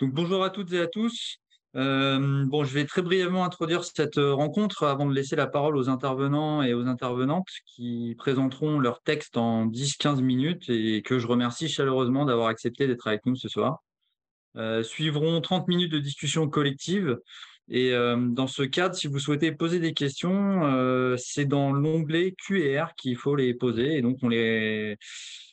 Donc, 0.00 0.12
bonjour 0.12 0.44
à 0.44 0.50
toutes 0.50 0.72
et 0.72 0.80
à 0.80 0.86
tous. 0.86 1.38
Euh, 1.74 2.44
bon, 2.46 2.62
je 2.62 2.72
vais 2.72 2.84
très 2.84 3.02
brièvement 3.02 3.44
introduire 3.44 3.82
cette 3.82 4.16
rencontre 4.16 4.84
avant 4.84 5.06
de 5.06 5.12
laisser 5.12 5.34
la 5.34 5.48
parole 5.48 5.76
aux 5.76 5.88
intervenants 5.88 6.62
et 6.62 6.72
aux 6.72 6.86
intervenantes 6.86 7.48
qui 7.66 8.14
présenteront 8.16 8.78
leur 8.78 9.02
texte 9.02 9.36
en 9.36 9.66
10-15 9.66 10.20
minutes 10.22 10.70
et 10.70 11.02
que 11.02 11.18
je 11.18 11.26
remercie 11.26 11.68
chaleureusement 11.68 12.24
d'avoir 12.24 12.46
accepté 12.46 12.86
d'être 12.86 13.08
avec 13.08 13.26
nous 13.26 13.34
ce 13.34 13.48
soir. 13.48 13.82
Euh, 14.56 14.84
suivront 14.84 15.40
30 15.40 15.66
minutes 15.66 15.90
de 15.90 15.98
discussion 15.98 16.48
collective. 16.48 17.18
Et 17.70 17.92
euh, 17.92 18.16
dans 18.16 18.46
ce 18.46 18.62
cadre, 18.62 18.94
si 18.94 19.08
vous 19.08 19.18
souhaitez 19.18 19.52
poser 19.52 19.78
des 19.78 19.92
questions, 19.92 20.64
euh, 20.66 21.16
c'est 21.18 21.44
dans 21.44 21.72
l'onglet 21.72 22.32
QR 22.32 22.86
qu'il 22.96 23.16
faut 23.16 23.36
les 23.36 23.52
poser. 23.54 23.96
Et 23.96 24.02
donc, 24.02 24.18
on 24.22 24.28
les, 24.28 24.96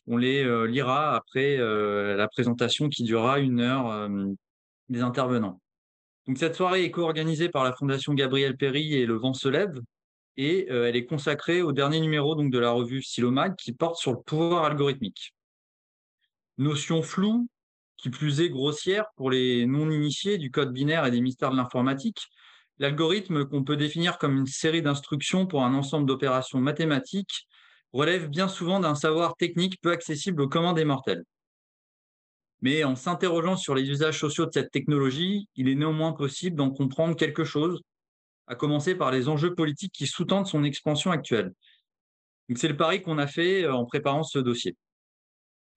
on 0.07 0.15
les 0.17 0.43
euh, 0.43 0.65
lira 0.65 1.15
après 1.15 1.57
la 1.57 2.27
présentation 2.29 2.89
qui 2.89 3.03
durera 3.03 3.39
une 3.39 3.59
heure 3.59 4.09
des 4.89 5.01
intervenants. 5.01 5.61
Donc 6.27 6.37
cette 6.37 6.55
soirée 6.55 6.83
est 6.85 6.91
co-organisée 6.91 7.49
par 7.49 7.63
la 7.63 7.73
Fondation 7.73 8.13
Gabriel 8.13 8.57
Péry 8.57 8.95
et 8.95 9.05
Le 9.05 9.15
Vent 9.15 9.33
se 9.33 9.47
lève 9.47 9.79
et 10.37 10.67
elle 10.69 10.95
est 10.95 11.05
consacrée 11.05 11.61
au 11.61 11.71
dernier 11.71 11.99
numéro 11.99 12.35
donc 12.35 12.51
de 12.51 12.57
la 12.57 12.71
revue 12.71 13.03
Silomag 13.03 13.55
qui 13.55 13.73
porte 13.73 13.97
sur 13.97 14.11
le 14.11 14.17
pouvoir 14.25 14.63
algorithmique. 14.63 15.35
Notion 16.57 17.03
floue, 17.03 17.47
qui 17.97 18.09
plus 18.09 18.41
est 18.41 18.49
grossière 18.49 19.05
pour 19.15 19.29
les 19.29 19.65
non-initiés 19.65 20.37
du 20.37 20.51
code 20.51 20.73
binaire 20.73 21.05
et 21.05 21.11
des 21.11 21.21
mystères 21.21 21.51
de 21.51 21.57
l'informatique, 21.57 22.27
l'algorithme 22.79 23.45
qu'on 23.45 23.63
peut 23.63 23.77
définir 23.77 24.17
comme 24.17 24.37
une 24.37 24.47
série 24.47 24.81
d'instructions 24.81 25.47
pour 25.47 25.63
un 25.63 25.73
ensemble 25.73 26.05
d'opérations 26.05 26.59
mathématiques 26.59 27.47
relève 27.93 28.27
bien 28.27 28.47
souvent 28.47 28.79
d'un 28.79 28.95
savoir 28.95 29.35
technique 29.37 29.79
peu 29.81 29.91
accessible 29.91 30.41
aux 30.41 30.49
commandes 30.49 30.75
des 30.75 30.85
mortels. 30.85 31.23
Mais 32.61 32.83
en 32.83 32.95
s'interrogeant 32.95 33.57
sur 33.57 33.75
les 33.75 33.89
usages 33.89 34.19
sociaux 34.19 34.45
de 34.45 34.51
cette 34.51 34.71
technologie, 34.71 35.47
il 35.55 35.69
est 35.69 35.75
néanmoins 35.75 36.13
possible 36.13 36.55
d'en 36.55 36.71
comprendre 36.71 37.15
quelque 37.15 37.43
chose, 37.43 37.81
à 38.47 38.55
commencer 38.55 38.95
par 38.95 39.11
les 39.11 39.27
enjeux 39.27 39.55
politiques 39.55 39.93
qui 39.93 40.07
sous-tendent 40.07 40.47
son 40.47 40.63
expansion 40.63 41.11
actuelle. 41.11 41.53
C'est 42.55 42.67
le 42.67 42.77
pari 42.77 43.01
qu'on 43.01 43.17
a 43.17 43.27
fait 43.27 43.63
euh, 43.63 43.73
en 43.73 43.85
préparant 43.85 44.23
ce 44.23 44.39
dossier. 44.39 44.75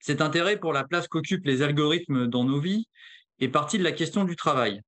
Cet 0.00 0.20
intérêt 0.20 0.58
pour 0.58 0.72
la 0.72 0.84
place 0.84 1.08
qu'occupent 1.08 1.46
les 1.46 1.62
algorithmes 1.62 2.26
dans 2.26 2.44
nos 2.44 2.60
vies 2.60 2.88
est 3.40 3.48
parti 3.48 3.78
de 3.78 3.84
la 3.84 3.92
question 3.92 4.24
du 4.24 4.36
travail, 4.36 4.80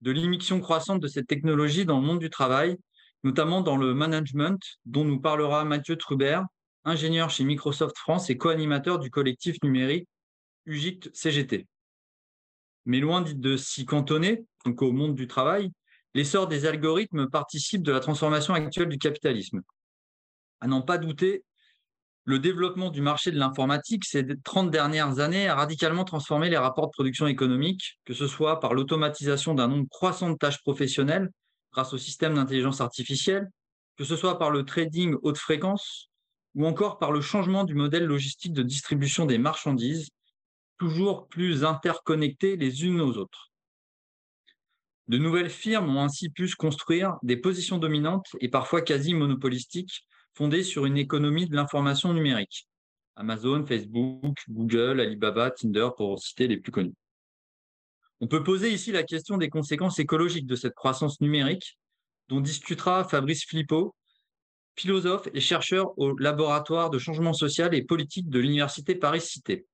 de 0.00 0.10
l'immixtion 0.10 0.60
croissante 0.60 1.00
de 1.00 1.08
cette 1.08 1.26
technologie 1.26 1.84
dans 1.84 2.00
le 2.00 2.06
monde 2.06 2.20
du 2.20 2.30
travail 2.30 2.76
notamment 3.22 3.60
dans 3.60 3.76
le 3.76 3.94
management, 3.94 4.60
dont 4.86 5.04
nous 5.04 5.20
parlera 5.20 5.64
Mathieu 5.64 5.96
Trubert, 5.96 6.44
ingénieur 6.84 7.30
chez 7.30 7.44
Microsoft 7.44 7.96
France 7.98 8.30
et 8.30 8.38
co-animateur 8.38 8.98
du 8.98 9.10
collectif 9.10 9.56
numérique 9.62 10.08
UGICT 10.66 11.10
CGT. 11.14 11.66
Mais 12.86 13.00
loin 13.00 13.20
de 13.22 13.56
s'y 13.56 13.84
cantonner, 13.84 14.44
donc 14.64 14.80
au 14.82 14.92
monde 14.92 15.14
du 15.14 15.26
travail, 15.26 15.70
l'essor 16.14 16.48
des 16.48 16.66
algorithmes 16.66 17.28
participe 17.28 17.82
de 17.82 17.92
la 17.92 18.00
transformation 18.00 18.54
actuelle 18.54 18.88
du 18.88 18.98
capitalisme. 18.98 19.60
À 20.60 20.66
n'en 20.66 20.82
pas 20.82 20.98
douter, 20.98 21.44
le 22.30 22.38
développement 22.38 22.90
du 22.90 23.02
marché 23.02 23.32
de 23.32 23.38
l'informatique 23.38 24.04
ces 24.04 24.24
30 24.44 24.70
dernières 24.70 25.18
années 25.18 25.48
a 25.48 25.56
radicalement 25.56 26.04
transformé 26.04 26.48
les 26.48 26.56
rapports 26.56 26.86
de 26.86 26.92
production 26.92 27.26
économique, 27.26 27.98
que 28.04 28.14
ce 28.14 28.28
soit 28.28 28.60
par 28.60 28.72
l'automatisation 28.72 29.52
d'un 29.52 29.66
nombre 29.66 29.88
croissant 29.90 30.30
de 30.30 30.36
tâches 30.36 30.62
professionnelles 30.62 31.28
grâce 31.72 31.92
au 31.92 31.98
système 31.98 32.34
d'intelligence 32.34 32.80
artificielle, 32.80 33.50
que 33.96 34.04
ce 34.04 34.14
soit 34.14 34.38
par 34.38 34.52
le 34.52 34.64
trading 34.64 35.16
haute 35.22 35.38
fréquence 35.38 36.08
ou 36.54 36.66
encore 36.66 37.00
par 37.00 37.10
le 37.10 37.20
changement 37.20 37.64
du 37.64 37.74
modèle 37.74 38.04
logistique 38.04 38.52
de 38.52 38.62
distribution 38.62 39.26
des 39.26 39.38
marchandises, 39.38 40.08
toujours 40.78 41.26
plus 41.26 41.64
interconnectées 41.64 42.56
les 42.56 42.84
unes 42.84 43.00
aux 43.00 43.16
autres. 43.18 43.50
De 45.08 45.18
nouvelles 45.18 45.50
firmes 45.50 45.96
ont 45.96 46.02
ainsi 46.02 46.30
pu 46.30 46.46
se 46.46 46.54
construire 46.54 47.16
des 47.24 47.36
positions 47.36 47.78
dominantes 47.78 48.28
et 48.40 48.48
parfois 48.48 48.82
quasi 48.82 49.14
monopolistiques, 49.14 50.06
fondées 50.34 50.62
sur 50.62 50.86
une 50.86 50.96
économie 50.96 51.46
de 51.46 51.54
l'information 51.54 52.12
numérique. 52.12 52.68
Amazon, 53.16 53.64
Facebook, 53.66 54.38
Google, 54.48 55.00
Alibaba, 55.00 55.50
Tinder, 55.50 55.88
pour 55.96 56.18
citer 56.18 56.48
les 56.48 56.56
plus 56.56 56.72
connus. 56.72 56.94
On 58.20 58.26
peut 58.26 58.42
poser 58.42 58.70
ici 58.70 58.92
la 58.92 59.02
question 59.02 59.38
des 59.38 59.48
conséquences 59.48 59.98
écologiques 59.98 60.46
de 60.46 60.56
cette 60.56 60.74
croissance 60.74 61.20
numérique, 61.20 61.78
dont 62.28 62.40
discutera 62.40 63.04
Fabrice 63.04 63.44
Filippo, 63.44 63.94
philosophe 64.76 65.28
et 65.34 65.40
chercheur 65.40 65.98
au 65.98 66.16
laboratoire 66.16 66.90
de 66.90 66.98
changement 66.98 67.32
social 67.32 67.74
et 67.74 67.82
politique 67.82 68.28
de 68.28 68.38
l'Université 68.38 68.94
Paris-Cité. 68.94 69.66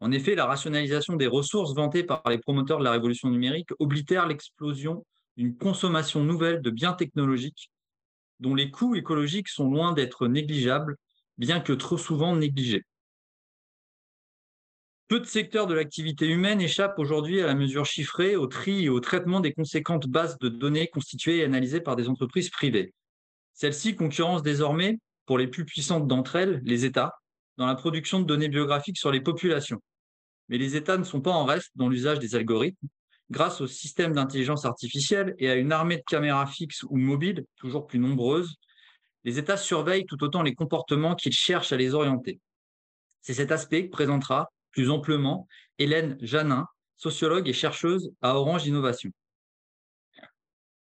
En 0.00 0.12
effet, 0.12 0.34
la 0.34 0.46
rationalisation 0.46 1.16
des 1.16 1.26
ressources 1.26 1.74
vantées 1.74 2.04
par 2.04 2.22
les 2.28 2.38
promoteurs 2.38 2.78
de 2.78 2.84
la 2.84 2.90
révolution 2.90 3.30
numérique 3.30 3.70
oblitère 3.78 4.26
l'explosion 4.26 5.04
d'une 5.36 5.56
consommation 5.56 6.22
nouvelle 6.22 6.60
de 6.60 6.70
biens 6.70 6.92
technologiques 6.92 7.70
dont 8.40 8.54
les 8.54 8.70
coûts 8.70 8.94
écologiques 8.94 9.48
sont 9.48 9.70
loin 9.70 9.92
d'être 9.92 10.28
négligeables, 10.28 10.96
bien 11.38 11.60
que 11.60 11.72
trop 11.72 11.98
souvent 11.98 12.36
négligés. 12.36 12.84
Peu 15.08 15.20
de 15.20 15.26
secteurs 15.26 15.66
de 15.66 15.74
l'activité 15.74 16.26
humaine 16.26 16.60
échappent 16.60 16.98
aujourd'hui 16.98 17.40
à 17.40 17.46
la 17.46 17.54
mesure 17.54 17.84
chiffrée, 17.84 18.36
au 18.36 18.46
tri 18.46 18.84
et 18.84 18.88
au 18.88 19.00
traitement 19.00 19.40
des 19.40 19.52
conséquentes 19.52 20.06
bases 20.06 20.38
de 20.38 20.48
données 20.48 20.88
constituées 20.88 21.38
et 21.38 21.44
analysées 21.44 21.80
par 21.80 21.94
des 21.94 22.08
entreprises 22.08 22.48
privées. 22.48 22.94
Celles-ci 23.52 23.96
concurrencent 23.96 24.42
désormais, 24.42 24.98
pour 25.26 25.38
les 25.38 25.46
plus 25.46 25.64
puissantes 25.64 26.08
d'entre 26.08 26.36
elles, 26.36 26.60
les 26.64 26.84
États, 26.84 27.12
dans 27.58 27.66
la 27.66 27.74
production 27.74 28.18
de 28.20 28.24
données 28.24 28.48
biographiques 28.48 28.98
sur 28.98 29.12
les 29.12 29.20
populations. 29.20 29.80
Mais 30.48 30.58
les 30.58 30.74
États 30.74 30.98
ne 30.98 31.04
sont 31.04 31.20
pas 31.20 31.32
en 31.32 31.44
reste 31.44 31.70
dans 31.74 31.88
l'usage 31.88 32.18
des 32.18 32.34
algorithmes. 32.34 32.88
Grâce 33.30 33.60
au 33.60 33.66
système 33.66 34.12
d'intelligence 34.12 34.64
artificielle 34.64 35.34
et 35.38 35.48
à 35.48 35.54
une 35.54 35.72
armée 35.72 35.96
de 35.96 36.04
caméras 36.06 36.46
fixes 36.46 36.82
ou 36.84 36.96
mobiles, 36.96 37.44
toujours 37.56 37.86
plus 37.86 37.98
nombreuses, 37.98 38.56
les 39.24 39.38
États 39.38 39.56
surveillent 39.56 40.06
tout 40.06 40.22
autant 40.22 40.42
les 40.42 40.54
comportements 40.54 41.14
qu'ils 41.14 41.32
cherchent 41.32 41.72
à 41.72 41.76
les 41.76 41.94
orienter. 41.94 42.40
C'est 43.22 43.34
cet 43.34 43.52
aspect 43.52 43.86
que 43.86 43.90
présentera 43.90 44.50
plus 44.70 44.90
amplement 44.90 45.48
Hélène 45.78 46.18
Janin, 46.20 46.66
sociologue 46.96 47.48
et 47.48 47.54
chercheuse 47.54 48.12
à 48.20 48.36
Orange 48.36 48.66
Innovation. 48.66 49.10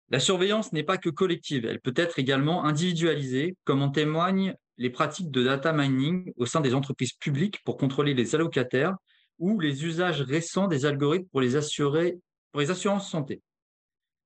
La 0.10 0.20
surveillance 0.20 0.74
n'est 0.74 0.84
pas 0.84 0.98
que 0.98 1.10
collective, 1.10 1.66
elle 1.66 1.80
peut 1.80 1.94
être 1.96 2.20
également 2.20 2.66
individualisée, 2.66 3.56
comme 3.64 3.82
en 3.82 3.90
témoignent 3.90 4.56
les 4.78 4.90
pratiques 4.90 5.32
de 5.32 5.44
data 5.44 5.74
mining 5.74 6.34
au 6.38 6.46
sein 6.46 6.62
des 6.62 6.74
entreprises 6.74 7.14
publiques 7.14 7.62
pour 7.64 7.78
contrôler 7.78 8.14
les 8.14 8.36
allocataires 8.36 8.96
ou 9.42 9.60
les 9.60 9.84
usages 9.84 10.22
récents 10.22 10.68
des 10.68 10.86
algorithmes 10.86 11.28
pour 11.32 11.42
les, 11.42 11.58
assurer, 11.58 12.20
pour 12.52 12.62
assurances 12.62 13.10
santé. 13.10 13.42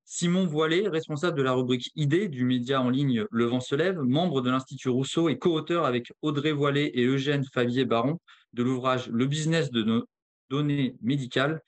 Simon 0.04 0.46
Voilé, 0.46 0.88
responsable 0.88 1.38
de 1.38 1.42
la 1.42 1.54
rubrique 1.54 1.90
ID 1.96 2.30
du 2.30 2.46
média 2.46 2.80
en 2.80 2.90
ligne 2.92 3.26
Le 3.32 3.46
Vent 3.46 3.62
se 3.62 3.74
lève, 3.74 3.98
membre 3.98 4.42
de 4.42 4.52
l'Institut 4.52 4.90
Rousseau 4.90 5.30
et 5.30 5.40
co-auteur 5.40 5.86
avec 5.86 6.12
Audrey 6.22 6.52
Voilé 6.52 6.92
et 6.94 7.06
Eugène 7.06 7.44
Favier-Baron 7.52 8.20
de 8.54 8.62
l'ouvrage 8.62 9.08
Le 9.08 9.26
business 9.26 9.72
de 9.72 9.82
nos 9.82 10.04
données 10.50 10.96
médicales, 11.02 11.62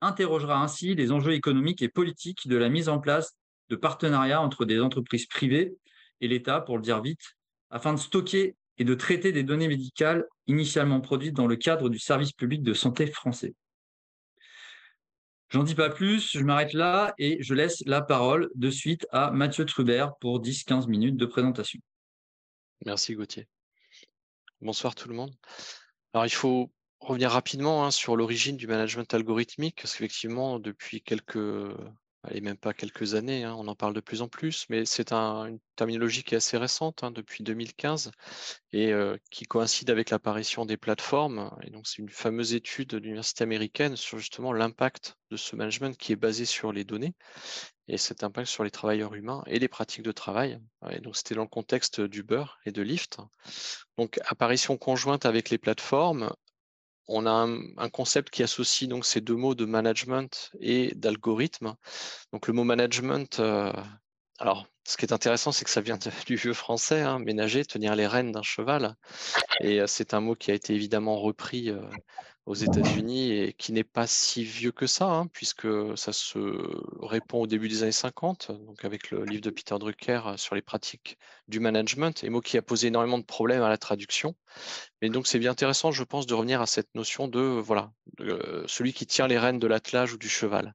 interrogera 0.00 0.60
ainsi 0.62 0.94
les 0.94 1.12
enjeux 1.12 1.34
économiques 1.34 1.82
et 1.82 1.88
politiques 1.88 2.48
de 2.48 2.56
la 2.56 2.68
mise 2.68 2.88
en 2.88 2.98
place 2.98 3.36
de 3.68 3.76
partenariats 3.76 4.40
entre 4.40 4.64
des 4.64 4.80
entreprises 4.80 5.26
privées 5.26 5.74
et 6.20 6.28
l'État, 6.28 6.60
pour 6.60 6.76
le 6.76 6.82
dire 6.82 7.00
vite, 7.00 7.36
afin 7.70 7.92
de 7.92 7.98
stocker 7.98 8.56
et 8.78 8.84
de 8.84 8.94
traiter 8.94 9.30
des 9.30 9.42
données 9.42 9.68
médicales 9.68 10.24
initialement 10.46 11.00
produites 11.00 11.34
dans 11.34 11.46
le 11.46 11.56
cadre 11.56 11.88
du 11.88 11.98
service 11.98 12.32
public 12.32 12.62
de 12.62 12.74
santé 12.74 13.06
français. 13.06 13.54
J'en 15.50 15.62
dis 15.62 15.74
pas 15.74 15.90
plus, 15.90 16.32
je 16.32 16.40
m'arrête 16.40 16.72
là 16.72 17.14
et 17.18 17.38
je 17.40 17.54
laisse 17.54 17.82
la 17.86 18.02
parole 18.02 18.50
de 18.54 18.70
suite 18.70 19.06
à 19.12 19.30
Mathieu 19.30 19.64
Trubert 19.64 20.16
pour 20.16 20.40
10-15 20.40 20.88
minutes 20.88 21.16
de 21.16 21.26
présentation. 21.26 21.80
Merci 22.84 23.14
Gauthier. 23.14 23.46
Bonsoir 24.60 24.94
tout 24.94 25.08
le 25.08 25.14
monde. 25.14 25.32
Alors 26.12 26.26
il 26.26 26.32
faut 26.32 26.72
revenir 27.00 27.30
rapidement 27.30 27.84
hein, 27.84 27.90
sur 27.90 28.16
l'origine 28.16 28.56
du 28.56 28.66
management 28.66 29.12
algorithmique, 29.14 29.76
parce 29.76 29.92
qu'effectivement, 29.92 30.58
depuis 30.58 31.02
quelques 31.02 31.36
et 32.30 32.40
même 32.40 32.56
pas 32.56 32.72
quelques 32.72 33.14
années, 33.14 33.44
hein, 33.44 33.54
on 33.58 33.68
en 33.68 33.74
parle 33.74 33.94
de 33.94 34.00
plus 34.00 34.22
en 34.22 34.28
plus, 34.28 34.66
mais 34.68 34.84
c'est 34.84 35.12
une 35.12 35.58
terminologie 35.76 36.22
qui 36.22 36.34
est 36.34 36.38
assez 36.38 36.56
récente, 36.56 37.02
hein, 37.02 37.10
depuis 37.10 37.44
2015, 37.44 38.10
et 38.72 38.92
euh, 38.92 39.16
qui 39.30 39.44
coïncide 39.44 39.90
avec 39.90 40.10
l'apparition 40.10 40.66
des 40.66 40.76
plateformes. 40.76 41.50
Et 41.62 41.70
donc, 41.70 41.86
c'est 41.86 41.98
une 41.98 42.08
fameuse 42.08 42.54
étude 42.54 42.88
de 42.88 42.98
l'université 42.98 43.44
américaine 43.44 43.96
sur 43.96 44.18
justement 44.18 44.52
l'impact 44.52 45.16
de 45.30 45.36
ce 45.36 45.56
management 45.56 45.96
qui 45.96 46.12
est 46.12 46.16
basé 46.16 46.44
sur 46.44 46.72
les 46.72 46.84
données 46.84 47.14
et 47.88 47.98
cet 47.98 48.24
impact 48.24 48.48
sur 48.48 48.64
les 48.64 48.70
travailleurs 48.70 49.14
humains 49.14 49.42
et 49.46 49.58
les 49.58 49.68
pratiques 49.68 50.02
de 50.02 50.12
travail. 50.12 50.58
Et 50.90 51.00
donc, 51.00 51.16
c'était 51.16 51.34
dans 51.34 51.42
le 51.42 51.48
contexte 51.48 52.00
d'Uber 52.00 52.44
et 52.64 52.72
de 52.72 52.82
Lyft. 52.82 53.18
Donc, 53.98 54.18
apparition 54.26 54.76
conjointe 54.76 55.26
avec 55.26 55.50
les 55.50 55.58
plateformes, 55.58 56.32
on 57.08 57.26
a 57.26 57.30
un, 57.30 57.88
concept 57.90 58.30
qui 58.30 58.42
associe 58.42 58.88
donc 58.88 59.04
ces 59.04 59.20
deux 59.20 59.36
mots 59.36 59.54
de 59.54 59.64
management 59.64 60.50
et 60.60 60.94
d'algorithme. 60.94 61.74
Donc 62.32 62.46
le 62.46 62.52
mot 62.54 62.64
management, 62.64 63.40
euh, 63.40 63.72
alors 64.38 64.66
ce 64.86 64.96
qui 64.96 65.06
est 65.06 65.12
intéressant, 65.12 65.52
c'est 65.52 65.64
que 65.64 65.70
ça 65.70 65.80
vient 65.80 65.98
du 66.26 66.36
vieux 66.36 66.54
français, 66.54 67.02
hein, 67.02 67.18
ménager, 67.18 67.64
tenir 67.64 67.94
les 67.94 68.06
rênes 68.06 68.32
d'un 68.32 68.42
cheval. 68.42 68.96
Et 69.60 69.80
euh, 69.80 69.86
c'est 69.86 70.14
un 70.14 70.20
mot 70.20 70.34
qui 70.34 70.50
a 70.50 70.54
été 70.54 70.74
évidemment 70.74 71.18
repris 71.18 71.70
euh, 71.70 71.82
aux 72.46 72.54
États-Unis 72.54 73.32
et 73.32 73.52
qui 73.54 73.72
n'est 73.72 73.84
pas 73.84 74.06
si 74.06 74.44
vieux 74.44 74.72
que 74.72 74.86
ça, 74.86 75.06
hein, 75.06 75.26
puisque 75.28 75.66
ça 75.96 76.12
se 76.12 76.38
répond 77.02 77.40
au 77.40 77.46
début 77.46 77.68
des 77.68 77.82
années 77.82 77.92
50, 77.92 78.50
donc 78.66 78.84
avec 78.84 79.10
le 79.10 79.24
livre 79.24 79.40
de 79.40 79.50
Peter 79.50 79.76
Drucker 79.78 80.34
sur 80.36 80.54
les 80.54 80.62
pratiques 80.62 81.18
du 81.48 81.58
management, 81.60 82.22
et 82.22 82.28
mot 82.28 82.40
qui 82.40 82.58
a 82.58 82.62
posé 82.62 82.88
énormément 82.88 83.18
de 83.18 83.24
problèmes 83.24 83.62
à 83.62 83.68
la 83.68 83.78
traduction. 83.78 84.34
Mais 85.00 85.08
donc 85.08 85.26
c'est 85.26 85.38
bien 85.38 85.52
intéressant, 85.52 85.90
je 85.90 86.04
pense, 86.04 86.26
de 86.26 86.34
revenir 86.34 86.60
à 86.60 86.66
cette 86.66 86.94
notion 86.94 87.28
de 87.28 87.40
voilà, 87.40 87.92
celui 88.66 88.92
qui 88.92 89.06
tient 89.06 89.26
les 89.26 89.38
rênes 89.38 89.58
de 89.58 89.66
l'attelage 89.66 90.12
ou 90.12 90.18
du 90.18 90.28
cheval. 90.28 90.74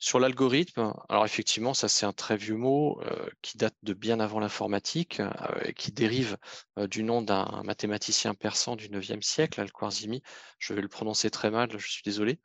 Sur 0.00 0.20
l'algorithme, 0.20 0.94
alors 1.08 1.24
effectivement, 1.24 1.74
ça 1.74 1.88
c'est 1.88 2.06
un 2.06 2.12
très 2.12 2.36
vieux 2.36 2.54
mot 2.54 3.00
euh, 3.02 3.28
qui 3.42 3.58
date 3.58 3.74
de 3.82 3.94
bien 3.94 4.20
avant 4.20 4.38
l'informatique, 4.38 5.18
euh, 5.18 5.72
qui 5.76 5.90
dérive 5.90 6.36
euh, 6.78 6.86
du 6.86 7.02
nom 7.02 7.20
d'un 7.20 7.62
mathématicien 7.64 8.34
persan 8.34 8.76
du 8.76 8.90
9e 8.90 9.22
siècle, 9.22 9.60
Al-Khwarizmi. 9.60 10.22
Je 10.60 10.72
vais 10.72 10.82
le 10.82 10.88
prononcer 10.88 11.30
très 11.30 11.50
mal, 11.50 11.70
je 11.76 11.90
suis 11.90 12.02
désolé. 12.04 12.38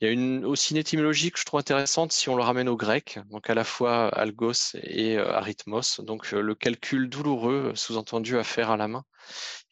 Il 0.00 0.04
y 0.04 0.08
a 0.08 0.12
une, 0.12 0.44
aussi 0.44 0.74
une 0.74 0.76
étymologie 0.76 1.30
que 1.30 1.38
je 1.38 1.46
trouve 1.46 1.60
intéressante 1.60 2.12
si 2.12 2.28
on 2.28 2.36
le 2.36 2.42
ramène 2.42 2.68
au 2.68 2.76
grec, 2.76 3.18
donc 3.30 3.48
à 3.48 3.54
la 3.54 3.64
fois 3.64 4.08
algos 4.08 4.76
et 4.82 5.16
arithmos, 5.16 6.00
donc 6.00 6.30
le 6.32 6.54
calcul 6.54 7.08
douloureux, 7.08 7.72
sous-entendu 7.76 8.36
à 8.36 8.44
faire 8.44 8.70
à 8.70 8.76
la 8.76 8.88
main. 8.88 9.04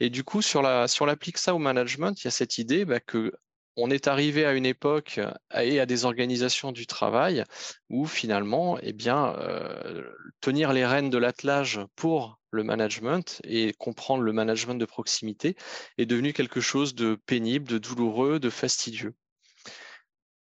Et 0.00 0.08
du 0.08 0.24
coup, 0.24 0.40
sur 0.40 0.62
la, 0.62 0.88
si 0.88 1.02
on 1.02 1.08
applique 1.08 1.36
ça 1.36 1.54
au 1.54 1.58
management, 1.58 2.22
il 2.22 2.24
y 2.24 2.28
a 2.28 2.30
cette 2.30 2.56
idée 2.56 2.86
bah, 2.86 3.00
que 3.00 3.32
on 3.80 3.90
est 3.90 4.08
arrivé 4.08 4.44
à 4.44 4.52
une 4.52 4.66
époque 4.66 5.20
et 5.54 5.78
à 5.78 5.86
des 5.86 6.04
organisations 6.04 6.72
du 6.72 6.86
travail 6.86 7.44
où 7.88 8.06
finalement, 8.06 8.76
eh 8.82 8.92
bien, 8.92 9.36
euh, 9.38 10.02
tenir 10.40 10.72
les 10.72 10.84
rênes 10.84 11.10
de 11.10 11.18
l'attelage 11.18 11.80
pour 11.94 12.40
le 12.50 12.64
management 12.64 13.40
et 13.44 13.72
comprendre 13.74 14.22
le 14.22 14.32
management 14.32 14.74
de 14.74 14.84
proximité 14.84 15.54
est 15.96 16.06
devenu 16.06 16.32
quelque 16.32 16.60
chose 16.60 16.94
de 16.94 17.16
pénible, 17.26 17.68
de 17.68 17.78
douloureux, 17.78 18.40
de 18.40 18.50
fastidieux. 18.50 19.14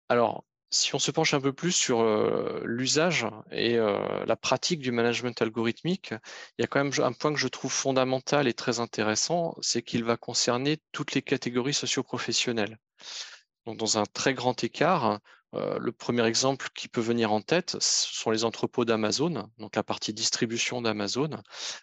Alors, 0.10 0.44
si 0.72 0.96
on 0.96 1.00
se 1.00 1.12
penche 1.12 1.34
un 1.34 1.42
peu 1.42 1.52
plus 1.52 1.74
sur 1.74 2.00
euh, 2.00 2.62
l'usage 2.64 3.28
et 3.52 3.78
euh, 3.78 4.26
la 4.26 4.38
pratique 4.38 4.80
du 4.80 4.92
management 4.92 5.40
algorithmique, 5.42 6.12
il 6.58 6.62
y 6.62 6.64
a 6.64 6.68
quand 6.68 6.82
même 6.82 6.94
un 7.00 7.12
point 7.12 7.34
que 7.34 7.40
je 7.40 7.50
trouve 7.50 7.72
fondamental 7.72 8.48
et 8.48 8.54
très 8.54 8.80
intéressant, 8.80 9.56
c'est 9.62 9.82
qu'il 9.82 10.06
va 10.06 10.16
concerner 10.16 10.80
toutes 10.94 11.14
les 11.14 11.22
catégories 11.22 11.74
socio-professionnelles. 11.74 12.78
Donc, 13.66 13.78
dans 13.78 13.98
un 13.98 14.06
très 14.06 14.34
grand 14.34 14.64
écart, 14.64 15.20
euh, 15.54 15.78
le 15.78 15.92
premier 15.92 16.26
exemple 16.26 16.70
qui 16.74 16.88
peut 16.88 17.02
venir 17.02 17.34
en 17.34 17.42
tête, 17.42 17.72
ce 17.82 18.14
sont 18.14 18.32
les 18.32 18.46
entrepôts 18.46 18.86
d'Amazon, 18.86 19.50
donc 19.58 19.76
la 19.76 19.84
partie 19.84 20.14
distribution 20.14 20.82
d'Amazon, 20.82 21.32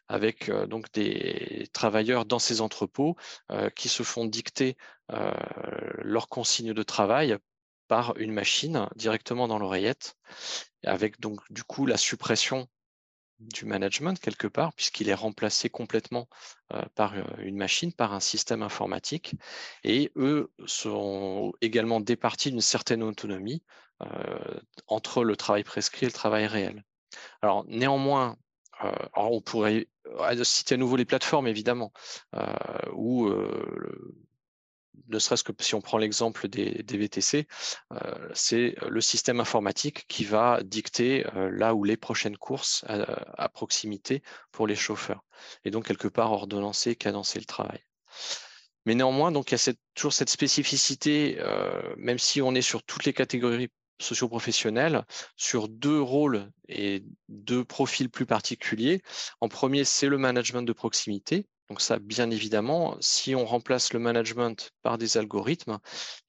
avec 0.09 0.51
donc 0.51 0.91
des 0.93 1.69
travailleurs 1.75 2.25
dans 2.25 2.39
ces 2.39 2.63
entrepôts 2.63 3.17
qui 3.77 3.91
se 3.91 4.03
font 4.03 4.25
dicter 4.25 4.79
leurs 5.99 6.29
consignes 6.29 6.73
de 6.73 6.83
travail 6.83 7.39
par 7.89 8.17
une 8.19 8.33
machine 8.33 8.89
directement 8.97 9.49
dans 9.49 9.59
l'oreillette, 9.59 10.17
avec 10.85 11.21
donc 11.21 11.41
du 11.51 11.65
coup 11.65 11.87
la 11.87 11.97
suppression 11.97 12.69
du 13.41 13.65
management 13.65 14.19
quelque 14.19 14.47
part, 14.47 14.73
puisqu'il 14.73 15.09
est 15.09 15.15
remplacé 15.15 15.71
complètement 15.71 16.29
euh, 16.73 16.83
par 16.95 17.15
euh, 17.15 17.23
une 17.39 17.57
machine, 17.57 17.93
par 17.93 18.13
un 18.13 18.21
système 18.21 18.63
informatique. 18.63 19.35
Et 19.85 20.13
eux 20.17 20.53
sont 20.67 21.53
également 21.61 22.01
départis 22.01 22.51
d'une 22.51 22.61
certaine 22.61 23.03
autonomie 23.03 23.63
euh, 24.03 24.61
entre 24.87 25.25
le 25.25 25.37
travail 25.37 25.65
prescrit 25.65 26.07
et 26.07 26.09
le 26.09 26.13
travail 26.13 26.47
réel. 26.47 26.85
Alors 27.43 27.65
néanmoins, 27.67 28.37
on 29.17 29.41
pourrait 29.41 29.89
citer 30.45 30.77
à 30.77 30.79
nouveau 30.79 30.95
les 30.95 31.05
plateformes, 31.05 31.49
évidemment, 31.49 31.93
où 32.93 33.29
ne 35.09 35.19
serait-ce 35.19 35.45
que 35.45 35.53
si 35.61 35.75
on 35.75 35.81
prend 35.81 35.99
l'exemple 35.99 36.49
des, 36.49 36.85
VTC, 36.89 37.47
euh, 37.93 38.29
c'est 38.35 38.77
le 38.89 39.01
système 39.01 39.41
informatique 39.41 40.07
qui 40.09 40.25
va 40.25 40.61
dicter 40.65 41.27
euh, 41.35 41.51
là 41.51 41.75
où 41.75 41.85
les 41.85 41.97
prochaines 41.97 42.37
courses 42.37 42.85
à, 42.89 43.49
proximité 43.49 44.23
pour 44.53 44.67
les 44.67 44.77
chauffeurs. 44.77 45.25
Et 45.65 45.71
donc, 45.71 45.87
quelque 45.87 46.09
part, 46.09 46.33
ordonnancer, 46.33 46.97
cadencer 46.97 47.39
le 47.39 47.45
travail. 47.45 47.81
Mais 48.87 48.95
néanmoins, 48.95 49.33
donc, 49.33 49.51
il 49.51 49.55
y 49.55 49.71
a 49.71 49.73
toujours 49.95 50.13
cette 50.13 50.31
spécificité, 50.31 51.37
euh, 51.41 51.95
même 51.97 52.19
si 52.19 52.41
on 52.41 52.55
est 52.55 52.63
sur 52.63 52.83
toutes 52.83 53.05
les 53.05 53.13
catégories 53.13 53.69
socio-professionnelles, 54.01 55.05
sur 55.37 55.69
deux 55.69 56.01
rôles 56.01 56.51
et 56.69 57.05
deux 57.29 57.65
profils 57.65 58.09
plus 58.09 58.27
particuliers. 58.27 59.03
En 59.41 59.49
premier, 59.49 59.85
c'est 59.85 60.07
le 60.07 60.19
management 60.19 60.63
de 60.63 60.73
proximité, 60.73 61.47
donc 61.69 61.83
ça, 61.83 61.99
bien 61.99 62.31
évidemment, 62.31 62.97
si 63.01 63.35
on 63.35 63.45
remplace 63.45 63.93
le 63.93 63.99
management 63.99 64.73
par 64.83 64.97
des 64.97 65.19
algorithmes, 65.19 65.79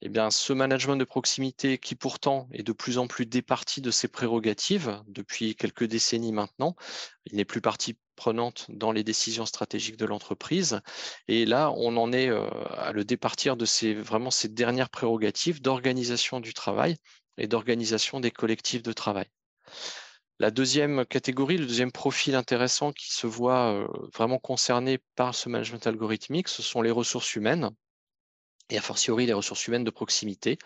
eh 0.02 0.10
bien, 0.10 0.30
ce 0.30 0.52
management 0.52 0.96
de 0.96 1.04
proximité 1.04 1.78
qui 1.78 1.94
pourtant 1.94 2.46
est 2.52 2.62
de 2.62 2.72
plus 2.72 2.98
en 2.98 3.06
plus 3.06 3.24
départi 3.24 3.80
de 3.80 3.90
ses 3.90 4.08
prérogatives 4.08 5.00
depuis 5.08 5.56
quelques 5.56 5.84
décennies 5.84 6.32
maintenant, 6.32 6.76
il 7.24 7.36
n'est 7.36 7.46
plus 7.46 7.62
partie 7.62 7.96
prenante 8.16 8.66
dans 8.68 8.92
les 8.92 9.02
décisions 9.02 9.46
stratégiques 9.46 9.96
de 9.96 10.04
l'entreprise. 10.04 10.80
Et 11.26 11.46
là, 11.46 11.72
on 11.74 11.96
en 11.96 12.12
est 12.12 12.28
euh, 12.28 12.46
à 12.76 12.92
le 12.92 13.04
départir 13.04 13.56
de 13.56 13.64
ces, 13.64 13.94
vraiment 13.94 14.30
ces 14.30 14.48
dernières 14.48 14.90
prérogatives 14.90 15.62
d'organisation 15.62 16.40
du 16.40 16.52
travail 16.52 16.96
et 17.38 17.46
d'organisation 17.46 18.20
des 18.20 18.30
collectifs 18.30 18.82
de 18.82 18.92
travail. 18.92 19.26
La 20.40 20.50
deuxième 20.50 21.06
catégorie, 21.06 21.56
le 21.56 21.66
deuxième 21.66 21.92
profil 21.92 22.34
intéressant 22.34 22.90
qui 22.90 23.12
se 23.12 23.28
voit 23.28 23.72
euh, 23.74 23.86
vraiment 24.12 24.40
concerné 24.40 24.98
par 25.14 25.36
ce 25.36 25.48
management 25.48 25.86
algorithmique, 25.86 26.48
ce 26.48 26.62
sont 26.62 26.82
les 26.82 26.90
ressources 26.90 27.36
humaines 27.36 27.70
et 28.70 28.78
a 28.78 28.80
fortiori 28.80 29.26
les 29.26 29.32
ressources 29.32 29.66
humaines 29.66 29.84
de 29.84 29.90
proximité, 29.90 30.58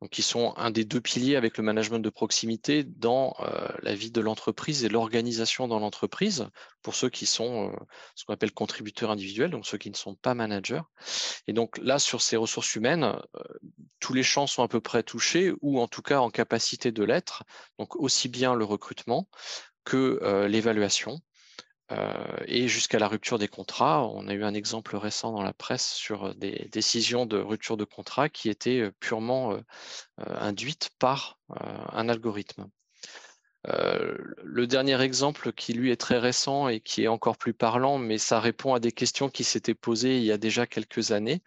donc 0.00 0.10
qui 0.10 0.22
sont 0.22 0.54
un 0.56 0.70
des 0.70 0.84
deux 0.84 1.00
piliers 1.00 1.36
avec 1.36 1.56
le 1.56 1.64
management 1.64 1.98
de 1.98 2.10
proximité 2.10 2.84
dans 2.84 3.34
euh, 3.40 3.68
la 3.82 3.94
vie 3.94 4.10
de 4.10 4.20
l'entreprise 4.20 4.84
et 4.84 4.88
l'organisation 4.88 5.66
dans 5.66 5.78
l'entreprise, 5.78 6.48
pour 6.82 6.94
ceux 6.94 7.08
qui 7.08 7.26
sont 7.26 7.70
euh, 7.70 7.76
ce 8.14 8.24
qu'on 8.24 8.34
appelle 8.34 8.52
contributeurs 8.52 9.10
individuels, 9.10 9.50
donc 9.50 9.66
ceux 9.66 9.78
qui 9.78 9.90
ne 9.90 9.96
sont 9.96 10.14
pas 10.14 10.34
managers. 10.34 10.82
Et 11.46 11.54
donc 11.54 11.78
là, 11.78 11.98
sur 11.98 12.20
ces 12.20 12.36
ressources 12.36 12.74
humaines, 12.74 13.04
euh, 13.04 13.42
tous 14.00 14.12
les 14.12 14.22
champs 14.22 14.46
sont 14.46 14.62
à 14.62 14.68
peu 14.68 14.80
près 14.80 15.02
touchés, 15.02 15.52
ou 15.62 15.80
en 15.80 15.88
tout 15.88 16.02
cas 16.02 16.20
en 16.20 16.30
capacité 16.30 16.92
de 16.92 17.04
l'être, 17.04 17.42
donc 17.78 17.96
aussi 17.96 18.28
bien 18.28 18.54
le 18.54 18.64
recrutement 18.64 19.28
que 19.84 20.46
l'évaluation, 20.48 21.20
et 22.46 22.68
jusqu'à 22.68 22.98
la 22.98 23.08
rupture 23.08 23.38
des 23.38 23.48
contrats. 23.48 24.06
On 24.08 24.28
a 24.28 24.34
eu 24.34 24.44
un 24.44 24.54
exemple 24.54 24.96
récent 24.96 25.32
dans 25.32 25.42
la 25.42 25.52
presse 25.52 25.86
sur 25.92 26.34
des 26.34 26.68
décisions 26.72 27.26
de 27.26 27.38
rupture 27.38 27.76
de 27.76 27.84
contrat 27.84 28.28
qui 28.28 28.48
étaient 28.48 28.90
purement 29.00 29.56
induites 30.18 30.90
par 30.98 31.38
un 31.92 32.08
algorithme. 32.08 32.68
le 33.64 34.66
dernier 34.66 35.00
exemple 35.00 35.52
qui 35.52 35.72
lui 35.74 35.90
est 35.90 36.00
très 36.00 36.18
récent 36.18 36.68
et 36.68 36.80
qui 36.80 37.04
est 37.04 37.08
encore 37.08 37.36
plus 37.36 37.54
parlant, 37.54 37.98
mais 37.98 38.18
ça 38.18 38.40
répond 38.40 38.74
à 38.74 38.80
des 38.80 38.92
questions 38.92 39.28
qui 39.28 39.44
s'étaient 39.44 39.74
posées 39.74 40.18
il 40.18 40.24
y 40.24 40.32
a 40.32 40.38
déjà 40.38 40.66
quelques 40.66 41.12
années, 41.12 41.42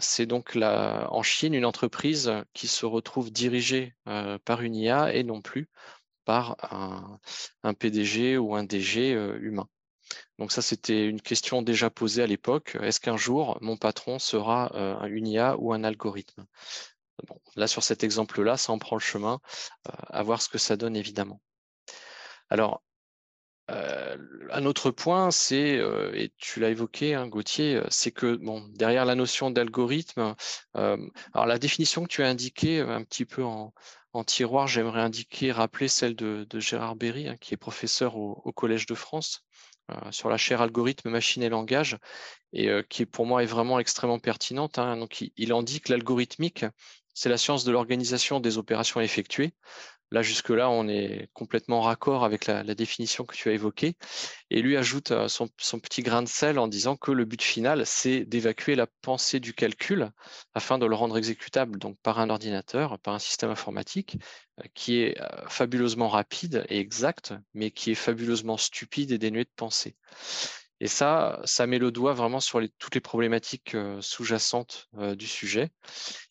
c'est 0.00 0.26
donc 0.26 0.56
en 0.56 1.22
Chine 1.22 1.54
une 1.54 1.64
entreprise 1.64 2.32
qui 2.54 2.66
se 2.66 2.86
retrouve 2.86 3.30
dirigée 3.30 3.94
par 4.44 4.62
une 4.62 4.74
IA 4.74 5.14
et 5.14 5.22
non 5.22 5.40
plus 5.42 5.68
un, 7.62 7.74
PDG 7.74 8.38
ou 8.38 8.54
un 8.54 8.64
DG 8.64 9.14
euh, 9.14 9.38
humain. 9.40 9.68
Donc 10.38 10.52
ça, 10.52 10.62
c'était 10.62 11.06
une 11.06 11.20
question 11.20 11.62
déjà 11.62 11.90
posée 11.90 12.22
à 12.22 12.26
l'époque. 12.26 12.76
Est-ce 12.80 13.00
qu'un 13.00 13.16
jour, 13.16 13.58
mon 13.60 13.76
patron 13.76 14.18
sera 14.18 14.72
euh, 14.74 15.04
une 15.06 15.26
IA 15.26 15.56
ou 15.58 15.72
un 15.72 15.84
algorithme? 15.84 16.46
Là, 17.54 17.66
sur 17.66 17.82
cet 17.82 18.02
exemple-là, 18.02 18.56
ça 18.56 18.72
en 18.72 18.78
prend 18.78 18.96
le 18.96 19.00
chemin, 19.00 19.40
euh, 19.88 19.92
à 20.08 20.22
voir 20.22 20.40
ce 20.42 20.48
que 20.48 20.58
ça 20.58 20.76
donne, 20.76 20.96
évidemment. 20.96 21.40
Alors, 22.48 22.82
un 23.68 24.66
autre 24.66 24.90
point, 24.90 25.30
c'est, 25.30 25.78
et 26.14 26.32
tu 26.38 26.58
l'as 26.58 26.70
évoqué, 26.70 27.14
hein, 27.14 27.28
Gauthier, 27.28 27.80
c'est 27.88 28.10
que 28.10 28.36
derrière 28.76 29.04
la 29.04 29.14
notion 29.14 29.52
d'algorithme, 29.52 30.34
la 30.74 31.58
définition 31.60 32.02
que 32.02 32.08
tu 32.08 32.24
as 32.24 32.28
indiquée 32.28 32.80
un 32.80 33.04
petit 33.04 33.24
peu 33.24 33.44
en, 33.44 33.72
en 34.12 34.24
tiroir, 34.24 34.66
j'aimerais 34.66 35.00
indiquer, 35.00 35.52
rappeler 35.52 35.88
celle 35.88 36.16
de, 36.16 36.46
Gérard 36.58 36.96
Berry, 36.96 37.28
hein, 37.28 37.36
qui 37.40 37.54
est 37.54 37.56
professeur 37.56 38.16
au, 38.16 38.52
Collège 38.52 38.86
de 38.86 38.94
France 38.94 39.44
euh, 39.90 40.10
sur 40.10 40.28
la 40.28 40.36
chaire 40.36 40.60
algorithme, 40.60 41.10
machine 41.10 41.42
et 41.42 41.48
langage, 41.48 41.98
et 42.52 42.68
euh, 42.68 42.82
qui 42.82 43.06
pour 43.06 43.26
moi 43.26 43.42
est 43.42 43.46
vraiment 43.46 43.78
extrêmement 43.78 44.18
pertinente. 44.18 44.78
Hein. 44.78 44.96
Donc, 44.96 45.20
il, 45.20 45.32
il 45.36 45.52
indique 45.52 45.88
l'algorithmique, 45.88 46.64
c'est 47.14 47.28
la 47.28 47.38
science 47.38 47.64
de 47.64 47.72
l'organisation 47.72 48.40
des 48.40 48.58
opérations 48.58 49.00
effectuées, 49.00 49.52
Là, 50.12 50.22
jusque-là, 50.22 50.68
on 50.68 50.88
est 50.88 51.28
complètement 51.34 51.80
raccord 51.82 52.24
avec 52.24 52.46
la, 52.46 52.64
définition 52.74 53.24
que 53.24 53.36
tu 53.36 53.48
as 53.48 53.52
évoquée. 53.52 53.94
Et 54.50 54.60
lui 54.60 54.76
ajoute 54.76 55.12
euh, 55.12 55.28
son, 55.28 55.48
petit 55.78 56.02
grain 56.02 56.22
de 56.22 56.28
sel 56.28 56.58
en 56.58 56.66
disant 56.66 56.96
que 56.96 57.12
le 57.12 57.24
but 57.24 57.42
final, 57.42 57.86
c'est 57.86 58.24
d'évacuer 58.24 58.74
la 58.74 58.88
pensée 59.02 59.38
du 59.38 59.54
calcul 59.54 60.10
afin 60.54 60.78
de 60.78 60.86
le 60.86 60.96
rendre 60.96 61.16
exécutable 61.16 61.78
donc 61.78 61.96
par 62.02 62.18
un 62.18 62.28
ordinateur, 62.28 62.98
par 62.98 63.14
un 63.14 63.20
système 63.20 63.50
informatique 63.50 64.16
euh, 64.58 64.64
qui 64.74 65.00
est 65.00 65.20
euh, 65.20 65.48
fabuleusement 65.48 66.08
rapide 66.08 66.64
et 66.68 66.80
exact, 66.80 67.34
mais 67.54 67.70
qui 67.70 67.92
est 67.92 67.96
fabuleusement 67.96 68.56
stupide 68.56 69.12
et 69.12 69.18
dénué 69.18 69.44
de 69.44 69.50
pensée. 69.54 69.96
Et 70.80 70.88
ça, 70.88 71.40
ça 71.44 71.66
met 71.66 71.78
le 71.78 71.92
doigt 71.92 72.14
vraiment 72.14 72.40
sur 72.40 72.60
toutes 72.78 72.94
les 72.94 73.02
problématiques 73.02 73.76
sous-jacentes 74.00 74.88
du 75.14 75.26
sujet. 75.26 75.68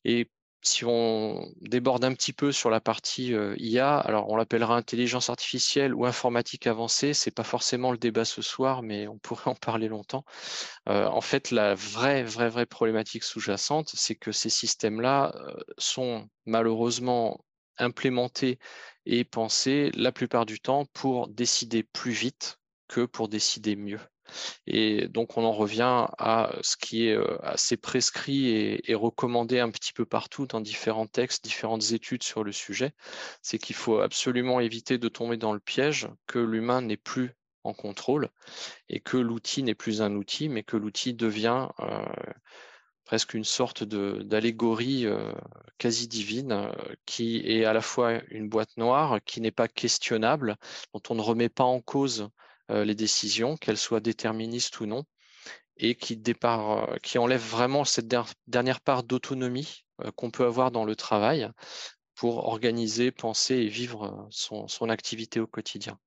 Et 0.06 0.32
si 0.62 0.84
on 0.86 1.52
déborde 1.62 2.04
un 2.04 2.14
petit 2.14 2.34
peu 2.34 2.52
sur 2.52 2.70
la 2.70 2.82
partie 2.82 3.34
IA, 3.58 3.98
alors 3.98 4.30
on 4.30 4.36
l'appellera 4.36 4.76
intelligence 4.76 5.30
artificielle 5.30 5.94
ou 5.96 6.06
informatique 6.06 6.68
avancée, 6.68 7.14
c'est 7.14 7.32
pas 7.32 7.44
forcément 7.44 7.92
le 7.92 7.98
débat 7.98 8.26
ce 8.26 8.42
soir, 8.42 8.82
mais 8.84 9.08
on 9.08 9.18
pourrait 9.20 9.44
en 9.52 9.56
parler 9.56 9.88
longtemps. 9.88 10.26
en 10.88 11.22
fait, 11.22 11.52
la 11.52 11.76
vraie, 11.76 12.24
vraie, 12.24 12.50
vraie 12.50 12.66
problématique 12.66 13.24
sous-jacente, 13.24 13.90
c'est 13.94 14.16
que 14.16 14.32
ces 14.32 14.50
systèmes-là 14.50 15.34
sont 15.78 16.28
malheureusement 16.46 17.44
implémentés 17.78 18.60
et 19.06 19.24
pensés 19.24 19.92
la 19.96 20.12
plupart 20.12 20.46
du 20.46 20.60
temps 20.60 20.86
pour 20.94 21.28
décider 21.30 21.84
plus 21.84 22.12
vite 22.12 22.60
que 22.88 23.06
pour 23.06 23.30
décider 23.30 23.76
mieux. 23.76 24.00
Et 24.68 25.08
donc, 25.08 25.38
on 25.38 25.44
en 25.44 25.52
revient 25.52 26.08
à 26.18 26.52
ce 26.62 26.78
qui 26.78 27.08
est 27.08 27.18
assez 27.44 27.78
prescrit 27.78 28.50
et, 28.50 28.96
recommandé 28.96 29.60
un 29.60 29.72
petit 29.72 29.94
peu 29.94 30.06
partout 30.06 30.46
dans 30.46 30.62
différents 30.62 31.08
textes, 31.08 31.44
différentes 31.44 31.92
études 31.92 32.24
sur 32.24 32.44
le 32.44 32.52
sujet. 32.52 32.92
C'est 33.42 33.58
qu'il 33.58 33.76
faut 33.76 34.00
absolument 34.00 34.60
éviter 34.60 34.98
de 34.98 35.08
tomber 35.08 35.38
dans 35.38 35.54
le 35.54 35.60
piège 35.60 36.08
que 36.28 36.40
l'humain 36.40 36.82
n'est 36.82 36.98
plus 36.98 37.36
en 37.64 37.74
contrôle 37.74 38.30
et 38.90 39.00
que 39.00 39.18
l'outil 39.18 39.64
n'est 39.64 39.76
plus 39.76 40.02
un 40.02 40.16
outil, 40.16 40.50
mais 40.50 40.64
que 40.64 40.78
l'outil 40.78 41.14
devient 41.14 41.68
presque 43.06 43.34
une 43.34 43.44
sorte 43.44 43.84
d'allégorie 43.84 45.08
quasi 45.80 46.08
divine 46.08 46.72
qui 47.06 47.38
est 47.38 47.66
à 47.66 47.74
la 47.74 47.82
fois 47.82 48.22
une 48.30 48.50
boîte 48.50 48.78
noire, 48.78 49.20
qui 49.26 49.42
n'est 49.42 49.50
pas 49.50 49.68
questionnable, 49.68 50.58
dont 50.94 51.02
on 51.10 51.16
ne 51.16 51.22
remet 51.22 51.50
pas 51.50 51.64
en 51.64 51.82
cause 51.82 52.22
euh, 52.22 52.49
les 52.70 52.96
décisions, 52.96 53.58
qu'elles 53.58 53.78
soient 53.78 54.00
déterministes 54.00 54.80
ou 54.80 54.86
non, 54.86 55.06
et 55.80 55.96
qui, 55.96 56.22
euh, 56.44 56.98
qui 57.02 57.18
enlève 57.18 57.42
vraiment 57.42 57.86
cette 57.86 58.14
dernière 58.48 58.82
part 58.82 59.04
d'autonomie 59.04 59.86
euh, 60.02 60.12
qu'on 60.12 60.30
peut 60.30 60.46
avoir 60.46 60.72
dans 60.72 60.84
le 60.84 60.96
travail 60.96 61.50
pour 62.16 62.46
organiser, 62.48 63.12
penser 63.12 63.56
et 63.56 63.68
vivre 63.68 64.28
son, 64.30 64.90
activité 64.90 65.40
au 65.40 65.48
quotidien. 65.48 65.98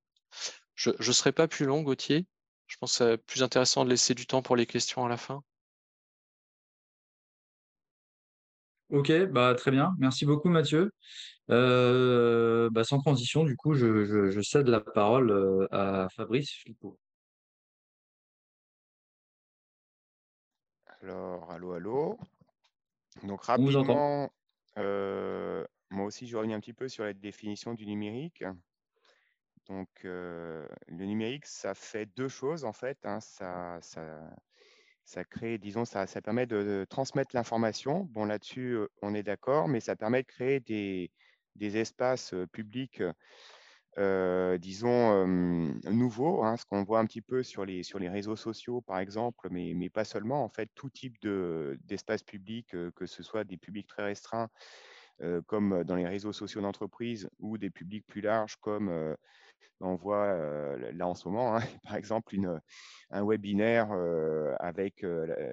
Je 0.74 0.90
ne 0.90 1.12
serai 1.12 1.32
pas 1.32 1.48
plus 1.48 1.64
long, 1.64 1.82
Gauthier. 1.82 2.26
Je 2.66 2.76
pense 2.76 2.98
que 2.98 3.04
c'est 3.04 3.18
plus 3.18 3.42
intéressant 3.42 3.84
de 3.84 3.90
laisser 3.90 4.14
du 4.14 4.26
temps 4.26 4.42
pour 4.42 4.56
les 4.56 4.66
questions 4.66 5.06
à 5.06 5.08
la 5.08 5.16
fin. 5.16 5.42
Ok, 8.92 9.10
bah, 9.30 9.54
très 9.54 9.70
bien. 9.70 9.94
Merci 9.98 10.26
beaucoup, 10.26 10.50
Mathieu. 10.50 10.92
Euh, 11.48 12.68
bah, 12.70 12.84
sans 12.84 12.98
transition, 12.98 13.42
du 13.42 13.56
coup, 13.56 13.72
je, 13.72 14.38
cède 14.42 14.68
la 14.68 14.80
parole 14.80 15.30
euh, 15.30 15.66
à 15.70 16.08
Fabrice 16.10 16.50
Filippo. 16.50 16.98
Alors, 21.00 21.50
allô, 21.50 21.72
allô. 21.72 22.18
Donc, 23.22 23.44
rapidement, 23.44 24.30
euh, 24.76 25.64
moi 25.88 26.04
aussi, 26.04 26.26
je 26.26 26.36
reviens 26.36 26.58
un 26.58 26.60
petit 26.60 26.74
peu 26.74 26.88
sur 26.88 27.04
la 27.04 27.14
définition 27.14 27.72
du 27.72 27.86
numérique. 27.86 28.44
Donc, 29.68 29.88
le 30.02 30.68
numérique, 30.90 31.46
ça 31.46 31.74
fait 31.74 32.04
deux 32.14 32.28
choses, 32.28 32.66
en 32.66 32.74
fait. 32.74 32.98
Hein. 33.06 33.20
Ça, 33.20 33.78
ça, 33.80 34.02
crée, 35.28 35.58
disons, 35.58 35.84
ça, 35.84 36.06
ça 36.06 36.20
permet 36.22 36.46
de 36.46 36.86
transmettre 36.88 37.34
l'information. 37.34 38.04
Bon, 38.10 38.24
là-dessus, 38.24 38.78
on 39.02 39.14
est 39.14 39.22
d'accord, 39.22 39.68
mais 39.68 39.80
ça 39.80 39.96
permet 39.96 40.22
de 40.22 40.26
créer 40.28 40.60
des, 40.60 41.10
des 41.56 41.76
espaces 41.76 42.34
publics, 42.52 43.02
disons, 44.58 45.26
nouveaux, 45.90 46.44
hein, 46.44 46.56
ce 46.56 46.64
qu'on 46.64 46.82
voit 46.82 47.00
un 47.00 47.06
petit 47.06 47.20
peu 47.20 47.42
sur 47.42 47.64
les, 47.64 47.82
sur 47.82 47.98
les 47.98 48.08
réseaux 48.08 48.36
sociaux, 48.36 48.80
par 48.80 48.98
exemple, 48.98 49.48
mais, 49.50 49.74
mais 49.74 49.90
pas 49.90 50.04
seulement, 50.04 50.44
en 50.44 50.48
fait, 50.48 50.70
tout 50.74 50.88
type 50.88 51.16
d'espaces 51.22 52.22
publics, 52.22 52.74
que 52.94 53.06
ce 53.06 53.22
soit 53.22 53.44
des 53.44 53.58
publics 53.58 53.86
très 53.86 54.04
restreints, 54.04 54.48
comme 55.46 55.84
dans 55.84 55.96
les 55.96 56.06
réseaux 56.06 56.32
sociaux 56.32 56.62
d'entreprise, 56.62 57.28
ou 57.38 57.58
des 57.58 57.70
publics 57.70 58.06
plus 58.06 58.22
larges, 58.22 58.56
comme 58.56 59.16
on 59.80 59.96
voit 59.96 60.36
là 60.92 61.06
en 61.06 61.14
ce 61.14 61.28
moment, 61.28 61.56
hein, 61.56 61.60
par 61.84 61.96
exemple, 61.96 62.36
un 63.10 63.24
webinaire 63.24 63.90
avec 64.60 65.04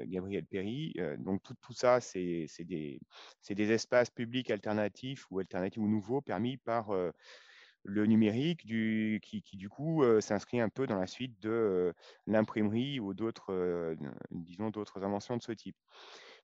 Gabriel 0.06 0.46
Perry. 0.46 0.94
donc, 1.18 1.42
tout, 1.44 1.74
ça, 1.74 2.00
c'est 2.00 2.48
des, 2.60 3.00
espaces 3.50 4.10
publics 4.10 4.52
alternatifs 4.52 5.26
ou 5.32 5.40
alternatifs 5.40 5.82
ou 5.82 5.88
nouveaux 5.88 6.22
permis 6.22 6.58
par 6.58 6.92
le 7.84 8.06
numérique 8.06 8.62
qui, 8.62 9.42
du 9.54 9.70
coup 9.70 10.04
s'inscrit 10.22 10.60
un 10.60 10.70
peu 10.70 10.86
dans 10.86 11.00
la 11.00 11.08
suite 11.08 11.40
de 11.42 11.94
l'imprimerie 12.28 13.00
ou 13.00 13.14
d'autres, 13.14 13.96
disons, 14.32 14.70
d'autres 14.70 15.04
inventions 15.04 15.38
de 15.38 15.42
ce 15.42 15.52
type. 15.52 15.78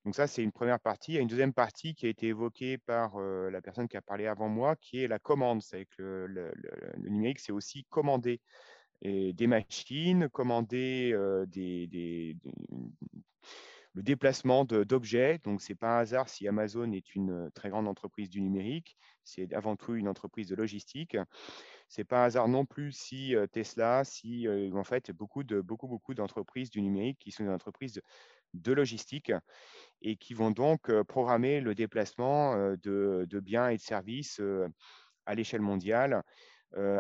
Donc 0.06 0.14
ça, 0.14 0.28
c'est 0.28 0.44
une 0.44 0.52
première 0.52 0.80
partie. 0.80 1.14
Il 1.14 1.16
y 1.16 1.18
a 1.18 1.22
une 1.22 1.28
deuxième 1.28 1.54
partie 1.54 1.96
qui 1.96 2.06
a 2.06 2.10
été 2.10 2.28
évoquée 2.28 2.78
par 2.78 3.20
la 3.20 3.60
personne 3.62 3.88
qui 3.88 3.98
a 3.98 4.02
parlé 4.04 4.28
avant 4.28 4.48
moi, 4.48 4.76
qui 4.76 5.04
est 5.04 5.08
la 5.08 5.18
commande. 5.18 5.64
C'est 5.64 5.86
que 5.86 6.28
le, 6.30 6.54
numérique, 7.00 7.40
c'est 7.40 7.52
aussi 7.52 7.86
commander 7.86 8.40
des 9.02 9.48
machines, 9.48 10.30
commander 10.30 11.16
des, 11.48 12.38
le 13.96 14.04
déplacement 14.04 14.64
d'objets. 14.64 15.40
Donc, 15.44 15.62
ce 15.62 15.72
n'est 15.72 15.76
pas 15.76 15.98
un 15.98 16.02
hasard 16.02 16.30
si 16.30 16.48
Amazon 16.48 16.92
est 16.92 17.16
une 17.16 17.50
très 17.56 17.70
grande 17.70 17.88
entreprise 17.88 18.30
du 18.30 18.42
numérique. 18.42 18.98
C'est 19.24 19.54
avant 19.54 19.76
tout 19.76 19.96
une 19.96 20.08
entreprise 20.08 20.48
de 20.48 20.56
logistique. 20.56 21.18
Ce 21.90 22.02
n'est 22.02 22.06
pas 22.06 22.22
un 22.22 22.26
hasard 22.26 22.48
non 22.48 22.66
plus 22.66 22.92
si 22.92 23.34
Tesla, 23.52 24.04
si 24.04 24.48
en 24.72 24.84
fait 24.84 25.12
beaucoup 25.12 25.44
de 25.44 25.62
beaucoup 25.62 25.88
beaucoup 25.88 26.14
d'entreprises 26.14 26.70
du 26.70 26.84
numérique 26.84 27.18
qui 27.20 27.32
sont 27.32 27.44
des 27.44 27.50
entreprises 27.50 28.02
logistique 28.66 29.32
et 30.02 30.16
qui 30.18 30.34
vont 30.34 30.52
donc 30.52 30.92
programmer 31.04 31.62
le 31.62 31.76
déplacement 31.76 32.56
de, 32.82 33.40
biens 33.40 33.70
et 33.70 33.78
de 33.78 33.82
services 33.82 34.42
à 35.26 35.36
l'échelle 35.36 35.62
mondiale 35.62 36.24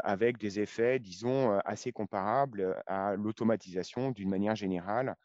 avec 0.03 0.37
des 0.37 0.59
effets, 0.59 0.99
disons, 0.99 1.57
assez 1.65 1.91
comparables 1.91 2.81
à 2.87 3.15
l'automatisation 3.15 4.11
d'une 4.11 4.29
manière 4.29 4.55
générale. 4.55 5.15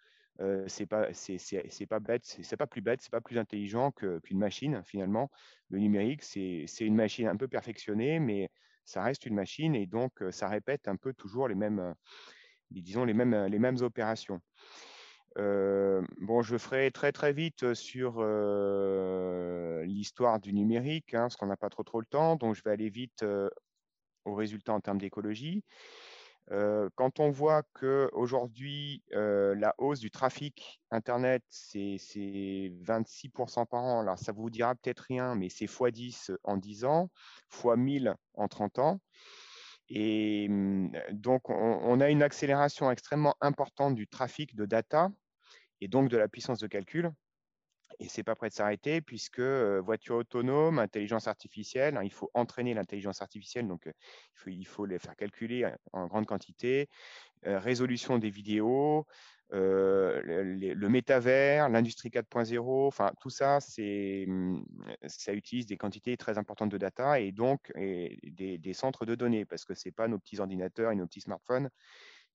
c'est 0.67 0.87
pas 0.87 1.13
c'est 1.13 1.87
pas 1.89 2.01
bête, 2.01 2.25
c'est 2.25 2.57
pas 2.57 2.67
plus 2.67 2.81
bête, 2.81 3.01
c'est 3.01 3.13
pas 3.13 3.21
plus 3.21 3.39
intelligent 3.39 3.93
qu'une 3.93 4.39
machine 4.39 4.83
finalement. 4.85 5.31
Le 5.69 5.79
numérique, 5.79 6.23
c'est 6.23 6.67
une 6.81 6.97
machine 6.97 7.29
un 7.29 7.37
peu 7.37 7.49
perfectionnée, 7.49 8.19
mais 8.19 8.51
ça 8.85 9.03
reste 9.03 9.27
une 9.27 9.35
machine 9.35 9.75
et 9.77 9.87
donc 9.87 10.13
ça 10.31 10.49
répète 10.49 10.89
un 10.89 10.97
peu 10.97 11.13
toujours 11.15 11.47
les 11.47 11.55
mêmes, 11.55 11.95
disons 12.71 13.05
les 13.05 13.15
mêmes 13.15 13.47
les 13.47 13.59
mêmes 13.59 13.81
opérations. 13.83 14.41
Bon, 15.37 16.43
je 16.43 16.57
ferai 16.59 16.91
très 16.91 17.13
très 17.13 17.33
vite 17.33 17.75
sur 17.75 18.23
l'histoire 19.85 20.41
du 20.41 20.53
numérique, 20.53 21.15
hein, 21.15 21.23
parce 21.23 21.37
qu'on 21.37 21.47
n'a 21.47 21.57
pas 21.57 21.71
trop 21.71 21.83
trop 21.83 22.01
le 22.01 22.07
temps, 22.07 22.37
donc 22.37 22.55
je 22.55 22.63
vais 22.63 22.71
aller 22.71 22.91
vite 22.91 23.25
aux 24.25 24.35
résultats 24.35 24.73
en 24.73 24.81
termes 24.81 24.99
d'écologie. 24.99 25.65
quand 26.49 27.21
on 27.21 27.31
voit 27.31 27.63
qu'aujourd'hui, 27.75 29.03
la 29.13 29.75
hausse 29.79 30.01
du 30.01 30.11
trafic 30.11 30.81
Internet, 30.91 31.45
c'est 31.49 32.73
26% 32.83 33.67
par 33.67 33.85
an, 33.85 34.01
alors 34.01 34.19
ça 34.19 34.33
vous 34.33 34.51
dira 34.51 34.75
peut-être 34.75 35.01
rien, 35.09 35.35
mais 35.37 35.49
c'est 35.49 35.67
x10 35.67 36.37
en 36.43 36.57
10 36.57 36.85
ans, 36.85 37.11
x 37.53 37.65
1000 37.77 38.15
en 38.35 38.49
30 38.49 38.79
ans. 38.79 39.01
Et 39.91 40.49
mmh, 40.49 40.93
donc, 41.13 41.51
on, 41.51 42.01
a 42.01 42.11
une 42.11 42.23
accélération 42.23 42.91
extrêmement 42.91 43.35
importante 43.41 43.97
du 43.97 44.07
trafic 44.07 44.55
de 44.55 44.65
data 44.65 45.11
et 45.81 45.89
donc 45.89 46.09
de 46.09 46.17
la 46.17 46.29
puissance 46.29 46.59
de 46.59 46.67
calcul. 46.67 47.11
Et 47.99 48.09
ce 48.09 48.19
n'est 48.19 48.25
pas 48.25 48.35
prêt 48.35 48.49
de 48.49 48.55
s'arrêter 48.55 49.01
puisque 49.01 49.41
voiture 49.41 50.17
autonome, 50.17 50.79
intelligence 50.79 51.29
artificielle, 51.29 51.97
hein, 51.97 52.03
il 52.03 52.13
faut 52.13 52.31
entraîner 52.33 52.73
l'intelligence 52.73 53.21
artificielle, 53.21 53.69
donc 53.69 53.83
il, 53.87 53.93
faut, 54.35 54.51
il, 54.51 54.65
faut, 54.65 54.87
les 54.87 54.99
faire 54.99 55.17
calculer 55.17 55.71
en 55.93 56.07
grande 56.07 56.25
quantité, 56.25 56.89
résolution 57.43 58.19
des 58.19 58.31
vidéos, 58.31 59.07
le, 59.53 60.89
métavers, 60.89 61.69
l'industrie 61.69 62.11
4.0, 62.11 62.87
enfin 62.87 63.13
tout 63.21 63.31
ça, 63.31 63.59
mmh, 63.59 64.63
ça 65.07 65.33
utilise 65.33 65.67
des 65.67 65.77
quantités 65.77 66.17
très 66.17 66.39
importantes 66.39 66.71
de 66.71 66.79
data 66.79 67.21
et 67.21 67.33
donc 67.33 67.73
des, 67.77 68.73
centres 68.73 69.07
de 69.07 69.15
données 69.15 69.45
parce 69.45 69.65
que 69.65 69.75
ce 69.75 69.89
n'est 69.89 69.93
pas 69.93 70.09
nos 70.09 70.19
petits 70.19 70.41
ordinateurs 70.41 70.93
et 70.93 70.97
nos 70.97 71.07
petits 71.07 71.21
smartphones 71.21 71.71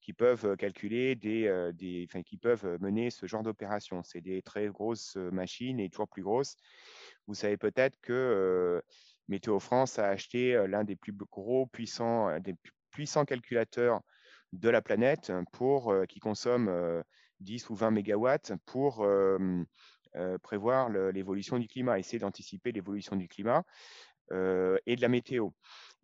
qui 0.02 0.14
peuvent 0.14 0.56
calculer 0.58 1.16
des, 1.16 1.72
des 1.74 2.08
qui 2.26 2.38
peuvent 2.38 2.78
mener 2.80 3.10
ce 3.10 3.26
genre 3.26 3.44
d'opération. 3.44 4.04
C'est 4.04 4.22
des 4.22 4.42
très 4.42 4.68
grosses 4.68 5.16
machines 5.16 5.80
et 5.80 5.90
toujours 5.90 6.08
plus 6.08 6.24
grosses. 6.24 6.56
Vous 7.28 7.34
savez 7.34 7.58
peut-être 7.58 8.00
que 8.02 8.82
Météo 9.28 9.60
France 9.60 9.98
a 9.98 10.08
acheté 10.10 10.64
l'un 10.68 10.84
des 10.84 10.96
plus 10.96 11.14
gros 11.14 11.66
puissants, 11.66 12.40
des 12.40 12.56
puissants 12.92 13.26
calculateurs 13.26 14.02
de 14.54 14.70
la 14.70 14.82
planète 14.82 15.32
pour, 15.52 15.94
qui 16.08 16.20
consomme 16.20 17.04
10 17.40 17.70
ou 17.70 17.76
20 17.76 17.92
mégawatts 17.92 18.54
pour 18.66 19.06
prévoir 20.44 20.90
l'évolution 20.90 21.60
du 21.60 21.68
climat, 21.68 22.00
essayer 22.00 22.20
d'anticiper 22.20 22.72
l'évolution 22.72 23.16
du 23.16 23.28
climat. 23.28 23.64
et 24.32 24.96
de 24.96 25.02
la 25.02 25.10
météo. 25.10 25.50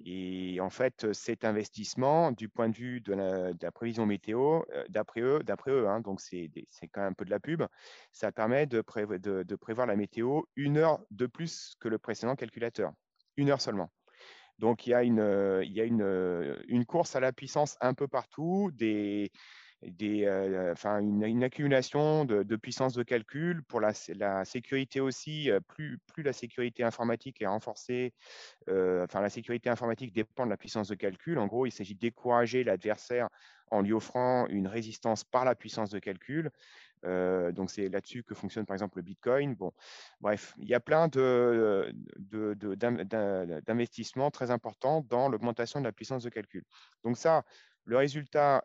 Et 0.06 0.60
en 0.62 0.70
fait, 0.70 1.12
cet 1.14 1.46
investissement, 1.46 2.32
du 2.32 2.50
point 2.50 2.70
de 2.70 2.76
vue 2.76 3.02
de 3.02 3.14
la, 3.14 3.72
prévision 3.72 4.06
météo, 4.06 4.62
d'après 4.90 5.22
eux, 5.22 5.40
d'après 5.44 5.72
eux 5.72 5.88
hein, 5.88 6.02
donc 6.02 6.22
c'est 6.22 6.50
quand 6.92 7.02
même 7.02 7.12
un 7.12 7.14
peu 7.14 7.26
de 7.26 7.30
la 7.30 7.40
pub, 7.40 7.64
ça 8.12 8.32
permet 8.32 8.66
de, 8.66 8.82
prévoir 8.82 9.88
la 9.88 9.96
météo 9.96 10.42
une 10.56 10.78
heure 10.78 11.00
de 11.12 11.28
plus 11.28 11.76
que 11.80 11.88
le 11.88 11.98
précédent 11.98 12.36
calculateur. 12.36 12.92
Une 13.38 13.50
heure 13.50 13.62
seulement. 13.62 13.90
Donc, 14.60 14.86
il 14.86 14.92
y 14.92 14.94
a 14.94 15.04
une, 15.04 16.86
course 16.88 17.16
à 17.16 17.20
la 17.20 17.34
puissance 17.34 17.78
un 17.82 17.94
peu 17.94 18.08
partout, 18.08 18.72
euh, 19.84 20.72
enfin, 20.74 21.00
une, 21.00 21.44
accumulation 21.44 22.26
de, 22.26 22.56
puissance 22.56 22.94
de 22.94 23.04
calcul. 23.04 23.64
Pour 23.64 23.82
la, 23.82 23.94
sécurité 24.46 25.00
aussi, 25.00 25.50
euh, 25.50 25.60
plus, 25.60 26.00
la 26.18 26.34
sécurité 26.34 26.84
informatique 26.84 27.42
est 27.42 27.48
renforcée, 27.48 28.14
euh, 28.70 29.06
enfin, 29.06 29.22
la 29.22 29.30
sécurité 29.30 29.70
informatique 29.70 30.14
dépend 30.14 30.46
de 30.46 30.52
la 30.52 30.58
puissance 30.58 30.88
de 30.88 30.96
calcul. 30.96 31.40
En 31.40 31.48
gros, 31.48 31.66
il 31.66 31.72
s'agit 31.72 31.96
de 31.96 32.00
décourager 32.00 32.64
l'adversaire 32.64 33.30
en 33.72 33.82
lui 33.82 33.94
offrant 33.94 34.46
une 34.48 34.68
résistance 34.68 35.24
par 35.24 35.46
la 35.46 35.56
puissance 35.56 35.90
de 35.90 36.00
calcul. 36.00 36.52
donc, 37.04 37.72
c'est 37.72 37.90
là-dessus 37.90 38.24
que 38.24 38.36
fonctionne 38.36 38.66
par 38.66 38.76
exemple 38.76 38.98
le 38.98 39.04
Bitcoin. 39.04 39.56
Bon, 39.56 39.72
bref, 40.20 40.54
il 40.60 40.68
y 40.68 40.76
a 40.76 40.80
plein 40.80 41.08
d'investissements 43.66 44.30
très 44.30 44.52
importants 44.52 45.06
dans 45.10 45.30
l'augmentation 45.30 45.80
de 45.80 45.86
la 45.86 45.94
puissance 45.94 46.24
de 46.24 46.30
calcul. 46.30 46.64
Donc, 47.04 47.18
ça, 47.18 47.44
le 47.86 47.98
résultat, 47.98 48.64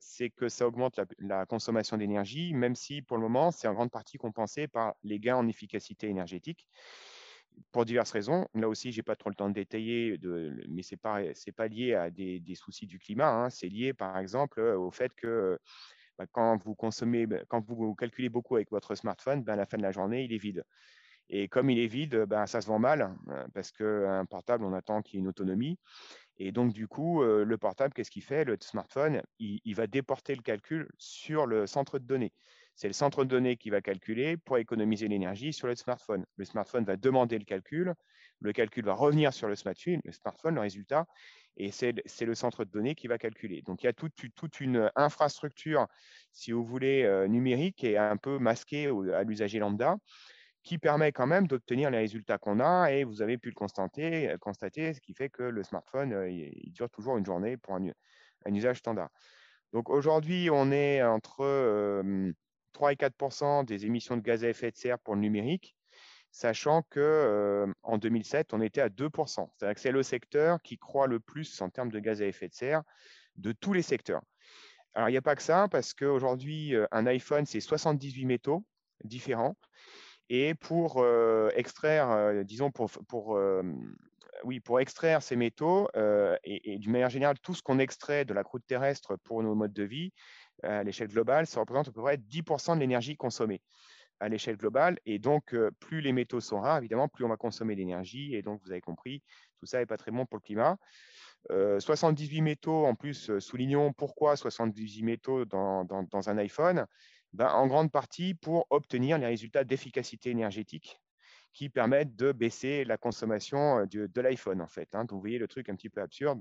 c'est 0.00 0.30
que 0.30 0.48
ça 0.48 0.66
augmente 0.66 1.00
la, 1.18 1.46
consommation 1.46 1.96
d'énergie, 1.96 2.52
même 2.52 2.74
si 2.74 3.02
pour 3.02 3.16
le 3.16 3.22
moment, 3.22 3.50
c'est 3.50 3.68
en 3.68 3.74
grande 3.74 3.90
partie 3.90 4.18
compensé 4.18 4.66
par 4.68 4.94
les 5.04 5.20
gains 5.20 5.36
en 5.36 5.48
efficacité 5.48 6.08
énergétique 6.08 6.68
pour 7.72 7.84
diverses 7.84 8.10
raisons. 8.10 8.46
Là 8.54 8.68
aussi, 8.68 8.92
je 8.92 8.98
n'ai 8.98 9.02
pas 9.02 9.16
trop 9.16 9.30
le 9.30 9.34
temps 9.34 9.48
de 9.48 9.54
détailler, 9.54 10.18
mais 10.68 10.82
ce 10.82 10.94
n'est 10.94 10.98
pas, 10.98 11.20
pas, 11.56 11.68
lié 11.68 11.94
à 11.94 12.10
des, 12.10 12.42
soucis 12.54 12.86
du 12.86 12.98
climat. 12.98 13.30
Hein. 13.30 13.50
C'est 13.50 13.68
lié, 13.68 13.92
par 13.92 14.18
exemple, 14.18 14.60
au 14.60 14.90
fait 14.90 15.12
que 15.14 15.58
bah, 16.18 16.26
quand, 16.30 16.62
vous 16.64 16.74
consommez, 16.74 17.26
bah, 17.26 17.38
quand 17.48 17.64
vous 17.66 17.94
calculez 17.94 18.28
beaucoup 18.28 18.56
avec 18.56 18.70
votre 18.70 18.94
smartphone, 18.94 19.42
ben, 19.42 19.54
à 19.54 19.56
la 19.56 19.66
fin 19.66 19.76
de 19.76 19.82
la 19.82 19.92
journée, 19.92 20.24
il 20.24 20.32
est 20.32 20.38
vide. 20.38 20.64
Et 21.28 21.48
comme 21.48 21.70
il 21.70 21.78
est 21.78 21.86
vide, 21.86 22.24
ben, 22.28 22.46
ça 22.46 22.60
se 22.60 22.66
vend 22.66 22.78
mal, 22.78 23.02
hein, 23.02 23.46
parce 23.52 23.72
qu'un 23.72 24.24
portable, 24.26 24.64
on 24.64 24.72
attend 24.72 25.02
qu'il 25.02 25.14
y 25.14 25.18
ait 25.18 25.22
une 25.22 25.28
autonomie. 25.28 25.78
Et 26.38 26.52
donc, 26.52 26.72
du 26.72 26.86
coup, 26.86 27.22
euh, 27.22 27.44
le 27.44 27.58
portable, 27.58 27.94
qu'est-ce 27.94 28.10
qu'il 28.10 28.22
fait? 28.22 28.44
Le 28.44 28.56
smartphone, 28.60 29.22
il, 29.38 29.74
va 29.74 29.86
déporter 29.86 30.34
le 30.34 30.42
calcul 30.42 30.88
sur 30.98 31.46
le 31.46 31.66
centre 31.66 31.98
de 31.98 32.04
données. 32.04 32.32
C'est 32.74 32.88
le 32.88 32.92
centre 32.92 33.24
de 33.24 33.30
données 33.30 33.56
qui 33.56 33.70
va 33.70 33.80
calculer 33.80 34.36
pour 34.36 34.58
économiser 34.58 35.08
l'énergie 35.08 35.54
sur 35.54 35.66
le 35.66 35.74
smartphone. 35.74 36.26
Le 36.36 36.44
smartphone 36.44 36.84
va 36.84 36.96
demander 36.96 37.38
le 37.38 37.46
calcul, 37.46 37.94
le 38.40 38.52
calcul 38.52 38.84
va 38.84 38.92
revenir 38.92 39.32
sur 39.32 39.48
le 39.48 39.54
smartphone, 39.54 40.02
le, 40.04 40.12
smartphone, 40.12 40.56
le 40.56 40.60
résultat, 40.60 41.06
et 41.56 41.70
c'est 41.70 41.94
le 42.20 42.34
centre 42.34 42.66
de 42.66 42.70
données 42.70 42.94
qui 42.94 43.06
va 43.06 43.16
calculer. 43.16 43.62
Donc, 43.62 43.82
il 43.82 43.86
y 43.86 43.88
a 43.88 43.94
toute, 43.94 44.12
toute 44.34 44.60
une 44.60 44.90
infrastructure, 44.94 45.86
si 46.32 46.52
vous 46.52 46.66
voulez, 46.66 47.04
euh, 47.04 47.26
numérique 47.28 47.82
et 47.82 47.96
un 47.96 48.18
peu 48.18 48.38
masquée 48.38 48.90
à 49.14 49.22
l'usager 49.22 49.58
lambda 49.58 49.96
qui 50.66 50.78
permet 50.78 51.12
quand 51.12 51.28
même 51.28 51.46
d'obtenir 51.46 51.90
les 51.90 51.98
résultats 51.98 52.38
qu'on 52.38 52.58
a 52.58 52.90
et 52.90 53.04
vous 53.04 53.22
avez 53.22 53.38
pu 53.38 53.50
le 53.50 53.54
constater, 53.54 54.30
euh, 54.30 54.36
constater 54.36 54.92
ce 54.94 55.00
qui 55.00 55.14
fait 55.14 55.28
que 55.28 55.44
le 55.44 55.62
smartphone, 55.62 56.12
euh, 56.12 56.28
il, 56.28 56.72
dure 56.72 56.90
toujours 56.90 57.16
une 57.16 57.24
journée 57.24 57.56
pour 57.56 57.76
un, 57.76 57.84
usage 58.46 58.78
standard. 58.78 59.08
Donc 59.72 59.88
aujourd'hui, 59.90 60.48
on 60.50 60.72
est 60.72 61.02
entre 61.04 62.02
3 62.72 62.92
et 62.92 62.96
4% 62.96 63.64
des 63.64 63.86
émissions 63.86 64.16
de 64.16 64.22
gaz 64.22 64.44
à 64.44 64.48
effet 64.48 64.72
de 64.72 64.76
serre 64.76 64.98
pour 64.98 65.14
le 65.14 65.20
numérique, 65.20 65.76
sachant 66.32 66.82
qu'en 66.82 67.72
en 67.82 67.98
2007, 67.98 68.52
on 68.52 68.60
était 68.60 68.80
à 68.80 68.88
2% 68.88 69.48
C'est-à-dire 69.56 69.74
que 69.74 69.80
c'est 69.80 69.92
le 69.92 70.02
secteur 70.02 70.60
qui 70.62 70.78
croît 70.78 71.06
le 71.06 71.20
plus 71.20 71.60
en 71.60 71.70
termes 71.70 71.90
de 71.90 72.00
gaz 72.00 72.22
à 72.22 72.26
effet 72.26 72.48
de 72.48 72.54
serre 72.54 72.82
de 73.36 73.52
tous 73.52 73.72
les 73.72 73.82
secteurs. 73.82 74.22
Alors, 74.94 75.08
il 75.08 75.12
n'y 75.12 75.18
a 75.18 75.22
pas 75.22 75.36
que 75.36 75.42
ça, 75.42 75.68
parce 75.68 75.94
qu'aujourd'hui, 75.94 76.74
un 76.90 77.06
iPhone, 77.06 77.46
c'est 77.46 77.60
78 77.60 78.24
métaux 78.24 78.64
différents. 79.04 79.56
Et 80.28 80.54
pour 80.54 80.96
euh, 80.98 81.50
extraire, 81.54 82.10
euh, 82.10 82.42
disons, 82.42 82.70
pour, 82.70 82.90
pour, 83.08 83.36
euh, 83.36 83.62
oui, 84.44 84.60
pour 84.60 84.80
extraire 84.80 85.22
ces 85.22 85.36
métaux, 85.36 85.88
et, 86.44 86.78
d'une 86.78 86.92
manière 86.92 87.10
générale, 87.10 87.38
tout 87.38 87.54
ce 87.54 87.62
qu'on 87.62 87.78
extrait 87.78 88.24
de 88.24 88.34
la 88.34 88.42
croûte 88.42 88.64
terrestre 88.66 89.16
pour 89.16 89.42
nos 89.42 89.54
modes 89.54 89.72
de 89.72 89.84
vie, 89.84 90.12
à 90.62 90.82
l'échelle 90.82 91.08
globale, 91.08 91.46
ça 91.46 91.60
représente 91.60 91.88
à 91.88 91.92
peu 91.92 92.02
près 92.02 92.16
10% 92.16 92.74
de 92.74 92.80
l'énergie 92.80 93.16
consommée 93.16 93.62
à 94.20 94.28
l'échelle 94.28 94.56
globale. 94.56 94.98
Et 95.04 95.18
donc, 95.18 95.54
plus 95.78 96.00
les 96.00 96.12
métaux 96.12 96.40
sont 96.40 96.60
rares, 96.60 96.78
évidemment, 96.78 97.08
plus 97.08 97.24
on 97.24 97.28
va 97.28 97.36
consommer 97.36 97.76
d'énergie. 97.76 98.34
Et 98.34 98.42
donc, 98.42 98.60
vous 98.64 98.70
avez 98.70 98.80
compris, 98.80 99.22
tout 99.58 99.66
ça 99.66 99.78
n'est 99.78 99.86
pas 99.86 99.98
très 99.98 100.10
bon 100.10 100.26
pour 100.26 100.36
le 100.36 100.42
climat. 100.42 100.78
78 101.50 102.40
métaux, 102.40 102.86
en 102.86 102.94
plus, 102.94 103.38
soulignons 103.38 103.92
pourquoi 103.92 104.36
78 104.36 105.02
métaux 105.02 105.44
dans, 105.44 105.84
dans 105.84 106.28
un 106.28 106.38
iPhone. 106.38 106.86
Ben, 107.36 107.48
en 107.48 107.66
grande 107.66 107.92
partie 107.92 108.32
pour 108.32 108.66
obtenir 108.70 109.18
les 109.18 109.26
résultats 109.26 109.62
d'efficacité 109.62 110.30
énergétique 110.30 110.98
qui 111.52 111.68
permettent 111.68 112.16
de 112.16 112.32
baisser 112.32 112.84
la 112.84 112.96
consommation 112.96 113.80
euh, 113.80 113.86
de, 113.86 114.20
l'iPhone, 114.22 114.62
en 114.62 114.66
fait. 114.66 114.88
Hein. 114.94 115.00
Donc, 115.00 115.12
vous 115.12 115.20
voyez 115.20 115.38
le 115.38 115.46
truc 115.46 115.68
un 115.68 115.76
petit 115.76 115.90
peu 115.90 116.00
absurde. 116.00 116.40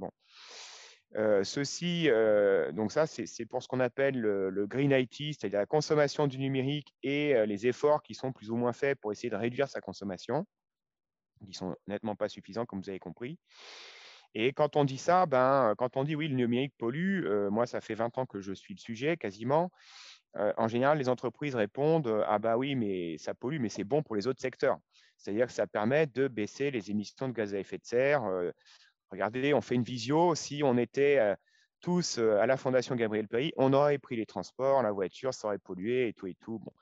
Euh, 1.17 1.43
ceci, 1.43 2.10
euh, 2.10 2.71
donc 2.71 2.93
ça, 2.93 3.08
c'est 3.08 3.45
pour 3.45 3.62
ce 3.62 3.67
qu'on 3.67 3.81
appelle 3.81 4.17
le, 4.17 4.67
green 4.67 4.91
IT, 4.91 5.38
c'est-à-dire 5.38 5.60
la 5.60 5.65
consommation 5.65 6.27
du 6.27 6.39
numérique 6.39 6.95
et 7.03 7.45
les 7.45 7.67
efforts 7.67 8.01
qui 8.01 8.13
sont 8.13 8.31
plus 8.31 8.49
ou 8.49 8.55
moins 8.55 8.73
faits 8.73 8.97
pour 9.01 9.12
essayer 9.12 9.29
de 9.29 9.36
réduire 9.36 9.67
sa 9.67 9.81
consommation, 9.81 10.45
qui 11.45 11.53
sont 11.53 11.75
nettement 11.88 12.15
pas 12.15 12.29
suffisants, 12.29 12.65
comme 12.65 12.81
vous 12.81 12.89
avez 12.89 12.99
compris. 12.99 13.38
Et 14.34 14.53
quand 14.53 14.77
on 14.77 14.86
dit 14.86 14.97
ça, 14.97 15.25
ben, 15.25 15.75
quand 15.77 15.97
on 15.97 16.05
dit 16.05 16.15
oui, 16.15 16.29
le 16.29 16.36
numérique 16.36 16.73
pollue, 16.77 17.25
moi, 17.49 17.65
ça 17.65 17.81
fait 17.81 17.95
20 17.95 18.17
ans 18.17 18.25
que 18.25 18.39
je 18.39 18.53
suis 18.53 18.73
le 18.73 18.79
sujet, 18.79 19.17
quasiment. 19.17 19.71
En 20.58 20.67
général, 20.67 20.98
les 20.98 21.10
entreprises 21.10 21.56
répondent 21.56 22.24
Ah, 22.28 22.39
bah 22.39 22.58
oui, 22.58 22.76
mais 22.76 23.17
ça 23.17 23.34
pollue, 23.34 23.60
mais 23.60 23.69
c'est 23.69 23.84
bon 23.84 24.04
pour 24.04 24.15
les 24.15 24.28
autres 24.28 24.41
secteurs. 24.41 24.80
C'est-à-dire 25.17 25.48
que 25.48 25.54
ça 25.54 25.65
permet 25.65 26.08
de 26.08 26.28
baisser 26.28 26.71
les 26.71 26.91
émissions 26.91 27.30
de 27.30 27.34
gaz 27.34 27.54
à 27.56 27.60
effet 27.60 27.78
de 27.78 27.86
serre. 27.86 28.24
Regardez, 29.12 29.54
on 29.54 29.62
fait 29.62 29.76
une 29.76 29.84
visio. 29.84 30.36
Si 30.36 30.62
on 30.63 30.78
était 30.78 31.36
tous 31.80 32.17
à 32.17 32.45
la 32.45 32.58
Fondation 32.58 32.95
Gabriel 32.95 33.28
Péry, 33.28 33.54
on 33.56 33.71
aurait 33.71 33.98
pris 33.98 34.17
les 34.17 34.26
transports, 34.26 34.84
la 34.84 34.91
voiture, 34.91 35.34
ça 35.34 35.48
aurait 35.48 35.58
pollué 35.58 36.10
et 36.10 36.13
tout 36.13 36.28
et 36.28 36.36
tout. 36.36 36.60
Bon. 36.60 36.74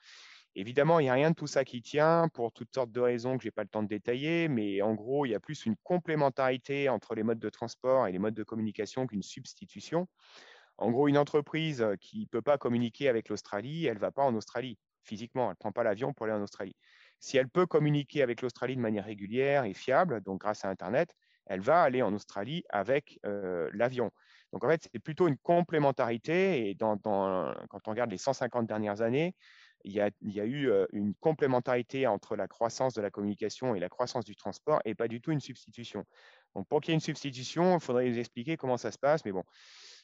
Évidemment, 0.56 1.00
il 1.00 1.04
n'y 1.04 1.10
a 1.10 1.14
rien 1.14 1.32
de 1.32 1.36
tout 1.36 1.48
ça 1.48 1.66
qui 1.66 1.82
tient 1.82 2.28
pour 2.30 2.52
toutes 2.52 2.74
sortes 2.74 2.92
de 2.92 3.00
raisons 3.00 3.38
que 3.38 3.44
je 3.44 3.48
n'ai 3.48 3.52
pas 3.52 3.64
le 3.64 3.70
temps 3.70 3.82
de 3.82 3.88
détailler, 3.88 4.48
mais 4.48 4.84
en 4.84 4.94
gros, 4.94 5.26
il 5.26 5.30
y 5.30 5.36
a 5.36 5.40
plus 5.40 5.66
une 5.66 5.76
complémentarité 5.84 6.90
entre 6.90 7.16
les 7.16 7.24
modes 7.24 7.40
de 7.40 7.50
transport 7.50 8.06
et 8.06 8.12
les 8.12 8.20
modes 8.20 8.36
de 8.36 8.44
communication 8.44 9.08
qu'une 9.08 9.24
substitution. 9.24 10.08
En 10.78 10.92
gros, 10.92 11.08
une 11.08 11.18
entreprise 11.18 11.86
qui 12.02 12.22
ne 12.22 12.26
peut 12.26 12.42
pas 12.42 12.58
communiquer 12.58 13.10
avec 13.10 13.30
l'Australie, 13.30 13.86
elle 13.86 13.96
ne 13.96 14.00
va 14.00 14.12
pas 14.12 14.24
en 14.24 14.36
Australie 14.36 14.78
physiquement, 15.04 15.46
elle 15.46 15.52
ne 15.52 15.56
prend 15.56 15.72
pas 15.72 15.84
l'avion 15.84 16.14
pour 16.14 16.26
aller 16.26 16.36
en 16.36 16.42
Australie. 16.42 16.76
Si 17.20 17.38
elle 17.38 17.50
peut 17.50 17.66
communiquer 17.66 18.22
avec 18.22 18.42
l'Australie 18.42 18.76
de 18.76 18.82
manière 18.82 19.06
régulière 19.06 19.66
et 19.66 19.74
fiable, 19.74 20.22
donc 20.22 20.42
grâce 20.42 20.66
à 20.66 20.70
Internet, 20.70 21.14
elle 21.46 21.62
va 21.62 21.82
aller 21.82 22.02
en 22.02 22.14
Australie 22.14 22.64
avec 22.70 23.20
l'avion. 23.24 24.12
Donc 24.54 24.64
en 24.64 24.70
fait, 24.70 24.88
c'est 24.92 25.00
plutôt 25.00 25.28
une 25.28 25.38
complémentarité. 25.38 26.70
Et 26.70 26.76
quand 26.76 27.06
on 27.06 27.54
regarde 27.86 28.12
les 28.12 28.18
150 28.18 28.68
dernières 28.68 29.02
années, 29.02 29.36
il 29.86 29.92
y, 29.92 30.00
a, 30.00 30.46
eu 30.46 30.72
une 30.94 31.14
complémentarité 31.16 32.08
entre 32.08 32.38
la 32.38 32.48
croissance 32.48 32.94
de 32.94 33.02
la 33.02 33.10
communication 33.10 33.76
et 33.76 33.82
la 33.82 33.90
croissance 33.90 34.24
du 34.24 34.36
transport 34.36 34.80
et 34.86 34.96
pas 34.96 35.10
du 35.10 35.20
tout 35.20 35.32
une 35.32 35.42
substitution. 35.42 36.06
Donc 36.56 36.68
pour 36.70 36.80
qu'il 36.80 36.92
y 36.92 36.94
ait 36.94 36.96
une 36.96 37.02
substitution, 37.02 37.76
il 37.76 37.82
faudrait 37.82 38.10
vous 38.10 38.18
expliquer 38.18 38.56
comment 38.56 38.78
ça 38.78 38.92
se 38.92 38.98
passe. 38.98 39.26
Mais 39.26 39.34
bon, 39.34 39.44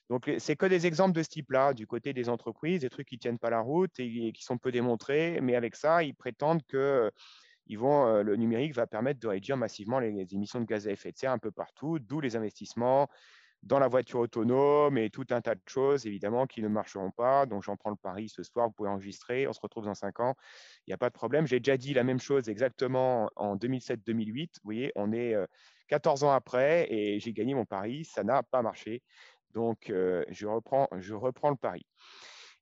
donc, 0.10 0.32
c'est 0.40 0.56
que 0.56 0.66
des 0.66 0.88
exemples 0.88 1.16
de 1.16 1.22
ce 1.22 1.30
type-là, 1.30 1.74
du 1.74 1.86
côté 1.86 2.14
des 2.14 2.30
entreprises, 2.30 2.82
des 2.82 2.90
trucs 2.90 3.08
qui 3.08 3.16
ne 3.16 3.20
tiennent 3.20 3.38
pas 3.38 3.52
la 3.52 3.62
route 3.62 3.92
et, 4.00 4.32
qui 4.34 4.44
sont 4.44 4.58
peu 4.58 4.72
démontrés. 4.72 5.40
Mais 5.42 5.56
avec 5.56 5.76
ça, 5.76 6.04
ils 6.04 6.16
prétendent 6.16 6.64
que 6.68 7.12
euh, 7.72 8.24
le 8.24 8.36
numérique 8.36 8.74
va 8.74 8.88
permettre 8.88 9.20
de 9.20 9.28
réduire 9.28 9.56
massivement 9.56 10.00
les, 10.00 10.34
émissions 10.34 10.62
de 10.62 10.66
gaz 10.66 10.88
à 10.88 10.92
effet 10.92 11.12
de 11.12 11.18
serre 11.18 11.32
un 11.32 11.38
peu 11.38 11.52
partout, 11.52 12.00
d'où 12.00 12.22
les 12.22 12.36
investissements 12.36 13.08
dans 13.62 13.78
la 13.78 13.88
voiture 13.88 14.22
autonome 14.22 14.98
et 14.98 15.10
tout 15.12 15.28
un 15.30 15.42
tas 15.42 15.54
de 15.54 15.62
choses, 15.68 16.08
évidemment, 16.08 16.48
qui 16.48 16.64
ne 16.64 16.70
marcheront 16.70 17.12
pas. 17.12 17.46
Donc, 17.46 17.62
j'en 17.62 17.76
prends 17.76 17.92
le 17.92 17.96
pari 17.96 18.30
ce 18.30 18.42
soir, 18.42 18.68
vous 18.68 18.74
pouvez 18.74 18.90
enregistrer, 18.90 19.48
on 19.48 19.54
se 19.54 19.60
retrouve 19.60 19.86
dans 19.86 19.94
cinq 19.94 20.22
ans, 20.22 20.34
il 20.88 20.90
n'y 20.90 20.94
a 20.94 20.98
pas 20.98 21.10
de 21.10 21.14
problème. 21.14 21.46
J'ai 21.46 21.60
déjà 21.60 21.78
dit 21.78 21.94
la 21.94 22.04
même 22.04 22.20
chose 22.20 22.50
exactement 22.50 23.30
en 23.36 23.58
2007-2008. 23.58 24.48
Vous 24.56 24.60
voyez, 24.64 24.92
on 24.96 25.12
est 25.12 25.36
14 25.90 26.24
euh, 26.24 26.28
ans 26.28 26.32
après 26.32 26.92
et 26.92 27.20
j'ai 27.20 27.34
gagné 27.34 27.54
mon 27.54 27.66
pari, 27.66 28.06
ça 28.06 28.24
n'a 28.24 28.42
pas 28.42 28.64
marché. 28.64 29.04
Donc, 29.54 29.90
euh, 29.90 30.24
je, 30.30 30.46
reprends, 30.46 30.88
le 30.92 31.56
pari. 31.56 31.86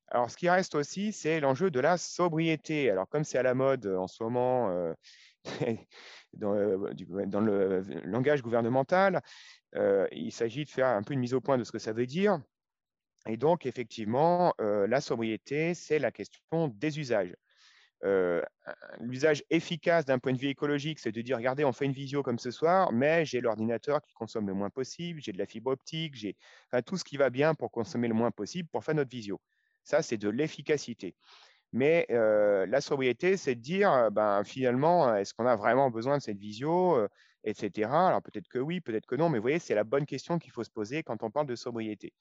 Alors, 0.08 0.32
ce 0.32 0.38
qui 0.38 0.50
reste 0.50 0.76
aussi, 0.76 1.12
c'est 1.12 1.40
l'enjeu 1.40 1.70
de 1.70 1.80
la 1.80 1.98
sobriété. 1.98 2.90
Alors, 2.90 3.08
comme 3.10 3.24
c'est 3.24 3.38
à 3.38 3.44
la 3.44 3.54
mode 3.54 3.86
euh, 3.86 3.98
en 3.98 4.08
ce 4.08 4.24
moment 4.24 4.70
euh, 4.70 4.94
dans, 6.34 6.54
le 6.54 7.82
langage 8.04 8.42
gouvernemental, 8.42 9.22
il 10.12 10.32
s'agit 10.32 10.66
de 10.66 10.70
faire 10.70 10.88
un 10.88 11.04
peu 11.04 11.14
une 11.14 11.20
mise 11.20 11.34
au 11.34 11.42
point 11.42 11.58
de 11.58 11.64
ce 11.64 11.72
que 11.72 11.80
ça 11.80 11.94
veut 11.94 12.08
dire. 12.08 12.42
Et 13.28 13.38
donc, 13.38 13.66
effectivement, 13.66 14.54
la 14.60 15.02
sobriété, 15.02 15.74
c'est 15.74 16.00
la 16.00 16.12
question 16.12 16.68
des 16.70 17.00
usages. 17.00 17.34
L'usage 19.00 19.44
efficace 19.50 20.06
d'un 20.06 20.20
point 20.20 20.34
de 20.34 20.38
vue 20.38 20.50
écologique, 20.50 21.00
c'est 21.00 21.12
de 21.12 21.22
dire, 21.22 21.38
regardez, 21.38 21.66
on 21.66 21.74
fait 21.74 21.86
une 21.86 21.94
visio 21.94 22.24
comme 22.24 22.40
ce 22.40 22.52
soir, 22.52 22.92
mais 22.92 23.26
j'ai 23.26 23.42
l'ordinateur 23.42 24.02
qui 24.02 24.14
consomme 24.14 24.48
le 24.48 24.54
moins 24.54 24.70
possible, 24.70 25.22
j'ai 25.22 25.32
de 25.32 25.38
la 25.38 25.46
fibre 25.46 25.72
optique, 25.72 26.16
j'ai 26.16 26.36
tout 26.86 26.98
ce 26.98 27.04
qui 27.04 27.18
va 27.18 27.30
bien 27.30 27.56
pour 27.56 27.72
consommer 27.72 28.08
le 28.08 28.14
moins 28.14 28.32
possible 28.32 28.70
pour 28.70 28.84
faire 28.84 28.96
notre 28.96 29.10
visio. 29.10 29.40
Ça, 29.84 30.02
c'est 30.02 30.18
de 30.18 30.30
l'efficacité. 30.30 31.16
Mais 31.74 32.06
la 32.10 32.82
sobriété, 32.82 33.36
c'est 33.38 33.56
de 33.56 33.62
dire, 33.62 34.10
ben, 34.12 34.44
finalement, 34.44 35.16
est-ce 35.16 35.34
qu'on 35.34 35.46
a 35.46 35.56
vraiment 35.56 35.90
besoin 35.90 36.18
de 36.18 36.22
cette 36.22 36.38
visio, 36.38 37.08
etc. 37.44 37.90
Alors 37.90 38.22
peut-être 38.22 38.48
que 38.48 38.60
oui, 38.60 38.82
peut-être 38.82 39.06
que 39.06 39.16
non, 39.16 39.30
mais 39.30 39.38
vous 39.38 39.44
voyez, 39.44 39.60
c'est 39.60 39.76
la 39.76 39.84
bonne 39.84 40.06
question 40.06 40.38
qu'il 40.38 40.52
faut 40.52 40.64
se 40.64 40.70
poser 40.70 41.04
quand 41.04 41.24
on 41.24 41.32
parle 41.32 41.48
de 41.48 41.56
sobriété. 41.56 42.14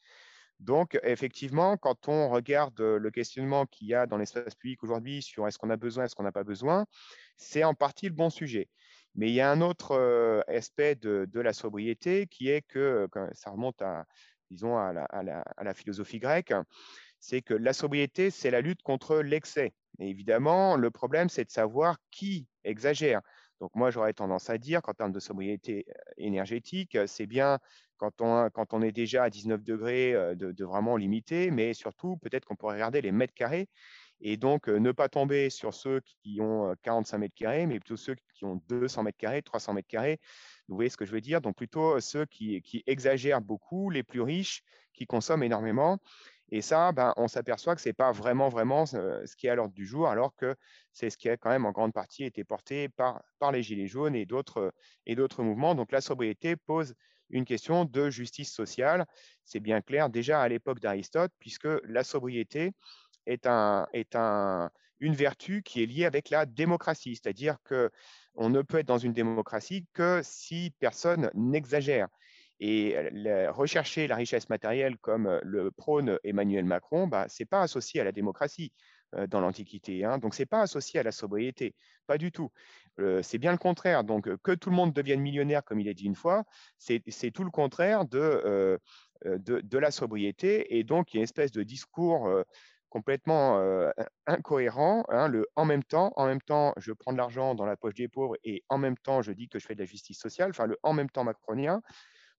Donc, 0.60 0.98
effectivement, 1.02 1.76
quand 1.76 2.08
on 2.08 2.30
regarde 2.30 2.80
le 2.80 3.10
questionnement 3.10 3.66
qu'il 3.66 3.88
y 3.88 3.94
a 3.94 4.06
dans 4.06 4.16
l'espace 4.16 4.54
public 4.54 4.82
aujourd'hui 4.82 5.22
sur 5.22 5.46
est-ce 5.46 5.58
qu'on 5.58 5.70
a 5.70 5.76
besoin, 5.76 6.04
est-ce 6.04 6.14
qu'on 6.14 6.22
n'a 6.22 6.32
pas 6.32 6.44
besoin, 6.44 6.86
c'est 7.36 7.64
en 7.64 7.74
partie 7.74 8.06
le 8.06 8.14
bon 8.14 8.30
sujet. 8.30 8.68
Mais 9.14 9.28
il 9.28 9.34
y 9.34 9.40
a 9.40 9.50
un 9.50 9.60
autre 9.60 10.44
aspect 10.48 10.94
de, 10.94 11.28
la 11.34 11.52
sobriété 11.52 12.26
qui 12.26 12.48
est 12.48 12.62
que, 12.62 13.06
ça 13.32 13.50
remonte 13.50 13.80
à, 13.82 14.06
disons, 14.50 14.78
à 14.78 14.92
la 15.22 15.74
philosophie 15.74 16.18
grecque, 16.18 16.52
c'est 17.20 17.42
que 17.42 17.54
la 17.54 17.72
sobriété, 17.72 18.30
c'est 18.30 18.50
la 18.50 18.60
lutte 18.60 18.82
contre 18.82 19.18
l'excès. 19.18 19.74
Et 19.98 20.08
évidemment, 20.08 20.76
le 20.76 20.90
problème, 20.90 21.28
c'est 21.28 21.44
de 21.44 21.50
savoir 21.50 21.96
qui 22.10 22.46
exagère. 22.64 23.20
Donc 23.60 23.74
moi, 23.74 23.90
j'aurais 23.90 24.12
tendance 24.12 24.50
à 24.50 24.58
dire 24.58 24.82
qu'en 24.82 24.92
termes 24.92 25.12
de 25.12 25.20
sobriété 25.20 25.86
énergétique, 26.18 26.98
c'est 27.06 27.26
bien 27.26 27.58
quand 27.96 28.20
on, 28.20 28.82
est 28.82 28.92
déjà 28.92 29.24
à 29.24 29.30
19 29.30 29.62
degrés 29.62 30.12
de, 30.36 30.64
vraiment 30.64 30.96
limiter, 30.96 31.50
mais 31.50 31.74
surtout, 31.74 32.16
peut-être 32.18 32.44
qu'on 32.44 32.56
pourrait 32.56 32.74
regarder 32.74 33.00
les 33.00 33.12
mètres 33.12 33.34
carrés 33.34 33.68
et 34.20 34.36
donc 34.36 34.68
ne 34.68 34.92
pas 34.92 35.08
tomber 35.08 35.50
sur 35.50 35.74
ceux 35.74 36.00
qui 36.22 36.40
ont 36.40 36.74
45 36.82 37.18
mètres 37.18 37.34
carrés, 37.34 37.66
mais 37.66 37.78
plutôt 37.78 37.96
ceux 37.96 38.16
qui 38.34 38.44
ont 38.44 38.62
200 38.68 39.02
mètres 39.02 39.18
carrés, 39.18 39.42
300 39.42 39.74
mètres 39.74 39.88
carrés. 39.88 40.20
Vous 40.68 40.74
voyez 40.74 40.90
ce 40.90 40.96
que 40.96 41.04
je 41.04 41.12
veux 41.12 41.20
dire? 41.20 41.40
Donc 41.40 41.56
plutôt 41.56 42.00
ceux 42.00 42.24
qui, 42.24 42.62
exagèrent 42.86 43.40
beaucoup, 43.40 43.90
les 43.90 44.02
plus 44.02 44.22
riches, 44.22 44.62
qui 44.94 45.06
consomment 45.06 45.42
énormément. 45.42 45.98
Et 46.50 46.62
ça, 46.62 46.92
ben, 46.92 47.12
on 47.16 47.28
s'aperçoit 47.28 47.74
que 47.74 47.80
ce 47.80 47.88
n'est 47.88 47.92
pas 47.92 48.12
vraiment, 48.12 48.48
vraiment 48.48 48.86
ce 48.86 49.36
qui 49.36 49.48
est 49.48 49.50
à 49.50 49.56
l'ordre 49.56 49.74
du 49.74 49.84
jour, 49.84 50.08
alors 50.08 50.34
que 50.36 50.54
c'est 50.92 51.10
ce 51.10 51.18
qui 51.18 51.28
a 51.28 51.36
quand 51.36 51.50
même 51.50 51.66
en 51.66 51.72
grande 51.72 51.92
partie 51.92 52.24
été 52.24 52.44
porté 52.44 52.88
par 52.88 53.52
les 53.52 53.62
Gilets 53.62 53.88
jaunes 53.88 54.14
et 54.14 54.24
d'autres 54.24 54.72
mouvements. 55.42 55.74
Donc 55.74 55.92
la 55.92 56.00
sobriété 56.00 56.56
pose 56.56 56.94
une 57.30 57.44
question 57.44 57.84
de 57.84 58.10
justice 58.10 58.52
sociale. 58.52 59.06
C'est 59.44 59.60
bien 59.60 59.80
clair 59.80 60.10
déjà 60.10 60.40
à 60.40 60.48
l'époque 60.48 60.80
d'Aristote, 60.80 61.32
puisque 61.38 61.68
la 61.84 62.04
sobriété 62.04 62.72
est, 63.26 63.46
un, 63.46 63.86
est 63.92 64.14
un, 64.14 64.70
une 65.00 65.14
vertu 65.14 65.62
qui 65.62 65.82
est 65.82 65.86
liée 65.86 66.04
avec 66.04 66.30
la 66.30 66.46
démocratie, 66.46 67.16
c'est-à-dire 67.16 67.56
qu'on 67.68 68.50
ne 68.50 68.62
peut 68.62 68.78
être 68.78 68.86
dans 68.86 68.98
une 68.98 69.12
démocratie 69.12 69.86
que 69.92 70.20
si 70.22 70.72
personne 70.78 71.30
n'exagère. 71.34 72.08
Et 72.58 72.96
rechercher 73.48 74.06
la 74.06 74.16
richesse 74.16 74.48
matérielle 74.48 74.96
comme 74.96 75.40
le 75.42 75.70
prône 75.70 76.18
Emmanuel 76.24 76.64
Macron, 76.64 77.06
bah, 77.06 77.26
ce 77.28 77.42
n'est 77.42 77.46
pas 77.46 77.60
associé 77.60 78.00
à 78.00 78.04
la 78.04 78.12
démocratie 78.12 78.72
dans 79.28 79.40
l'Antiquité. 79.40 80.04
Hein. 80.04 80.18
donc, 80.18 80.34
ce 80.34 80.42
n'est 80.42 80.46
pas 80.46 80.62
associé 80.62 81.00
à 81.00 81.02
la 81.02 81.12
sobriété, 81.12 81.74
pas 82.06 82.18
du 82.18 82.32
tout. 82.32 82.50
c'est 83.22 83.38
bien 83.38 83.52
le 83.52 83.58
contraire. 83.58 84.04
Donc, 84.04 84.28
que 84.42 84.52
tout 84.52 84.70
le 84.70 84.76
monde 84.76 84.92
devienne 84.92 85.20
millionnaire, 85.20 85.64
comme 85.64 85.80
il 85.80 85.88
a 85.88 85.94
dit 85.94 86.04
une 86.04 86.14
fois, 86.14 86.44
c'est 86.78 87.30
tout 87.32 87.44
le 87.44 87.50
contraire 87.50 88.04
de, 88.04 88.78
de, 89.24 89.78
la 89.78 89.90
sobriété. 89.90 90.76
Et 90.76 90.84
donc, 90.84 91.12
il 91.12 91.16
y 91.16 91.18
a 91.18 91.20
une 91.20 91.24
espèce 91.24 91.52
de 91.52 91.62
discours 91.62 92.28
complètement 92.88 93.60
incohérent. 94.26 95.04
Hein, 95.08 95.28
le 95.28 95.46
en 95.56 95.64
même 95.64 95.84
temps, 95.84 96.12
en 96.16 96.26
même 96.26 96.40
temps, 96.40 96.72
je 96.76 96.92
prends 96.92 97.12
de 97.12 97.18
l'argent 97.18 97.54
dans 97.54 97.66
la 97.66 97.76
poche 97.76 97.94
des 97.94 98.08
pauvres 98.08 98.36
et 98.44 98.64
en 98.68 98.78
même 98.78 98.96
temps, 98.96 99.22
je 99.22 99.32
dis 99.32 99.48
que 99.48 99.58
je 99.58 99.66
fais 99.66 99.74
de 99.74 99.80
la 99.80 99.86
justice 99.86 100.18
sociale. 100.18 100.50
Enfin, 100.50 100.66
le 100.66 100.78
en 100.82 100.92
même 100.92 101.10
temps 101.10 101.24
macronien 101.24 101.82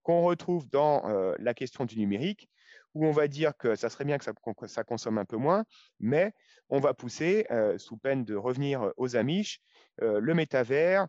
qu'on 0.03 0.21
retrouve 0.21 0.69
dans 0.69 1.03
la 1.37 1.53
question 1.53 1.85
du 1.85 1.97
numérique, 1.97 2.49
où 2.97 3.05
on 3.05 3.11
va 3.11 3.27
dire 3.27 3.55
que 3.57 3.75
ça 3.75 3.89
serait 3.89 4.05
bien 4.05 4.17
que 4.17 4.25
ça, 4.67 4.83
consomme 4.83 5.17
un 5.17 5.25
peu 5.25 5.37
moins, 5.37 5.63
mais 5.99 6.33
on 6.69 6.79
va 6.79 6.93
pousser, 6.93 7.45
sous 7.77 7.97
peine 7.97 8.25
de 8.25 8.35
revenir 8.35 8.91
aux 8.97 9.15
Amish, 9.15 9.61
le 9.99 10.33
métavers, 10.33 11.07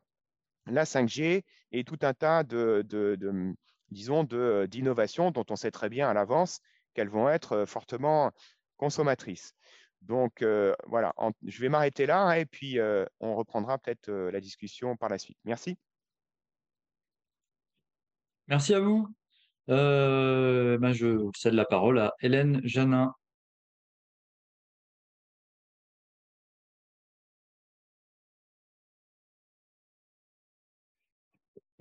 la 0.66 0.84
5G 0.84 1.42
et 1.72 1.84
tout 1.84 1.98
un 2.02 2.14
tas 2.14 2.44
de, 2.44 2.86
disons, 3.90 4.24
d'innovations 4.24 5.30
dont 5.30 5.46
on 5.48 5.56
sait 5.56 5.70
très 5.70 5.88
bien 5.88 6.08
à 6.08 6.14
l'avance 6.14 6.60
qu'elles 6.94 7.08
vont 7.08 7.28
être 7.28 7.64
fortement 7.64 8.32
consommatrices. 8.76 9.54
Donc 10.02 10.44
voilà, 10.86 11.14
je 11.46 11.60
vais 11.60 11.68
m'arrêter 11.68 12.06
là 12.06 12.20
hein, 12.20 12.32
et 12.34 12.46
puis 12.46 12.78
on 13.20 13.34
reprendra 13.34 13.78
peut-être 13.78 14.10
la 14.10 14.40
discussion 14.40 14.96
par 14.96 15.08
la 15.08 15.18
suite. 15.18 15.38
Merci. 15.44 15.78
Merci 18.46 18.74
à 18.74 18.80
vous. 18.80 19.08
Euh, 19.70 20.78
ben, 20.78 20.92
je 20.92 21.30
cède 21.36 21.54
la 21.54 21.64
parole 21.64 21.98
à 21.98 22.14
Hélène 22.22 22.60
Janin. 22.64 23.12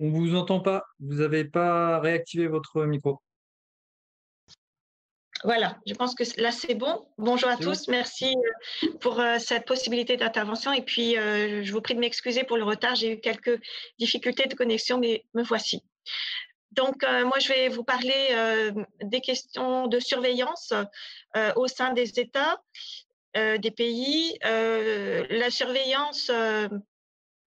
On 0.00 0.06
ne 0.06 0.10
vous 0.10 0.34
entend 0.34 0.60
pas. 0.60 0.84
Vous 1.00 1.16
n'avez 1.16 1.44
pas 1.44 1.98
réactivé 2.00 2.46
votre 2.46 2.84
micro. 2.84 3.20
Voilà, 5.44 5.78
je 5.86 5.94
pense 5.94 6.14
que 6.16 6.24
là 6.40 6.50
c'est 6.50 6.74
bon. 6.74 7.06
Bonjour 7.16 7.48
à 7.48 7.56
tous, 7.56 7.86
merci 7.86 8.34
euh, 8.82 8.88
pour 9.00 9.20
euh, 9.20 9.38
cette 9.38 9.66
possibilité 9.66 10.16
d'intervention 10.16 10.72
et 10.72 10.82
puis 10.82 11.14
je 11.14 11.72
vous 11.72 11.80
prie 11.80 11.94
de 11.94 12.00
m'excuser 12.00 12.42
pour 12.42 12.56
le 12.56 12.64
retard, 12.64 12.96
j'ai 12.96 13.12
eu 13.12 13.20
quelques 13.20 13.60
difficultés 14.00 14.48
de 14.48 14.54
connexion, 14.54 14.98
mais 14.98 15.24
me 15.34 15.44
voici. 15.44 15.84
Donc, 16.72 17.02
euh, 17.02 17.24
moi, 17.24 17.38
je 17.38 17.48
vais 17.48 17.68
vous 17.68 17.84
parler 17.84 18.28
euh, 18.32 18.72
des 19.02 19.20
questions 19.20 19.86
de 19.86 19.98
surveillance 20.00 20.72
euh, 21.36 21.52
au 21.56 21.66
sein 21.66 21.92
des 21.92 22.20
États, 22.20 22.60
des 23.34 23.70
pays, 23.70 24.36
la 24.42 25.50
surveillance 25.50 26.28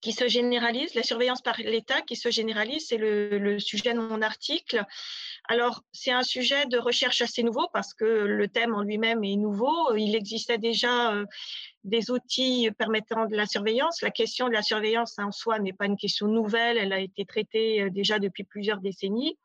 qui 0.02 0.12
se 0.14 0.28
généralise, 0.28 0.96
la 0.96 1.04
surveillance 1.04 1.42
par 1.42 1.58
l'État 1.58 2.02
qui 2.02 2.16
se 2.16 2.32
généralise, 2.32 2.88
c'est 2.88 2.98
le, 2.98 3.60
sujet 3.60 3.94
de 3.94 4.00
mon 4.00 4.22
article. 4.22 4.84
Alors, 5.48 5.84
c'est 5.92 6.12
un 6.12 6.24
sujet 6.24 6.66
de 6.66 6.78
recherche 6.78 7.22
assez 7.22 7.44
nouveau 7.44 7.68
parce 7.74 7.94
que 7.94 8.06
le 8.06 8.48
thème 8.48 8.74
en 8.74 8.82
lui-même 8.82 9.24
est 9.24 9.36
nouveau. 9.36 9.96
Il 9.96 10.16
existait 10.16 10.58
déjà 10.58 11.14
des 11.84 12.12
outils 12.12 12.70
permettant 12.78 13.26
de 13.26 13.36
la 13.36 13.46
surveillance. 13.46 14.02
La 14.02 14.12
question 14.12 14.48
de 14.48 14.54
la 14.54 14.62
surveillance 14.62 15.18
en 15.18 15.32
soi 15.32 15.60
n'est 15.60 15.74
pas 15.74 15.86
une 15.86 15.98
question 15.98 16.28
nouvelle, 16.28 16.78
elle 16.78 16.94
a 16.94 17.00
été 17.00 17.26
traitée 17.26 17.82
euh, 17.82 17.90
déjà 17.90 18.20
depuis 18.20 18.44
plusieurs 18.44 18.80
décennies, 18.80 19.38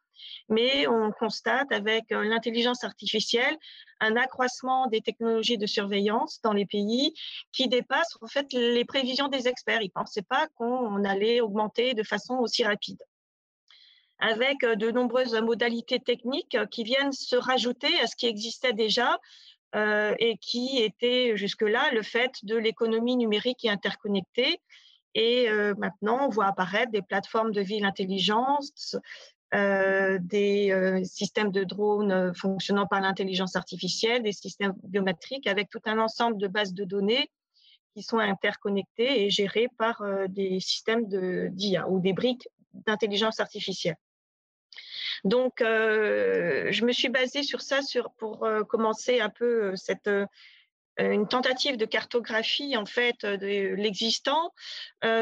mais 0.49 0.87
on 0.87 1.13
constate 1.13 1.71
avec 1.73 2.13
euh, 2.13 2.25
l'intelligence 2.25 2.85
artificielle 2.85 3.57
un 4.01 4.17
accroissement 4.17 4.87
des 4.89 5.01
technologies 5.01 5.59
de 5.59 5.67
surveillance 5.67 6.41
dans 6.43 6.53
les 6.53 6.67
pays 6.67 7.15
qui 7.53 7.69
dépasse 7.69 8.17
en 8.21 8.27
fait 8.27 8.53
les 8.53 8.85
prévisions 8.85 9.29
des 9.29 9.49
experts. 9.49 9.83
Ils 9.83 9.87
ne 9.97 10.01
pensaient 10.01 10.23
pas 10.23 10.49
qu'on 10.57 11.05
allait 11.05 11.41
augmenter 11.41 11.95
de 11.95 12.03
façon 12.03 12.35
aussi 12.35 12.65
rapide 12.65 13.03
avec 14.19 14.63
euh, 14.65 14.77
de 14.77 14.91
nombreuses 14.91 15.35
modalités 15.35 16.01
techniques 16.01 16.57
qui 16.71 16.85
viennent 16.85 17.13
se 17.13 17.37
rajouter 17.37 17.99
à 18.01 18.07
ce 18.07 18.17
qui 18.17 18.27
existait 18.27 18.73
déjà 18.73 19.19
euh, 19.75 20.15
et 20.19 20.39
qui 20.39 20.79
était 20.79 21.37
jusque-là 21.37 21.91
le 21.93 22.03
fait 22.03 22.33
de 22.45 22.57
l'économie 22.57 23.17
numérique 23.17 23.65
et 23.65 23.71
interconnectée. 23.71 24.61
Et 25.15 25.49
euh, 25.49 25.75
maintenant, 25.77 26.27
on 26.27 26.29
voit 26.29 26.47
apparaître 26.47 26.93
des 26.93 27.03
plateformes 27.03 27.53
de 27.53 27.61
ville 27.61 27.85
intelligence, 27.85 28.97
euh, 29.55 30.19
des 30.21 31.03
systèmes 31.05 31.53
de 31.53 31.65
drones 31.65 32.35
fonctionnant 32.35 32.87
par 32.87 33.01
l'intelligence 33.01 33.57
artificielle, 33.57 34.23
des 34.23 34.33
systèmes 34.33 34.75
biométriques 34.85 35.47
avec 35.47 35.69
tout 35.71 35.81
un 35.85 35.99
ensemble 35.99 36.39
de 36.39 36.49
bases 36.49 36.75
de 36.75 36.85
données 36.85 37.31
qui 37.95 38.03
sont 38.03 38.19
interconnectées 38.19 39.25
et 39.25 39.31
gérées 39.31 39.69
par 39.79 40.03
des 40.29 40.61
systèmes 40.61 41.07
d'IA 41.07 41.89
ou 41.89 42.01
des 42.01 42.13
briques 42.13 42.49
d'intelligence 42.75 43.41
artificielle. 43.41 43.97
Donc, 45.25 45.61
euh, 45.61 46.69
je 46.71 46.85
me 46.85 46.93
suis 46.93 47.09
basée 47.09 47.43
sur 47.43 47.61
ça 47.61 47.81
pour 48.19 48.45
euh, 48.45 48.63
commencer 48.63 49.21
un 49.21 49.31
peu 49.31 49.65
euh, 49.65 49.77
cette 49.77 50.11
une 50.99 51.29
tentative 51.29 51.77
de 51.77 51.85
cartographie 51.85 52.77
en 52.77 52.87
fait 52.87 53.25
de 53.25 53.75
l'existant 53.75 54.53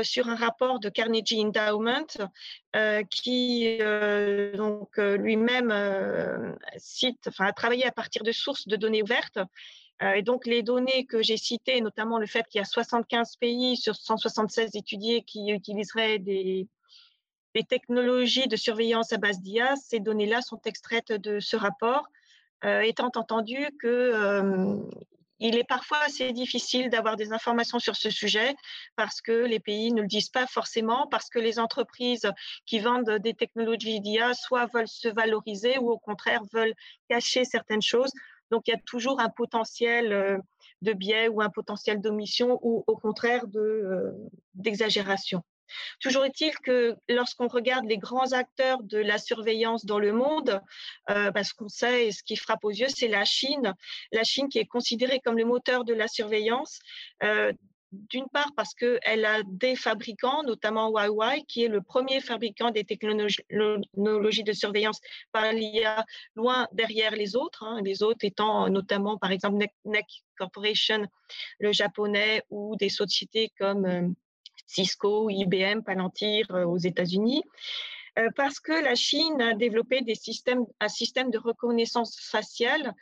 sur 0.02 0.28
un 0.28 0.36
rapport 0.36 0.78
de 0.78 0.88
Carnegie 0.88 1.42
Endowment 1.44 2.06
qui 3.10 3.78
donc 4.54 4.96
lui-même 4.96 6.56
cite, 6.76 7.26
enfin 7.26 7.46
a 7.46 7.52
travaillé 7.52 7.86
à 7.86 7.92
partir 7.92 8.22
de 8.22 8.32
sources 8.32 8.68
de 8.68 8.76
données 8.76 9.02
ouvertes. 9.02 9.38
et 10.00 10.22
donc 10.22 10.46
les 10.46 10.62
données 10.62 11.06
que 11.06 11.22
j'ai 11.22 11.36
citées, 11.36 11.80
notamment 11.80 12.18
le 12.18 12.26
fait 12.26 12.46
qu'il 12.48 12.60
y 12.60 12.62
a 12.62 12.64
75 12.64 13.36
pays 13.36 13.76
sur 13.76 13.96
176 13.96 14.76
étudiés 14.76 15.22
qui 15.22 15.50
utiliseraient 15.50 16.20
des 16.20 16.68
les 17.54 17.64
technologies 17.64 18.48
de 18.48 18.56
surveillance 18.56 19.12
à 19.12 19.16
base 19.16 19.40
d'IA, 19.40 19.76
ces 19.76 20.00
données-là 20.00 20.42
sont 20.42 20.60
extraites 20.64 21.12
de 21.12 21.38
ce 21.38 21.56
rapport, 21.56 22.08
euh, 22.64 22.80
étant 22.80 23.10
entendu 23.14 23.66
euh, 23.84 24.76
il 25.46 25.58
est 25.58 25.64
parfois 25.64 25.98
assez 26.06 26.32
difficile 26.32 26.88
d'avoir 26.88 27.16
des 27.16 27.32
informations 27.32 27.78
sur 27.78 27.96
ce 27.96 28.08
sujet 28.08 28.54
parce 28.96 29.20
que 29.20 29.32
les 29.32 29.60
pays 29.60 29.92
ne 29.92 30.00
le 30.00 30.08
disent 30.08 30.30
pas 30.30 30.46
forcément, 30.46 31.06
parce 31.08 31.28
que 31.28 31.38
les 31.38 31.58
entreprises 31.58 32.30
qui 32.64 32.78
vendent 32.78 33.18
des 33.18 33.34
technologies 33.34 34.00
d'IA 34.00 34.32
soit 34.32 34.66
veulent 34.72 34.88
se 34.88 35.08
valoriser 35.08 35.76
ou 35.78 35.90
au 35.90 35.98
contraire 35.98 36.40
veulent 36.54 36.74
cacher 37.10 37.44
certaines 37.44 37.82
choses. 37.82 38.10
Donc 38.50 38.68
il 38.68 38.70
y 38.70 38.74
a 38.74 38.80
toujours 38.86 39.20
un 39.20 39.28
potentiel 39.28 40.12
euh, 40.14 40.38
de 40.80 40.94
biais 40.94 41.28
ou 41.28 41.42
un 41.42 41.50
potentiel 41.50 42.00
d'omission 42.00 42.58
ou 42.62 42.82
au 42.86 42.96
contraire 42.96 43.44
euh, 43.54 44.12
d'exagération. 44.54 45.42
Toujours 46.00 46.24
est-il 46.24 46.52
que 46.58 46.94
lorsqu'on 47.08 47.48
regarde 47.48 47.86
les 47.86 47.98
grands 47.98 48.32
acteurs 48.32 48.82
de 48.82 48.98
la 48.98 49.18
surveillance 49.18 49.84
dans 49.84 49.98
le 49.98 50.12
monde, 50.12 50.60
euh, 51.10 51.30
parce 51.32 51.52
qu'on 51.52 51.68
sait, 51.68 52.08
et 52.08 52.12
ce 52.12 52.22
qui 52.22 52.36
frappe 52.36 52.64
aux 52.64 52.70
yeux, 52.70 52.88
c'est 52.88 53.08
la 53.08 53.24
Chine. 53.24 53.74
La 54.12 54.24
Chine 54.24 54.48
qui 54.48 54.58
est 54.58 54.66
considérée 54.66 55.20
comme 55.24 55.38
le 55.38 55.44
moteur 55.44 55.84
de 55.84 55.94
la 55.94 56.08
surveillance. 56.08 56.78
Euh, 57.22 57.52
d'une 58.10 58.28
part 58.28 58.50
parce 58.56 58.74
qu'elle 58.74 59.24
a 59.24 59.42
des 59.46 59.76
fabricants, 59.76 60.42
notamment 60.42 60.90
Huawei, 60.90 61.44
qui 61.46 61.64
est 61.64 61.68
le 61.68 61.80
premier 61.80 62.20
fabricant 62.20 62.70
des 62.70 62.84
technologies 62.84 63.42
de 64.42 64.52
surveillance 64.52 65.00
par 65.32 65.52
l'IA, 65.52 66.04
loin 66.34 66.66
derrière 66.72 67.12
les 67.12 67.36
autres, 67.36 67.62
hein, 67.64 67.80
les 67.84 68.02
autres 68.02 68.24
étant 68.24 68.68
notamment 68.68 69.16
par 69.18 69.30
exemple 69.30 69.64
NEC 69.84 70.06
Corporation, 70.36 71.06
le 71.60 71.72
japonais, 71.72 72.42
ou 72.50 72.74
des 72.76 72.88
sociétés 72.88 73.52
comme 73.58 73.84
euh, 73.84 74.08
Cisco, 74.66 75.30
IBM, 75.30 75.82
Palantir 75.82 76.46
euh, 76.50 76.64
aux 76.64 76.78
États-Unis, 76.78 77.42
euh, 78.18 78.28
parce 78.36 78.60
que 78.60 78.72
la 78.72 78.94
Chine 78.94 79.40
a 79.40 79.54
développé 79.54 80.00
un 80.80 80.88
système 80.88 81.30
de 81.30 81.38
reconnaissance 81.38 82.18
faciale, 82.20 82.94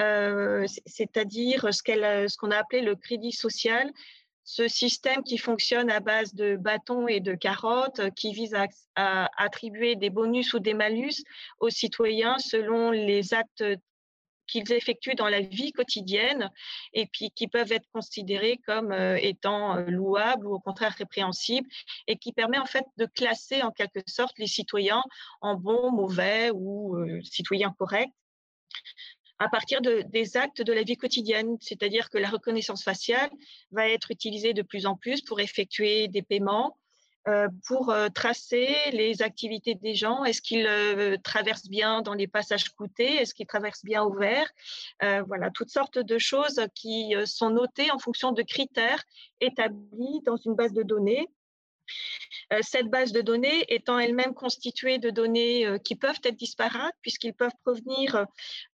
euh, 0.00 0.66
c'est-à-dire 0.86 1.72
ce 1.72 2.36
qu'on 2.36 2.50
a 2.50 2.56
appelé 2.56 2.82
le 2.82 2.94
crédit 2.94 3.32
social, 3.32 3.90
ce 4.44 4.66
système 4.66 5.22
qui 5.24 5.36
fonctionne 5.36 5.90
à 5.90 6.00
base 6.00 6.34
de 6.34 6.56
bâtons 6.56 7.06
et 7.06 7.20
de 7.20 7.34
carottes, 7.34 8.00
qui 8.14 8.32
vise 8.32 8.56
à, 8.96 9.28
attribuer 9.36 9.94
des 9.94 10.08
bonus 10.08 10.54
ou 10.54 10.58
des 10.58 10.72
malus 10.74 11.22
aux 11.60 11.68
citoyens 11.68 12.38
selon 12.38 12.90
les 12.90 13.34
actes 13.34 13.64
qu'ils 14.48 14.72
effectuent 14.72 15.14
dans 15.14 15.28
la 15.28 15.40
vie 15.40 15.72
quotidienne 15.72 16.50
et 16.92 17.06
puis 17.06 17.30
qui 17.30 17.46
peuvent 17.46 17.72
être 17.72 17.88
considérés 17.92 18.58
comme 18.66 18.92
euh, 18.92 19.16
étant 19.20 19.76
euh, 19.76 19.84
louables 19.84 20.46
ou 20.46 20.54
au 20.54 20.58
contraire 20.60 20.94
répréhensibles 20.98 21.68
et 22.06 22.16
qui 22.16 22.32
permet 22.32 22.58
en 22.58 22.66
fait 22.66 22.84
de 22.96 23.06
classer 23.06 23.62
en 23.62 23.70
quelque 23.70 24.00
sorte 24.06 24.38
les 24.38 24.46
citoyens 24.46 25.02
en 25.40 25.54
bons, 25.54 25.92
mauvais 25.92 26.50
ou 26.52 26.96
euh, 26.96 27.20
citoyens 27.22 27.74
corrects 27.78 28.12
à 29.38 29.48
partir 29.48 29.80
de, 29.80 30.02
des 30.08 30.36
actes 30.36 30.62
de 30.62 30.72
la 30.72 30.82
vie 30.82 30.96
quotidienne, 30.96 31.56
c'est-à-dire 31.60 32.10
que 32.10 32.18
la 32.18 32.28
reconnaissance 32.28 32.82
faciale 32.82 33.30
va 33.70 33.88
être 33.88 34.10
utilisée 34.10 34.52
de 34.52 34.62
plus 34.62 34.86
en 34.86 34.96
plus 34.96 35.22
pour 35.22 35.40
effectuer 35.40 36.08
des 36.08 36.22
paiements, 36.22 36.76
pour 37.66 37.90
euh, 37.90 38.08
tracer 38.08 38.74
les 38.92 39.22
activités 39.22 39.74
des 39.74 39.94
gens. 39.94 40.24
Est-ce 40.24 40.40
qu'ils 40.40 40.66
euh, 40.66 41.16
traversent 41.22 41.68
bien 41.68 42.02
dans 42.02 42.14
les 42.14 42.26
passages 42.26 42.70
cloutés 42.70 43.16
Est-ce 43.16 43.34
qu'ils 43.34 43.46
traversent 43.46 43.84
bien 43.84 44.02
au 44.02 44.12
vert? 44.12 44.48
Voilà, 45.26 45.50
toutes 45.50 45.70
sortes 45.70 45.98
de 45.98 46.18
choses 46.18 46.60
qui 46.74 47.14
sont 47.24 47.50
notées 47.50 47.90
en 47.90 47.98
fonction 47.98 48.32
de 48.32 48.42
critères 48.42 49.02
établis 49.40 50.20
dans 50.24 50.36
une 50.36 50.54
base 50.54 50.72
de 50.72 50.82
données. 50.82 51.26
Cette 52.60 52.88
base 52.88 53.12
de 53.12 53.20
données 53.20 53.64
étant 53.68 53.98
elle-même 53.98 54.34
constituée 54.34 54.98
de 54.98 55.10
données 55.10 55.66
qui 55.84 55.96
peuvent 55.96 56.20
être 56.24 56.36
disparates, 56.36 56.94
puisqu'ils 57.02 57.34
peuvent 57.34 57.52
provenir 57.64 58.26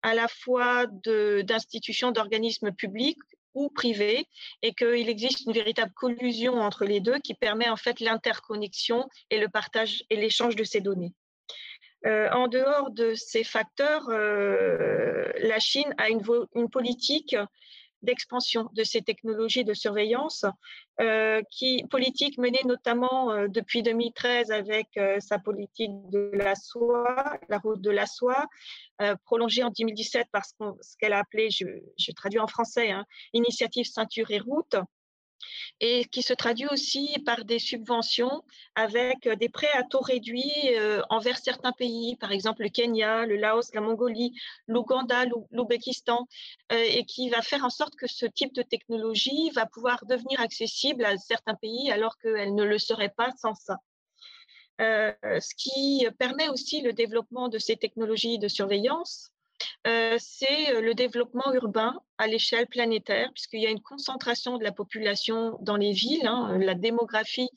à 0.02 0.14
la 0.14 0.28
fois 0.28 0.87
d'institutions, 0.87 2.11
d'organismes 2.11 2.72
publics 2.72 3.18
ou 3.54 3.70
privé 3.70 4.26
et 4.62 4.74
qu'il 4.74 5.08
existe 5.08 5.42
une 5.46 5.52
véritable 5.52 5.92
collusion 5.94 6.54
entre 6.54 6.84
les 6.84 7.00
deux 7.00 7.18
qui 7.18 7.34
permet 7.34 7.68
en 7.68 7.76
fait 7.76 8.00
l'interconnexion 8.00 9.08
et 9.30 9.38
le 9.38 9.48
partage 9.48 10.04
et 10.10 10.16
l'échange 10.16 10.56
de 10.56 10.64
ces 10.64 10.80
données. 10.80 11.12
Euh, 12.06 12.28
en 12.32 12.48
dehors 12.48 12.90
de 12.90 13.14
ces 13.14 13.44
facteurs, 13.44 14.08
euh, 14.10 15.32
la 15.38 15.58
Chine 15.58 15.94
a 15.96 16.10
une 16.10 16.68
politique 16.70 17.34
d'expansion 18.04 18.70
de 18.74 18.84
ces 18.84 19.02
technologies 19.02 19.64
de 19.64 19.74
surveillance, 19.74 20.44
euh, 21.00 21.42
qui 21.50 21.84
politique 21.90 22.38
menée 22.38 22.60
notamment 22.64 23.32
euh, 23.32 23.48
depuis 23.48 23.82
2013 23.82 24.52
avec 24.52 24.88
euh, 24.96 25.18
sa 25.18 25.38
politique 25.38 25.90
de 26.10 26.30
la 26.34 26.54
soie, 26.54 27.38
la 27.48 27.58
route 27.58 27.80
de 27.80 27.90
la 27.90 28.06
soie, 28.06 28.46
prolongée 29.24 29.64
en 29.64 29.70
2017 29.70 30.28
par 30.30 30.44
ce 30.44 30.96
qu'elle 31.00 31.12
a 31.12 31.18
appelé, 31.18 31.50
je, 31.50 31.66
je, 31.98 32.12
traduis 32.12 32.38
en 32.38 32.46
français, 32.46 32.92
hein, 32.92 33.04
initiative 33.32 33.86
ceinture 33.86 34.30
et 34.30 34.38
route, 34.38 34.76
et 35.80 36.04
qui 36.06 36.22
se 36.22 36.32
traduit 36.32 36.66
aussi 36.70 37.16
par 37.24 37.44
des 37.44 37.58
subventions 37.58 38.42
avec 38.74 39.28
des 39.28 39.48
prêts 39.48 39.72
à 39.74 39.82
taux 39.82 40.00
réduits 40.00 40.52
euh, 40.70 41.02
envers 41.10 41.38
certains 41.38 41.72
pays, 41.72 42.16
par 42.16 42.32
exemple 42.32 42.62
le 42.62 42.68
Kenya, 42.68 43.26
le 43.26 43.36
Laos, 43.36 43.72
la 43.74 43.80
Mongolie, 43.80 44.32
l'Ouganda, 44.66 45.24
l'Ouzbékistan, 45.50 46.26
euh, 46.72 46.76
et 46.76 47.04
qui 47.04 47.28
va 47.30 47.42
faire 47.42 47.64
en 47.64 47.70
sorte 47.70 47.96
que 47.96 48.06
ce 48.06 48.26
type 48.26 48.54
de 48.54 48.62
technologie 48.62 49.50
va 49.50 49.66
pouvoir 49.66 50.04
devenir 50.06 50.40
accessible 50.40 51.04
à 51.04 51.16
certains 51.16 51.54
pays 51.54 51.90
alors 51.90 52.18
qu'elle 52.18 52.54
ne 52.54 52.64
le 52.64 52.78
serait 52.78 53.12
pas 53.14 53.32
sans 53.36 53.54
ça. 53.54 53.78
Euh, 54.80 55.12
ce 55.22 55.54
qui 55.56 56.06
permet 56.18 56.48
aussi 56.48 56.82
le 56.82 56.92
développement 56.92 57.48
de 57.48 57.58
ces 57.58 57.76
technologies 57.76 58.38
de 58.38 58.48
surveillance 58.48 59.30
euh, 59.86 60.16
c'est 60.18 60.74
euh, 60.74 60.80
le 60.80 60.94
développement 60.94 61.52
urbain 61.52 62.00
à 62.16 62.26
l'échelle 62.26 62.66
planétaire, 62.66 63.30
puisqu'il 63.34 63.60
y 63.60 63.66
a 63.66 63.70
une 63.70 63.82
concentration 63.82 64.56
de 64.56 64.64
la 64.64 64.72
population 64.72 65.58
dans 65.60 65.76
les 65.76 65.92
villes. 65.92 66.26
Hein. 66.26 66.56
La 66.58 66.74
démographie 66.74 67.50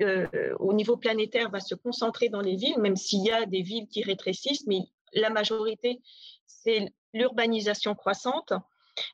euh, 0.00 0.54
au 0.60 0.72
niveau 0.72 0.96
planétaire 0.96 1.50
va 1.50 1.60
se 1.60 1.74
concentrer 1.74 2.28
dans 2.28 2.40
les 2.40 2.56
villes, 2.56 2.78
même 2.78 2.96
s'il 2.96 3.24
y 3.24 3.30
a 3.30 3.44
des 3.44 3.62
villes 3.62 3.88
qui 3.88 4.02
rétrécissent, 4.02 4.66
mais 4.66 4.80
la 5.14 5.30
majorité, 5.30 6.00
c'est 6.46 6.92
l'urbanisation 7.12 7.94
croissante. 7.94 8.52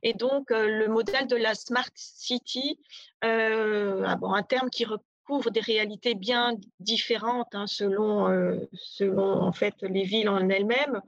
Et 0.03 0.15
donc, 0.15 0.49
le 0.51 0.87
modèle 0.89 1.27
de 1.27 1.37
la 1.37 1.55
Smart 1.55 1.91
City, 1.95 2.81
ah 3.21 4.17
un 4.23 4.43
terme 4.43 4.71
qui, 4.71 4.87
couvre 5.25 5.51
des 5.51 5.61
réalités 5.61 6.15
bien 6.15 6.55
différentes 6.81 7.55
hein, 7.55 7.67
selon, 7.67 8.29
euh, 8.29 8.57
selon 8.75 9.43
en 9.43 9.53
fait 9.53 9.75
les 9.83 10.05
villes 10.05 10.29
en 10.29 10.49
elles-mêmes, 10.49 11.01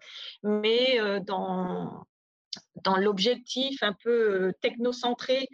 mais 0.43 1.01
euh, 1.01 1.21
dans, 1.21 2.05
dans 2.85 2.97
l'objectif 2.97 3.83
un 3.83 3.93
peu 3.93 4.11
euh, 4.11 4.53
technocentré 4.61 5.49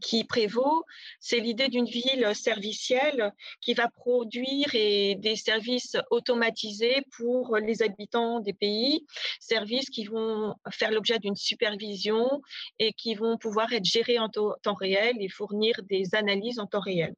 qui 0.00 0.24
prévaut, 0.24 0.84
c'est 1.20 1.40
l'idée 1.40 1.68
d'une 1.68 1.84
ville 1.84 2.30
servicielle 2.34 3.34
qui 3.60 3.74
va 3.74 3.88
produire 3.88 4.68
des 4.72 5.36
services 5.36 5.98
automatisés 6.10 7.02
pour 7.18 7.56
les 7.58 7.82
habitants 7.82 8.40
des 8.40 8.54
pays, 8.54 9.04
services 9.40 9.90
qui 9.90 10.06
vont 10.06 10.54
faire 10.70 10.90
l'objet 10.90 11.18
d'une 11.18 11.36
supervision 11.36 12.40
et 12.78 12.94
qui 12.94 13.14
vont 13.14 13.36
pouvoir 13.36 13.70
être 13.74 13.84
gérés 13.84 14.18
en 14.18 14.30
temps 14.30 14.74
réel 14.74 15.16
et 15.20 15.28
fournir 15.28 15.74
des 15.82 16.14
analyses 16.14 16.58
en 16.58 16.66
temps 16.66 16.80
réel. 16.80 17.14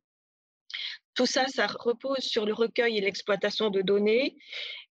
Tout 1.18 1.26
ça, 1.26 1.48
ça 1.48 1.66
repose 1.66 2.20
sur 2.20 2.46
le 2.46 2.54
recueil 2.54 2.96
et 2.96 3.00
l'exploitation 3.00 3.70
de 3.70 3.82
données, 3.82 4.36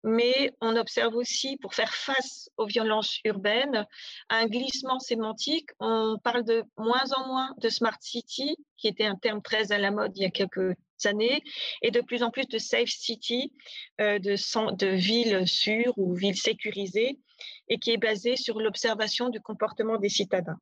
mais 0.05 0.53
on 0.61 0.77
observe 0.77 1.13
aussi, 1.17 1.57
pour 1.57 1.73
faire 1.75 1.93
face 1.93 2.49
aux 2.55 2.65
violences 2.65 3.19
urbaines, 3.25 3.85
un 4.29 4.45
glissement 4.45 4.99
sémantique. 4.99 5.71
On 5.81 6.17
parle 6.23 6.45
de 6.45 6.63
moins 6.77 7.03
en 7.17 7.27
moins 7.27 7.53
de 7.57 7.67
smart 7.67 7.97
city, 7.99 8.55
qui 8.77 8.87
était 8.87 9.03
un 9.03 9.17
terme 9.17 9.41
très 9.41 9.73
à 9.73 9.77
la 9.77 9.91
mode 9.91 10.13
il 10.15 10.21
y 10.21 10.25
a 10.25 10.29
quelques 10.29 10.77
années, 11.03 11.43
et 11.81 11.91
de 11.91 11.99
plus 11.99 12.23
en 12.23 12.31
plus 12.31 12.47
de 12.47 12.57
safe 12.57 12.87
city, 12.87 13.51
euh, 13.99 14.17
de, 14.17 14.75
de 14.75 14.87
villes 14.87 15.45
sûres 15.45 15.93
ou 15.97 16.13
villes 16.13 16.39
sécurisées, 16.39 17.19
et 17.67 17.79
qui 17.79 17.91
est 17.91 17.97
basé 17.97 18.37
sur 18.37 18.61
l'observation 18.61 19.27
du 19.27 19.41
comportement 19.41 19.97
des 19.97 20.07
citadins. 20.07 20.61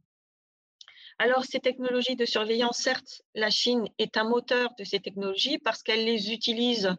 Alors, 1.24 1.46
ces 1.46 1.60
technologies 1.60 2.16
de 2.16 2.26
surveillance, 2.26 2.80
certes, 2.80 3.22
la 3.36 3.52
Chine 3.52 3.88
est 4.00 4.18
un 4.18 4.24
moteur 4.24 4.74
de 4.80 4.84
ces 4.84 5.00
technologies 5.00 5.60
parce 5.60 5.84
qu'elle 5.84 6.04
les 6.04 6.34
utilise 6.34 6.96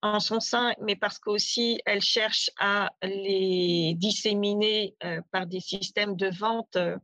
en 0.00 0.20
son 0.20 0.40
sein, 0.40 0.72
mais 0.80 0.96
parce 0.96 1.18
qu'aussi 1.18 1.78
elle 1.84 2.00
cherche 2.00 2.48
à 2.58 2.90
les 3.02 3.92
disséminer 3.94 4.94
euh, 5.04 5.20
par 5.32 5.46
des 5.46 5.60
systèmes 5.60 6.16
de 6.16 6.30
vente 6.30 6.76
euh, 6.76 6.96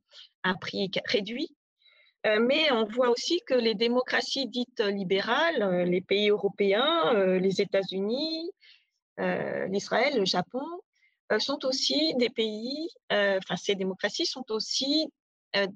à 0.42 0.55
prix 0.55 0.90
réduit. 1.05 1.55
Euh, 2.24 2.40
mais 2.40 2.72
on 2.72 2.87
voit 2.87 3.11
aussi 3.11 3.42
que 3.46 3.53
les 3.53 3.74
démocraties 3.74 4.48
dites 4.48 4.81
libérales, 4.81 5.83
les 5.87 6.00
pays 6.00 6.31
européens, 6.31 7.12
les 7.40 7.61
États-Unis, 7.61 8.50
l'Israël, 9.18 10.18
le 10.18 10.24
Japon, 10.24 10.64
sont 11.40 11.62
aussi 11.66 12.14
des 12.14 12.31
pays, 12.31 12.88
enfin 13.11 13.57
ces 13.57 13.74
démocraties 13.74 14.24
sont 14.24 14.50
aussi 14.50 15.12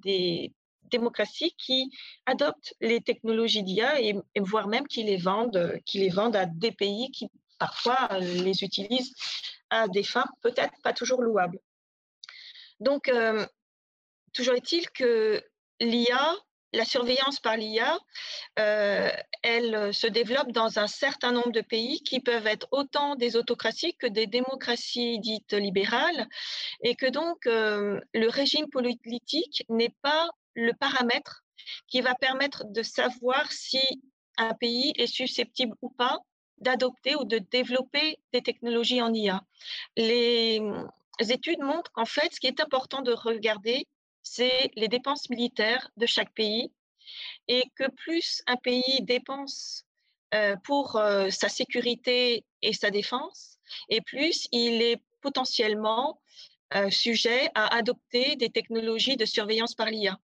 des 0.02 0.50
démocratie 0.90 1.54
qui 1.58 1.90
adoptent 2.26 2.74
les 2.80 3.00
technologies 3.00 3.62
d'IA 3.62 4.00
et, 4.00 4.14
voire 4.40 4.68
même 4.68 4.86
qui 4.86 5.02
les 5.02 5.16
vendent, 5.16 5.78
qui 5.84 5.98
les 5.98 6.10
vendent 6.10 6.36
à 6.36 6.46
des 6.46 6.72
pays 6.72 7.10
qui 7.10 7.28
parfois 7.58 8.08
euh, 8.12 8.20
les 8.20 8.62
utilisent 8.62 9.14
à 9.70 9.88
des 9.88 10.02
fins 10.02 10.26
peut-être 10.42 10.74
pas 10.82 10.92
toujours 10.92 11.22
louables. 11.22 11.58
Donc, 12.80 13.08
euh, 13.08 13.44
toujours 14.32 14.54
est-il 14.54 14.88
que 14.90 15.42
l'IA 15.80 16.36
la 16.72 16.84
surveillance 16.84 17.40
par 17.40 17.56
l'IA, 17.56 17.98
euh, 18.58 19.10
elle 19.42 19.94
se 19.94 20.06
développe 20.06 20.52
dans 20.52 20.78
un 20.78 20.86
certain 20.86 21.32
nombre 21.32 21.52
de 21.52 21.60
pays 21.60 22.02
qui 22.02 22.20
peuvent 22.20 22.46
être 22.46 22.68
autant 22.72 23.14
des 23.14 23.36
autocraties 23.36 23.94
que 23.96 24.06
des 24.06 24.26
démocraties 24.26 25.18
dites 25.20 25.54
libérales, 25.54 26.28
et 26.82 26.94
que 26.94 27.06
donc 27.06 27.46
euh, 27.46 28.00
le 28.12 28.28
régime 28.28 28.68
politique 28.68 29.64
n'est 29.68 29.94
pas 30.02 30.28
le 30.58 30.72
paramètre 30.72 31.44
qui 31.86 32.00
va 32.00 32.14
permettre 32.14 32.64
de 32.66 32.82
savoir 32.82 33.50
si 33.52 33.80
un 34.36 34.54
pays 34.54 34.92
est 34.96 35.06
susceptible 35.06 35.74
ou 35.82 35.90
pas 35.90 36.18
d'adopter 36.58 37.14
ou 37.16 37.24
de 37.24 37.38
développer 37.38 38.18
des 38.32 38.42
technologies 38.42 39.00
en 39.00 39.12
IA. 39.14 39.42
Les 39.96 40.60
études 41.20 41.60
montrent 41.60 41.92
qu'en 41.92 42.04
fait, 42.04 42.34
ce 42.34 42.40
qui 42.40 42.48
est 42.48 42.60
important 42.60 43.02
de 43.02 43.12
regarder, 43.12 43.86
c'est 44.22 44.70
les 44.74 44.88
dépenses 44.88 45.30
militaires 45.30 45.90
de 45.96 46.06
chaque 46.06 46.34
pays 46.34 46.72
et 47.46 47.62
que 47.76 47.88
plus 47.90 48.42
un 48.46 48.56
pays 48.56 49.02
dépense 49.02 49.84
euh, 50.34 50.56
pour 50.64 50.96
euh, 50.96 51.30
sa 51.30 51.48
sécurité 51.48 52.44
et 52.62 52.72
sa 52.72 52.90
défense, 52.90 53.58
et 53.88 54.00
plus 54.00 54.46
il 54.52 54.82
est 54.82 55.00
potentiellement 55.22 56.20
euh, 56.74 56.90
sujet 56.90 57.50
à 57.54 57.74
adopter 57.74 58.36
des 58.36 58.50
technologies 58.50 59.16
de 59.16 59.24
surveillance 59.24 59.74
par 59.74 59.86
l'IA. 59.86 60.18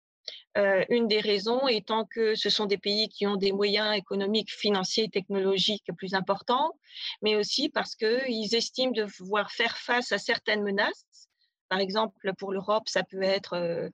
Une 0.88 1.08
des 1.08 1.20
raisons 1.20 1.66
étant 1.66 2.04
que 2.04 2.34
ce 2.34 2.48
sont 2.48 2.66
des 2.66 2.78
pays 2.78 3.08
qui 3.08 3.26
ont 3.26 3.36
des 3.36 3.52
moyens 3.52 3.96
économiques, 3.96 4.52
financiers 4.52 5.08
technologiques 5.08 5.90
plus 5.96 6.14
importants, 6.14 6.72
mais 7.22 7.34
aussi 7.36 7.68
parce 7.68 7.96
qu'ils 7.96 8.54
estiment 8.54 8.92
devoir 8.92 9.50
faire 9.50 9.76
face 9.76 10.12
à 10.12 10.18
certaines 10.18 10.62
menaces 10.62 11.06
par 11.74 11.80
exemple, 11.80 12.32
pour 12.38 12.52
l'Europe, 12.52 12.88
ça 12.88 13.02
peut 13.02 13.22
être 13.22 13.54
euh, 13.54 13.88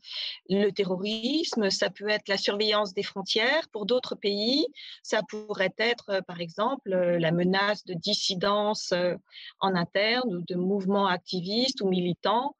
le 0.48 0.70
terrorisme, 0.70 1.70
ça 1.70 1.88
peut 1.88 2.08
être 2.08 2.28
la 2.28 2.36
surveillance 2.36 2.92
des 2.92 3.02
frontières. 3.02 3.68
Pour 3.72 3.86
d'autres 3.86 4.16
pays, 4.16 4.66
ça 5.02 5.22
pourrait 5.28 5.74
être, 5.78 6.10
euh, 6.10 6.20
par 6.20 6.40
exemple, 6.40 6.92
euh, 6.92 7.18
la 7.18 7.32
menace 7.32 7.84
de 7.84 7.94
dissidence 7.94 8.92
en 9.60 9.74
interne 9.74 10.34
ou 10.34 10.42
de 10.42 10.56
mouvements 10.56 11.06
activistes 11.06 11.80
ou 11.80 11.88
militants 11.88 12.54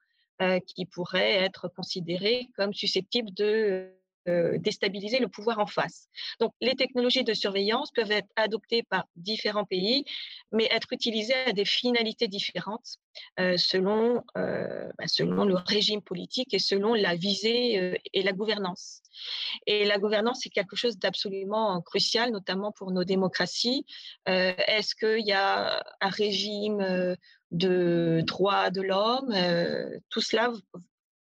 qui 0.66 0.86
pourraient 0.86 1.36
être 1.36 1.68
considérés 1.68 2.48
comme 2.56 2.72
susceptibles 2.72 3.32
de 3.34 3.94
euh, 4.28 4.58
déstabiliser 4.58 5.18
le 5.18 5.28
pouvoir 5.28 5.60
en 5.60 5.66
face. 5.66 6.06
Donc, 6.40 6.52
les 6.60 6.74
technologies 6.74 7.24
de 7.24 7.32
surveillance 7.32 7.90
peuvent 7.90 8.10
être 8.10 8.28
adoptées 8.36 8.82
par 8.82 9.06
différents 9.16 9.64
pays, 9.64 10.04
mais 10.52 10.68
être 10.70 10.92
utilisées 10.92 11.32
à 11.46 11.52
des 11.52 11.64
finalités 11.64 12.28
différentes 12.28 12.98
euh, 13.38 13.56
selon, 13.56 14.22
euh, 14.36 14.90
bah, 14.98 15.06
selon 15.06 15.46
le 15.46 15.54
régime 15.54 16.02
politique 16.02 16.52
et 16.52 16.58
selon 16.58 16.92
la 16.92 17.14
visée 17.14 17.98
et 18.12 18.22
la 18.22 18.32
gouvernance. 18.32 19.00
Et 19.66 19.86
la 19.86 19.98
gouvernance, 19.98 20.40
c'est 20.42 20.50
quelque 20.50 20.76
chose 20.76 20.98
d'absolument 20.98 21.80
crucial, 21.80 22.30
notamment 22.30 22.72
pour 22.72 22.90
nos 22.90 23.04
démocraties. 23.04 23.86
Est-ce 24.26 24.94
qu'il 24.94 25.26
y 25.26 25.32
a 25.32 25.82
un 26.02 26.08
régime 26.10 27.16
de 27.50 28.22
droits 28.26 28.70
de 28.70 28.82
l'homme 28.82 29.34
Tout 30.08 30.20
cela 30.20 30.52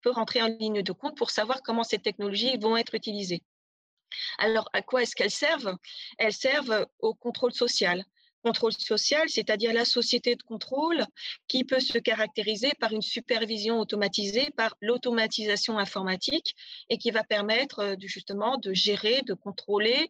rentrer 0.09 0.41
en 0.41 0.47
ligne 0.47 0.81
de 0.81 0.91
compte 0.91 1.17
pour 1.17 1.31
savoir 1.31 1.61
comment 1.61 1.83
ces 1.83 1.99
technologies 1.99 2.57
vont 2.57 2.77
être 2.77 2.95
utilisées. 2.95 3.43
Alors, 4.37 4.69
à 4.73 4.81
quoi 4.81 5.03
est-ce 5.03 5.15
qu'elles 5.15 5.31
servent? 5.31 5.75
Elles 6.17 6.33
servent 6.33 6.87
au 6.99 7.13
contrôle 7.13 7.53
social. 7.53 8.03
Contrôle 8.43 8.71
social, 8.71 9.27
c'est-à-dire 9.27 9.73
la 9.73 9.83
société 9.83 10.35
de 10.35 10.43
contrôle 10.43 11.05
qui 11.47 11.65
peut 11.65 11.81
se 11.81 11.97
caractériser 11.97 12.71
par 12.79 12.93
une 12.93 13.01
supervision 13.01 13.79
automatisée, 13.79 14.49
par 14.55 14.77
l'automatisation 14.79 15.77
informatique 15.77 16.55
et 16.89 16.97
qui 16.97 17.11
va 17.11 17.23
permettre 17.23 17.79
euh, 17.79 17.95
justement 17.99 18.57
de 18.57 18.73
gérer, 18.73 19.21
de 19.23 19.33
contrôler 19.33 20.09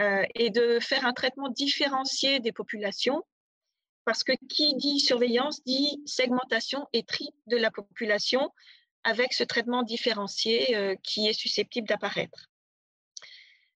euh, 0.00 0.24
et 0.34 0.50
de 0.50 0.80
faire 0.80 1.06
un 1.06 1.12
traitement 1.12 1.50
différencié 1.50 2.40
des 2.40 2.52
populations 2.52 3.22
parce 4.08 4.24
que 4.24 4.32
qui 4.48 4.74
dit 4.74 5.00
surveillance 5.00 5.62
dit 5.64 6.00
segmentation 6.06 6.86
et 6.94 7.02
tri 7.02 7.28
de 7.46 7.58
la 7.58 7.70
population 7.70 8.54
avec 9.04 9.34
ce 9.34 9.44
traitement 9.44 9.82
différencié 9.82 10.74
euh, 10.74 10.94
qui 11.02 11.28
est 11.28 11.34
susceptible 11.34 11.86
d'apparaître. 11.86 12.48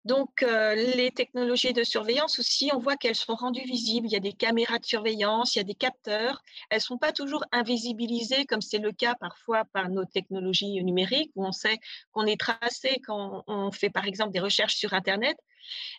Donc, 0.07 0.42
euh, 0.42 0.75
les 0.75 1.11
technologies 1.11 1.75
de 1.75 1.85
surveillance 1.85 2.38
aussi, 2.38 2.71
on 2.73 2.79
voit 2.79 2.97
qu'elles 2.97 3.14
sont 3.14 3.35
rendues 3.35 3.66
visibles. 3.66 4.07
Il 4.07 4.12
y 4.12 4.16
a 4.16 4.21
des 4.21 4.33
caméras 4.33 4.79
de 4.79 4.87
surveillance, 4.87 5.55
il 5.55 5.59
y 5.59 5.61
a 5.61 5.64
des 5.64 5.75
capteurs. 5.75 6.42
Elles 6.71 6.79
ne 6.79 6.83
sont 6.83 6.97
pas 6.97 7.12
toujours 7.12 7.45
invisibilisées, 7.53 8.47
comme 8.47 8.62
c'est 8.62 8.79
le 8.79 8.92
cas 8.92 9.14
parfois 9.16 9.66
par 9.66 9.90
nos 9.90 10.07
technologies 10.07 10.83
numériques, 10.83 11.31
où 11.37 11.45
on 11.45 11.53
sait 11.53 11.79
qu'on 12.12 12.25
est 12.25 12.40
tracé 12.40 13.03
quand 13.07 13.45
on 13.49 13.71
fait, 13.71 13.90
par 13.90 14.07
exemple, 14.07 14.33
des 14.33 14.40
recherches 14.40 14.77
sur 14.77 14.95
Internet. 14.95 15.37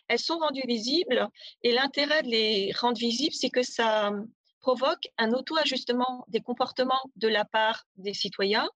Elles 0.08 0.18
sont 0.18 0.38
rendues 0.38 0.66
visibles 0.66 1.28
et 1.62 1.72
l'intérêt 1.72 2.22
de 2.22 2.28
les 2.28 2.72
rendre 2.72 2.98
visibles, 2.98 3.34
c'est 3.34 3.50
que 3.50 3.62
ça 3.62 4.12
provoque 4.60 5.08
un 5.18 5.32
auto-ajustement 5.32 6.24
des 6.28 6.40
comportements 6.40 7.10
de 7.16 7.28
la 7.28 7.44
part 7.44 7.84
des 7.96 8.14
citoyens 8.14 8.68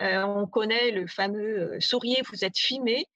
euh, 0.00 0.22
on 0.24 0.46
connaît 0.46 0.90
le 0.90 1.06
fameux 1.06 1.74
euh, 1.74 1.80
souriez, 1.80 2.22
vous 2.30 2.44
êtes 2.44 2.58
filmé. 2.58 3.06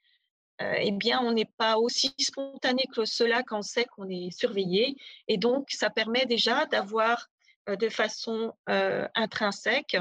Euh, 0.62 0.74
eh 0.78 0.92
bien, 0.92 1.20
on 1.20 1.32
n'est 1.32 1.50
pas 1.58 1.78
aussi 1.78 2.14
spontané 2.18 2.84
que 2.94 3.04
cela 3.04 3.42
quand 3.42 3.58
on 3.58 3.62
sait 3.62 3.84
qu'on 3.84 4.08
est 4.08 4.30
surveillé. 4.30 4.96
Et 5.28 5.36
donc, 5.36 5.70
ça 5.70 5.90
permet 5.90 6.26
déjà 6.26 6.66
d'avoir 6.66 7.28
de 7.68 7.88
façon 7.88 8.52
intrinsèque 8.66 9.96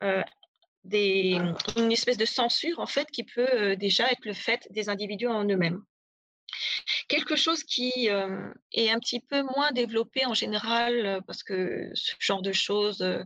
une 0.00 1.92
espèce 1.92 2.16
de 2.16 2.24
censure, 2.24 2.78
en 2.78 2.86
fait, 2.86 3.10
qui 3.10 3.24
peut 3.24 3.74
déjà 3.74 4.10
être 4.12 4.24
le 4.24 4.32
fait 4.32 4.66
des 4.70 4.88
individus 4.88 5.26
en 5.26 5.44
eux-mêmes. 5.44 5.82
Quelque 7.08 7.36
chose 7.36 7.64
qui 7.64 8.08
euh, 8.10 8.52
est 8.72 8.90
un 8.90 8.98
petit 8.98 9.20
peu 9.20 9.42
moins 9.42 9.72
développé 9.72 10.26
en 10.26 10.34
général, 10.34 11.06
euh, 11.06 11.20
parce 11.26 11.42
que 11.42 11.90
ce 11.94 12.12
genre 12.18 12.42
de 12.42 12.52
choses, 12.52 13.02
euh, 13.02 13.24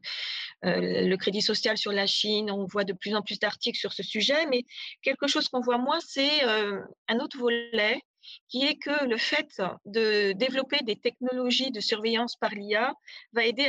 le 0.63 1.17
crédit 1.17 1.43
social 1.43 1.77
sur 1.77 1.93
la 1.93 2.07
Chine, 2.07 2.51
on 2.51 2.67
voit 2.67 2.85
de 2.85 2.93
plus 2.93 3.15
en 3.15 3.23
plus 3.23 3.39
d'articles 3.39 3.79
sur 3.79 3.93
ce 3.93 4.03
sujet, 4.03 4.47
mais 4.47 4.65
quelque 5.03 5.27
chose 5.27 5.49
qu'on 5.49 5.61
voit 5.61 5.79
moins, 5.79 6.01
c'est 6.01 6.43
un 6.43 7.19
autre 7.19 7.39
volet 7.39 8.01
qui 8.49 8.65
est 8.65 8.77
que 8.77 9.05
le 9.05 9.19
fait 9.19 9.61
de 9.85 10.33
développer 10.33 10.79
des 10.85 10.97
technologies 10.97 11.71
de 11.71 11.81
surveillance 11.81 12.37
par 12.37 12.51
l'IA 12.51 12.95
va 13.33 13.45
aider 13.45 13.67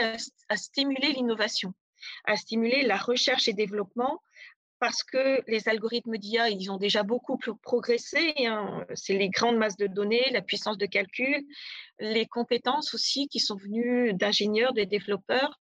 à 0.49 0.57
stimuler 0.57 1.11
l'innovation, 1.11 1.73
à 2.23 2.37
stimuler 2.37 2.83
la 2.83 2.97
recherche 2.97 3.47
et 3.49 3.53
développement 3.53 4.21
parce 4.79 5.03
que 5.03 5.41
les 5.47 5.67
algorithmes 5.67 6.17
d'IA, 6.17 6.49
ils 6.49 6.71
ont 6.71 6.77
déjà 6.77 7.03
beaucoup 7.03 7.37
progressé. 7.61 8.33
Hein. 8.39 8.85
C'est 8.93 9.17
les 9.17 9.29
grandes 9.29 9.57
masses 9.57 9.77
de 9.77 9.87
données, 9.87 10.29
la 10.31 10.41
puissance 10.41 10.77
de 10.77 10.85
calcul, 10.85 11.45
les 11.99 12.25
compétences 12.25 12.93
aussi 12.93 13.27
qui 13.27 13.39
sont 13.39 13.55
venues 13.55 14.13
d'ingénieurs, 14.13 14.73
de 14.73 14.83
développeurs, 14.83 15.59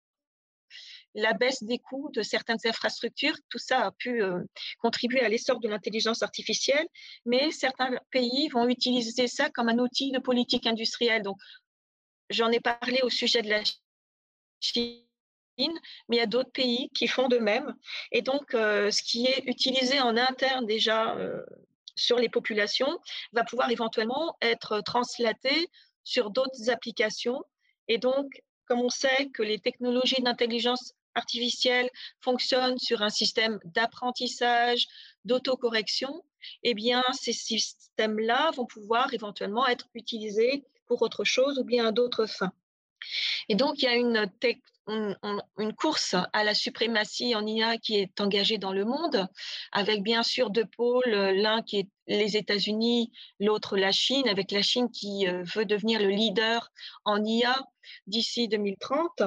la 1.14 1.34
baisse 1.34 1.62
des 1.62 1.78
coûts 1.78 2.10
de 2.14 2.22
certaines 2.22 2.58
infrastructures, 2.64 3.36
tout 3.50 3.58
ça 3.58 3.84
a 3.84 3.90
pu 3.92 4.22
euh, 4.22 4.40
contribuer 4.78 5.20
à 5.20 5.28
l'essor 5.28 5.60
de 5.60 5.68
l'intelligence 5.68 6.22
artificielle, 6.22 6.86
mais 7.26 7.50
certains 7.50 7.90
pays 8.10 8.48
vont 8.48 8.66
utiliser 8.68 9.28
ça 9.28 9.50
comme 9.50 9.68
un 9.68 9.78
outil 9.78 10.10
de 10.10 10.18
politique 10.18 10.66
industrielle. 10.66 11.22
Donc, 11.22 11.36
j'en 12.30 12.50
ai 12.50 12.60
parlé 12.60 13.00
au 13.02 13.10
sujet 13.10 13.42
de 13.42 13.50
la 13.50 13.62
Chine 14.60 15.02
mais 15.58 16.16
il 16.16 16.16
y 16.16 16.20
a 16.20 16.26
d'autres 16.26 16.52
pays 16.52 16.90
qui 16.94 17.06
font 17.06 17.28
de 17.28 17.38
même. 17.38 17.74
Et 18.10 18.22
donc, 18.22 18.54
euh, 18.54 18.90
ce 18.90 19.02
qui 19.02 19.26
est 19.26 19.44
utilisé 19.46 20.00
en 20.00 20.16
interne 20.16 20.66
déjà 20.66 21.14
euh, 21.16 21.42
sur 21.94 22.18
les 22.18 22.28
populations 22.28 22.98
va 23.32 23.44
pouvoir 23.44 23.70
éventuellement 23.70 24.36
être 24.40 24.80
translaté 24.80 25.68
sur 26.04 26.30
d'autres 26.30 26.70
applications. 26.70 27.42
Et 27.88 27.98
donc, 27.98 28.42
comme 28.66 28.80
on 28.80 28.90
sait 28.90 29.28
que 29.34 29.42
les 29.42 29.58
technologies 29.58 30.22
d'intelligence 30.22 30.94
artificielle 31.14 31.90
fonctionnent 32.20 32.78
sur 32.78 33.02
un 33.02 33.10
système 33.10 33.60
d'apprentissage, 33.64 34.86
d'autocorrection, 35.24 36.24
eh 36.62 36.74
bien, 36.74 37.02
ces 37.12 37.32
systèmes-là 37.32 38.50
vont 38.52 38.66
pouvoir 38.66 39.12
éventuellement 39.12 39.66
être 39.66 39.88
utilisés 39.94 40.64
pour 40.86 41.02
autre 41.02 41.24
chose 41.24 41.58
ou 41.58 41.64
bien 41.64 41.86
à 41.86 41.92
d'autres 41.92 42.26
fins. 42.26 42.52
Et 43.48 43.54
donc, 43.54 43.82
il 43.82 43.84
y 43.84 43.88
a 43.88 43.96
une, 43.96 45.72
course 45.78 46.16
à 46.32 46.44
la 46.44 46.54
suprématie 46.54 47.34
en 47.34 47.46
IA 47.46 47.78
qui 47.78 47.96
est 47.96 48.20
engagée 48.20 48.58
dans 48.58 48.72
le 48.72 48.84
monde, 48.84 49.26
avec 49.70 50.02
bien 50.02 50.22
sûr 50.22 50.50
deux 50.50 50.66
pôles, 50.66 51.10
l'un 51.10 51.62
qui 51.62 51.78
est 51.78 51.88
les 52.12 52.36
États-Unis, 52.36 53.10
l'autre 53.40 53.76
la 53.76 53.92
Chine, 53.92 54.28
avec 54.28 54.50
la 54.50 54.62
Chine 54.62 54.90
qui 54.90 55.26
euh, 55.26 55.42
veut 55.54 55.64
devenir 55.64 56.00
le 56.00 56.08
leader 56.08 56.70
en 57.04 57.24
IA 57.24 57.56
d'ici 58.06 58.48
2030. 58.48 59.22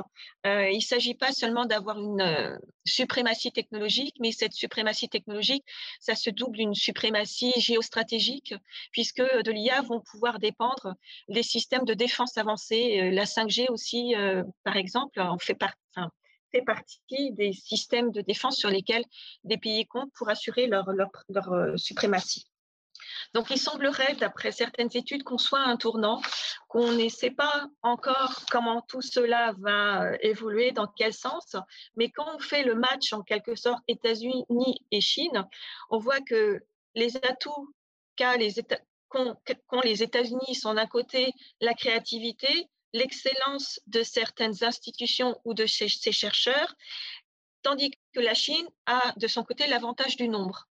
Euh, 0.45 0.69
il 0.69 0.77
ne 0.77 0.81
s'agit 0.81 1.15
pas 1.15 1.31
seulement 1.31 1.65
d'avoir 1.65 1.99
une 1.99 2.21
euh, 2.21 2.57
suprématie 2.85 3.51
technologique, 3.51 4.15
mais 4.19 4.31
cette 4.31 4.53
suprématie 4.53 5.09
technologique, 5.09 5.65
ça 5.99 6.15
se 6.15 6.29
double 6.29 6.57
d'une 6.57 6.75
suprématie 6.75 7.53
géostratégique, 7.57 8.53
puisque 8.91 9.21
de 9.21 9.51
l'IA 9.51 9.81
vont 9.81 10.01
pouvoir 10.01 10.39
dépendre 10.39 10.95
les 11.27 11.43
systèmes 11.43 11.85
de 11.85 11.93
défense 11.93 12.37
avancés, 12.37 13.11
la 13.11 13.25
5G 13.25 13.69
aussi, 13.69 14.13
par 14.63 14.77
exemple, 14.77 15.21
fait 16.55 16.61
partie 16.61 17.31
des 17.33 17.51
systèmes 17.53 18.11
de 18.11 18.21
défense 18.21 18.57
sur 18.57 18.69
lesquels 18.69 19.03
des 19.43 19.57
pays 19.57 19.85
comptent 19.85 20.11
pour 20.17 20.29
assurer 20.29 20.67
leur, 20.67 20.87
suprématie. 21.75 22.45
Donc, 23.33 23.49
il 23.49 23.59
semblerait, 23.59 24.15
d'après 24.15 24.51
certaines 24.51 24.89
études, 24.93 25.23
qu'on 25.23 25.37
soit 25.37 25.59
à 25.59 25.67
un 25.67 25.77
tournant, 25.77 26.21
qu'on 26.67 26.91
ne 26.91 27.09
sait 27.09 27.31
pas 27.31 27.67
encore 27.81 28.45
comment 28.51 28.81
tout 28.81 29.01
cela 29.01 29.53
va 29.59 30.03
euh, 30.03 30.17
évoluer, 30.21 30.71
dans 30.71 30.87
quel 30.87 31.13
sens, 31.13 31.55
mais 31.95 32.09
quand 32.09 32.35
on 32.35 32.39
fait 32.39 32.63
le 32.63 32.75
match 32.75 33.13
en 33.13 33.21
quelque 33.21 33.55
sorte 33.55 33.83
États-Unis 33.87 34.75
et 34.91 35.01
Chine, 35.01 35.45
on 35.89 35.99
voit 35.99 36.21
que 36.21 36.61
les 36.95 37.17
atouts 37.17 37.73
qu'ont 38.17 38.37
les, 38.37 38.63
les 39.83 40.03
États-Unis 40.03 40.55
sont 40.55 40.73
d'un 40.73 40.87
côté 40.87 41.33
la 41.61 41.73
créativité, 41.73 42.69
l'excellence 42.93 43.79
de 43.87 44.03
certaines 44.03 44.63
institutions 44.63 45.39
ou 45.43 45.53
de 45.53 45.65
ses, 45.65 45.87
chercheurs, 45.89 46.73
tandis 47.61 47.91
que 48.13 48.19
la 48.19 48.33
Chine 48.33 48.67
a 48.85 49.13
de 49.17 49.27
son 49.27 49.43
côté 49.43 49.67
l'avantage 49.67 50.15
du 50.15 50.29
nombre 50.29 50.67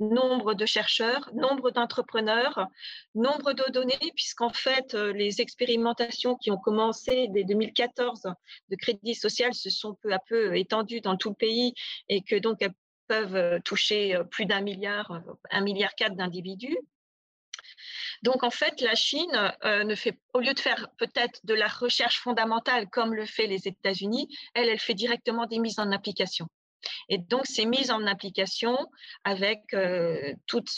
nombre 0.00 0.54
de 0.54 0.66
chercheurs, 0.66 1.30
nombre 1.34 1.70
d'entrepreneurs, 1.70 2.66
nombre 3.14 3.52
de 3.52 3.70
données, 3.70 4.12
puisqu'en 4.14 4.52
fait, 4.52 4.94
euh, 4.94 5.12
les 5.12 5.40
expérimentations 5.40 6.36
qui 6.36 6.50
ont 6.50 6.58
commencé 6.58 7.28
dès 7.30 7.44
2014 7.44 8.22
de 8.68 8.76
crédit 8.76 9.14
social 9.14 9.54
se 9.54 9.70
sont 9.70 9.96
peu 10.02 10.12
à 10.12 10.18
peu 10.18 10.56
étendues 10.56 11.00
dans 11.00 11.16
tout 11.16 11.30
le 11.30 11.34
pays 11.34 11.74
et 12.08 12.22
que 12.22 12.36
donc 12.36 12.58
elles 12.60 12.74
peuvent 13.08 13.36
euh, 13.36 13.58
toucher 13.60 14.14
euh, 14.14 14.24
plus 14.24 14.46
d'un 14.46 14.60
milliard, 14.60 15.20
un 15.50 15.60
milliard 15.60 15.94
quatre 15.94 16.16
d'individus. 16.16 16.78
Donc, 18.22 18.44
en 18.44 18.50
fait, 18.50 18.80
la 18.80 18.94
Chine 18.94 19.52
euh, 19.64 19.84
ne 19.84 19.94
fait, 19.94 20.18
au 20.32 20.40
lieu 20.40 20.54
de 20.54 20.60
faire 20.60 20.88
peut-être 20.96 21.40
de 21.44 21.54
la 21.54 21.66
recherche 21.66 22.20
fondamentale 22.20 22.88
comme 22.88 23.14
le 23.14 23.26
fait 23.26 23.46
les 23.46 23.66
États-Unis, 23.66 24.28
elle, 24.54 24.68
elle 24.68 24.78
fait 24.78 24.94
directement 24.94 25.46
des 25.46 25.58
mises 25.58 25.78
en 25.78 25.90
application. 25.90 26.46
Et 27.08 27.18
donc, 27.18 27.46
ces 27.46 27.66
mises 27.66 27.90
en 27.90 28.06
application 28.06 28.76
avec 29.24 29.62
euh, 29.74 30.34
toute 30.46 30.68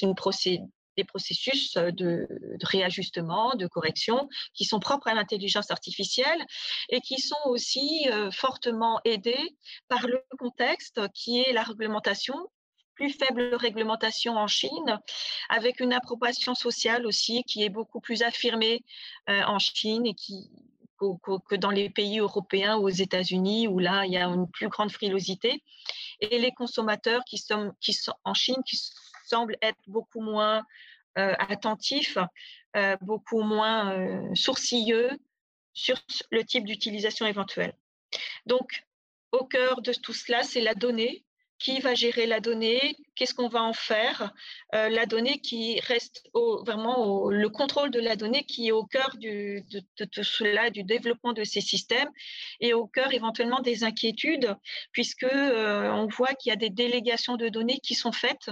processus 1.05 1.75
de, 1.75 2.29
réajustement, 2.63 3.55
de 3.57 3.67
correction, 3.67 4.29
qui 4.55 4.65
sont 4.65 4.79
propres 4.79 5.09
à 5.09 5.15
l'intelligence 5.15 5.71
artificielle 5.71 6.45
et 6.89 7.01
qui 7.01 7.19
sont 7.19 7.35
aussi 7.47 8.09
euh, 8.11 8.31
fortement 8.31 9.01
aidés 9.05 9.57
par 9.89 10.07
le 10.07 10.23
contexte 10.39 11.01
qui 11.13 11.41
est 11.41 11.53
la 11.53 11.63
réglementation 11.63 12.37
plus 12.95 13.11
faible 13.11 13.57
réglementation 13.57 14.37
en 14.37 14.47
Chine, 14.47 15.01
avec 15.49 15.81
une 15.81 15.93
approbation 15.93 16.55
sociale 16.55 17.07
aussi 17.07 17.43
qui 17.43 17.65
est 17.65 17.69
beaucoup 17.69 18.01
plus 18.01 18.23
affirmée 18.23 18.85
euh, 19.29 19.43
en 19.47 19.59
Chine 19.59 20.07
et 20.07 20.15
qui 20.15 20.49
que 21.49 21.57
dans 21.57 21.71
les 21.71 21.91
pays 21.91 22.19
européens 22.19 22.77
ou 22.77 22.87
aux 22.87 22.99
États-Unis, 23.07 23.69
où 23.69 23.79
là, 23.79 24.05
il 24.07 24.13
y 24.13 24.17
a 24.17 24.27
une 24.27 24.51
plus 24.51 24.69
grande 24.69 24.91
frilosité. 24.91 25.63
Et 26.21 26.39
les 26.39 26.53
consommateurs 26.53 27.23
qui 27.25 27.39
sont, 27.39 27.73
qui 27.81 27.93
sont 27.93 28.15
en 28.25 28.35
Chine, 28.35 28.63
qui 28.67 28.79
semblent 29.27 29.57
être 29.63 29.79
beaucoup 29.87 30.21
moins 30.21 30.63
euh, 31.19 31.35
attentifs, 31.39 32.19
euh, 32.77 32.97
beaucoup 33.01 33.43
moins 33.43 34.35
sourcilleux 34.35 35.11
sur 35.73 35.97
le 36.31 36.45
type 36.45 36.65
d'utilisation 36.65 37.27
éventuelle. 37.27 37.75
Donc, 38.47 38.85
au 39.33 39.45
cœur 39.45 39.83
de 39.83 39.93
tout 39.93 40.13
cela, 40.13 40.43
c'est 40.43 40.61
la 40.61 40.75
donnée, 40.75 41.25
qui 41.65 41.81
va 41.81 41.95
gérer 41.95 42.27
la 42.27 42.41
donnée, 42.41 42.95
qu'est-ce 43.15 43.33
qu'on 43.33 43.49
va 43.49 43.63
en 43.63 43.73
faire, 43.73 44.35
euh, 44.75 44.91
la 44.91 45.07
donnée 45.07 45.41
qui 45.41 45.81
reste 45.81 46.29
vraiment 46.35 47.31
le 47.31 47.49
contrôle 47.49 47.91
de 47.91 48.01
la 48.01 48.17
donnée 48.17 48.45
qui 48.45 48.69
est 48.69 48.73
au 48.73 48.85
cœur 48.85 49.17
du, 49.17 49.63
de, 49.71 50.05
tout 50.05 50.23
cela, 50.23 50.69
du 50.69 50.85
développement 50.85 51.33
de 51.33 51.43
ces 51.43 51.63
systèmes 51.63 52.11
et 52.61 52.75
au 52.75 52.87
cœur 52.87 53.15
éventuellement 53.15 53.61
des 53.61 53.83
inquiétudes, 53.83 54.55
puisque 54.93 55.25
euh, 55.25 55.91
on 55.91 56.07
voit 56.07 56.35
qu'il 56.35 56.51
y 56.51 56.53
a 56.53 56.57
des 56.57 56.69
délégations 56.69 57.37
de 57.37 57.49
données 57.49 57.81
qui 57.83 57.95
sont 57.95 58.13
faites 58.13 58.51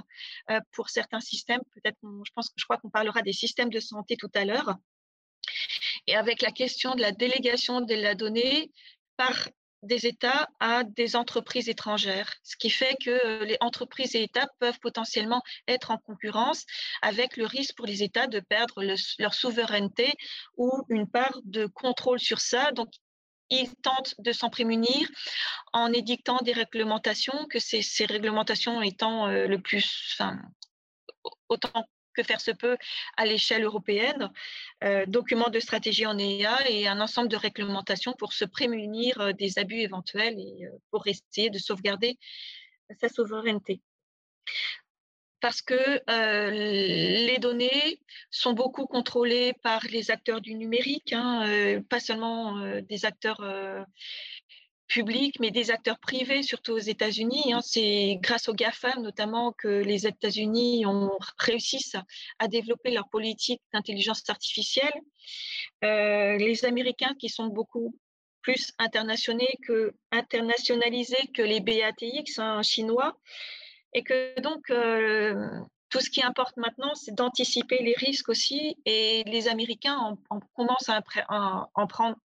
euh, 0.50 0.58
pour 0.72 0.88
certains 0.88 1.20
systèmes. 1.20 1.60
Peut-être, 1.74 1.98
je 2.02 2.32
pense, 2.34 2.50
je 2.56 2.64
crois 2.64 2.78
qu'on 2.78 2.88
parlera 2.88 3.20
des 3.20 3.34
systèmes 3.34 3.68
de 3.68 3.80
santé 3.80 4.16
tout 4.16 4.30
à 4.34 4.46
l'heure. 4.46 4.76
Et 6.06 6.16
avec 6.16 6.40
la 6.40 6.50
question 6.50 6.94
de 6.94 7.02
la 7.02 7.12
délégation 7.12 7.82
de 7.82 7.94
la 7.94 8.14
donnée 8.14 8.72
par 9.18 9.50
des 9.82 10.06
États 10.06 10.48
à 10.60 10.84
des 10.84 11.16
entreprises 11.16 11.68
étrangères, 11.68 12.32
ce 12.42 12.56
qui 12.56 12.70
fait 12.70 12.96
que 13.02 13.10
euh, 13.10 13.44
les 13.44 13.56
entreprises 13.60 14.14
et 14.14 14.22
États 14.22 14.48
peuvent 14.58 14.78
potentiellement 14.80 15.42
être 15.66 15.90
en 15.90 15.98
concurrence 15.98 16.64
avec 17.02 17.36
le 17.36 17.46
risque 17.46 17.76
pour 17.76 17.86
les 17.86 18.02
États 18.02 18.26
de 18.26 18.40
perdre 18.40 18.82
leur 19.18 19.34
souveraineté 19.34 20.12
ou 20.56 20.70
une 20.88 21.08
part 21.08 21.40
de 21.44 21.66
contrôle 21.66 22.20
sur 22.20 22.40
ça. 22.40 22.72
Donc, 22.72 22.88
ils 23.50 23.74
tentent 23.82 24.14
de 24.18 24.32
s'en 24.32 24.50
prémunir 24.50 25.08
en 25.72 25.92
édictant 25.92 26.38
des 26.38 26.52
réglementations, 26.52 27.46
que 27.50 27.58
ces, 27.58 28.06
réglementations 28.06 28.80
étant 28.80 29.28
euh, 29.28 29.46
le 29.46 29.60
plus, 29.60 30.14
enfin, 30.14 30.40
autant 31.48 31.86
que 32.12 32.22
faire 32.22 32.40
se 32.40 32.50
peut 32.50 32.76
à 33.16 33.26
l'échelle 33.26 33.64
européenne, 33.64 34.30
euh, 34.84 35.04
documents 35.06 35.50
de 35.50 35.60
stratégie 35.60 36.06
en 36.06 36.18
EA 36.18 36.68
et 36.68 36.86
un 36.88 37.00
ensemble 37.00 37.28
de 37.28 37.36
réglementations 37.36 38.14
pour 38.18 38.32
se 38.32 38.44
prémunir 38.44 39.20
euh, 39.20 39.32
des 39.32 39.58
abus 39.58 39.80
éventuels 39.80 40.38
et 40.38 40.66
euh, 40.66 40.70
pour 40.90 41.06
essayer 41.06 41.50
de 41.50 41.58
sauvegarder 41.58 42.18
sa 43.00 43.08
souveraineté. 43.08 43.80
Parce 45.40 45.60
que 45.60 46.00
les 46.52 47.38
données 47.38 48.00
sont 48.30 48.52
beaucoup 48.52 48.86
contrôlées 48.86 49.54
par 49.54 49.82
les 49.90 50.12
acteurs 50.12 50.40
du 50.40 50.54
numérique, 50.54 51.12
hein, 51.12 51.82
pas 51.88 51.98
seulement 51.98 52.80
des 52.82 53.04
acteurs 53.04 53.40
publics, 54.92 55.40
mais 55.40 55.50
des 55.50 55.70
acteurs 55.70 55.98
privés, 55.98 56.42
surtout 56.42 56.72
aux 56.72 56.86
États-Unis. 56.94 57.54
Hein. 57.54 57.60
C'est 57.62 58.18
grâce 58.20 58.48
aux 58.48 58.54
GAFAM 58.54 59.00
notamment 59.02 59.52
que 59.52 59.68
les 59.68 60.06
États-Unis 60.06 60.84
ont 60.84 61.10
réussi 61.38 61.80
à 62.38 62.46
développer 62.46 62.90
leur 62.90 63.08
politique 63.08 63.62
d'intelligence 63.72 64.22
artificielle. 64.28 64.92
Euh, 65.84 66.36
les 66.36 66.64
Américains 66.66 67.14
qui 67.18 67.30
sont 67.30 67.46
beaucoup 67.46 67.96
plus 68.42 68.72
internationalisés 68.78 69.58
que, 69.66 69.94
internationalisés 70.10 71.26
que 71.34 71.42
les 71.42 71.60
BATX 71.60 72.40
chinois, 72.62 73.16
et 73.94 74.02
que 74.02 74.40
donc 74.40 74.68
euh, 74.70 75.48
tout 75.90 76.00
ce 76.00 76.10
qui 76.10 76.22
importe 76.22 76.56
maintenant, 76.56 76.94
c'est 76.94 77.14
d'anticiper 77.14 77.78
les 77.82 77.94
risques 77.94 78.28
aussi, 78.28 78.76
et 78.84 79.22
les 79.24 79.48
Américains 79.48 79.96
en, 80.28 80.40
commencent 80.54 80.90
à 80.90 81.00
en 81.74 81.86
prendre 81.86 82.16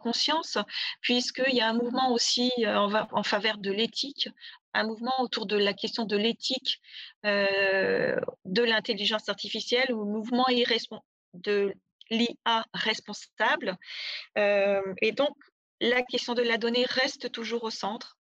conscience, 0.00 0.58
puisqu'il 1.00 1.54
y 1.54 1.60
a 1.60 1.68
un 1.68 1.74
mouvement 1.74 2.12
aussi 2.12 2.50
euh, 2.58 2.76
en, 3.12 3.22
faveur 3.22 3.58
de 3.58 3.70
l'éthique, 3.70 4.28
un 4.72 4.84
mouvement 4.84 5.14
autour 5.20 5.46
de 5.46 5.56
la 5.56 5.72
question 5.72 6.04
de 6.04 6.16
l'éthique 6.16 6.80
euh, 7.26 8.16
de 8.44 8.62
l'intelligence 8.62 9.28
artificielle 9.28 9.92
ou 9.92 10.04
mouvement 10.04 10.46
de 11.34 11.74
l'IA 12.10 12.64
responsable. 12.74 13.76
Euh, 14.38 14.82
et 15.00 15.12
donc, 15.12 15.36
la 15.80 16.02
question 16.02 16.34
de 16.34 16.42
la 16.42 16.58
donnée 16.58 16.86
reste 16.88 17.30
toujours 17.32 17.64
au 17.64 17.70
centre. 17.70 18.16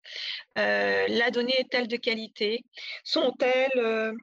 la 0.57 1.31
donnée 1.31 1.59
est-elle 1.59 1.89
de 1.89 1.97
qualité? 1.97 2.65
Sont-elles 3.05 4.15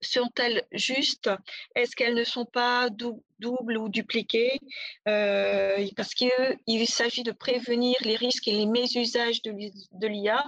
sont-elles 0.00 0.66
justes? 0.72 1.30
Est-ce 1.74 1.96
qu'elles 1.96 2.14
ne 2.14 2.24
sont 2.24 2.46
pas 2.46 2.88
doubles 3.38 3.78
ou 3.78 3.88
dupliquées 3.88 4.58
euh, 5.08 5.86
Parce 5.96 6.14
qu'il 6.14 6.88
s'agit 6.88 7.22
de 7.22 7.32
prévenir 7.32 7.96
les 8.02 8.16
risques 8.16 8.48
et 8.48 8.52
les 8.52 8.66
mésusages 8.66 9.42
de 9.42 10.06
l'IA. 10.06 10.44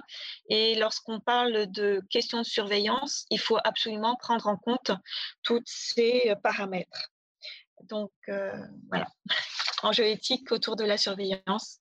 Et 0.49 0.75
lorsqu'on 0.77 1.21
parle 1.21 1.67
de 1.71 2.03
questions 2.11 2.39
de 2.39 2.47
surveillance, 2.47 3.27
il 3.31 3.39
faut 3.39 3.59
absolument 3.65 4.17
prendre 4.17 4.47
en 4.47 4.57
compte 4.57 4.93
tous 5.43 5.63
ces 5.65 6.35
paramètres. 6.43 7.11
Donc, 7.85 8.11
euh, 8.29 8.53
voilà, 8.89 9.07
enjeux 9.83 10.07
éthiques 10.07 10.51
autour 10.53 10.77
de 10.77 10.85
la 10.85 10.99
surveillance 10.99 11.81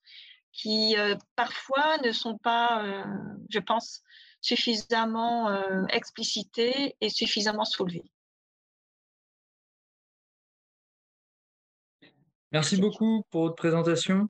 qui 0.52 0.96
euh, 0.98 1.16
parfois 1.36 1.98
ne 2.00 2.12
sont 2.12 2.38
pas, 2.38 3.06
je 3.50 3.60
pense, 3.60 4.02
suffisamment 4.42 5.50
euh, 5.50 5.86
explicité 5.90 6.96
et 7.02 7.10
suffisamment 7.10 7.66
soulevé. 7.66 8.04
Merci 12.54 12.78
beaucoup 12.78 13.24
pour 13.30 13.44
votre 13.44 13.56
présentation. 13.56 14.30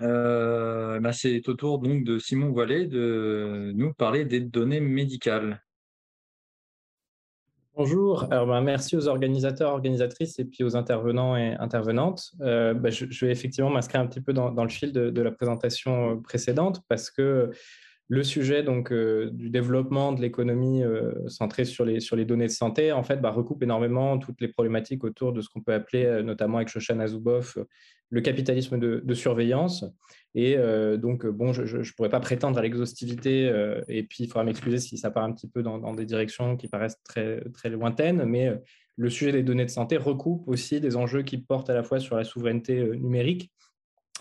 Euh, 0.00 0.98
bah, 1.00 1.12
c'est 1.12 1.46
au 1.48 1.54
tour 1.54 1.78
donc 1.78 2.04
de 2.04 2.18
Simon 2.18 2.50
Voilet 2.50 2.86
de 2.86 3.72
nous 3.74 3.92
parler 3.92 4.24
des 4.24 4.40
données 4.40 4.80
médicales. 4.80 5.62
Bonjour, 7.74 8.24
Alors, 8.32 8.46
bah, 8.46 8.60
merci 8.62 8.96
aux 8.96 9.06
organisateurs, 9.06 9.72
organisatrices 9.72 10.38
et 10.38 10.46
puis 10.46 10.64
aux 10.64 10.76
intervenants 10.76 11.36
et 11.36 11.54
intervenantes. 11.60 12.32
Euh, 12.40 12.72
bah, 12.72 12.88
je, 12.88 13.04
vais 13.04 13.32
effectivement 13.32 13.70
m'inscrire 13.70 14.00
un 14.00 14.06
petit 14.06 14.22
peu 14.22 14.32
dans, 14.32 14.50
le 14.50 14.70
fil 14.70 14.92
de, 14.92 15.10
de, 15.10 15.22
la 15.22 15.30
présentation 15.30 16.20
précédente 16.22 16.82
parce 16.88 17.10
que 17.10 17.50
le 18.10 18.24
sujet 18.24 18.64
donc, 18.64 18.90
euh, 18.90 19.30
du 19.30 19.50
développement 19.50 20.10
de 20.10 20.20
l'économie 20.20 20.82
euh, 20.82 21.12
centrée 21.28 21.64
sur 21.64 21.84
les, 21.84 22.24
données 22.24 22.48
de 22.48 22.52
santé 22.52 22.90
en 22.90 23.04
fait, 23.04 23.18
bah, 23.18 23.30
recoupe 23.30 23.62
énormément 23.62 24.18
toutes 24.18 24.40
les 24.40 24.48
problématiques 24.48 25.04
autour 25.04 25.32
de 25.32 25.40
ce 25.40 25.48
qu'on 25.48 25.60
peut 25.60 25.72
appeler, 25.72 26.06
euh, 26.06 26.22
notamment 26.24 26.56
avec 26.56 26.68
Shoshana 26.68 27.06
Zuboff 27.06 27.56
le 28.12 28.20
capitalisme 28.20 28.80
de, 28.80 29.14
surveillance. 29.14 29.84
Et 30.34 30.56
donc, 30.98 31.24
bon, 31.26 31.52
je 31.52 31.76
ne 31.76 31.94
pourrais 31.96 32.08
pas 32.08 32.18
prétendre 32.18 32.58
à 32.58 32.62
l'exhaustivité, 32.62 33.44
et 33.86 34.02
puis 34.02 34.24
il 34.24 34.26
faudra 34.26 34.42
m'excuser 34.42 34.78
si 34.78 34.98
ça 34.98 35.12
part 35.12 35.22
un 35.22 35.30
petit 35.30 35.46
peu 35.46 35.62
dans, 35.62 35.94
des 35.94 36.06
directions 36.06 36.56
qui 36.56 36.66
paraissent 36.66 37.00
très, 37.04 37.40
très 37.50 37.68
lointaines, 37.68 38.24
mais 38.24 38.50
le 38.96 39.10
sujet 39.10 39.30
des 39.30 39.44
données 39.44 39.64
de 39.64 39.70
santé 39.70 39.96
recoupe 39.96 40.48
aussi 40.48 40.80
des 40.80 40.96
enjeux 40.96 41.22
qui 41.22 41.38
portent 41.38 41.70
à 41.70 41.74
la 41.74 41.84
fois 41.84 42.00
sur 42.00 42.16
la 42.16 42.24
souveraineté 42.24 42.82
numérique, 42.98 43.52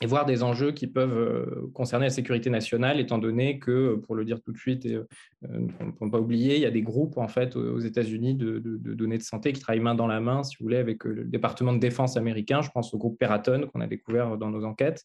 et 0.01 0.05
voir 0.05 0.25
des 0.25 0.43
enjeux 0.43 0.71
qui 0.71 0.87
peuvent 0.87 1.17
euh, 1.17 1.69
concerner 1.73 2.05
la 2.05 2.11
sécurité 2.11 2.49
nationale, 2.49 2.99
étant 2.99 3.17
donné 3.17 3.59
que, 3.59 3.95
pour 3.95 4.15
le 4.15 4.23
dire 4.23 4.41
tout 4.41 4.51
de 4.51 4.57
suite, 4.57 4.85
et 4.85 4.95
euh, 4.95 5.67
pour 5.97 6.07
ne 6.07 6.11
pas 6.11 6.19
oublier, 6.19 6.55
il 6.55 6.61
y 6.61 6.65
a 6.65 6.71
des 6.71 6.81
groupes 6.81 7.17
en 7.17 7.27
fait 7.27 7.55
aux 7.55 7.79
États-Unis 7.79 8.35
de, 8.35 8.59
données 8.59 9.17
de 9.17 9.23
santé 9.23 9.51
qui 9.51 9.61
travaillent 9.61 9.81
main 9.81 9.95
dans 9.95 10.07
la 10.07 10.19
main, 10.19 10.43
si 10.43 10.55
vous 10.57 10.65
voulez, 10.65 10.77
avec 10.77 11.05
euh, 11.05 11.11
le 11.11 11.23
département 11.25 11.73
de 11.73 11.79
défense 11.79 12.17
américain. 12.17 12.61
Je 12.61 12.69
pense 12.69 12.93
au 12.93 12.97
groupe 12.97 13.19
Peraton 13.19 13.67
qu'on 13.71 13.81
a 13.81 13.87
découvert 13.87 14.37
dans 14.37 14.49
nos 14.49 14.63
enquêtes, 14.63 15.03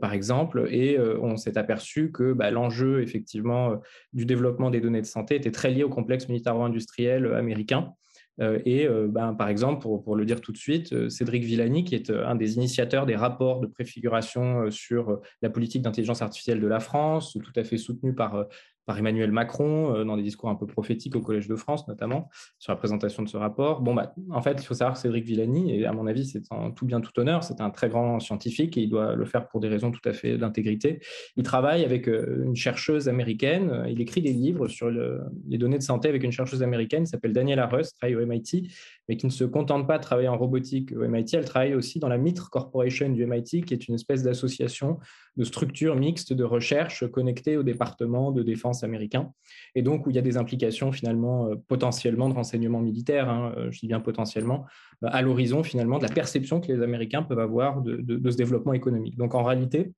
par 0.00 0.12
exemple, 0.12 0.68
et 0.70 0.98
on 0.98 1.36
s'est 1.36 1.56
aperçu 1.56 2.12
que 2.12 2.34
bah, 2.34 2.50
l'enjeu 2.50 3.00
effectivement 3.00 3.80
du 4.12 4.26
développement 4.26 4.70
des 4.70 4.80
données 4.80 5.00
de 5.00 5.06
santé 5.06 5.36
était 5.36 5.50
très 5.50 5.70
lié 5.70 5.82
au 5.82 5.88
complexe 5.88 6.28
militaro-industriel 6.28 7.32
américain. 7.32 7.94
Euh, 8.40 8.60
et 8.64 8.86
euh, 8.86 9.08
ben, 9.08 9.34
par 9.34 9.48
exemple, 9.48 9.80
pour, 9.80 10.16
le 10.16 10.24
dire 10.24 10.40
tout 10.40 10.52
de 10.52 10.56
suite, 10.56 10.92
euh, 10.92 11.08
Cédric 11.08 11.44
Villani, 11.44 11.84
qui 11.84 11.94
est 11.94 12.10
un 12.10 12.34
des 12.34 12.56
initiateurs 12.56 13.06
des 13.06 13.16
rapports 13.16 13.60
de 13.60 13.66
préfiguration 13.66 14.70
sur 14.70 15.20
la 15.42 15.50
politique 15.50 15.82
d'intelligence 15.82 16.22
artificielle 16.22 16.60
de 16.60 16.66
la 16.66 16.80
France, 16.80 17.36
tout 17.42 17.52
à 17.56 17.64
fait 17.64 17.78
soutenu 17.78 18.14
par 18.14 18.46
par 18.88 18.98
Emmanuel 18.98 19.30
Macron 19.30 19.94
euh, 19.94 20.04
dans 20.04 20.16
des 20.16 20.22
discours 20.22 20.48
un 20.48 20.54
peu 20.54 20.66
prophétiques 20.66 21.14
au 21.14 21.20
Collège 21.20 21.46
de 21.46 21.56
France, 21.56 21.86
notamment, 21.88 22.30
sur 22.58 22.72
la 22.72 22.76
présentation 22.76 23.22
de 23.22 23.28
ce 23.28 23.36
rapport. 23.36 23.82
Bon, 23.82 23.94
bah, 23.94 24.14
en 24.30 24.40
fait, 24.40 24.62
il 24.62 24.64
faut 24.64 24.72
savoir 24.72 24.94
que 24.94 25.00
Cédric 25.00 25.26
Villani, 25.26 25.78
et 25.78 25.84
à 25.84 25.92
mon 25.92 26.06
avis, 26.06 26.24
c'est 26.24 26.50
en 26.50 26.70
tout 26.70 26.86
bien, 26.86 27.02
tout 27.02 27.12
honneur, 27.20 27.44
c'est 27.44 27.60
un 27.60 27.68
très 27.68 27.90
grand 27.90 28.18
scientifique 28.18 28.78
et 28.78 28.80
il 28.80 28.88
doit 28.88 29.14
le 29.14 29.24
faire 29.26 29.46
pour 29.46 29.60
des 29.60 29.68
raisons 29.68 29.90
tout 29.90 30.08
à 30.08 30.14
fait 30.14 30.38
d'intégrité. 30.38 31.00
Il 31.36 31.42
travaille 31.42 31.84
avec 31.84 32.08
euh, 32.08 32.44
une 32.46 32.56
chercheuse 32.56 33.10
américaine, 33.10 33.84
il 33.90 34.00
écrit 34.00 34.22
des 34.22 34.32
livres 34.32 34.68
sur 34.68 34.90
les 34.90 35.58
données 35.58 35.76
de 35.76 35.82
santé 35.82 36.08
avec 36.08 36.24
une 36.24 36.32
chercheuse 36.32 36.62
américaine 36.62 37.04
s'appelle 37.04 37.34
Daniela 37.34 37.66
Rust, 37.66 37.94
travaille 37.98 38.16
au 38.16 38.24
MIT, 38.24 38.70
mais 39.08 39.16
qui 39.16 39.26
ne 39.26 39.30
se 39.30 39.44
contente 39.44 39.86
pas 39.86 39.98
de 39.98 40.02
travailler 40.02 40.28
en 40.28 40.36
robotique 40.36 40.92
au 40.92 41.06
MIT, 41.06 41.34
elle 41.34 41.44
travaille 41.44 41.74
aussi 41.74 41.98
dans 41.98 42.08
la 42.08 42.18
Mitre 42.18 42.50
Corporation 42.50 43.08
du 43.08 43.26
MIT, 43.26 43.62
qui 43.62 43.74
est 43.74 43.88
une 43.88 43.94
espèce 43.94 44.22
d'association 44.22 44.98
de 45.36 45.44
structures 45.44 45.96
mixtes 45.96 46.32
de 46.32 46.44
recherche 46.44 47.06
connectées 47.10 47.56
au 47.56 47.62
département 47.62 48.32
de 48.32 48.42
défense 48.42 48.84
américain, 48.84 49.32
et 49.74 49.82
donc 49.82 50.06
où 50.06 50.10
il 50.10 50.16
y 50.16 50.18
a 50.18 50.22
des 50.22 50.36
implications 50.36 50.92
finalement 50.92 51.48
euh, 51.48 51.54
potentiellement 51.68 52.28
de 52.28 52.34
renseignement 52.34 52.80
militaire, 52.80 53.28
hein, 53.28 53.54
euh, 53.56 53.70
je 53.70 53.80
dis 53.80 53.86
bien 53.86 54.00
potentiellement, 54.00 54.66
euh, 55.04 55.08
à 55.10 55.22
l'horizon 55.22 55.62
finalement 55.62 55.98
de 55.98 56.04
la 56.04 56.12
perception 56.12 56.60
que 56.60 56.72
les 56.72 56.82
Américains 56.82 57.22
peuvent 57.22 57.38
avoir 57.38 57.82
de, 57.82 57.96
de 57.96 58.30
ce 58.30 58.36
développement 58.36 58.72
économique. 58.72 59.16
Donc 59.16 59.34
en 59.34 59.42
réalité, 59.42 59.92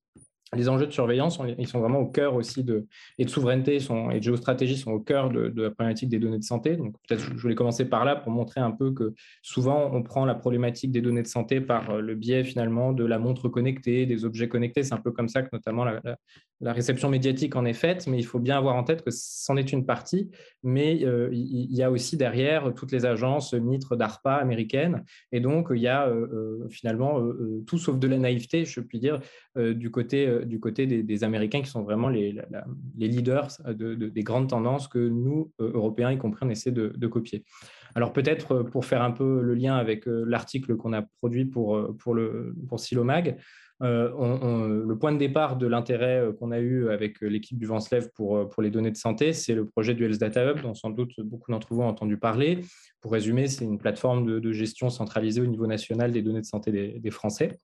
les 0.56 0.68
enjeux 0.68 0.86
de 0.86 0.92
surveillance, 0.92 1.38
ils 1.58 1.68
sont 1.68 1.78
vraiment 1.78 2.00
au 2.00 2.06
cœur 2.06 2.34
aussi 2.34 2.64
de, 2.64 2.86
et 3.18 3.24
de 3.24 3.30
souveraineté 3.30 3.76
et 3.76 4.18
de 4.18 4.22
géostratégie 4.22 4.76
sont 4.76 4.90
au 4.90 4.98
cœur 4.98 5.30
de, 5.30 5.52
la 5.54 5.70
problématique 5.70 6.08
des 6.08 6.18
données 6.18 6.38
de 6.38 6.44
santé. 6.44 6.76
Donc 6.76 6.94
peut-être 7.06 7.22
je 7.22 7.40
voulais 7.40 7.54
commencer 7.54 7.84
par 7.84 8.04
là 8.04 8.16
pour 8.16 8.32
montrer 8.32 8.60
un 8.60 8.72
peu 8.72 8.92
que 8.92 9.14
souvent 9.42 9.90
on 9.92 10.02
prend 10.02 10.24
la 10.24 10.34
problématique 10.34 10.90
des 10.90 11.00
données 11.00 11.22
de 11.22 11.28
santé 11.28 11.60
par 11.60 11.90
euh, 11.90 12.00
le 12.00 12.14
biais 12.16 12.42
finalement 12.42 12.92
de 12.92 13.04
la 13.04 13.18
montre 13.18 13.48
connectée, 13.48 14.06
des 14.06 14.24
objets 14.24 14.48
connectés. 14.48 14.82
C'est 14.82 14.94
un 14.94 15.00
peu 15.00 15.12
comme 15.12 15.28
ça 15.28 15.42
que 15.42 15.48
notamment 15.52 15.84
la, 15.84 16.00
réception 16.62 17.08
médiatique 17.08 17.56
en 17.56 17.64
est 17.64 17.72
faite, 17.74 18.06
mais 18.06 18.18
il 18.18 18.24
faut 18.24 18.38
bien 18.38 18.56
avoir 18.56 18.76
en 18.76 18.84
tête 18.84 19.02
que 19.02 19.10
c'en 19.10 19.56
est 19.56 19.72
une 19.72 19.86
partie, 19.86 20.30
mais 20.62 21.04
euh, 21.04 21.28
il 21.32 21.74
y 21.74 21.82
a 21.82 21.90
aussi 21.90 22.16
derrière 22.16 22.74
toutes 22.74 22.92
les 22.92 23.06
agences 23.06 23.54
MITRE, 23.54 23.96
DARPA 23.96 24.36
américaines, 24.36 25.04
et 25.32 25.40
donc 25.40 25.68
il 25.70 25.80
y 25.80 25.88
a 25.88 26.08
euh, 26.08 26.68
finalement 26.68 27.20
tout 27.66 27.78
sauf 27.78 27.98
de 27.98 28.06
la 28.06 28.18
naïveté, 28.18 28.64
je 28.64 28.80
puis 28.80 28.98
dire, 28.98 29.20
du 29.56 29.90
côté 29.90 30.40
des, 31.02 31.24
Américains 31.24 31.60
qui 31.60 31.70
sont 31.70 31.82
vraiment 31.82 32.08
les, 32.08 32.34
leaders 32.96 33.48
de, 33.66 33.94
des 33.94 34.22
grandes 34.22 34.48
tendances 34.48 34.88
que 34.88 34.98
nous, 34.98 35.52
euh, 35.60 35.70
Européens, 35.74 36.10
y 36.10 36.18
compris, 36.18 36.44
on 36.46 36.50
essaie 36.50 36.72
de, 36.72 37.06
copier. 37.06 37.44
Alors 37.94 38.12
peut-être 38.12 38.52
euh, 38.52 38.64
pour 38.64 38.84
faire 38.84 39.02
un 39.02 39.10
peu 39.10 39.42
le 39.42 39.54
lien 39.54 39.76
avec 39.76 40.06
euh, 40.06 40.24
l'article 40.26 40.76
qu'on 40.76 40.92
a 40.92 41.02
produit 41.02 41.44
pour 41.44 41.90
Silomag, 42.76 43.36
le 43.80 44.94
point 44.94 45.12
de 45.12 45.18
départ 45.18 45.56
de 45.56 45.66
l'intérêt 45.66 46.22
qu'on 46.38 46.50
a 46.50 46.58
eu 46.58 46.90
avec 46.90 47.20
l'équipe 47.20 47.58
du 47.58 47.66
Venslève 47.66 48.10
pour, 48.14 48.48
pour 48.48 48.62
les 48.62 48.70
données 48.70 48.90
de 48.90 48.96
santé, 48.96 49.32
c'est 49.32 49.54
le 49.54 49.66
projet 49.66 49.94
du 49.94 50.04
Health 50.04 50.18
Data 50.18 50.50
Hub, 50.50 50.60
dont 50.60 50.74
sans 50.74 50.90
doute 50.90 51.20
beaucoup 51.20 51.50
d'entre 51.50 51.72
vous 51.72 51.82
ont 51.82 51.88
entendu 51.88 52.16
parler. 52.16 52.60
Pour 53.00 53.12
résumer, 53.12 53.46
c'est 53.46 53.64
une 53.64 53.78
plateforme 53.78 54.40
de, 54.40 54.52
gestion 54.52 54.90
centralisée 54.90 55.40
au 55.40 55.46
niveau 55.46 55.66
national 55.66 56.12
des 56.12 56.22
données 56.22 56.40
de 56.40 56.46
santé 56.46 57.00
des 57.00 57.10
Français 57.10 57.58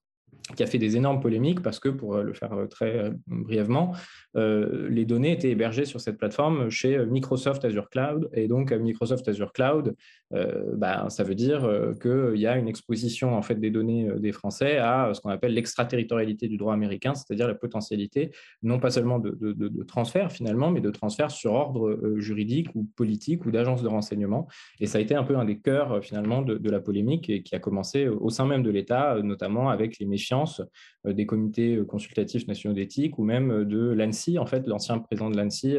qui 0.55 0.63
a 0.63 0.65
fait 0.65 0.77
des 0.77 0.95
énormes 0.95 1.19
polémiques 1.19 1.61
parce 1.61 1.79
que, 1.79 1.89
pour 1.89 2.17
le 2.17 2.33
faire 2.33 2.51
très 2.69 2.97
euh, 2.97 3.11
brièvement, 3.27 3.93
euh, 4.35 4.87
les 4.89 5.05
données 5.05 5.31
étaient 5.31 5.49
hébergées 5.49 5.85
sur 5.85 5.99
cette 5.99 6.17
plateforme 6.17 6.69
chez 6.69 7.05
Microsoft 7.05 7.65
Azure 7.65 7.89
Cloud. 7.89 8.29
Et 8.33 8.47
donc, 8.47 8.71
Microsoft 8.71 9.27
Azure 9.27 9.51
Cloud, 9.51 9.95
euh, 10.33 10.75
bah, 10.75 11.07
ça 11.09 11.23
veut 11.23 11.35
dire 11.35 11.69
qu'il 12.01 12.39
y 12.39 12.47
a 12.47 12.57
une 12.57 12.67
exposition 12.67 13.35
en 13.35 13.41
fait, 13.41 13.55
des 13.55 13.71
données 13.71 14.09
des 14.17 14.31
Français 14.31 14.77
à 14.77 15.11
ce 15.13 15.21
qu'on 15.21 15.29
appelle 15.29 15.53
l'extraterritorialité 15.53 16.47
du 16.47 16.57
droit 16.57 16.73
américain, 16.73 17.13
c'est-à-dire 17.13 17.47
la 17.47 17.55
potentialité 17.55 18.31
non 18.61 18.79
pas 18.79 18.91
seulement 18.91 19.19
de, 19.19 19.83
transfert 19.83 20.31
finalement, 20.31 20.71
mais 20.71 20.81
de 20.81 20.89
transfert 20.89 21.31
sur 21.31 21.53
ordre 21.53 22.15
juridique 22.17 22.69
ou 22.75 22.83
politique 22.95 23.45
ou 23.45 23.51
d'agence 23.51 23.81
de 23.83 23.87
renseignement. 23.87 24.47
Et 24.79 24.85
ça 24.85 24.97
a 24.97 25.01
été 25.01 25.15
un 25.15 25.23
peu 25.23 25.37
un 25.37 25.45
des 25.45 25.59
cœurs 25.59 26.03
finalement 26.03 26.41
de, 26.41 26.69
la 26.69 26.79
polémique 26.79 27.29
et 27.29 27.43
qui 27.43 27.55
a 27.55 27.59
commencé 27.59 28.07
au 28.07 28.29
sein 28.29 28.45
même 28.45 28.63
de 28.63 28.69
l'État, 28.69 29.21
notamment 29.23 29.69
avec 29.69 29.99
les 29.99 30.05
méfiances 30.05 30.26
euh, 30.33 31.13
des 31.13 31.25
comités 31.25 31.75
euh, 31.75 31.85
consultatifs 31.85 32.47
nationaux 32.47 32.75
d'éthique 32.75 33.17
ou 33.17 33.23
même 33.23 33.51
euh, 33.51 33.65
de 33.65 33.91
l'ANSI. 33.91 34.39
En 34.39 34.45
fait, 34.45 34.67
l'ancien 34.67 34.99
président 34.99 35.29
de 35.29 35.37
l'ANSI, 35.37 35.77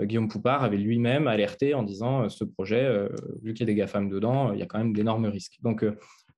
Guillaume 0.00 0.28
Poupard, 0.28 0.62
avait 0.64 0.76
lui-même 0.76 1.26
alerté 1.26 1.74
en 1.74 1.82
disant 1.82 2.28
ce 2.28 2.44
projet, 2.44 3.08
vu 3.42 3.54
qu'il 3.54 3.66
y 3.66 3.70
a 3.70 3.72
des 3.72 3.74
GAFAM 3.74 4.08
dedans, 4.08 4.52
il 4.52 4.58
y 4.58 4.62
a 4.62 4.66
quand 4.66 4.78
même 4.78 4.92
d'énormes 4.92 5.26
risques. 5.26 5.58
Donc, 5.62 5.84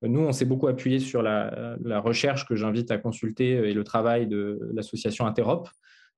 nous, 0.02 0.20
on 0.20 0.32
s'est 0.32 0.44
beaucoup 0.44 0.68
appuyé 0.68 1.00
sur 1.00 1.22
la, 1.22 1.76
recherche 2.00 2.46
que 2.46 2.54
j'invite 2.54 2.90
à 2.90 2.98
consulter 2.98 3.50
et 3.50 3.74
le 3.74 3.84
travail 3.84 4.26
de 4.26 4.70
l'association 4.74 5.26
Interop, 5.26 5.68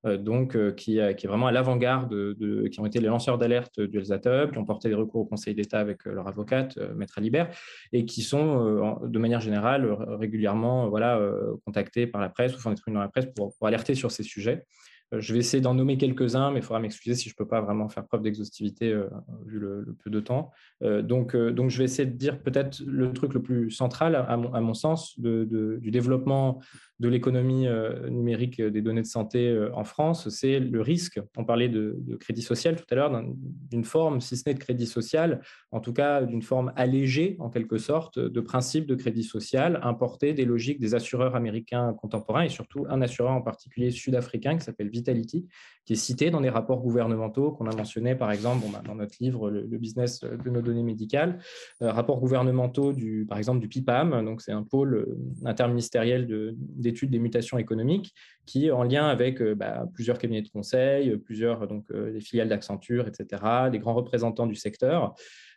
donc, 0.04 0.56
euh, 0.56 0.72
qui, 0.72 0.98
est 0.98 1.26
vraiment 1.26 1.46
à 1.46 1.52
l'avant-garde, 1.52 2.10
de, 2.10 2.68
qui 2.68 2.80
ont 2.80 2.86
été 2.86 3.00
les 3.00 3.08
lanceurs 3.08 3.36
d'alerte 3.36 3.80
du 3.80 3.98
Hub, 3.98 4.50
qui 4.50 4.58
ont 4.58 4.64
porté 4.64 4.88
des 4.88 4.94
recours 4.94 5.22
au 5.22 5.24
Conseil 5.26 5.54
d'État 5.54 5.78
avec 5.78 6.06
euh, 6.06 6.12
leur 6.12 6.26
avocate, 6.26 6.78
Maître 6.96 7.18
Alibert, 7.18 7.50
et 7.92 8.06
qui 8.06 8.22
sont, 8.22 9.00
de 9.02 9.18
manière 9.18 9.40
générale, 9.40 9.86
régulièrement 10.08 10.88
voilà, 10.88 11.20
contactés 11.64 12.06
par 12.06 12.20
la 12.20 12.28
presse 12.28 12.54
ou 12.56 12.58
font 12.58 12.70
des 12.70 12.76
dans 12.92 13.00
la 13.00 13.08
presse 13.08 13.26
pour, 13.34 13.54
alerter 13.62 13.94
sur 13.94 14.10
ces 14.10 14.22
sujets. 14.22 14.64
Je 15.12 15.32
vais 15.32 15.40
essayer 15.40 15.60
d'en 15.60 15.74
nommer 15.74 15.98
quelques-uns, 15.98 16.52
mais 16.52 16.60
il 16.60 16.62
faudra 16.62 16.78
m'excuser 16.78 17.16
si 17.16 17.28
je 17.28 17.34
ne 17.34 17.36
peux 17.36 17.46
pas 17.46 17.60
vraiment 17.60 17.88
faire 17.88 18.06
preuve 18.06 18.22
d'exhaustivité 18.22 18.94
vu 19.44 19.58
le, 19.58 19.96
peu 20.02 20.08
de 20.08 20.20
temps. 20.20 20.52
donc, 20.80 21.36
donc, 21.36 21.70
je 21.70 21.78
vais 21.78 21.84
essayer 21.84 22.06
de 22.06 22.16
dire 22.16 22.40
peut-être 22.40 22.80
le 22.86 23.12
truc 23.12 23.34
le 23.34 23.42
plus 23.42 23.70
central, 23.70 24.14
à 24.14 24.36
mon, 24.36 24.74
sens, 24.74 25.18
du 25.18 25.90
développement 25.90 26.60
de 27.00 27.08
l'économie 27.08 27.66
euh, 27.66 28.10
numérique 28.10 28.60
des 28.60 28.82
données 28.82 29.00
de 29.00 29.06
santé 29.06 29.48
euh, 29.48 29.74
en 29.74 29.84
France, 29.84 30.28
c'est 30.28 30.60
le 30.60 30.82
risque. 30.82 31.18
On 31.36 31.44
parlait 31.44 31.70
de, 31.70 31.98
crédit 32.20 32.42
social 32.42 32.76
tout 32.76 32.84
à 32.90 32.94
l'heure, 32.94 33.24
d'une 33.70 33.84
forme, 33.84 34.20
si 34.20 34.36
ce 34.36 34.42
n'est 34.46 34.54
de 34.54 34.58
crédit 34.58 34.86
social, 34.86 35.40
en 35.70 35.80
tout 35.80 35.94
cas 35.94 36.22
d'une 36.22 36.42
forme 36.42 36.72
allégée 36.76 37.36
en 37.38 37.48
quelque 37.48 37.78
sorte 37.78 38.18
de 38.18 38.40
principe 38.40 38.86
de 38.86 38.94
crédit 38.94 39.22
social 39.22 39.80
importé 39.82 40.34
des 40.34 40.44
logiques 40.44 40.78
des 40.78 40.94
assureurs 40.94 41.34
américains 41.34 41.94
contemporains 41.94 42.42
et 42.42 42.48
surtout 42.50 42.84
un 42.90 43.00
assureur 43.00 43.32
en 43.32 43.40
particulier 43.40 43.90
sud-africain 43.90 44.58
qui 44.58 44.64
s'appelle 44.64 44.90
Vitality, 44.90 45.46
qui 45.86 45.94
est 45.94 45.96
cité 45.96 46.30
dans 46.30 46.42
des 46.42 46.50
rapports 46.50 46.82
gouvernementaux 46.82 47.52
qu'on 47.52 47.66
a 47.66 47.74
mentionnés 47.74 48.14
par 48.14 48.30
exemple 48.30 48.66
bah, 48.70 48.82
dans 48.84 48.94
notre 48.94 49.14
livre 49.20 49.50
le, 49.50 49.78
business 49.78 50.20
de 50.20 50.50
nos 50.50 50.60
données 50.60 50.82
médicales, 50.82 51.38
euh, 51.80 51.90
rapports 51.92 52.20
gouvernementaux 52.20 52.92
du, 52.92 53.24
par 53.26 53.38
exemple 53.38 53.60
du 53.60 53.68
PIPAM, 53.68 54.22
donc 54.26 54.42
c'est 54.42 54.52
un 54.52 54.64
pôle 54.64 55.16
interministériel 55.46 56.26
de, 56.26 56.54
des 56.58 56.89
des 56.92 57.18
mutations 57.18 57.58
économiques, 57.58 58.14
qui, 58.46 58.70
en 58.70 58.82
lien 58.82 59.06
avec 59.06 59.40
euh, 59.40 59.54
bah, 59.54 59.86
plusieurs 59.94 60.18
cabinets 60.18 60.42
de 60.42 60.48
conseil, 60.48 61.16
plusieurs 61.18 61.66
donc, 61.66 61.84
euh, 61.90 62.10
les 62.10 62.20
filiales 62.20 62.48
d'Accenture, 62.48 63.06
etc., 63.08 63.42
des 63.70 63.78
grands 63.78 63.94
représentants 63.94 64.46
du 64.46 64.54
secteur, 64.54 65.14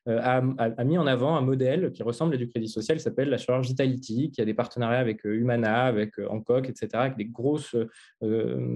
euh, 0.09 0.19
a, 0.21 0.83
mis 0.83 0.97
en 0.97 1.07
avant 1.07 1.37
un 1.37 1.41
modèle 1.41 1.91
qui 1.93 2.03
ressemble 2.03 2.33
à 2.33 2.37
du 2.37 2.47
crédit 2.49 2.67
social, 2.67 2.97
qui 2.97 3.03
s'appelle 3.03 3.29
l'assureur 3.29 3.61
Vitality, 3.61 4.31
qui 4.31 4.41
a 4.41 4.45
des 4.45 4.53
partenariats 4.53 4.99
avec 4.99 5.25
euh, 5.25 5.33
Humana, 5.33 5.85
avec 5.85 6.19
euh, 6.19 6.27
Hancock, 6.29 6.67
etc., 6.67 6.89
avec 6.93 7.17
des 7.17 7.25
grosses 7.25 7.75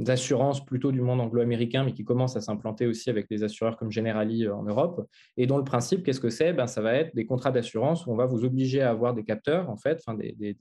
assurances 0.07 0.63
plutôt 0.65 0.91
du 0.91 1.01
monde 1.01 1.21
anglo-américain, 1.21 1.83
mais 1.83 1.93
qui 1.93 2.03
commencent 2.03 2.35
à 2.35 2.41
s'implanter 2.41 2.85
aussi 2.85 3.09
avec 3.09 3.29
des 3.29 3.43
assureurs 3.43 3.77
comme 3.77 3.91
Generali 3.91 4.47
en 4.47 4.63
Europe. 4.63 5.07
Et 5.35 5.47
dont 5.47 5.57
le 5.57 5.63
principe, 5.63 6.03
qu'est-ce 6.03 6.19
que 6.19 6.29
c'est? 6.29 6.53
Ben, 6.53 6.67
Ça 6.67 6.81
va 6.81 6.93
être 6.93 7.15
des 7.15 7.25
contrats 7.25 7.51
d'assurance 7.51 8.05
où 8.05 8.11
on 8.11 8.15
va 8.15 8.25
vous 8.25 8.45
obliger 8.45 8.81
à 8.81 8.89
avoir 8.89 9.13
des 9.13 9.23
capteurs, 9.23 9.69
en 9.69 9.77
fait, 9.77 10.03
des, 10.17 10.57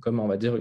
comme 0.00 0.20
on 0.20 0.28
va 0.28 0.36
dire, 0.36 0.58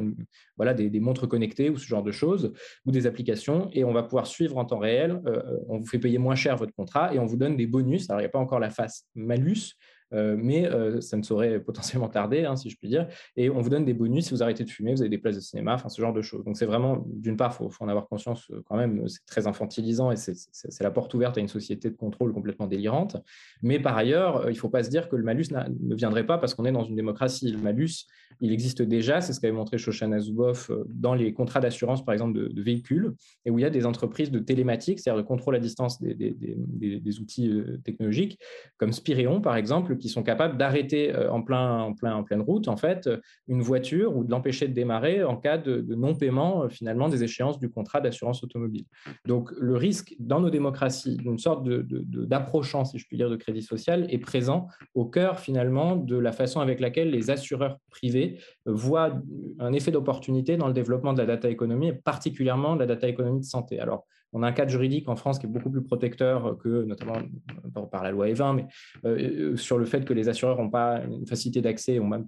voilà, 0.58 0.74
des, 0.74 0.99
montres 0.99 1.28
connectées 1.28 1.70
ou 1.70 1.78
ce 1.78 1.88
genre 1.88 2.04
de 2.04 2.12
choses, 2.12 2.54
ou 2.86 2.91
des 2.91 3.08
applications, 3.08 3.70
et 3.74 3.84
on 3.84 3.93
va 3.93 4.04
pouvoir 4.04 4.28
suivre 4.28 4.58
en 4.58 4.66
temps 4.66 4.80
réel. 4.80 5.22
on 5.68 5.80
vous 5.80 5.88
fait 5.88 5.99
payer 5.99 6.18
moins 6.18 6.36
cher 6.36 6.56
votre 6.58 6.74
contrat 6.74 7.14
et 7.14 7.20
on 7.20 7.26
vous 7.26 7.38
donne 7.38 7.58
des 7.58 7.68
bonus. 7.68 8.10
Alors, 8.10 8.22
il 8.22 8.24
n'y 8.24 8.28
a 8.28 8.32
pas 8.32 8.39
encore 8.39 8.60
la 8.60 8.70
face 8.70 9.06
Galus 9.41 9.75
mais 10.12 10.70
ça 11.01 11.18
ne 11.18 11.24
saurait 11.24 11.59
potentiellement 11.64 12.09
tarder, 12.09 12.45
hein, 12.45 12.55
si 12.55 12.70
je 12.70 12.78
puis 12.78 12.88
dire. 12.88 13.07
Et 13.36 13.49
on 13.49 13.62
vous 13.62 13.70
donne 13.70 13.86
des 13.86 13.93
bonus 13.93 14.26
si 14.26 14.32
vous 14.32 14.43
arrêtez 14.43 14.64
de 14.64 14.70
fumer, 14.70 14.93
vous 14.93 15.01
avez 15.01 15.09
des 15.09 15.18
places 15.18 15.36
de 15.36 15.41
cinéma, 15.41 15.74
enfin 15.74 15.89
ce 15.89 16.01
genre 16.01 16.14
de 16.14 16.22
choses. 16.22 16.43
Donc 16.43 16.57
c'est 16.57 16.66
vraiment, 16.66 17.03
d'une 17.07 17.38
part, 17.38 17.57
il 17.59 17.70
faut, 17.72 17.84
en 17.84 17.88
avoir 17.88 18.07
conscience 18.07 18.51
quand 18.66 18.76
même, 18.76 19.07
c'est 19.07 19.26
très 19.26 19.47
infantilisant 19.47 20.12
et 20.12 20.16
c'est 20.16 20.82
la 20.82 20.91
porte 20.91 21.14
ouverte 21.14 21.38
à 21.38 21.41
une 21.41 21.47
société 21.47 21.89
de 21.89 21.95
contrôle 21.95 22.34
complètement 22.34 22.68
délirante. 22.68 23.18
Mais 23.62 23.80
par 23.80 23.97
ailleurs, 23.97 24.49
il 24.49 24.53
ne 24.53 24.57
faut 24.57 24.70
pas 24.70 24.84
se 24.84 24.89
dire 24.89 25.09
que 25.09 25.16
le 25.16 25.24
malus 25.24 25.47
ne 25.51 25.95
viendrait 25.95 26.26
pas 26.26 26.38
parce 26.38 26.53
qu'on 26.53 26.66
est 26.66 26.72
dans 26.72 26.84
une 26.84 26.95
démocratie. 26.95 27.51
Le 27.51 27.57
malus, 27.57 28.07
il 28.39 28.51
existe 28.51 28.82
déjà, 28.82 29.22
c'est 29.22 29.34
ce 29.34 29.39
qu'avait 29.39 29.53
montré 29.53 29.78
Shoshana 29.78 30.20
Zuboff 30.20 30.72
dans 30.88 31.14
les 31.14 31.34
contrats 31.34 31.59
d'assurance, 31.59 32.03
par 32.03 32.14
exemple, 32.14 32.49
de, 32.49 32.62
véhicules, 32.62 33.14
et 33.45 33.51
où 33.51 33.59
il 33.59 33.62
y 33.62 33.66
a 33.66 33.70
des 33.70 33.86
entreprises 33.86 34.32
de 34.32 34.39
télématique, 34.39 34.99
c'est-à-dire 34.99 35.24
de 35.24 35.28
contrôle 35.28 35.55
à 35.55 35.59
distance 35.59 36.01
des, 36.01 36.14
des, 36.16 37.20
outils 37.20 37.49
euh, 37.49 37.78
technologiques, 37.84 38.39
comme 38.78 38.93
Spireon, 38.93 39.41
par 39.41 39.55
exemple, 39.55 39.97
qui 40.02 40.10
sont 40.10 40.24
capables 40.24 40.58
d'arrêter 40.58 41.16
euh, 41.16 41.32
en, 41.32 41.41
plein, 41.41 41.80
en, 41.80 41.93
plein, 41.93 42.16
en 42.16 42.24
pleine 42.24 42.41
route, 42.41 42.68
en 42.68 42.76
fait, 42.76 43.10
une 43.47 43.62
voiture 43.62 44.16
ou 44.18 44.24
de 44.24 44.32
l'empêcher 44.32 44.68
de 44.68 44.74
démarrer 44.74 45.24
en 45.24 45.38
cas 45.38 45.58
de, 45.58 45.82
non-paiement, 45.95 46.64
euh, 46.64 46.70
finalement, 46.70 47.08
des 47.08 47.24
échéances 47.24 47.60
du 47.60 47.70
contrat 47.70 48.02
d'assurance 48.02 48.43
automobile. 48.43 48.86
Donc, 49.26 49.52
le 49.58 49.76
risque 49.78 50.16
dans 50.20 50.39
nos 50.39 50.49
démocraties 50.49 51.16
d'une 51.18 51.38
sorte 51.38 51.68
d'approchant, 51.68 52.84
si 52.84 52.97
je 52.97 53.08
puis 53.08 53.18
dire, 53.18 53.30
de 53.30 53.36
crédit 53.36 53.62
social 53.62 54.08
est 54.10 54.18
présent 54.18 54.68
au 54.93 55.06
cœur, 55.06 55.39
finalement, 55.39 55.95
de 55.95 56.18
la 56.18 56.32
façon 56.32 56.60
avec 56.60 56.80
laquelle 56.80 57.12
les 57.12 57.30
assureurs 57.30 57.78
privés 57.89 58.39
voient 58.66 59.22
un 59.60 59.74
effet 59.74 59.91
d'opportunité 59.91 60.58
dans 60.58 60.68
le 60.68 60.74
développement 60.74 61.14
de 61.14 61.20
la 61.20 61.26
data 61.26 61.49
économie, 61.49 61.89
et 61.89 61.93
particulièrement 61.93 62.76
de 62.76 62.82
la 62.82 62.88
data 62.88 63.08
économie 63.08 63.39
de 63.39 63.45
santé. 63.45 63.80
Alors, 63.80 64.06
on 64.34 64.43
a 64.43 64.47
un 64.47 64.51
cadre 64.51 64.71
juridique 64.71 65.09
en 65.09 65.15
France 65.15 65.39
qui 65.39 65.45
est 65.45 65.49
beaucoup 65.49 65.69
plus 65.69 65.84
protecteur 65.84 66.57
que 66.57 66.84
notamment 66.84 67.17
par 67.91 68.03
la 68.03 68.11
loi 68.11 68.27
E20, 68.27 68.55
mais 68.55 68.67
euh, 69.05 69.57
sur 69.57 69.77
le 69.77 69.86
fait 69.86 70.05
que 70.05 70.13
les 70.13 70.29
assureurs 70.29 70.57
n'ont 70.57 70.69
pas 70.69 71.03
une 71.03 71.25
facilité 71.25 71.61
d'accès, 71.61 71.99
ou 71.99 72.05
même 72.05 72.27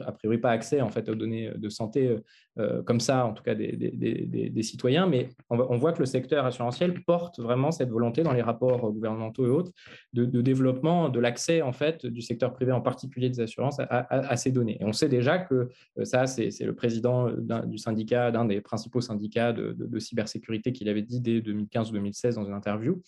a 0.00 0.12
priori 0.12 0.38
pas 0.38 0.50
accès 0.50 0.80
en 0.80 0.90
fait 0.90 1.08
aux 1.08 1.14
données 1.14 1.52
de 1.56 1.68
santé 1.68 2.16
euh, 2.58 2.82
comme 2.82 3.00
ça, 3.00 3.26
en 3.26 3.32
tout 3.32 3.42
cas 3.42 3.54
des, 3.54 4.62
citoyens. 4.62 5.06
Mais 5.06 5.28
on, 5.50 5.76
voit 5.76 5.92
que 5.92 6.00
le 6.00 6.06
secteur 6.06 6.46
assurantiel 6.46 7.02
porte 7.04 7.38
vraiment 7.38 7.70
cette 7.70 7.90
volonté 7.90 8.22
dans 8.22 8.32
les 8.32 8.42
rapports 8.42 8.90
gouvernementaux 8.92 9.46
et 9.46 9.50
autres 9.50 9.72
de, 10.12 10.24
développement 10.40 11.08
de 11.08 11.20
l'accès 11.20 11.62
en 11.62 11.72
fait 11.72 12.06
du 12.06 12.22
secteur 12.22 12.52
privé, 12.52 12.72
en 12.72 12.80
particulier 12.80 13.28
des 13.28 13.40
assurances, 13.40 13.78
à, 13.78 14.36
ces 14.36 14.52
données. 14.52 14.78
Et 14.80 14.84
on 14.84 14.92
sait 14.92 15.08
déjà 15.08 15.38
que 15.38 15.68
euh, 15.98 16.04
ça, 16.04 16.26
c'est 16.26 16.50
le 16.60 16.74
président 16.74 17.30
du 17.66 17.78
syndicat, 17.78 18.30
d'un 18.30 18.44
des 18.44 18.60
principaux 18.60 19.00
syndicats 19.00 19.52
de, 19.52 19.76
de 19.78 19.98
cybersécurité 19.98 20.72
qui 20.72 20.84
l'avait 20.84 21.02
dit 21.02 21.20
dès 21.20 21.40
2015 21.40 21.90
ou 21.90 21.92
2016 21.94 22.36
dans 22.36 22.44
une 22.44 22.54
interview, 22.54 23.02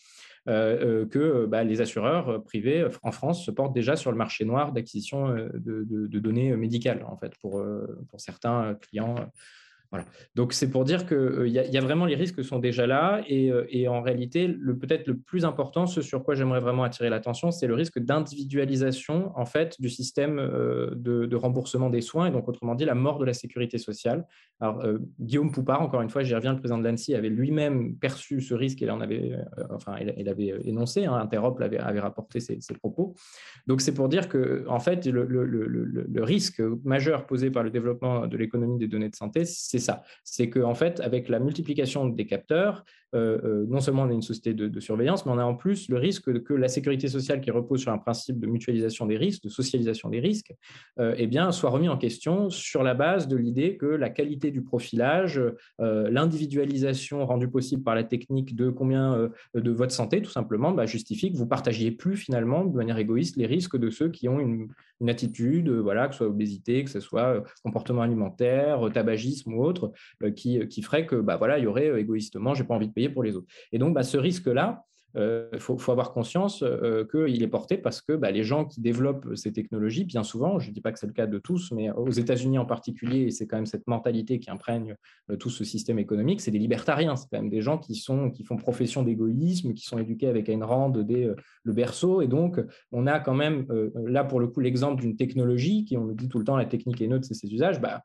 que 0.49 1.47
bah, 1.47 1.63
les 1.65 1.81
assureurs 1.81 2.43
privés 2.45 2.87
en 3.03 3.13
France 3.13 3.45
se 3.45 3.51
portent 3.51 3.75
déjà 3.75 3.97
sur 3.97 4.11
le 4.11 4.17
marché 4.17 4.45
noir 4.45 4.73
d'acquisition 4.73 5.29
euh, 5.29 5.49
de, 5.55 6.19
données 6.19 6.57
médicales, 6.57 7.05
en 7.07 7.17
fait, 7.17 7.35
pour 7.41 7.63
certains 8.17 8.75
clients 8.81 9.17
voilà. 9.91 10.05
Donc 10.35 10.53
c'est 10.53 10.71
pour 10.71 10.85
dire 10.85 11.07
qu'il 11.07 11.17
euh, 11.17 11.49
y, 11.49 11.79
a 11.79 11.81
vraiment 11.81 12.05
les 12.05 12.15
risques 12.15 12.45
sont 12.45 12.59
déjà 12.59 12.87
là 12.87 13.23
et, 13.27 13.51
euh, 13.51 13.89
en 13.89 14.03
réalité 14.03 14.47
peut-être 14.49 15.07
le 15.07 15.17
plus 15.17 15.47
important, 15.47 15.87
ce 15.87 16.03
sur 16.03 16.25
quoi 16.25 16.35
j'aimerais 16.35 16.61
vraiment 16.61 16.85
attirer 16.85 17.09
l'attention, 17.09 17.51
c'est 17.51 17.67
le 17.67 17.73
risque 17.73 17.99
d'individualisation 17.99 19.33
en 19.35 19.47
fait 19.47 19.81
du 19.81 19.89
système 19.89 20.39
euh, 20.39 20.91
de, 20.95 21.37
remboursement 21.37 21.89
des 21.89 22.03
soins 22.03 22.27
et 22.27 22.31
donc 22.31 22.49
autrement 22.49 22.75
dit 22.75 22.85
la 22.85 22.95
mort 22.95 23.19
de 23.19 23.25
la 23.25 23.33
sécurité 23.33 23.79
sociale. 23.79 24.27
Alors 24.61 24.85
Guillaume 25.21 25.53
Poupard, 25.53 25.81
encore 25.81 26.03
une 26.03 26.11
fois, 26.11 26.25
j'y 26.25 26.35
reviens, 26.35 26.53
le 26.53 26.59
président 26.59 26.79
de 26.79 26.85
l'ANSI 26.87 27.15
avait 27.15 27.29
lui-même 27.29 27.97
perçu 27.97 28.41
ce 28.41 28.55
risque 28.55 28.83
et 28.83 28.87
il 28.87 29.47
il, 30.17 30.29
avait 30.29 30.55
énoncé, 30.65 31.05
hein, 31.05 31.15
Interop 31.15 31.61
avait, 31.61 31.79
rapporté 32.01 32.41
ses, 32.41 32.59
propos. 32.75 33.15
Donc 33.69 33.81
c'est 33.81 33.95
pour 33.95 34.09
dire 34.09 34.29
que 34.29 34.65
en 34.69 34.81
fait 34.81 35.07
le, 35.07 35.25
le, 35.25 36.23
risque 36.25 36.61
majeur 36.85 37.27
posé 37.27 37.51
par 37.51 37.63
le 37.63 37.71
développement 37.71 38.27
de 38.27 38.37
l'économie 38.37 38.79
des 38.79 38.89
données 38.89 39.09
de 39.09 39.17
santé, 39.17 39.45
c'est 39.45 39.78
ça. 39.79 40.03
C'est 40.25 40.51
qu'en 40.51 40.75
fait, 40.75 41.01
avec 41.01 41.29
la 41.29 41.39
multiplication 41.39 42.07
des 42.07 42.27
capteurs, 42.27 42.85
euh, 43.15 43.39
euh, 43.45 43.67
non 43.69 43.81
seulement 43.81 44.03
on 44.03 44.11
a 44.11 44.13
une 44.13 44.23
société 44.23 44.53
de, 44.53 44.81
surveillance, 44.81 45.25
mais 45.25 45.33
on 45.33 45.39
a 45.39 45.45
en 45.45 45.55
plus 45.55 45.89
le 45.89 45.97
risque 45.97 46.43
que 46.43 46.55
la 46.55 46.69
sécurité 46.69 47.09
sociale 47.09 47.41
qui 47.41 47.51
repose 47.51 47.81
sur 47.81 47.93
un 47.93 47.99
principe 47.99 48.39
de 48.39 48.47
mutualisation 48.47 49.07
des 49.07 49.17
risques, 49.17 49.45
de 49.45 49.49
socialisation 49.49 50.11
des 50.11 50.21
risques, 50.21 50.53
euh, 50.99 51.15
eh 51.17 51.27
bien, 51.27 51.51
soit 51.51 51.71
remis 51.71 51.89
en 51.89 51.97
question 51.97 52.51
sur 52.51 52.83
la 52.83 52.95
base 52.95 53.27
de 53.27 53.37
l'idée 53.37 53.77
que 53.77 53.87
la 53.87 54.11
qualité 54.11 54.51
du 54.51 54.63
profilage, 54.63 55.41
l'individualisation 55.79 57.25
rendue 57.25 57.49
possible 57.49 57.83
par 57.83 57.95
la 57.95 58.05
technique 58.05 58.55
de 58.55 58.71
combien 58.71 59.31
de 59.55 59.71
votre 59.71 59.93
santé, 59.93 60.23
tout 60.23 60.31
simplement, 60.31 60.73
bah, 60.73 60.87
justifie 60.87 61.33
que 61.33 61.37
vous 61.37 61.47
partagiez 61.47 61.91
plus 61.91 62.17
finalement 62.17 62.65
de 62.65 62.77
manière 62.77 62.99
égoïste 62.99 63.37
les 63.37 63.47
risques 63.47 63.77
de 63.77 63.91
ceux 63.91 64.11
qui 64.11 64.29
ont 64.29 64.41
une, 64.41 64.69
attitude, 65.09 65.71
voilà, 65.71 66.09
que 66.09 66.15
ce 66.15 66.19
soit 66.19 66.27
obésité, 66.27 66.83
que 66.83 66.91
ce 66.91 66.99
soit 66.99 67.45
comportement 67.63 68.03
alimentaire, 68.03 68.81
tabagisme 68.93 69.55
ou 69.55 69.63
autre, 69.63 69.93
qui, 70.35 70.67
qui 70.67 70.83
ferait 70.83 71.07
que 71.07 71.15
bah, 71.17 71.37
voilà, 71.37 71.59
il 71.59 71.65
y 71.65 71.67
aurait 71.69 72.01
égoïstement, 72.01 72.55
j'ai 72.55 72.65
pas 72.65 72.75
envie 72.75 72.89
de 72.89 72.93
pour 73.09 73.23
les 73.23 73.37
autres. 73.37 73.47
Et 73.73 73.79
donc, 73.79 73.95
bah, 73.95 74.03
ce 74.03 74.17
risque-là, 74.17 74.85
il 75.15 75.21
euh, 75.21 75.59
faut, 75.59 75.91
avoir 75.91 76.13
conscience 76.13 76.63
euh, 76.63 77.05
qu'il 77.05 77.43
est 77.43 77.49
porté 77.49 77.79
parce 77.79 78.03
que 78.03 78.13
bah, 78.13 78.31
les 78.31 78.45
gens 78.45 78.67
qui 78.67 78.83
développent 78.83 79.35
ces 79.37 79.53
technologies, 79.53 80.05
bien 80.05 80.23
souvent, 80.23 80.59
je 80.59 80.69
ne 80.69 80.75
dis 80.75 80.83
pas 80.83 80.93
que 80.93 80.99
c'est 80.99 81.07
le 81.07 81.15
cas 81.15 81.27
de 81.27 81.39
tous, 81.39 81.73
mais 81.73 81.91
aux 81.91 82.11
États-Unis 82.11 82.59
en 82.59 82.67
particulier, 82.67 83.23
et 83.23 83.31
c'est 83.31 83.47
quand 83.47 83.57
même 83.57 83.67
cette 83.67 83.87
mentalité 83.87 84.39
qui 84.39 84.51
imprègne 84.51 84.97
euh, 85.31 85.37
tout 85.37 85.49
ce 85.49 85.65
système 85.65 85.99
économique, 85.99 86.43
c'est 86.43 86.51
des 86.51 86.59
libertariens, 86.59 87.17
c'est 87.17 87.27
quand 87.31 87.39
même 87.39 87.49
des 87.49 87.63
gens 87.63 87.79
qui, 87.79 87.95
sont, 87.95 88.31
qui 88.31 88.45
font 88.45 88.57
profession 88.57 89.03
d'égoïsme, 89.03 89.73
qui 89.73 89.87
sont 89.87 89.99
éduqués 89.99 90.29
avec 90.29 90.51
Ayn 90.51 90.63
Rand 90.63 90.91
dès 90.91 91.29
le 91.63 91.73
berceau, 91.73 92.21
et 92.21 92.29
donc 92.29 92.61
on 92.93 93.07
a 93.07 93.19
quand 93.19 93.35
même 93.35 93.67
là 93.95 94.25
pour 94.25 94.41
le 94.41 94.49
coup 94.49 94.61
l'exemple 94.61 95.01
d'une 95.01 95.17
technologie 95.17 95.85
qui, 95.85 95.97
on 95.97 96.05
nous 96.05 96.15
dit 96.15 96.29
tout 96.29 96.39
le 96.39 96.45
temps, 96.45 96.57
la 96.57 96.67
technique 96.67 97.01
est 97.01 97.07
neutre, 97.07 97.25
c'est 97.25 97.35
ses 97.35 97.53
usages, 97.53 97.81
bah, 97.81 98.03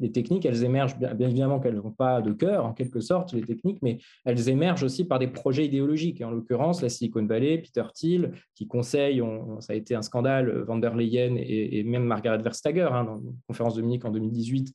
les 0.00 0.12
techniques, 0.12 0.44
elles 0.46 0.64
émergent, 0.64 0.96
bien, 0.98 1.28
évidemment 1.28 1.60
qu'elles 1.60 1.76
n'ont 1.76 1.90
pas 1.90 2.20
de 2.20 2.32
cœur 2.32 2.66
en 2.66 2.72
quelque 2.72 3.00
sorte, 3.00 3.32
les 3.32 3.42
techniques, 3.42 3.78
mais 3.82 3.98
elles 4.24 4.48
émergent 4.48 4.84
aussi 4.84 5.04
par 5.04 5.18
des 5.18 5.28
projets 5.28 5.66
idéologiques, 5.66 6.22
en 6.22 6.30
l'occurrence, 6.30 6.82
la 6.82 6.88
Silicon 6.88 7.24
Valley, 7.26 7.58
Peter 7.58 7.84
Thiel, 7.94 8.32
qui 8.54 8.66
conseille, 8.66 9.22
ça 9.60 9.72
a 9.72 9.76
été 9.76 9.94
un 9.94 10.02
scandale, 10.02 10.62
Van 10.62 10.78
der 10.78 10.94
Leyen 10.94 11.36
et, 11.36 11.82
même 11.84 12.04
Margaret 12.04 12.38
Verstager, 12.38 12.88
hein, 12.90 13.04
dans 13.04 13.18
une 13.18 13.36
conférence 13.46 13.74
de 13.74 13.82
Munich 13.82 14.04
en 14.04 14.10
2018, 14.10 14.68
euh, 14.68 14.72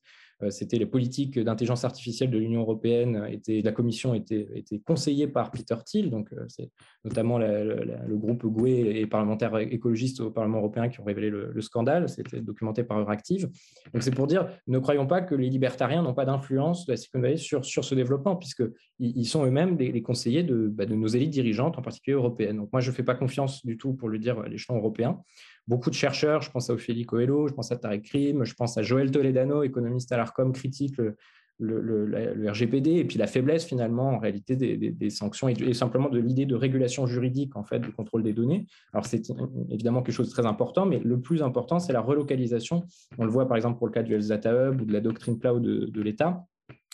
c'était 0.50 0.78
les 0.78 0.86
politiques 0.86 1.40
d'intelligence 1.40 1.84
artificielle 1.84 2.30
de 2.30 2.38
l'Union 2.38 2.62
européenne, 2.62 3.28
était, 3.30 3.62
la 3.62 3.72
commission 3.72 4.14
était, 4.14 4.64
conseillée 4.86 5.28
par 5.28 5.52
Peter 5.52 5.76
Thiel, 5.84 6.10
donc 6.10 6.32
euh, 6.34 6.46
c'est 6.48 6.70
notamment 7.04 7.40
le 7.40 8.16
groupe 8.18 8.46
GUE 8.46 8.68
et 8.68 9.06
parlementaires 9.08 9.58
écologistes 9.58 10.20
au 10.20 10.30
Parlement 10.30 10.60
européen 10.60 10.90
qui 10.90 11.00
ont 11.00 11.04
révélé 11.04 11.30
le, 11.30 11.62
scandale, 11.62 12.08
c'était 12.08 12.42
documenté 12.42 12.84
par 12.84 13.00
Euractiv. 13.00 13.50
Donc 13.94 14.04
c'est 14.04 14.12
pour 14.12 14.28
dire, 14.28 14.48
ne 14.68 14.80
croyons 14.80 15.08
pas 15.08 15.22
que 15.22 15.34
les 15.34 15.50
libertariens 15.50 16.04
n'ont 16.04 16.14
pas 16.14 16.26
d'influence 16.26 16.86
sur 16.86 17.84
ce 17.84 17.96
développement, 17.96 18.36
puisqu'ils 18.36 18.74
ils 19.00 19.26
sont 19.26 19.46
eux-mêmes 19.46 19.78
les, 19.78 20.02
conseillers 20.02 20.44
de, 20.44 20.68
bah, 20.68 20.86
de 20.86 20.96
nos 20.96 21.08
élites 21.08 21.32
dirigeantes, 21.32 21.78
en 21.78 21.82
particulier 21.82 22.16
européennes. 22.16 22.58
Donc 22.58 22.70
moi, 22.72 22.82
je 22.82 22.92
ne 22.92 22.96
fais 22.96 23.04
pas 23.04 23.16
confiance 23.16 23.66
du 23.66 23.78
tout, 23.78 23.94
pour 23.94 24.10
le 24.10 24.20
dire, 24.20 24.40
à 24.40 24.48
l'échelon 24.48 24.78
européen 24.78 25.20
beaucoup 25.68 25.90
de 25.90 25.96
chercheurs, 25.96 26.42
je 26.42 26.52
pense 26.52 26.70
à 26.70 26.74
Ophélie 26.74 27.06
Coelho, 27.06 27.48
je 27.48 27.54
pense 27.54 27.72
à 27.72 27.78
Tarek 27.78 28.04
Krim, 28.04 28.46
je 28.46 28.54
pense 28.54 28.78
à 28.78 28.84
Joël 28.84 29.12
Toledano, 29.12 29.64
économiste 29.64 30.12
à 30.12 30.18
l'ARCOM, 30.18 30.54
critique 30.54 30.96
le, 31.60 32.50
RGPD 32.50 32.92
et 32.92 33.06
puis 33.06 33.18
la 33.18 33.28
faiblesse 33.28 33.66
finalement 33.66 34.10
en 34.10 34.20
réalité 34.20 34.56
des, 34.56 35.10
sanctions 35.10 35.50
et, 35.50 35.74
simplement 35.74 36.10
de 36.10 36.20
l'idée 36.20 36.46
de 36.46 36.56
régulation 36.56 37.08
juridique 37.08 37.56
en 37.56 37.64
fait 37.64 37.80
du 37.80 37.92
contrôle 37.92 38.24
des 38.24 38.34
données. 38.34 38.68
Alors 38.94 39.06
c'est 39.06 39.24
évidemment 39.72 40.04
quelque 40.04 40.16
chose 40.16 40.28
de 40.28 40.34
très 40.34 40.46
important, 40.46 40.86
mais 40.86 41.00
le 41.00 41.20
plus 41.20 41.42
important 41.42 41.80
c'est 41.80 41.94
la 41.94 42.02
relocalisation. 42.02 42.84
On 43.18 43.26
le 43.26 43.32
voit 43.32 43.48
par 43.48 43.58
exemple 43.58 43.78
pour 43.78 43.88
le 43.88 43.94
cas 43.94 44.04
du 44.04 44.14
Health 44.14 44.46
Hub 44.46 44.82
ou 44.82 44.86
de 44.86 44.94
la 44.94 45.02
doctrine 45.02 45.40
cloud 45.40 45.64
de 45.64 46.02
l'État 46.02 46.46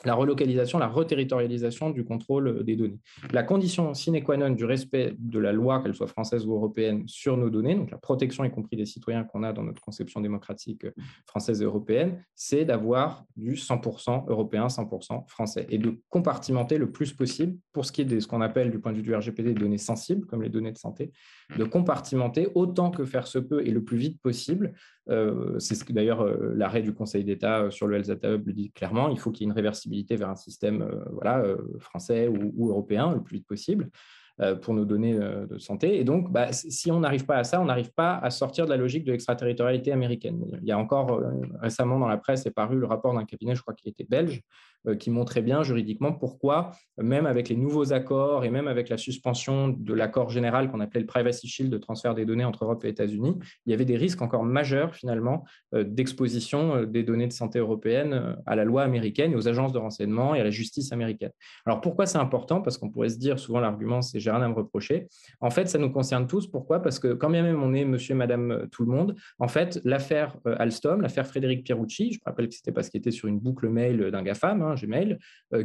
la 0.05 0.15
relocalisation, 0.15 0.79
la 0.79 0.87
reterritorialisation 0.87 1.89
du 1.89 2.03
contrôle 2.03 2.47
euh, 2.47 2.63
des 2.63 2.75
données. 2.75 2.99
La 3.31 3.43
condition 3.43 3.93
sine 3.93 4.23
qua 4.23 4.37
non 4.37 4.51
du 4.51 4.65
respect 4.65 5.15
de 5.17 5.39
la 5.39 5.51
loi, 5.51 5.81
qu'elle 5.81 5.95
soit 5.95 6.07
française 6.07 6.45
ou 6.45 6.53
européenne, 6.53 7.03
sur 7.07 7.37
nos 7.37 7.49
données, 7.49 7.75
donc 7.75 7.91
la 7.91 7.97
protection 7.97 8.43
y 8.43 8.51
compris 8.51 8.77
des 8.77 8.85
citoyens 8.85 9.23
qu'on 9.23 9.43
a 9.43 9.53
dans 9.53 9.63
notre 9.63 9.81
conception 9.81 10.21
démocratique 10.21 10.85
euh, 10.85 10.91
française 11.25 11.61
et 11.61 11.65
européenne, 11.65 12.23
c'est 12.35 12.65
d'avoir 12.65 13.25
du 13.35 13.53
100% 13.53 14.29
européen, 14.29 14.67
100% 14.67 15.27
français, 15.27 15.65
et 15.69 15.77
de 15.77 15.99
compartimenter 16.09 16.77
le 16.77 16.91
plus 16.91 17.13
possible, 17.13 17.57
pour 17.71 17.85
ce 17.85 17.91
qui 17.91 18.01
est 18.01 18.05
de 18.05 18.19
ce 18.19 18.27
qu'on 18.27 18.41
appelle 18.41 18.71
du 18.71 18.79
point 18.79 18.91
de 18.91 18.97
vue 18.97 19.03
du 19.03 19.15
RGPD 19.15 19.53
des 19.53 19.59
données 19.59 19.77
sensibles, 19.77 20.25
comme 20.25 20.41
les 20.41 20.49
données 20.49 20.71
de 20.71 20.77
santé, 20.77 21.11
de 21.57 21.63
compartimenter 21.63 22.49
autant 22.55 22.91
que 22.91 23.05
faire 23.05 23.27
se 23.27 23.39
peut 23.39 23.65
et 23.65 23.71
le 23.71 23.83
plus 23.83 23.97
vite 23.97 24.21
possible. 24.21 24.73
Euh, 25.09 25.59
c'est 25.59 25.75
ce 25.75 25.83
que 25.83 25.91
d'ailleurs 25.91 26.25
l'arrêt 26.55 26.81
du 26.81 26.93
Conseil 26.93 27.23
d'État 27.23 27.69
sur 27.71 27.87
le 27.87 28.01
Data 28.01 28.31
Hub 28.31 28.47
le 28.47 28.53
dit 28.53 28.71
clairement, 28.71 29.09
il 29.09 29.19
faut 29.19 29.31
qu'il 29.31 29.45
y 29.45 29.45
ait 29.45 29.51
une 29.51 29.55
réversibilité 29.55 30.15
vers 30.15 30.29
un 30.29 30.35
système 30.35 30.81
euh, 30.81 31.03
voilà, 31.11 31.39
euh, 31.39 31.57
français 31.79 32.27
ou, 32.27 32.69
européen 32.69 33.13
le 33.13 33.21
plus 33.21 33.37
vite 33.37 33.47
possible 33.47 33.89
euh, 34.39 34.55
pour 34.55 34.73
nos 34.73 34.85
données 34.85 35.17
de 35.17 35.57
santé. 35.57 35.99
Et 35.99 36.03
donc, 36.03 36.31
bah, 36.31 36.51
si 36.51 36.91
on 36.91 36.99
n'arrive 36.99 37.25
pas 37.25 37.37
à 37.37 37.43
ça, 37.43 37.61
on 37.61 37.65
n'arrive 37.65 37.91
pas 37.93 38.17
à 38.17 38.29
sortir 38.29 38.65
de 38.65 38.71
la 38.71 38.77
logique 38.77 39.03
de 39.03 39.11
l'extraterritorialité 39.11 39.91
américaine. 39.91 40.43
Il 40.61 40.67
y 40.67 40.71
a 40.71 40.77
encore 40.77 41.21
récemment 41.59 41.99
dans 41.99 42.07
la 42.07 42.17
presse 42.17 42.45
est 42.45 42.51
paru 42.51 42.79
le 42.79 42.85
rapport 42.85 43.13
d'un 43.13 43.25
cabinet, 43.25 43.55
je 43.55 43.61
crois 43.61 43.73
qu'il 43.73 43.89
était 43.89 44.05
belge, 44.05 44.41
qui 44.99 45.09
montrait 45.09 45.41
bien 45.41 45.63
juridiquement 45.63 46.11
pourquoi, 46.13 46.71
même 46.97 47.25
avec 47.25 47.49
les 47.49 47.55
nouveaux 47.55 47.93
accords 47.93 48.45
et 48.45 48.49
même 48.49 48.67
avec 48.67 48.89
la 48.89 48.97
suspension 48.97 49.69
de 49.69 49.93
l'accord 49.93 50.29
général 50.29 50.71
qu'on 50.71 50.79
appelait 50.79 51.01
le 51.01 51.05
Privacy 51.05 51.47
Shield 51.47 51.71
de 51.71 51.77
transfert 51.77 52.15
des 52.15 52.25
données 52.25 52.45
entre 52.45 52.65
Europe 52.65 52.83
et 52.85 52.89
États-Unis, 52.89 53.37
il 53.65 53.71
y 53.71 53.73
avait 53.73 53.85
des 53.85 53.97
risques 53.97 54.21
encore 54.21 54.43
majeurs 54.43 54.95
finalement 54.95 55.45
d'exposition 55.73 56.83
des 56.83 57.03
données 57.03 57.27
de 57.27 57.33
santé 57.33 57.59
européennes 57.59 58.37
à 58.45 58.55
la 58.55 58.65
loi 58.65 58.83
américaine 58.83 59.31
et 59.31 59.35
aux 59.35 59.47
agences 59.47 59.73
de 59.73 59.79
renseignement 59.79 60.35
et 60.35 60.41
à 60.41 60.43
la 60.43 60.51
justice 60.51 60.91
américaine. 60.91 61.31
Alors 61.65 61.81
pourquoi 61.81 62.05
c'est 62.05 62.17
important? 62.17 62.61
Parce 62.61 62.77
qu'on 62.77 62.89
pourrait 62.89 63.09
se 63.09 63.17
dire, 63.17 63.39
souvent 63.39 63.59
l'argument 63.59 64.01
c'est 64.01 64.19
j'ai 64.19 64.31
rien 64.31 64.41
à 64.41 64.47
me 64.47 64.53
reprocher. 64.53 65.07
En 65.39 65.49
fait, 65.49 65.67
ça 65.67 65.77
nous 65.77 65.91
concerne 65.91 66.27
tous. 66.27 66.47
Pourquoi? 66.47 66.81
Parce 66.81 66.99
que 66.99 67.13
quand 67.13 67.29
bien 67.29 67.43
même 67.43 67.61
on 67.61 67.73
est 67.73 67.85
monsieur, 67.85 68.15
madame, 68.15 68.67
tout 68.71 68.83
le 68.83 68.91
monde, 68.91 69.15
en 69.39 69.47
fait, 69.47 69.79
l'affaire 69.83 70.37
Alstom, 70.45 71.01
l'affaire 71.01 71.27
Frédéric 71.27 71.63
Pierucci, 71.63 72.13
je 72.13 72.19
rappelle 72.25 72.47
que 72.47 72.55
c'était 72.55 72.71
parce 72.71 72.89
qu'il 72.89 72.99
était 72.99 73.11
sur 73.11 73.27
une 73.27 73.39
boucle 73.39 73.69
mail 73.69 74.11
d'un 74.11 74.23
GAFAM, 74.23 74.61
hein, 74.61 74.72
Gmail, 74.75 75.17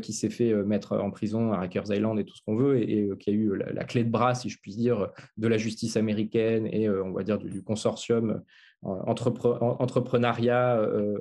qui 0.03 0.13
s'est 0.13 0.31
fait 0.31 0.55
mettre 0.65 0.97
en 0.99 1.11
prison 1.11 1.53
à 1.53 1.61
Rikers 1.61 1.91
Island 1.91 2.19
et 2.19 2.25
tout 2.25 2.37
ce 2.37 2.43
qu'on 2.45 2.57
veut, 2.57 2.81
et, 2.83 3.09
qui 3.19 3.31
a 3.31 3.33
eu 3.33 3.57
la, 3.57 3.85
clé 3.85 4.05
de 4.05 4.11
bras, 4.11 4.35
si 4.35 4.49
je 4.49 4.59
puis 4.61 4.75
dire, 4.77 5.09
de 5.37 5.49
la 5.49 5.59
justice 5.59 5.97
américaine 5.97 6.67
et 6.67 6.89
on 6.89 7.13
va 7.13 7.23
dire 7.23 7.39
du, 7.39 7.63
consortium 7.63 8.43
entrepreneuriat, 8.83 10.81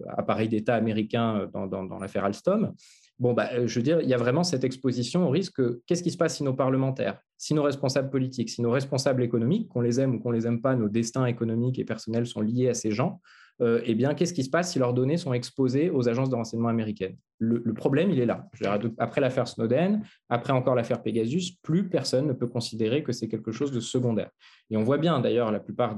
appareil 0.09 0.49
d'État 0.49 0.75
américain 0.75 1.49
dans, 1.53 1.67
dans 1.67 1.99
l'affaire 1.99 2.25
Alstom. 2.25 2.73
Bon, 3.19 3.33
bah, 3.33 3.65
je 3.65 3.79
veux 3.79 3.83
dire, 3.83 3.99
il 4.01 4.07
y 4.07 4.13
a 4.13 4.17
vraiment 4.17 4.43
cette 4.43 4.63
exposition 4.63 5.27
au 5.27 5.29
risque. 5.29 5.59
Qu'est-ce 5.85 6.03
qui 6.03 6.11
se 6.11 6.17
passe 6.17 6.37
si 6.37 6.43
nos 6.43 6.53
parlementaires, 6.53 7.19
si 7.37 7.55
nos 7.55 7.63
responsables 7.63 8.11
politiques, 8.11 8.49
si 8.49 8.61
nos 8.61 8.69
responsables 8.69 9.23
économiques, 9.23 9.69
qu'on 9.69 9.81
les 9.81 9.99
aime 9.99 10.15
ou 10.15 10.19
qu'on 10.19 10.29
les 10.29 10.45
aime 10.45 10.61
pas, 10.61 10.75
nos 10.75 10.87
destins 10.87 11.25
économiques 11.25 11.79
et 11.79 11.85
personnels 11.85 12.27
sont 12.27 12.41
liés 12.41 12.69
à 12.69 12.75
ces 12.75 12.91
gens 12.91 13.19
euh, 13.61 13.81
eh 13.85 13.95
bien, 13.95 14.13
qu'est-ce 14.13 14.33
qui 14.33 14.43
se 14.43 14.49
passe 14.49 14.71
si 14.71 14.79
leurs 14.79 14.93
données 14.93 15.17
sont 15.17 15.33
exposées 15.33 15.89
aux 15.89 16.07
agences 16.07 16.29
de 16.29 16.35
renseignement 16.35 16.69
américaines? 16.69 17.17
Le, 17.39 17.71
problème, 17.75 18.09
il 18.09 18.19
est 18.19 18.25
là. 18.25 18.49
Après 18.97 19.21
l'affaire 19.21 19.47
Snowden, 19.47 20.01
après 20.27 20.53
encore 20.53 20.73
l'affaire 20.73 21.03
Pegasus, 21.03 21.51
plus 21.61 21.87
personne 21.87 22.25
ne 22.25 22.33
peut 22.33 22.47
considérer 22.47 23.03
que 23.03 23.11
c'est 23.11 23.27
quelque 23.27 23.51
chose 23.51 23.71
de 23.71 23.79
secondaire. 23.79 24.31
Et 24.71 24.75
on 24.77 24.83
voit 24.83 24.97
bien 24.97 25.19
d'ailleurs, 25.19 25.51
la 25.51 25.59
plupart 25.59 25.95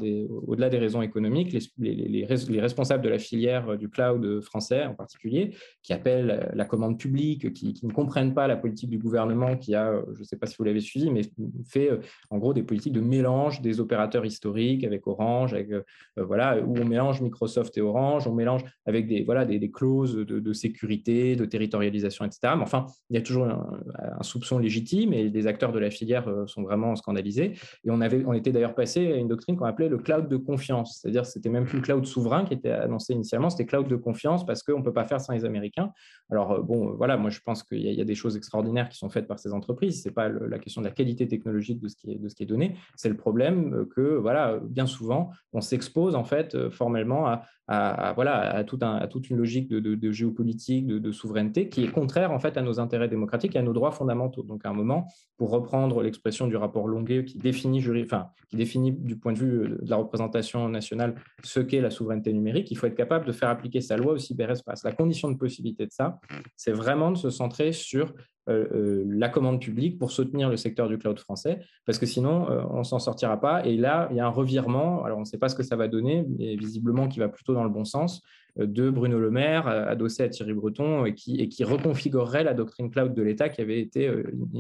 au-delà 0.48 0.68
des 0.68 0.78
raisons 0.78 1.02
économiques, 1.02 1.54
les, 1.78 1.96
les, 1.96 2.26
responsables 2.26 3.02
de 3.02 3.08
la 3.08 3.20
filière 3.20 3.78
du 3.78 3.90
cloud 3.90 4.42
français 4.42 4.84
en 4.86 4.96
particulier, 4.96 5.56
qui 5.82 5.94
appellent 5.94 6.52
la 6.54 6.66
commande 6.66 7.00
publique, 7.00 7.54
qui, 7.54 7.74
ne 7.84 7.94
comprennent 7.94 8.34
pas 8.34 8.48
la 8.48 8.58
politique 8.58 8.90
du 8.90 8.98
gouvernement 8.98 9.56
qui 9.56 9.76
a, 9.76 9.94
je 10.12 10.20
ne 10.20 10.26
sais 10.26 10.36
pas 10.36 10.46
si 10.46 10.58
vous 10.60 10.66
l'avez 10.66 10.82
suivi, 10.82 11.10
mais 11.10 11.22
fait 11.66 11.90
en 12.32 12.38
gros 12.38 12.54
des 12.54 12.64
politiques 12.64 12.94
de 12.94 13.00
mélange 13.00 13.62
des 13.62 13.80
opérateurs 13.80 14.26
historiques 14.26 14.84
avec 14.84 15.08
Orange, 15.08 15.54
avec, 15.54 15.72
euh, 15.72 15.84
voilà, 16.18 16.60
où 16.60 16.78
on 16.78 16.86
mélange 16.86 17.22
Microsoft 17.22 17.49
et 17.76 17.82
Orange, 17.82 18.28
on 18.28 18.34
mélange 18.34 18.64
avec 18.86 19.08
des, 19.08 19.24
voilà, 19.24 19.46
des, 19.46 19.72
clauses 19.72 20.16
de, 20.16 20.54
sécurité, 20.54 21.36
de 21.36 21.46
territorialisation, 21.46 22.26
etc. 22.26 22.54
Mais 22.56 22.64
enfin, 22.64 22.86
il 23.10 23.16
y 23.16 23.20
a 23.20 23.22
toujours 23.22 23.46
un, 23.46 24.24
soupçon 24.24 24.60
légitime 24.60 25.14
et 25.14 25.30
les 25.30 25.48
acteurs 25.48 25.72
de 25.72 25.80
la 25.80 25.90
filière 25.90 26.28
euh, 26.28 26.46
sont 26.46 26.64
vraiment 26.64 26.96
scandalisés. 26.96 27.54
Et 27.84 27.92
on, 27.92 28.02
avait, 28.02 28.24
on 28.26 28.34
était 28.34 28.52
d'ailleurs 28.52 28.76
passé 28.76 29.12
à 29.12 29.16
une 29.16 29.28
doctrine 29.28 29.56
qu'on 29.56 29.66
appelait 29.66 29.90
le 29.90 29.98
cloud 29.98 30.28
de 30.28 30.38
confiance. 30.38 31.00
C'est-à-dire 31.02 31.26
c'était 31.26 31.50
même 31.50 31.66
plus 31.66 31.78
le 31.78 31.84
cloud 31.84 32.06
souverain 32.06 32.46
qui 32.46 32.54
était 32.54 32.72
annoncé 32.72 33.14
initialement, 33.14 33.50
c'était 33.50 33.66
cloud 33.66 33.88
de 33.88 33.96
confiance 33.96 34.46
parce 34.46 34.64
qu'on 34.64 34.80
ne 34.80 34.84
peut 34.84 34.94
pas 34.94 35.06
faire 35.06 35.22
sans 35.22 35.34
les 35.34 35.46
Américains. 35.46 35.92
Alors, 36.30 36.52
euh, 36.52 36.62
bon, 36.62 36.96
voilà, 36.96 37.18
moi 37.18 37.30
je 37.30 37.40
pense 37.40 37.64
qu'il 37.64 37.80
y, 37.80 38.02
a 38.02 38.06
des 38.06 38.16
choses 38.16 38.36
extraordinaires 38.36 38.90
qui 38.90 38.98
sont 38.98 39.10
faites 39.10 39.28
par 39.28 39.40
ces 39.40 39.54
entreprises. 39.54 40.04
Ce 40.04 40.10
n'est 40.10 40.14
pas 40.14 40.30
la 40.30 40.60
question 40.60 40.82
de 40.82 40.88
la 40.88 40.94
qualité 40.94 41.28
technologique 41.28 41.80
de 41.80 41.88
ce 41.88 41.96
qui 41.96 42.12
est, 42.12 42.18
de 42.18 42.30
ce 42.30 42.36
qui 42.36 42.44
est 42.44 42.48
donné, 42.48 42.76
c'est 42.96 43.10
le 43.10 43.18
problème 43.18 43.74
euh, 43.74 43.86
que, 43.96 44.18
voilà, 44.18 44.60
bien 44.62 44.86
souvent, 44.86 45.32
on 45.54 45.62
s'expose 45.62 46.16
en 46.16 46.24
fait 46.24 46.70
formellement 46.70 47.28
à, 47.28 47.39
à, 47.68 48.14
voilà, 48.14 48.36
à, 48.38 48.58
à 48.58 49.08
toute 49.08 49.30
une 49.30 49.38
logique 49.38 49.70
de, 49.70 50.12
géopolitique, 50.12 50.88
de, 50.88 51.12
souveraineté, 51.12 51.70
qui 51.70 51.84
est 51.84 51.92
contraire 51.92 52.32
en 52.32 52.40
fait 52.40 52.58
à 52.58 52.62
nos 52.62 52.80
intérêts 52.80 53.08
démocratiques 53.08 53.56
et 53.56 53.60
à 53.60 53.62
nos 53.62 53.74
droits 53.74 53.92
fondamentaux. 53.92 54.42
Donc 54.42 54.66
à 54.66 54.70
un 54.70 54.74
moment, 54.74 55.06
pour 55.38 55.52
reprendre 55.52 56.02
l'expression 56.02 56.48
du 56.48 56.56
rapport 56.56 56.88
Longuet 56.88 57.26
qui 57.26 57.38
définit, 57.38 57.84
enfin, 58.04 58.30
qui 58.50 58.56
définit 58.56 58.92
du 58.92 59.18
point 59.18 59.34
de 59.34 59.38
vue 59.38 59.70
de 59.82 59.90
la 59.90 59.98
représentation 59.98 60.68
nationale 60.68 61.16
ce 61.44 61.60
qu'est 61.60 61.82
la 61.82 61.92
souveraineté 61.92 62.34
numérique, 62.34 62.72
il 62.72 62.76
faut 62.76 62.88
être 62.88 62.96
capable 62.96 63.26
de 63.26 63.32
faire 63.32 63.50
appliquer 63.50 63.82
sa 63.82 63.98
loi 63.98 64.14
au 64.14 64.18
cyberespace. 64.18 64.84
La 64.84 64.92
condition 64.92 65.30
de 65.30 65.38
possibilité 65.38 65.86
de 65.86 65.92
ça, 65.92 66.20
c'est 66.56 66.72
vraiment 66.72 67.12
de 67.12 67.18
se 67.18 67.30
centrer 67.30 67.72
sur 67.72 68.14
euh, 68.50 68.68
euh, 68.74 69.04
la 69.08 69.30
commande 69.30 69.62
publique 69.62 70.00
pour 70.00 70.12
soutenir 70.12 70.50
le 70.50 70.58
secteur 70.58 70.88
du 70.88 70.98
cloud 70.98 71.20
français, 71.20 71.60
parce 71.86 72.00
que 72.00 72.06
sinon, 72.06 72.50
euh, 72.50 72.64
on 72.72 72.84
s'en 72.84 72.98
sortira 72.98 73.40
pas. 73.40 73.66
Et 73.66 73.78
là, 73.78 74.08
il 74.12 74.18
y 74.18 74.20
a 74.20 74.26
un 74.26 74.30
revirement. 74.30 75.04
Alors, 75.04 75.18
on 75.18 75.22
ne 75.22 75.26
sait 75.26 75.38
pas 75.38 75.50
ce 75.50 75.56
que 75.56 75.64
ça 75.64 75.76
va 75.76 75.88
donner, 75.88 76.26
mais 76.38 76.56
visiblement 76.56 77.08
qui 77.08 77.20
va 77.20 77.30
plutôt 77.30 77.54
dans 77.54 77.64
le 77.64 77.70
bon 77.70 77.86
sens, 77.86 78.24
de 78.58 78.90
Bruno 78.90 79.20
Le 79.20 79.30
Maire, 79.30 79.68
adossé 79.68 80.24
à 80.24 80.30
Thierry 80.30 80.54
Breton, 80.54 81.06
et 81.06 81.14
qui, 81.14 81.40
et 81.40 81.48
qui 81.48 81.64
reconfigurerait 81.64 82.44
la 82.44 82.54
doctrine 82.54 82.90
cloud 82.90 83.14
de 83.14 83.22
l'État 83.22 83.48
qui 83.48 83.62
avait 83.62 83.80
été 83.80 84.12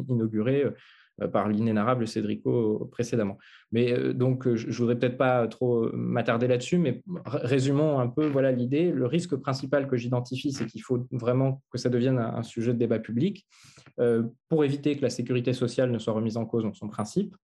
inaugurée 0.08 0.66
par 1.28 1.49
l'inénarrable 1.49 2.07
Cédrico 2.07 2.88
précédemment. 2.91 3.38
Mais 3.72 3.91
euh, 3.93 4.13
donc, 4.13 4.47
euh, 4.47 4.55
je 4.55 4.67
ne 4.67 4.74
voudrais 4.74 4.97
peut-être 4.97 5.17
pas 5.17 5.47
trop 5.47 5.91
m'attarder 5.93 6.47
là-dessus, 6.47 6.78
mais 6.78 7.03
résumons 7.26 7.99
un 7.99 8.07
peu 8.07 8.28
voilà 8.28 8.51
l'idée. 8.51 8.91
Le 8.91 9.05
risque 9.05 9.36
principal 9.36 9.88
que 9.88 9.97
j'identifie, 9.97 10.51
c'est 10.51 10.65
qu'il 10.65 10.82
faut 10.82 11.07
vraiment 11.11 11.61
que 11.72 11.78
ça 11.78 11.89
devienne 11.89 12.20
un 12.20 12.43
sujet 12.43 12.74
de 12.74 12.80
débat 12.80 12.99
public 12.99 13.47
pour 14.47 14.63
éviter 14.63 14.95
que 14.95 15.01
la 15.01 15.09
sécurité 15.09 15.51
sociale 15.51 15.91
ne 15.91 15.99
soit 15.99 16.13
remise 16.13 16.38
en 16.38 16.45
cause 16.45 16.63
dans 16.63 16.74
son 16.74 16.88
principe. 16.88 17.36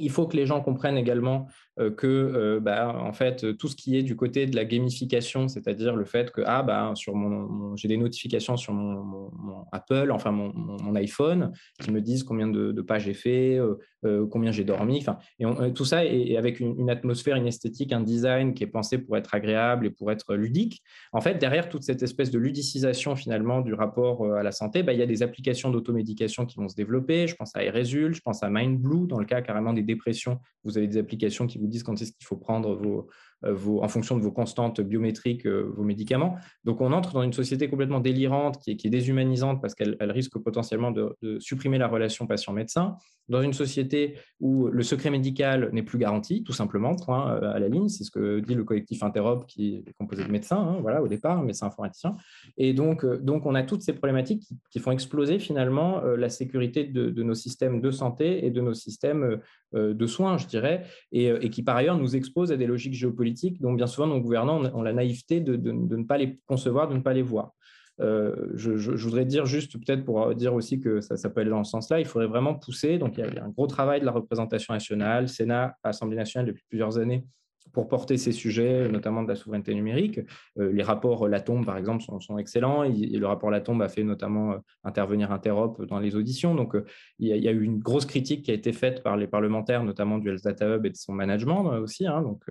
Il 0.00 0.10
faut 0.10 0.26
que 0.26 0.36
les 0.36 0.46
gens 0.46 0.60
comprennent 0.60 0.98
également 0.98 1.46
euh, 1.80 1.90
que 1.90 2.06
euh, 2.06 2.60
bah, 2.60 2.94
en 2.94 3.12
fait, 3.12 3.56
tout 3.56 3.68
ce 3.68 3.76
qui 3.76 3.96
est 3.96 4.02
du 4.02 4.16
côté 4.16 4.46
de 4.46 4.54
la 4.54 4.64
gamification, 4.64 5.48
c'est-à-dire 5.48 5.96
le 5.96 6.04
fait 6.04 6.30
que 6.30 6.42
ah, 6.44 6.62
bah, 6.62 6.92
sur 6.94 7.14
mon, 7.14 7.74
j'ai 7.76 7.88
des 7.88 7.96
notifications 7.96 8.56
sur 8.56 8.74
mon, 8.74 9.30
Apple, 9.72 10.10
enfin 10.12 10.30
mon, 10.30 10.94
iPhone, 10.94 11.52
qui 11.80 11.90
me 11.90 12.00
disent 12.00 12.24
combien 12.24 12.48
de, 12.48 12.82
pages 12.82 13.04
j'ai 13.04 13.14
fait, 13.14 13.58
euh, 14.04 14.26
combien 14.26 14.50
j'ai 14.50 14.64
dormi, 14.64 14.98
enfin, 14.98 15.18
et 15.38 15.72
tout 15.72 15.84
ça 15.84 16.04
est, 16.04 16.36
avec 16.36 16.60
une, 16.60 16.90
atmosphère, 16.90 17.36
une 17.36 17.46
esthétique, 17.46 17.92
un 17.92 18.00
design 18.00 18.52
qui 18.52 18.64
est 18.64 18.66
pensé 18.66 18.98
pour 18.98 19.16
être 19.16 19.34
agréable 19.34 19.86
et 19.86 19.90
pour 19.90 20.10
être 20.10 20.34
ludique. 20.34 20.82
En 21.12 21.20
fait, 21.20 21.38
derrière 21.38 21.68
toute 21.68 21.84
cette 21.84 22.02
espèce 22.02 22.30
de 22.30 22.38
ludicisation 22.38 23.16
finalement 23.16 23.60
du 23.60 23.74
rapport 23.74 24.26
à 24.34 24.42
la 24.42 24.52
santé, 24.52 24.82
bah, 24.82 24.92
il 24.92 24.98
y 24.98 25.02
a 25.02 25.06
des 25.06 25.22
applications 25.22 25.70
d'automédication 25.70 26.44
qui 26.46 26.56
vont 26.58 26.68
se 26.68 26.76
développer. 26.76 27.26
Je 27.26 27.36
pense 27.36 27.54
à 27.54 27.62
Eresul, 27.62 28.14
je 28.14 28.20
pense 28.20 28.42
à 28.42 28.50
MindBlue, 28.50 29.06
dans 29.06 29.18
le 29.18 29.26
cas 29.26 29.40
carrément 29.40 29.72
des 29.72 29.82
dépression, 29.94 30.40
vous 30.64 30.78
avez 30.78 30.86
des 30.86 30.98
applications 30.98 31.46
qui 31.46 31.58
vous 31.58 31.66
disent 31.66 31.82
quand 31.82 32.00
est-ce 32.00 32.12
qu'il 32.12 32.26
faut 32.26 32.36
prendre 32.36 32.74
vos, 32.74 33.08
euh, 33.44 33.56
en 33.80 33.88
fonction 33.88 34.18
de 34.18 34.22
vos 34.22 34.32
constantes 34.32 34.82
biométriques, 34.82 35.46
euh, 35.46 35.72
vos 35.74 35.82
médicaments. 35.82 36.36
Donc 36.64 36.82
on 36.82 36.92
entre 36.92 37.14
dans 37.14 37.22
une 37.22 37.32
société 37.32 37.70
complètement 37.70 38.00
délirante 38.00 38.58
qui 38.58 38.72
est, 38.72 38.90
déshumanisante 38.90 39.62
parce 39.62 39.74
qu'elle 39.74 39.96
risque 40.10 40.38
potentiellement 40.38 40.90
de, 40.90 41.16
supprimer 41.38 41.78
la 41.78 41.88
relation 41.88 42.26
patient-médecin, 42.26 42.96
dans 43.28 43.40
une 43.40 43.52
société 43.52 44.18
où 44.40 44.66
le 44.66 44.82
secret 44.82 45.10
médical 45.10 45.70
n'est 45.72 45.82
plus 45.82 45.96
garanti, 45.96 46.42
tout 46.42 46.52
simplement, 46.52 46.94
point 46.96 47.32
euh, 47.32 47.54
à 47.54 47.58
la 47.58 47.68
ligne, 47.68 47.88
c'est 47.88 48.04
ce 48.04 48.10
que 48.10 48.40
dit 48.40 48.54
le 48.54 48.64
collectif 48.64 49.02
Interop 49.02 49.46
qui 49.46 49.76
est 49.76 49.92
composé 49.98 50.24
de 50.24 50.30
médecins, 50.30 50.60
hein, 50.60 50.78
voilà, 50.82 51.02
au 51.02 51.08
départ, 51.08 51.42
médecins 51.42 51.68
informaticiens. 51.68 52.16
Et 52.58 52.74
donc, 52.74 53.04
on 53.04 53.54
a 53.54 53.62
toutes 53.62 53.82
ces 53.82 53.94
problématiques 53.94 54.42
qui, 54.70 54.80
font 54.80 54.90
exploser 54.90 55.38
finalement 55.38 56.00
la 56.02 56.28
sécurité 56.28 56.84
de, 56.84 57.22
nos 57.22 57.34
systèmes 57.34 57.80
de 57.80 57.90
santé 57.90 58.46
et 58.46 58.50
de 58.50 58.60
nos 58.60 58.74
systèmes 58.74 59.40
de 59.72 60.06
soins, 60.06 60.36
je 60.38 60.46
dirais, 60.46 60.84
et, 61.12 61.26
et 61.26 61.50
qui 61.50 61.62
par 61.62 61.76
ailleurs 61.76 61.96
nous 61.96 62.16
exposent 62.16 62.52
à 62.52 62.56
des 62.56 62.66
logiques 62.66 62.94
géopolitiques 62.94 63.60
dont 63.60 63.72
bien 63.72 63.86
souvent 63.86 64.06
nos 64.06 64.20
gouvernants 64.20 64.64
ont 64.74 64.82
la 64.82 64.92
naïveté 64.92 65.40
de, 65.40 65.56
ne 65.56 66.04
pas 66.04 66.18
les 66.18 66.38
concevoir, 66.46 66.88
de 66.88 66.94
ne 66.94 67.00
pas 67.00 67.12
les 67.12 67.22
voir. 67.22 67.52
Euh, 68.00 68.34
je, 68.54 68.70
voudrais 69.06 69.26
dire 69.26 69.44
juste, 69.44 69.72
peut-être 69.72 70.04
pour 70.04 70.34
dire 70.34 70.54
aussi 70.54 70.80
que 70.80 71.00
ça, 71.00 71.16
ça, 71.16 71.28
peut 71.28 71.42
aller 71.42 71.50
dans 71.50 71.64
ce 71.64 71.70
sens-là, 71.72 72.00
il 72.00 72.06
faudrait 72.06 72.28
vraiment 72.28 72.54
pousser. 72.54 72.98
Donc, 72.98 73.18
il 73.18 73.20
y, 73.24 73.38
a, 73.38 73.44
un 73.44 73.50
gros 73.50 73.66
travail 73.66 74.00
de 74.00 74.06
la 74.06 74.12
représentation 74.12 74.72
nationale, 74.72 75.28
Sénat, 75.28 75.76
Assemblée 75.84 76.16
nationale 76.16 76.46
depuis 76.46 76.64
plusieurs 76.68 76.98
années 76.98 77.26
pour 77.72 77.88
porter 77.88 78.16
ces 78.16 78.32
sujets, 78.32 78.88
notamment 78.88 79.22
de 79.22 79.28
la 79.28 79.36
souveraineté 79.36 79.74
numérique. 79.74 80.20
Euh, 80.58 80.72
les 80.72 80.82
rapports 80.82 81.28
Latombe, 81.28 81.64
par 81.64 81.76
exemple, 81.76 82.02
sont, 82.02 82.38
excellents. 82.38 82.84
Et 82.84 82.90
le 82.90 83.26
rapport 83.26 83.50
Latombe 83.50 83.82
a 83.82 83.88
fait 83.88 84.02
notamment 84.02 84.52
euh, 84.52 84.58
intervenir 84.84 85.32
Interop 85.32 85.84
dans 85.86 85.98
les 85.98 86.16
auditions. 86.16 86.54
Donc, 86.54 86.74
euh, 86.74 86.84
il 87.18 87.28
y, 87.28 87.48
a, 87.48 87.52
eu 87.52 87.62
une 87.62 87.78
grosse 87.78 88.06
critique 88.06 88.44
qui 88.44 88.50
a 88.50 88.54
été 88.54 88.72
faite 88.72 89.02
par 89.02 89.16
les 89.16 89.26
parlementaires, 89.26 89.84
notamment 89.84 90.18
du 90.18 90.28
Health 90.28 90.44
Data 90.44 90.74
Hub 90.74 90.86
et 90.86 90.90
de 90.90 90.96
son 90.96 91.12
management 91.12 91.78
aussi. 91.78 92.06
Hein. 92.06 92.22
Donc, 92.22 92.44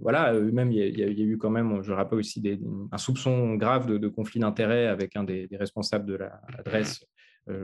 voilà, 0.00 0.32
même 0.32 0.72
il 0.72 0.98
y, 0.98 1.02
a, 1.02 1.08
eu 1.08 1.38
quand 1.38 1.50
même, 1.50 1.82
je 1.82 1.92
rappelle 1.92 2.18
aussi, 2.18 2.40
des, 2.40 2.58
un 2.90 2.98
soupçon 2.98 3.54
grave 3.54 3.86
de, 3.86 4.08
conflit 4.08 4.40
d'intérêts 4.40 4.86
avec 4.86 5.16
un 5.16 5.24
des, 5.24 5.48
responsables 5.52 6.06
de 6.06 6.14
l'adresse 6.14 7.04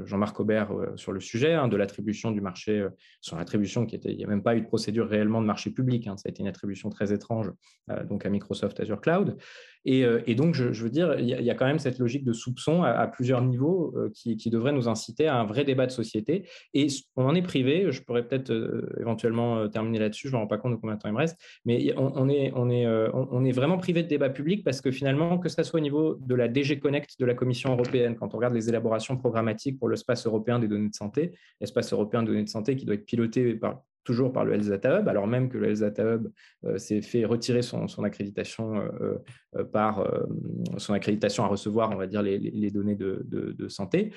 Jean-Marc 0.05 0.39
Aubert 0.41 0.73
sur 0.97 1.13
le 1.13 1.21
sujet, 1.21 1.55
hein, 1.55 1.69
de 1.69 1.77
l'attribution 1.77 2.31
du 2.31 2.41
marché, 2.41 2.87
sur 3.21 3.37
l'attribution 3.37 3.87
qui 3.87 3.95
était, 3.95 4.11
il 4.11 4.17
n'y 4.17 4.25
a 4.25 4.29
même 4.29 4.43
pas 4.43 4.57
eu 4.57 4.61
de 4.61 4.67
procédure 4.67 5.09
réellement 5.09 5.41
de 5.41 5.47
marché 5.47 5.71
public, 5.71 6.07
hein, 6.07 6.17
ça 6.17 6.29
a 6.29 6.31
été 6.31 6.43
une 6.43 6.49
attribution 6.49 6.91
très 6.91 7.13
étrange 7.13 7.53
donc 8.09 8.27
à 8.27 8.29
Microsoft 8.31 8.81
Azure 8.81 9.01
Cloud. 9.01 9.37
Et, 9.85 10.35
donc, 10.35 10.55
je, 10.55 10.83
veux 10.83 10.91
dire, 10.91 11.19
il 11.19 11.27
y, 11.27 11.51
a 11.51 11.55
quand 11.55 11.67
même 11.67 11.79
cette 11.79 11.99
logique 11.99 12.25
de 12.25 12.33
soupçon 12.33 12.83
à, 12.83 13.07
plusieurs 13.07 13.43
niveaux 13.43 13.95
qui, 14.15 14.51
devrait 14.51 14.73
nous 14.73 14.89
inciter 14.89 15.27
à 15.27 15.37
un 15.37 15.45
vrai 15.45 15.65
débat 15.65 15.87
de 15.87 15.91
société. 15.91 16.49
Et 16.75 16.87
on 17.17 17.25
en 17.25 17.35
est 17.35 17.43
privé, 17.43 17.91
je 17.91 18.03
pourrais 18.03 18.27
peut-être 18.27 18.53
éventuellement 18.99 19.69
terminer 19.69 19.99
là-dessus, 19.99 20.29
je 20.29 20.33
ne 20.33 20.39
me 20.39 20.43
rends 20.43 20.47
pas 20.47 20.59
compte 20.59 20.73
de 20.73 20.77
combien 20.77 20.97
de 20.97 21.01
temps 21.01 21.09
il 21.09 21.13
me 21.13 21.19
reste, 21.19 21.39
mais 21.65 21.95
on, 21.97 22.29
est, 22.29 23.53
vraiment 23.53 23.79
privé 23.79 24.03
de 24.03 24.09
débat 24.09 24.31
public 24.31 24.65
parce 24.65 24.81
que 24.81 24.91
finalement, 24.91 25.39
que 25.39 25.49
ce 25.49 25.63
soit 25.63 25.79
au 25.79 25.83
niveau 25.83 26.17
de 26.21 26.35
la 26.35 26.49
DG 26.49 26.79
Connect 26.79 27.19
de 27.19 27.27
la 27.27 27.35
Commission 27.35 27.73
européenne, 27.73 28.17
quand 28.17 28.35
on 28.35 28.37
regarde 28.37 28.55
les 28.55 28.69
élaborations 28.69 29.17
programmatiques 29.17 29.79
pour 29.79 29.89
l'espace 29.89 30.27
européen 30.27 30.59
des 30.59 30.69
données 30.69 30.89
de 30.89 30.95
santé, 30.95 31.33
l'espace 31.61 31.93
européen 31.93 32.23
des 32.23 32.29
données 32.29 32.45
de 32.45 32.49
santé 32.49 32.77
qui 32.77 32.85
doit 32.85 32.95
être 32.95 33.07
piloté 33.07 33.55
par 33.55 33.83
toujours 34.09 34.33
par 34.33 34.47
le 34.47 34.55
Health 34.55 34.71
Data 34.71 35.01
Hub, 35.01 35.07
alors 35.07 35.27
même 35.27 35.51
que 35.51 35.59
le 35.59 35.69
Health 35.69 35.81
Data 35.81 36.15
Hub 36.15 36.29
euh, 36.65 36.79
s'est 36.79 37.03
fait 37.03 37.27
retirer 37.27 37.61
son, 37.61 37.85
accréditation 38.03 38.77
euh, 38.77 39.19
euh, 39.55 39.65
par 39.65 40.03
son 40.79 40.95
accréditation 40.95 41.45
à 41.45 41.47
recevoir, 41.47 41.91
on 41.91 41.97
va 41.97 42.07
dire, 42.07 42.23
les, 42.23 42.71
données 42.71 42.95
de, 42.95 43.69
santé. 43.69 44.13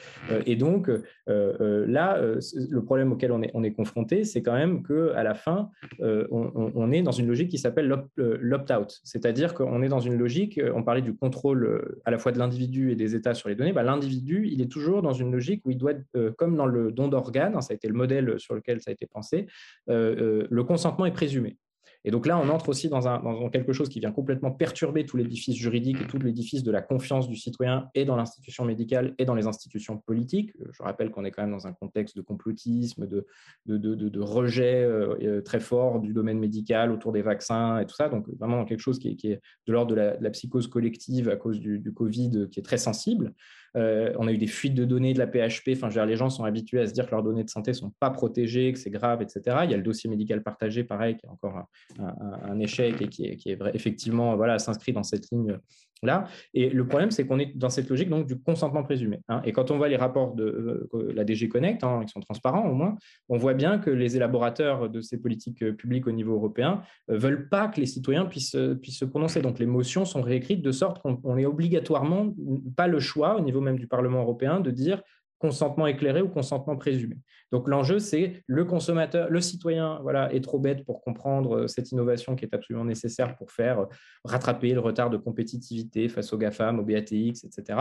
et 0.45 0.55
donc, 0.55 0.89
là, 1.27 2.21
le 2.21 2.83
problème 2.83 3.11
auquel 3.11 3.31
on 3.33 3.41
est, 3.41 3.51
on 3.53 3.63
est 3.63 3.73
confronté, 3.73 4.23
c'est 4.23 4.41
quand 4.41 4.53
même 4.53 4.81
qu'à 4.83 5.23
la 5.23 5.33
fin, 5.33 5.69
on, 5.99 6.91
est 6.91 7.01
dans 7.01 7.11
une 7.11 7.27
logique 7.27 7.49
qui 7.49 7.57
s'appelle 7.57 7.87
l'opt-out. 8.17 8.99
C'est-à-dire 9.03 9.53
qu'on 9.53 9.81
est 9.81 9.89
dans 9.89 9.99
une 9.99 10.17
logique, 10.17 10.59
on 10.73 10.83
parlait 10.83 11.01
du 11.01 11.15
contrôle 11.15 11.99
à 12.05 12.11
la 12.11 12.17
fois 12.17 12.31
de 12.31 12.39
l'individu 12.39 12.91
et 12.91 12.95
des 12.95 13.15
États 13.15 13.33
sur 13.33 13.49
les 13.49 13.55
données, 13.55 13.73
bah, 13.73 13.83
l'individu, 13.83 14.47
il 14.49 14.61
est 14.61 14.71
toujours 14.71 15.01
dans 15.01 15.13
une 15.13 15.31
logique 15.31 15.61
où 15.65 15.71
il 15.71 15.77
doit 15.77 15.93
comme 16.37 16.55
dans 16.55 16.67
le 16.67 16.91
don 16.91 17.07
d'organes, 17.07 17.55
hein, 17.55 17.61
ça 17.61 17.73
a 17.73 17.75
été 17.75 17.87
le 17.87 17.93
modèle 17.93 18.39
sur 18.39 18.55
lequel 18.55 18.79
ça 18.81 18.91
a 18.91 18.93
été 18.93 19.05
pensé, 19.05 19.47
le 19.88 20.61
consentement 20.61 21.05
est 21.05 21.13
présumé. 21.13 21.57
Et 22.03 22.09
donc 22.09 22.25
là, 22.25 22.38
on 22.39 22.49
entre 22.49 22.69
aussi 22.69 22.89
dans, 22.89 23.49
quelque 23.49 23.73
chose 23.73 23.88
qui 23.88 23.99
vient 23.99 24.11
complètement 24.11 24.51
perturber 24.51 25.05
tout 25.05 25.17
l'édifice 25.17 25.55
juridique 25.55 26.01
et 26.01 26.07
tout 26.07 26.17
l'édifice 26.17 26.63
de 26.63 26.71
la 26.71 26.82
confiance 26.82 27.29
du 27.29 27.36
citoyen 27.36 27.89
et 27.93 28.05
dans 28.05 28.15
l'institution 28.15 28.65
médicale 28.65 29.13
et 29.19 29.25
dans 29.25 29.36
les 29.36 29.45
institutions 29.45 29.99
politiques. 29.99 30.51
Je 30.71 30.82
rappelle 30.82 31.11
qu'on 31.11 31.25
est 31.25 31.32
quand 31.32 31.43
même 31.43 31.51
dans 31.51 31.67
un 31.67 31.73
contexte 31.73 32.17
de 32.17 32.21
complotisme, 32.21 33.07
de, 33.07 34.19
rejet 34.19 34.84
euh, 34.84 35.41
très 35.41 35.59
fort 35.59 35.99
du 35.99 36.13
domaine 36.13 36.39
médical 36.39 36.91
autour 36.91 37.11
des 37.11 37.21
vaccins 37.21 37.79
et 37.79 37.86
tout 37.86 37.95
ça. 37.95 38.09
Donc 38.09 38.25
vraiment 38.39 38.65
quelque 38.65 38.79
chose 38.79 38.97
qui 38.97 39.09
est, 39.23 39.41
de 39.67 39.73
l'ordre 39.73 39.95
de, 39.95 40.17
la, 40.19 40.29
psychose 40.32 40.67
collective 40.67 41.29
à 41.29 41.36
cause 41.36 41.59
du 41.59 41.93
Covid 41.93 42.47
qui 42.51 42.59
est 42.59 42.63
très 42.63 42.77
sensible. 42.79 43.34
Euh, 43.78 44.13
on 44.17 44.28
a 44.28 44.32
eu 44.32 44.38
des 44.38 44.47
fuites 44.47 44.74
de 44.74 44.86
données 44.86 45.13
de 45.13 45.19
la 45.19 45.28
PHP. 45.28 45.72
Enfin, 45.76 46.05
les 46.05 46.15
gens 46.15 46.30
sont 46.30 46.43
habitués 46.43 46.82
à 46.82 46.88
se 46.88 46.93
dire 46.93 47.05
que 47.05 47.11
leurs 47.11 47.24
données 47.24 47.43
de 47.43 47.49
santé 47.49 47.72
ne 47.72 47.76
sont 47.76 47.93
pas 47.99 48.09
protégées, 48.09 48.74
que 48.74 48.80
c'est 48.80 48.89
grave, 48.89 49.22
etc. 49.22 49.57
Il 49.63 49.72
y 49.72 49.74
a 49.74 49.78
le 49.78 49.84
dossier 49.84 50.09
médical 50.09 50.43
partagé, 50.43 50.84
pareil, 50.84 51.17
qui 51.17 51.26
est 51.26 51.30
encore 51.30 51.65
un, 51.99 52.59
échec 52.59 53.01
et 53.01 53.07
qui 53.07 53.26
est, 53.26 53.59
effectivement 53.74 54.36
voilà, 54.36 54.59
s'inscrit 54.59 54.93
dans 54.93 55.03
cette 55.03 55.32
ligne 55.32 55.57
là. 56.03 56.26
Et 56.53 56.69
le 56.69 56.88
problème, 56.88 57.11
c'est 57.11 57.26
qu'on 57.26 57.39
est 57.39 57.55
dans 57.57 57.69
cette 57.69 57.89
logique 57.89 58.09
donc, 58.09 58.28
du 58.28 58.39
consentement 58.39 58.84
présumé. 58.84 59.19
Hein. 59.30 59.41
Et 59.45 59.51
quand 59.51 59.72
on 59.72 59.78
voit 59.78 59.88
les 59.88 59.95
rapports 59.95 60.34
de 60.34 60.89
euh, 60.93 61.13
la 61.13 61.24
DG 61.24 61.47
Connect, 61.47 61.84
hein, 61.84 62.01
qui 62.05 62.11
sont 62.11 62.19
transparents 62.19 62.67
au 62.67 62.74
moins, 62.74 62.97
on 63.30 63.38
voit 63.38 63.53
bien 63.53 63.78
que 63.78 63.89
les 63.89 64.15
élaborateurs 64.15 64.89
de 64.89 65.01
ces 65.01 65.19
politiques 65.19 65.63
publiques 65.78 66.07
au 66.07 66.11
niveau 66.11 66.34
européen 66.34 66.82
euh, 67.09 67.17
veulent 67.17 67.49
pas 67.49 67.67
que 67.67 67.80
les 67.80 67.86
citoyens 67.86 68.26
puissent, 68.26 68.57
puissent 68.82 68.99
se 68.99 69.05
prononcer. 69.05 69.41
Donc 69.41 69.59
les 69.59 69.65
motions 69.65 70.05
sont 70.05 70.22
réécrites 70.22 70.61
de 70.61 70.72
sorte 70.72 71.01
qu'on 71.01 71.38
est 71.38 71.45
obligatoirement 71.45 72.34
pas 72.76 72.88
le 72.88 72.99
choix 72.99 73.38
au 73.38 73.41
niveau 73.41 73.61
même 73.62 73.78
du 73.78 73.88
Parlement 73.88 74.22
européen 74.22 74.59
de 74.59 74.72
dire 74.72 75.01
consentement 75.39 75.88
éclairé 75.88 76.22
ou 76.22 76.30
consentement 76.30 76.78
présumé. 76.78 77.18
Donc 77.51 77.67
l'enjeu, 77.67 77.99
c'est 77.99 78.43
le 78.47 78.65
consommateur, 78.65 79.29
le 79.29 79.41
citoyen 79.41 79.99
voilà, 80.01 80.33
est 80.33 80.41
trop 80.41 80.59
bête 80.59 80.85
pour 80.85 81.01
comprendre 81.01 81.57
euh, 81.57 81.67
cette 81.67 81.91
innovation 81.91 82.35
qui 82.35 82.45
est 82.45 82.53
absolument 82.53 82.85
nécessaire 82.85 83.35
pour 83.35 83.51
faire 83.51 83.79
euh, 83.79 83.85
rattraper 84.23 84.73
le 84.73 84.79
retard 84.79 85.09
de 85.09 85.17
compétitivité 85.17 86.09
face 86.09 86.31
aux 86.33 86.37
GAFAM, 86.37 86.79
aux 86.79 86.83
BATX, 86.83 87.43
etc. 87.43 87.79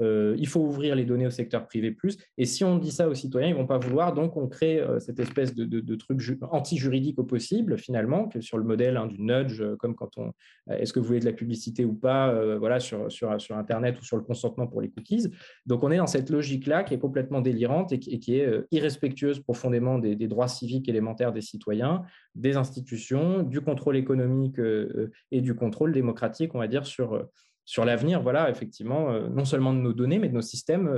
Euh, 0.00 0.34
il 0.38 0.46
faut 0.46 0.60
ouvrir 0.60 0.94
les 0.94 1.04
données 1.04 1.26
au 1.26 1.30
secteur 1.30 1.66
privé 1.66 1.90
plus. 1.90 2.16
Et 2.38 2.46
si 2.46 2.64
on 2.64 2.78
dit 2.78 2.90
ça 2.90 3.08
aux 3.08 3.14
citoyens, 3.14 3.48
ils 3.48 3.54
ne 3.54 3.58
vont 3.58 3.66
pas 3.66 3.78
vouloir. 3.78 4.14
Donc 4.14 4.36
on 4.36 4.48
crée 4.48 4.82
cette 4.98 5.20
espèce 5.20 5.54
de, 5.54 5.94
truc 5.96 6.20
anti-juridique 6.50 7.18
au 7.18 7.24
possible, 7.24 7.76
finalement, 7.78 8.28
que 8.28 8.40
sur 8.40 8.58
le 8.58 8.64
modèle 8.64 8.96
hein, 8.96 9.06
du 9.06 9.20
nudge, 9.20 9.62
comme 9.78 9.94
quand 9.94 10.16
on 10.16 10.32
est-ce 10.70 10.92
que 10.92 11.00
vous 11.00 11.06
voulez 11.06 11.20
de 11.20 11.24
la 11.24 11.32
publicité 11.32 11.84
ou 11.84 11.94
pas, 11.94 12.56
voilà, 12.56 12.80
sur, 12.80 13.08
Internet 13.50 14.00
ou 14.00 14.04
sur 14.04 14.16
le 14.16 14.22
consentement 14.22 14.66
pour 14.66 14.80
les 14.80 14.90
cookies. 14.90 15.28
Donc 15.66 15.82
on 15.82 15.90
est 15.90 15.96
dans 15.96 16.06
cette 16.06 16.30
logique-là 16.30 16.84
qui 16.84 16.94
est 16.94 16.98
complètement 16.98 17.40
délirante 17.40 17.92
et 17.92 17.98
qui, 17.98 18.36
est 18.36 18.46
euh, 18.46 18.66
profondément 19.44 19.98
des, 19.98 20.16
droits 20.28 20.48
civiques 20.48 20.88
élémentaires 20.88 21.32
des 21.32 21.40
citoyens, 21.40 22.02
des 22.34 22.56
institutions, 22.56 23.42
du 23.42 23.60
contrôle 23.60 23.96
économique 23.96 24.58
euh, 24.58 25.10
et 25.30 25.40
du 25.40 25.54
contrôle 25.54 25.92
démocratique, 25.92 26.54
on 26.54 26.58
va 26.58 26.68
dire, 26.68 26.86
sur, 26.86 27.14
euh, 27.14 27.22
sur 27.64 27.84
l'avenir, 27.84 28.22
voilà, 28.22 28.50
effectivement, 28.50 29.12
non 29.28 29.44
seulement 29.44 29.72
de 29.72 29.78
nos 29.78 29.92
données, 29.92 30.18
mais 30.18 30.28
de 30.28 30.34
nos 30.34 30.42
systèmes 30.42 30.92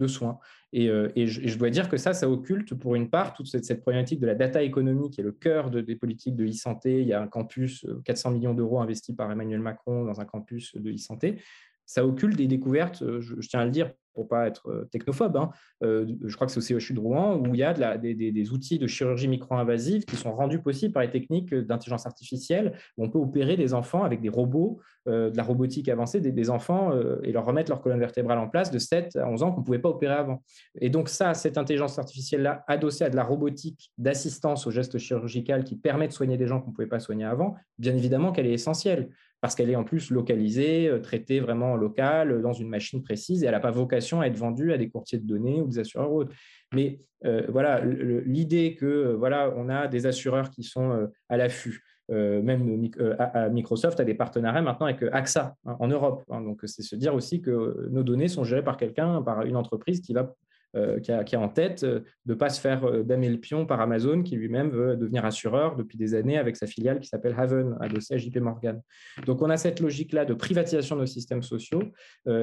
de 0.00 0.06
soins. 0.06 0.38
Et, 0.72 0.86
je, 1.26 1.58
dois 1.58 1.68
dire 1.68 1.90
que 1.90 1.98
ça, 1.98 2.14
ça 2.14 2.30
occulte 2.30 2.74
pour 2.74 2.94
une 2.94 3.10
part 3.10 3.34
toute 3.34 3.46
cette, 3.46 3.82
problématique 3.82 4.20
de 4.20 4.26
la 4.26 4.34
data 4.34 4.62
économique 4.62 5.14
qui 5.14 5.20
est 5.20 5.24
le 5.24 5.32
cœur 5.32 5.70
des 5.70 5.96
politiques 5.96 6.34
de 6.34 6.46
e-santé. 6.46 7.02
Il 7.02 7.06
y 7.06 7.12
a 7.12 7.20
un 7.20 7.26
campus, 7.26 7.84
400 8.06 8.30
millions 8.30 8.54
d'euros 8.54 8.80
investis 8.80 9.14
par 9.14 9.30
Emmanuel 9.30 9.60
Macron 9.60 10.06
dans 10.06 10.18
un 10.18 10.24
campus 10.24 10.74
de 10.74 10.92
e-santé 10.92 11.42
ça 11.86 12.06
occulte 12.06 12.36
des 12.36 12.46
découvertes, 12.46 13.02
je, 13.20 13.34
tiens 13.46 13.60
à 13.60 13.64
le 13.64 13.70
dire 13.70 13.90
pour 14.14 14.28
pas 14.28 14.46
être 14.46 14.68
euh, 14.70 14.88
technophobe, 14.90 15.36
hein, 15.36 15.50
euh, 15.82 16.06
je 16.24 16.34
crois 16.34 16.46
que 16.46 16.52
c'est 16.52 16.74
au 16.74 16.78
CHU 16.78 16.94
de 16.94 17.00
Rouen, 17.00 17.36
où 17.36 17.54
il 17.54 17.56
y 17.56 17.64
a 17.64 17.74
des, 17.98 18.50
outils 18.52 18.78
de 18.78 18.86
chirurgie 18.86 19.28
micro-invasive 19.28 20.04
qui 20.04 20.16
sont 20.16 20.32
rendus 20.32 20.60
possibles 20.60 20.92
par 20.92 21.02
les 21.02 21.10
techniques 21.10 21.54
d'intelligence 21.54 22.06
artificielle, 22.06 22.78
où 22.96 23.04
on 23.04 23.10
peut 23.10 23.18
opérer 23.18 23.56
des 23.56 23.74
enfants 23.74 24.04
avec 24.04 24.20
des 24.20 24.28
robots, 24.28 24.80
euh, 25.08 25.30
de 25.30 25.36
la 25.36 25.42
robotique 25.42 25.88
avancée, 25.88 26.20
des, 26.20 26.50
enfants, 26.50 26.92
et 27.22 27.32
leur 27.32 27.44
remettre 27.44 27.70
leur 27.70 27.80
colonne 27.80 27.98
vertébrale 27.98 28.38
en 28.38 28.48
place 28.48 28.70
de 28.70 28.78
7 28.78 29.16
à 29.16 29.28
11 29.28 29.42
ans 29.42 29.52
qu'on 29.52 29.60
ne 29.60 29.64
pouvait 29.64 29.78
pas 29.78 29.88
opérer 29.88 30.14
avant. 30.14 30.42
Et 30.80 30.90
donc 30.90 31.08
ça, 31.08 31.34
cette 31.34 31.58
intelligence 31.58 31.98
artificielle-là, 31.98 32.64
adossée 32.68 33.04
à 33.04 33.10
de 33.10 33.16
la 33.16 33.24
robotique 33.24 33.90
d'assistance 33.98 34.66
au 34.66 34.70
geste 34.70 34.98
chirurgical 34.98 35.64
qui 35.64 35.76
permet 35.76 36.06
de 36.06 36.12
soigner 36.12 36.36
des 36.36 36.46
gens 36.46 36.60
qu'on 36.60 36.70
ne 36.70 36.74
pouvait 36.74 36.86
pas 36.86 37.00
soigner 37.00 37.24
avant, 37.24 37.56
bien 37.78 37.94
évidemment 37.96 38.30
qu'elle 38.30 38.46
est 38.46 38.52
essentielle 38.52 39.08
parce 39.44 39.54
qu'elle 39.54 39.68
est 39.68 39.76
en 39.76 39.84
plus 39.84 40.10
localisée, 40.10 40.90
traitée 41.02 41.38
vraiment 41.38 41.72
en 41.72 41.76
local, 41.76 42.40
dans 42.40 42.54
une 42.54 42.70
machine 42.70 43.02
précise, 43.02 43.42
et 43.42 43.46
elle 43.46 43.52
n'a 43.52 43.60
pas 43.60 43.70
vocation 43.70 44.22
à 44.22 44.26
être 44.26 44.38
vendue 44.38 44.72
à 44.72 44.78
des 44.78 44.88
courtiers 44.88 45.18
de 45.18 45.26
données 45.26 45.60
ou 45.60 45.66
des 45.66 45.80
assureurs 45.80 46.10
autres. 46.10 46.32
Mais 46.72 47.00
euh, 47.26 47.42
voilà, 47.50 47.84
l'idée 47.84 48.74
que 48.74 48.86
euh, 48.86 49.16
voilà, 49.16 49.52
on 49.54 49.68
a 49.68 49.86
des 49.86 50.06
assureurs 50.06 50.48
qui 50.48 50.62
sont 50.62 50.92
euh, 50.92 51.08
à 51.28 51.36
l'affût. 51.36 51.84
même 52.08 52.88
à 53.18 53.50
Microsoft 53.50 54.00
a 54.00 54.04
des 54.04 54.14
partenariats 54.14 54.62
maintenant 54.62 54.86
avec 54.86 55.02
AXA 55.12 55.54
hein, 55.66 55.76
en 55.78 55.88
Europe. 55.88 56.24
Hein. 56.30 56.40
donc, 56.40 56.62
c'est 56.64 56.80
se 56.80 56.96
dire 56.96 57.14
aussi 57.14 57.42
que 57.42 57.86
nos 57.90 58.02
données 58.02 58.28
sont 58.28 58.44
gérées 58.44 58.64
par 58.64 58.78
quelqu'un, 58.78 59.20
par 59.20 59.42
une 59.42 59.56
entreprise 59.56 60.00
qui 60.00 60.14
va 60.14 60.34
euh, 60.76 60.98
qui, 60.98 61.12
a, 61.12 61.40
en 61.40 61.48
tête 61.48 61.84
euh, 61.84 62.00
de 62.26 62.32
ne 62.32 62.34
pas 62.34 62.48
se 62.48 62.60
faire 62.60 62.84
euh, 62.84 63.04
damer 63.04 63.28
le 63.28 63.38
pion 63.38 63.64
par 63.64 63.80
Amazon, 63.80 64.24
qui 64.24 64.34
lui-même 64.34 64.70
veut 64.70 64.96
devenir 64.96 65.24
assureur 65.24 65.76
depuis 65.76 65.96
des 65.96 66.14
années 66.14 66.36
avec 66.36 66.56
sa 66.56 66.66
filiale 66.66 66.98
qui 66.98 67.08
s'appelle 67.08 67.34
Haven, 67.38 67.76
adossée 67.80 68.14
à 68.14 68.18
JP 68.18 68.38
Morgan. 68.38 68.82
Donc 69.24 69.40
on 69.40 69.50
a 69.50 69.56
cette 69.56 69.78
logique-là 69.78 70.24
de 70.24 70.34
privatisation 70.34 70.96
de 70.96 71.02
nos 71.02 71.06
systèmes 71.06 71.42
sociaux 71.42 71.82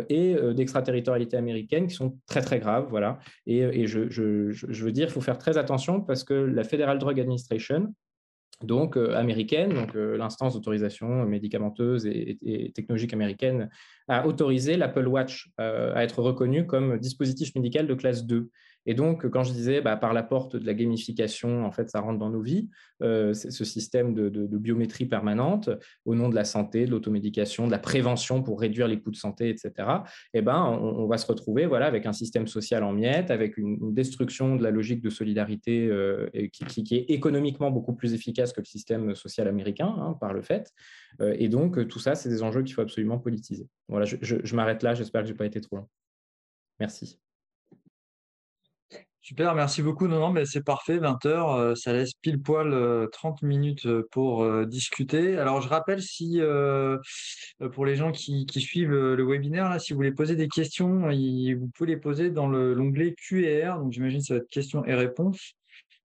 et 0.09 0.35
d'extraterritorialité 0.53 1.35
américaine 1.35 1.87
qui 1.87 1.95
sont 1.95 2.17
très 2.25 2.41
très 2.41 2.59
graves. 2.59 2.87
Voilà. 2.89 3.19
Et, 3.47 3.87
je, 3.87 4.09
je, 4.09 4.85
veux 4.85 4.91
dire, 4.91 5.07
il 5.07 5.11
faut 5.11 5.21
faire 5.21 5.37
très 5.37 5.57
attention 5.57 6.01
parce 6.01 6.23
que 6.23 6.33
la 6.33 6.63
Federal 6.63 6.99
Drug 6.99 7.19
Administration, 7.19 7.93
donc 8.65 8.97
euh, 8.97 9.15
américaine, 9.15 9.73
donc 9.73 9.95
euh, 9.95 10.17
l'instance 10.17 10.53
d'autorisation 10.53 11.25
médicamenteuse 11.25 12.05
et, 12.05 12.71
technologique 12.73 13.13
américaine, 13.13 13.69
a 14.07 14.27
autorisé 14.27 14.77
l'Apple 14.77 15.07
Watch 15.07 15.49
euh, 15.59 15.93
à 15.95 16.03
être 16.03 16.21
reconnu 16.21 16.65
comme 16.65 16.97
dispositif 16.97 17.55
médical 17.55 17.87
de 17.87 17.93
classe 17.93 18.25
2. 18.25 18.49
Et 18.85 18.93
donc, 18.93 19.29
quand 19.29 19.43
je 19.43 19.53
disais 19.53 19.81
bah, 19.81 19.95
par 19.95 20.13
la 20.13 20.23
porte 20.23 20.55
de 20.55 20.65
la 20.65 20.73
gamification, 20.73 21.65
en 21.65 21.71
fait, 21.71 21.89
ça 21.89 21.99
rentre 21.99 22.19
dans 22.19 22.29
nos 22.29 22.41
vies, 22.41 22.69
euh, 23.01 23.33
ce 23.33 23.65
système 23.65 24.13
de, 24.13 24.57
biométrie 24.57 25.05
permanente 25.05 25.69
au 26.05 26.15
nom 26.15 26.29
de 26.29 26.35
la 26.35 26.43
santé, 26.43 26.85
de 26.85 26.91
l'automédication, 26.91 27.65
de 27.65 27.71
la 27.71 27.79
prévention 27.79 28.43
pour 28.43 28.59
réduire 28.59 28.87
les 28.87 28.99
coûts 28.99 29.11
de 29.11 29.15
santé, 29.15 29.49
etc. 29.49 29.87
Eh 30.33 30.41
ben, 30.41 30.63
on, 30.63 31.07
va 31.07 31.17
se 31.17 31.25
retrouver 31.25 31.65
voilà, 31.65 31.87
avec 31.87 32.05
un 32.05 32.13
système 32.13 32.47
social 32.47 32.83
en 32.83 32.93
miettes, 32.93 33.31
avec 33.31 33.57
une, 33.57 33.93
destruction 33.93 34.55
de 34.55 34.63
la 34.63 34.71
logique 34.71 35.01
de 35.01 35.09
solidarité 35.09 35.87
euh, 35.87 36.29
qui, 36.51 36.95
est 36.95 37.09
économiquement 37.09 37.71
beaucoup 37.71 37.93
plus 37.93 38.13
efficace 38.13 38.53
que 38.53 38.61
le 38.61 38.65
système 38.65 39.15
social 39.15 39.47
américain, 39.47 39.93
hein, 39.97 40.15
par 40.19 40.33
le 40.33 40.41
fait. 40.41 40.71
Euh, 41.21 41.35
et 41.37 41.49
donc, 41.49 41.87
tout 41.87 41.99
ça, 41.99 42.15
c'est 42.15 42.29
des 42.29 42.43
enjeux 42.43 42.63
qu'il 42.63 42.73
faut 42.73 42.81
absolument 42.81 43.19
politiser. 43.19 43.67
Voilà, 43.87 44.05
je, 44.05 44.15
je 44.21 44.55
m'arrête 44.55 44.83
là. 44.83 44.93
J'espère 44.93 45.21
que 45.21 45.27
je 45.27 45.33
n'ai 45.33 45.37
pas 45.37 45.45
été 45.45 45.59
trop 45.61 45.77
long. 45.77 45.87
Merci. 46.79 47.19
Super, 49.23 49.53
merci 49.53 49.83
beaucoup. 49.83 50.07
Non, 50.07 50.19
non, 50.19 50.31
mais 50.31 50.45
c'est 50.45 50.63
parfait, 50.63 50.97
20 50.97 51.27
heures, 51.27 51.51
euh, 51.51 51.75
ça 51.75 51.93
laisse 51.93 52.13
pile 52.15 52.41
poil 52.41 53.07
30 53.11 53.43
euh, 53.43 53.47
minutes 53.47 53.85
euh, 53.85 54.07
pour 54.09 54.65
discuter. 54.65 55.37
Alors, 55.37 55.61
je 55.61 55.69
rappelle 55.69 56.01
si, 56.01 56.41
pour 57.73 57.85
les 57.85 57.95
gens 57.95 58.11
qui, 58.11 58.47
suivent 58.57 58.89
le 58.89 59.23
webinaire, 59.23 59.79
si 59.79 59.93
vous 59.93 59.97
voulez 59.97 60.11
poser 60.11 60.35
des 60.35 60.47
questions, 60.47 61.07
vous 61.11 61.69
pouvez 61.75 61.91
les 61.91 61.97
poser 61.97 62.31
dans 62.31 62.47
l'onglet 62.47 63.13
Q&R. 63.15 63.77
Donc, 63.77 63.91
j'imagine 63.91 64.21
que 64.21 64.25
ça 64.25 64.33
va 64.33 64.39
être 64.39 64.49
questions 64.49 64.83
et 64.85 64.95
réponses. 64.95 65.53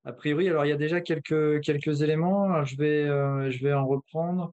A 0.05 0.13
priori, 0.13 0.49
alors, 0.51 0.67
il 0.67 0.69
y 0.69 0.73
a 0.73 0.77
déjà 0.77 1.01
quelques, 1.01 1.63
quelques 1.63 2.03
éléments. 2.03 2.65
je, 2.67 2.77
vais, 2.77 3.07
je 3.51 3.65
vais 3.65 3.73
en 3.73 3.87
reprendre. 3.87 4.53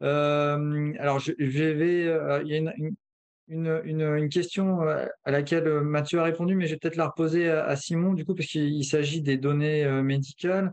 alors, 0.00 1.20
je, 1.20 1.32
vais, 1.38 2.42
il 2.44 2.48
y 2.48 2.58
a 2.58 2.72
question 4.28 4.82
euh, 4.82 5.06
à 5.24 5.30
laquelle 5.30 5.66
euh, 5.66 5.80
Mathieu 5.82 6.18
a 6.18 6.24
répondu, 6.24 6.54
mais 6.54 6.66
je 6.66 6.72
vais 6.72 6.78
peut-être 6.78 6.96
la 6.96 7.08
reposer 7.08 7.48
à, 7.50 7.76
Simon, 7.76 8.14
du 8.14 8.24
coup, 8.24 8.34
parce 8.34 8.48
qu'il 8.48 8.84
s'agit 8.84 9.22
des 9.22 9.36
données 9.36 9.84
euh, 9.84 10.02
médicales. 10.02 10.72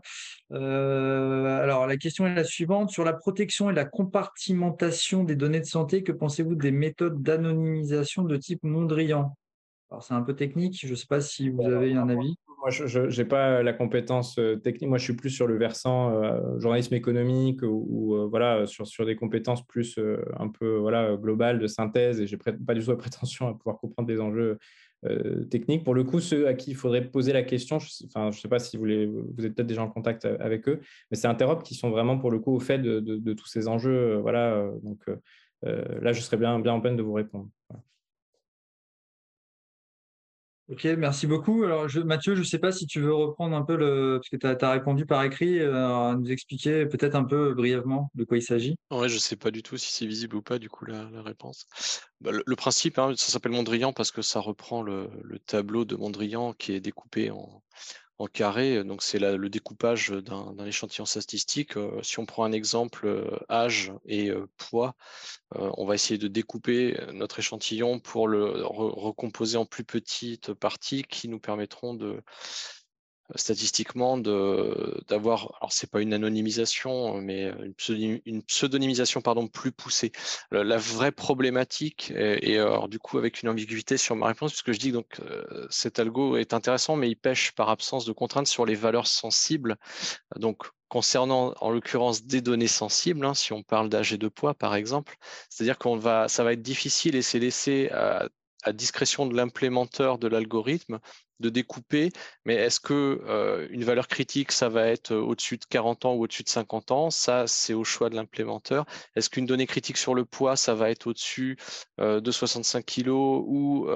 alors, 0.50 1.86
la 1.86 1.96
question 1.96 2.26
est 2.26 2.34
la 2.34 2.44
suivante. 2.44 2.90
Sur 2.90 3.04
la 3.04 3.12
protection 3.12 3.70
et 3.70 3.74
la 3.74 3.84
compartimentation 3.84 5.24
des 5.24 5.36
données 5.36 5.60
de 5.60 5.66
santé, 5.66 6.02
que 6.02 6.12
pensez-vous 6.12 6.54
des 6.54 6.72
méthodes 6.72 7.22
d'anonymisation 7.22 8.24
de 8.24 8.36
type 8.36 8.62
Mondrian? 8.62 9.36
Alors, 9.92 10.02
c'est 10.02 10.14
un 10.14 10.22
peu 10.22 10.34
technique, 10.34 10.86
je 10.86 10.90
ne 10.90 10.94
sais 10.94 11.06
pas 11.06 11.20
si 11.20 11.50
vous 11.50 11.66
avez 11.66 11.92
un 11.92 12.08
avis. 12.08 12.34
Moi, 12.60 12.70
je 12.70 13.14
n'ai 13.20 13.28
pas 13.28 13.62
la 13.62 13.74
compétence 13.74 14.40
technique. 14.64 14.88
Moi, 14.88 14.96
je 14.96 15.04
suis 15.04 15.12
plus 15.12 15.28
sur 15.28 15.46
le 15.46 15.58
versant 15.58 16.58
journalisme 16.58 16.94
économique 16.94 17.60
ou, 17.62 18.16
voilà, 18.30 18.64
sur, 18.66 18.86
sur 18.86 19.04
des 19.04 19.16
compétences 19.16 19.66
plus 19.66 19.98
un 20.38 20.48
peu 20.48 20.76
voilà, 20.76 21.14
globales 21.16 21.58
de 21.58 21.66
synthèse 21.66 22.22
et 22.22 22.26
je 22.26 22.36
n'ai 22.36 22.56
pas 22.64 22.72
du 22.72 22.82
tout 22.82 22.90
la 22.90 22.96
prétention 22.96 23.48
à 23.48 23.54
pouvoir 23.54 23.78
comprendre 23.80 24.08
des 24.08 24.18
enjeux 24.18 24.58
techniques. 25.50 25.84
Pour 25.84 25.92
le 25.92 26.04
coup, 26.04 26.20
ceux 26.20 26.48
à 26.48 26.54
qui 26.54 26.70
il 26.70 26.76
faudrait 26.76 27.04
poser 27.04 27.34
la 27.34 27.42
question, 27.42 27.78
je 27.78 28.18
ne 28.18 28.30
sais 28.30 28.48
pas 28.48 28.60
si 28.60 28.78
vous, 28.78 28.86
les, 28.86 29.04
vous 29.04 29.44
êtes 29.44 29.54
peut-être 29.54 29.66
déjà 29.66 29.82
en 29.82 29.90
contact 29.90 30.24
avec 30.24 30.70
eux, 30.70 30.80
mais 31.10 31.18
c'est 31.18 31.28
Interop 31.28 31.62
qui 31.62 31.74
sont 31.74 31.90
vraiment 31.90 32.16
pour 32.16 32.30
le 32.30 32.38
coup 32.38 32.54
au 32.54 32.60
fait 32.60 32.78
de, 32.78 32.98
de, 33.00 33.32
tous 33.34 33.46
ces 33.46 33.68
enjeux. 33.68 34.16
voilà, 34.22 34.70
donc 34.82 35.04
là, 35.62 36.14
je 36.14 36.20
serais 36.22 36.38
bien, 36.38 36.58
bien 36.60 36.72
en 36.72 36.80
peine 36.80 36.96
de 36.96 37.02
vous 37.02 37.12
répondre. 37.12 37.48
Ok, 40.68 40.84
merci 40.96 41.26
beaucoup. 41.26 41.64
Alors, 41.64 41.86
Mathieu, 42.04 42.34
je 42.34 42.40
ne 42.40 42.44
sais 42.44 42.58
pas 42.58 42.70
si 42.70 42.86
tu 42.86 43.00
veux 43.00 43.12
reprendre 43.12 43.56
un 43.56 43.62
peu 43.62 43.76
le. 43.76 44.18
Parce 44.18 44.28
que 44.28 44.36
tu 44.36 44.64
as, 44.64 44.70
répondu 44.70 45.06
par 45.06 45.22
écrit, 45.24 45.58
euh, 45.58 46.14
nous 46.14 46.30
expliquer 46.30 46.86
peut-être 46.86 47.16
un 47.16 47.24
peu 47.24 47.52
brièvement 47.52 48.10
de 48.14 48.24
quoi 48.24 48.38
il 48.38 48.42
s'agit. 48.42 48.76
Ouais, 48.90 49.08
je 49.08 49.14
ne 49.14 49.20
sais 49.20 49.36
pas 49.36 49.50
du 49.50 49.62
tout 49.62 49.76
si 49.76 49.92
c'est 49.92 50.06
visible 50.06 50.36
ou 50.36 50.42
pas, 50.42 50.58
du 50.58 50.68
coup, 50.68 50.84
la, 50.84 51.08
réponse. 51.22 51.66
Bah, 52.20 52.30
le, 52.32 52.56
principe, 52.56 52.98
hein, 52.98 53.12
ça 53.16 53.32
s'appelle 53.32 53.52
Mondrian 53.52 53.92
parce 53.92 54.12
que 54.12 54.22
ça 54.22 54.38
reprend 54.38 54.82
le, 54.82 55.10
tableau 55.46 55.84
de 55.84 55.96
Mondrian 55.96 56.52
qui 56.52 56.72
est 56.72 56.80
découpé 56.80 57.30
en, 57.30 57.62
en 58.22 58.26
carré. 58.26 58.84
Donc, 58.84 59.02
c'est 59.02 59.18
le 59.18 59.48
découpage 59.48 60.10
d'un 60.10 60.64
échantillon 60.64 61.04
statistique. 61.04 61.76
Euh, 61.76 62.00
si 62.02 62.18
on 62.20 62.26
prend 62.26 62.44
un 62.44 62.52
exemple 62.52 63.06
euh, 63.06 63.38
âge 63.50 63.92
et 64.06 64.30
euh, 64.30 64.46
poids, 64.56 64.94
on 65.54 65.84
va 65.84 65.94
essayer 65.94 66.16
de 66.16 66.28
découper 66.28 66.98
notre 67.12 67.38
échantillon 67.38 68.00
pour 68.00 68.26
le 68.26 68.64
recomposer 68.64 69.58
en 69.58 69.66
plus 69.66 69.84
petites 69.84 70.54
parties 70.54 71.02
qui 71.02 71.28
nous 71.28 71.40
permettront 71.40 71.92
de, 71.92 72.22
statistiquement 73.36 74.18
d'avoir, 74.18 75.52
alors 75.60 75.72
c'est 75.72 75.90
pas 75.90 76.00
une 76.00 76.12
anonymisation, 76.12 77.20
mais 77.20 77.52
une, 78.26 78.42
pseudonymisation 78.42 79.20
pardon, 79.20 79.46
plus 79.46 79.72
poussée. 79.72 80.12
La, 80.50 80.76
vraie 80.76 81.12
problématique, 81.12 82.12
et, 82.16 82.58
du 82.88 82.98
coup 82.98 83.18
avec 83.18 83.42
une 83.42 83.48
ambiguïté 83.48 83.96
sur 83.96 84.16
ma 84.16 84.26
réponse, 84.26 84.52
puisque 84.52 84.72
je 84.72 84.78
dis 84.78 84.88
que 84.88 84.94
donc, 84.94 85.20
euh, 85.20 85.66
cet 85.70 85.98
algo 85.98 86.36
est 86.36 86.54
intéressant, 86.54 86.96
mais 86.96 87.08
il 87.08 87.16
pêche 87.16 87.52
par 87.52 87.70
absence 87.70 88.04
de 88.04 88.12
contraintes 88.12 88.46
sur 88.46 88.66
les 88.66 88.74
valeurs 88.74 89.06
sensibles. 89.06 89.76
Donc 90.36 90.66
concernant 90.88 91.54
en 91.60 91.70
l'occurrence 91.70 92.24
des 92.24 92.42
données 92.42 92.66
sensibles, 92.68 93.24
hein, 93.24 93.34
si 93.34 93.52
on 93.52 93.62
parle 93.62 93.88
d'âge 93.88 94.12
et 94.12 94.18
de 94.18 94.28
poids 94.28 94.54
par 94.54 94.74
exemple, 94.74 95.16
c'est-à-dire 95.48 95.78
qu'on 95.78 95.96
va, 95.96 96.28
ça 96.28 96.44
va 96.44 96.52
être 96.52 96.62
difficile 96.62 97.16
et 97.16 97.22
c'est 97.22 97.38
laissé 97.38 97.90
à 98.62 98.72
discrétion 98.72 99.26
de 99.26 99.34
l'implémenteur 99.34 100.18
de 100.18 100.28
l'algorithme 100.28 101.00
de 101.42 101.50
découper, 101.50 102.10
mais 102.46 102.54
est-ce 102.54 102.80
que 102.80 103.20
euh, 103.26 103.66
une 103.70 103.84
valeur 103.84 104.08
critique, 104.08 104.52
ça 104.52 104.68
va 104.68 104.86
être 104.86 105.12
euh, 105.12 105.20
au-dessus 105.20 105.58
de 105.58 105.64
40 105.64 106.06
ans 106.06 106.14
ou 106.14 106.22
au-dessus 106.22 106.44
de 106.44 106.48
50 106.48 106.90
ans? 106.92 107.10
Ça, 107.10 107.46
c'est 107.46 107.74
au 107.74 107.84
choix 107.84 108.08
de 108.08 108.14
l'implémenteur. 108.14 108.86
Est-ce 109.16 109.28
qu'une 109.28 109.46
donnée 109.46 109.66
critique 109.66 109.98
sur 109.98 110.14
le 110.14 110.24
poids, 110.24 110.56
ça 110.56 110.74
va 110.74 110.90
être 110.90 111.08
au-dessus 111.08 111.58
euh, 112.00 112.20
de 112.20 112.30
65 112.30 112.84
kg 112.86 113.10
ou 113.10 113.86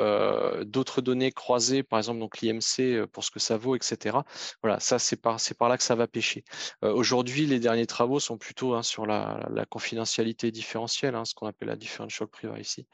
d'autres 0.64 1.00
données 1.00 1.32
croisées, 1.32 1.82
par 1.82 1.98
exemple 1.98 2.18
donc 2.18 2.40
l'IMC 2.40 3.06
pour 3.12 3.24
ce 3.24 3.30
que 3.30 3.38
ça 3.38 3.56
vaut, 3.56 3.76
etc. 3.76 4.18
Voilà, 4.62 4.80
ça 4.80 4.98
c'est 4.98 5.16
par, 5.16 5.38
par 5.58 5.68
là 5.68 5.76
que 5.76 5.82
ça 5.82 5.94
va 5.94 6.06
pêcher. 6.06 6.44
Aujourd'hui, 6.82 7.46
les 7.46 7.60
derniers 7.60 7.86
travaux 7.86 8.20
sont 8.20 8.36
plutôt 8.36 8.74
hein, 8.74 8.82
sur 8.82 9.06
la, 9.06 9.38
confidentialité 9.70 10.50
différentielle, 10.50 11.14
hein, 11.14 11.24
ce 11.24 11.34
qu'on 11.34 11.46
appelle 11.46 11.68
la 11.68 11.76
differential 11.76 12.28
privacy. 12.28 12.86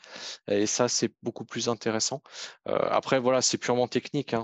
Et 0.48 0.66
ça, 0.66 0.88
c'est 0.88 1.12
beaucoup 1.22 1.44
plus 1.44 1.68
intéressant. 1.68 2.22
après, 2.66 3.18
voilà, 3.18 3.40
c'est 3.42 3.59
purement 3.59 3.88
technique. 3.88 4.34
Hein 4.34 4.41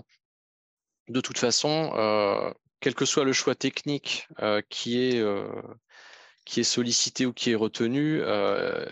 de 1.09 1.21
toute 1.21 1.39
façon, 1.39 1.93
euh, 1.95 2.53
quel 2.81 2.95
que 2.95 3.05
soit 3.05 3.25
le 3.25 3.33
choix 3.33 3.55
technique 3.55 4.29
euh, 4.43 4.63
qui, 4.69 5.01
est, 5.01 5.19
euh, 5.19 5.49
qui 6.45 6.61
est 6.61 6.65
sollicité 6.65 7.27
ou 7.27 7.33
qui 7.33 7.51
est 7.51 7.55
retenu, 7.55 8.23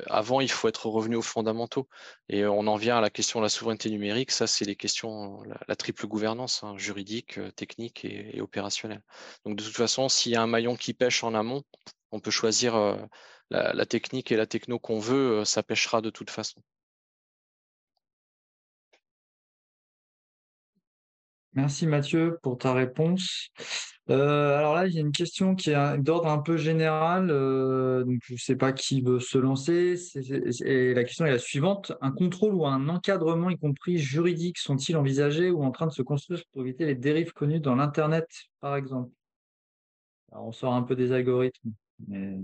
avant, 0.09 0.41
il 0.41 0.51
faut 0.51 0.69
être 0.69 0.87
revenu 0.87 1.17
aux 1.17 1.23
fondamentaux. 1.23 1.89
Et 2.29 2.47
on 2.47 2.67
en 2.67 2.77
vient 2.77 2.99
à 2.99 3.01
la 3.01 3.11
question 3.11 3.41
de 3.41 3.45
la 3.45 3.49
souveraineté 3.49 3.91
numérique. 3.91 4.31
Ça, 4.31 4.47
c'est 4.47 4.65
les 4.65 4.77
questions, 4.77 5.43
la, 5.69 5.77
triple 5.77 6.07
gouvernance, 6.07 6.63
hein, 6.65 6.77
juridique, 6.77 7.39
technique 7.57 8.05
et, 8.05 8.41
opérationnelle. 8.41 9.03
Donc, 9.45 9.57
de 9.57 9.65
toute 9.65 9.77
façon, 9.77 10.09
s'il 10.09 10.33
y 10.33 10.37
a 10.37 10.43
un 10.43 10.47
maillon 10.47 10.77
qui 10.77 10.95
pêche 10.95 11.25
en 11.25 11.35
amont, 11.35 11.63
on 12.13 12.21
peut 12.21 12.31
choisir 12.31 12.77
la, 13.51 13.73
la, 13.73 13.87
technique 13.87 14.33
et 14.33 14.37
la 14.37 14.47
techno 14.47 14.79
qu'on 14.79 14.99
veut, 14.99 15.45
ça 15.45 15.63
pêchera 15.63 16.01
de 16.01 16.11
toute 16.11 16.31
façon. 16.31 16.63
Merci 21.57 21.87
Mathieu 21.87 22.39
pour 22.43 22.59
ta 22.59 22.75
réponse. 22.75 23.49
Euh, 24.11 24.59
alors 24.59 24.75
là, 24.75 24.87
il 24.87 24.93
y 24.93 24.99
a 24.99 25.01
une 25.01 25.11
question 25.11 25.55
qui 25.55 25.71
est 25.71 25.99
d'ordre 25.99 26.29
un 26.29 26.39
peu 26.39 26.59
général, 26.59 27.31
euh, 27.31 28.05
je 28.25 28.35
ne 28.35 28.39
sais 28.39 28.57
pas 28.57 28.73
qui 28.73 29.01
veut 29.01 29.21
se 29.21 29.39
lancer. 29.39 29.97
et 30.67 30.93
la 30.93 31.05
question 31.05 31.25
est 31.25 31.31
la 31.31 31.39
suivante. 31.39 31.93
Un 32.03 32.13
contrôle 32.13 32.55
ou 32.55 32.67
un 32.67 32.91
encadrement, 32.91 33.49
y 33.49 33.57
compris 33.57 33.97
juridique, 33.97 34.59
sont-ils 34.59 34.99
envisagés 34.99 35.51
ou 35.51 35.65
en 35.65 35.71
train 35.71 35.87
de 35.87 35.93
se 35.93 36.03
construire 36.03 36.43
pour 36.53 36.61
éviter 36.61 36.85
les 36.85 36.95
dérives 36.95 37.33
connues 37.33 37.61
dans 37.61 37.75
l'Internet, 37.75 38.29
par 38.61 38.77
exemple? 38.77 39.11
Alors, 40.33 40.49
On 40.49 40.53
sort 40.53 40.75
un 40.75 40.83
peu 40.83 40.95
des 40.95 41.13
algorithmes, 41.13 41.73
mais 42.07 42.39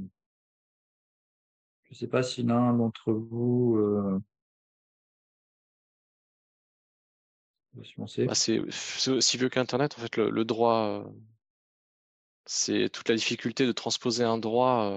je 1.84 1.90
ne 1.90 1.94
sais 1.94 2.08
pas 2.08 2.22
si 2.22 2.42
l'un 2.44 2.72
d'entre 2.72 3.12
vous... 3.12 3.76
Euh, 3.76 4.18
bah, 7.74 8.34
c'est 8.34 8.58
aussi 9.08 9.36
vieux 9.36 9.48
qu'Internet. 9.48 9.94
En 9.98 10.02
fait, 10.02 10.16
le, 10.16 10.44
droit, 10.44 11.04
c'est 12.44 12.88
toute 12.90 13.08
la 13.08 13.14
difficulté 13.14 13.66
de 13.66 13.72
transposer 13.72 14.24
un 14.24 14.38
droit 14.38 14.92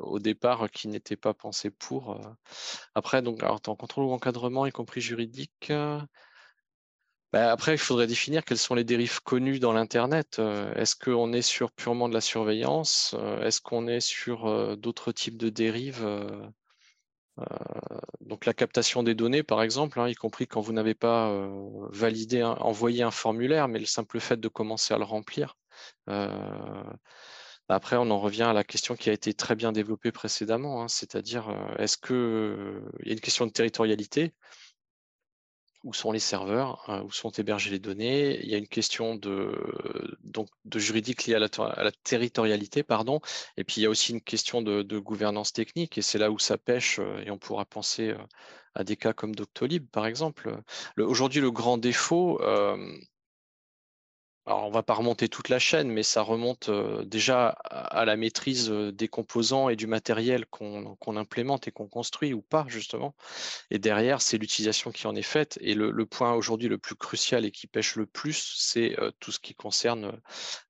au 0.00 0.18
départ 0.18 0.70
qui 0.70 0.88
n'était 0.88 1.16
pas 1.16 1.34
pensé 1.34 1.70
pour. 1.70 2.20
Après, 2.94 3.22
donc, 3.22 3.42
alors, 3.42 3.60
en 3.66 3.76
contrôle 3.76 4.04
ou 4.04 4.12
encadrement, 4.12 4.66
y 4.66 4.72
compris 4.72 5.00
juridique. 5.00 5.72
Bah, 7.32 7.50
après, 7.50 7.74
il 7.74 7.78
faudrait 7.78 8.06
définir 8.06 8.44
quelles 8.44 8.58
sont 8.58 8.74
les 8.74 8.84
dérives 8.84 9.22
connues 9.22 9.58
dans 9.58 9.72
l'Internet. 9.72 10.40
Est-ce 10.76 10.96
qu'on 10.96 11.32
est 11.32 11.42
sur 11.42 11.72
purement 11.72 12.08
de 12.08 12.14
la 12.14 12.20
surveillance 12.20 13.14
Est-ce 13.42 13.60
qu'on 13.60 13.86
est 13.86 14.00
sur 14.00 14.76
d'autres 14.76 15.12
types 15.12 15.38
de 15.38 15.48
dérives 15.48 16.04
donc 18.20 18.46
la 18.46 18.54
captation 18.54 19.02
des 19.02 19.14
données, 19.14 19.42
par 19.42 19.62
exemple, 19.62 20.00
hein, 20.00 20.08
y 20.08 20.14
compris 20.14 20.46
quand 20.46 20.60
vous 20.60 20.72
n'avez 20.72 20.94
pas 20.94 21.28
euh, 21.30 21.86
validé, 21.90 22.42
envoyé 22.42 23.02
un 23.02 23.10
formulaire, 23.10 23.68
mais 23.68 23.78
le 23.78 23.86
simple 23.86 24.20
fait 24.20 24.40
de 24.40 24.48
commencer 24.48 24.94
à 24.94 24.98
le 24.98 25.04
remplir. 25.04 25.56
Euh, 26.08 26.82
après, 27.68 27.96
on 27.96 28.10
en 28.10 28.18
revient 28.18 28.42
à 28.42 28.52
la 28.52 28.64
question 28.64 28.96
qui 28.96 29.10
a 29.10 29.12
été 29.12 29.34
très 29.34 29.54
bien 29.54 29.72
développée 29.72 30.12
précédemment, 30.12 30.82
hein, 30.82 30.88
c'est-à-dire 30.88 31.48
est-ce 31.78 31.96
qu'il 31.96 33.06
y 33.06 33.10
a 33.10 33.12
une 33.12 33.20
question 33.20 33.46
de 33.46 33.52
territorialité 33.52 34.34
où 35.84 35.92
sont 35.92 36.12
les 36.12 36.18
serveurs, 36.18 36.84
hein, 36.88 37.02
où 37.02 37.10
sont 37.10 37.30
hébergées 37.30 37.70
les 37.70 37.78
données. 37.78 38.40
Il 38.42 38.48
y 38.50 38.54
a 38.54 38.58
une 38.58 38.68
question 38.68 39.16
de, 39.16 39.52
donc, 40.22 40.48
de 40.64 40.78
juridique 40.78 41.26
liée 41.26 41.34
à 41.34 41.38
la, 41.38 41.92
territorialité, 42.04 42.82
pardon. 42.82 43.20
Et 43.56 43.64
puis 43.64 43.80
il 43.80 43.84
y 43.84 43.86
a 43.86 43.90
aussi 43.90 44.12
une 44.12 44.20
question 44.20 44.62
de, 44.62 44.82
de 44.82 44.98
gouvernance 44.98 45.52
technique, 45.52 45.98
et 45.98 46.02
c'est 46.02 46.18
là 46.18 46.30
où 46.30 46.38
ça 46.38 46.58
pêche, 46.58 46.98
euh, 47.00 47.22
et 47.24 47.30
on 47.30 47.38
pourra 47.38 47.64
penser 47.64 48.10
euh, 48.10 48.18
à 48.74 48.84
des 48.84 48.96
cas 48.96 49.12
comme 49.12 49.34
Doctolib, 49.34 49.86
par 49.88 50.06
exemple. 50.06 50.56
Aujourd'hui, 50.98 51.40
le 51.40 51.50
grand 51.50 51.78
défaut, 51.78 52.40
euh, 52.42 52.76
alors 54.44 54.64
on 54.66 54.70
va 54.70 54.82
pas 54.82 54.94
remonter 54.94 55.28
toute 55.28 55.48
la 55.48 55.60
chaîne, 55.60 55.88
mais 55.88 56.02
ça 56.02 56.22
remonte 56.22 56.68
déjà 57.04 57.48
à 57.48 58.04
la 58.04 58.16
maîtrise 58.16 58.70
des 58.70 59.06
composants 59.06 59.68
et 59.68 59.76
du 59.76 59.86
matériel 59.86 60.46
qu'on 60.46 61.16
implémente 61.16 61.68
et 61.68 61.70
qu'on 61.70 61.86
construit 61.86 62.34
ou 62.34 62.42
pas, 62.42 62.64
justement. 62.68 63.14
Et 63.70 63.78
derrière, 63.78 64.20
c'est 64.20 64.38
l'utilisation 64.38 64.90
qui 64.90 65.06
en 65.06 65.14
est 65.14 65.22
faite. 65.22 65.58
Et 65.60 65.74
le, 65.74 66.06
point 66.06 66.34
aujourd'hui 66.34 66.68
le 66.68 66.78
plus 66.78 66.96
crucial 66.96 67.44
et 67.44 67.52
qui 67.52 67.68
pêche 67.68 67.94
le 67.94 68.06
plus, 68.06 68.56
c'est 68.58 68.96
tout 69.20 69.30
ce 69.30 69.38
qui 69.38 69.54
concerne 69.54 70.20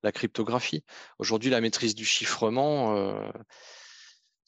la 0.03 0.13
cryptographie. 0.13 0.85
Aujourd'hui, 1.19 1.51
la 1.51 1.63
maîtrise 1.63 1.95
du 1.95 2.05
chiffrement, 2.05 2.95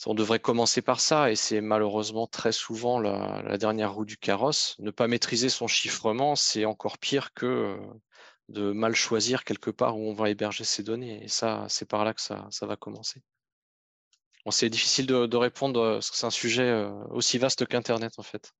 on 0.06 0.14
devrait 0.14 0.40
commencer 0.40 0.82
par 0.82 1.00
ça, 1.00 1.30
et 1.30 1.36
c'est 1.36 1.60
malheureusement 1.60 2.26
très 2.26 2.52
souvent 2.52 2.98
la, 3.00 3.56
dernière 3.56 3.94
roue 3.94 4.04
du 4.04 4.18
carrosse. 4.18 4.76
Ne 4.80 4.90
pas 4.90 5.08
maîtriser 5.08 5.48
son 5.48 5.66
chiffrement, 5.66 6.36
c'est 6.36 6.64
encore 6.64 6.98
pire 6.98 7.32
que 7.32 7.78
de 8.48 8.72
mal 8.72 8.94
choisir 8.94 9.44
quelque 9.44 9.70
part 9.70 9.96
où 9.98 10.08
on 10.08 10.14
va 10.14 10.30
héberger 10.30 10.64
ces 10.64 10.82
données. 10.82 11.22
Et 11.24 11.28
ça, 11.28 11.66
c'est 11.68 11.88
par 11.88 12.04
là 12.04 12.14
que 12.14 12.20
ça, 12.20 12.48
va 12.62 12.76
commencer. 12.76 13.22
c'est 14.50 14.70
difficile 14.70 15.06
de, 15.06 15.36
répondre 15.36 15.80
euh, 15.80 15.94
parce 15.94 16.10
que 16.10 16.16
c'est 16.16 16.26
un 16.26 16.30
sujet 16.30 16.68
euh, 16.68 16.90
aussi 17.10 17.38
vaste 17.38 17.66
qu'Internet 17.66 18.12
en 18.18 18.22
fait. 18.22 18.52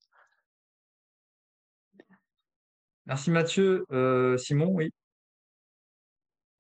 Merci 3.07 3.31
Mathieu. 3.31 3.85
Euh, 3.93 4.39
Simon, 4.39 4.69
oui. 4.69 4.91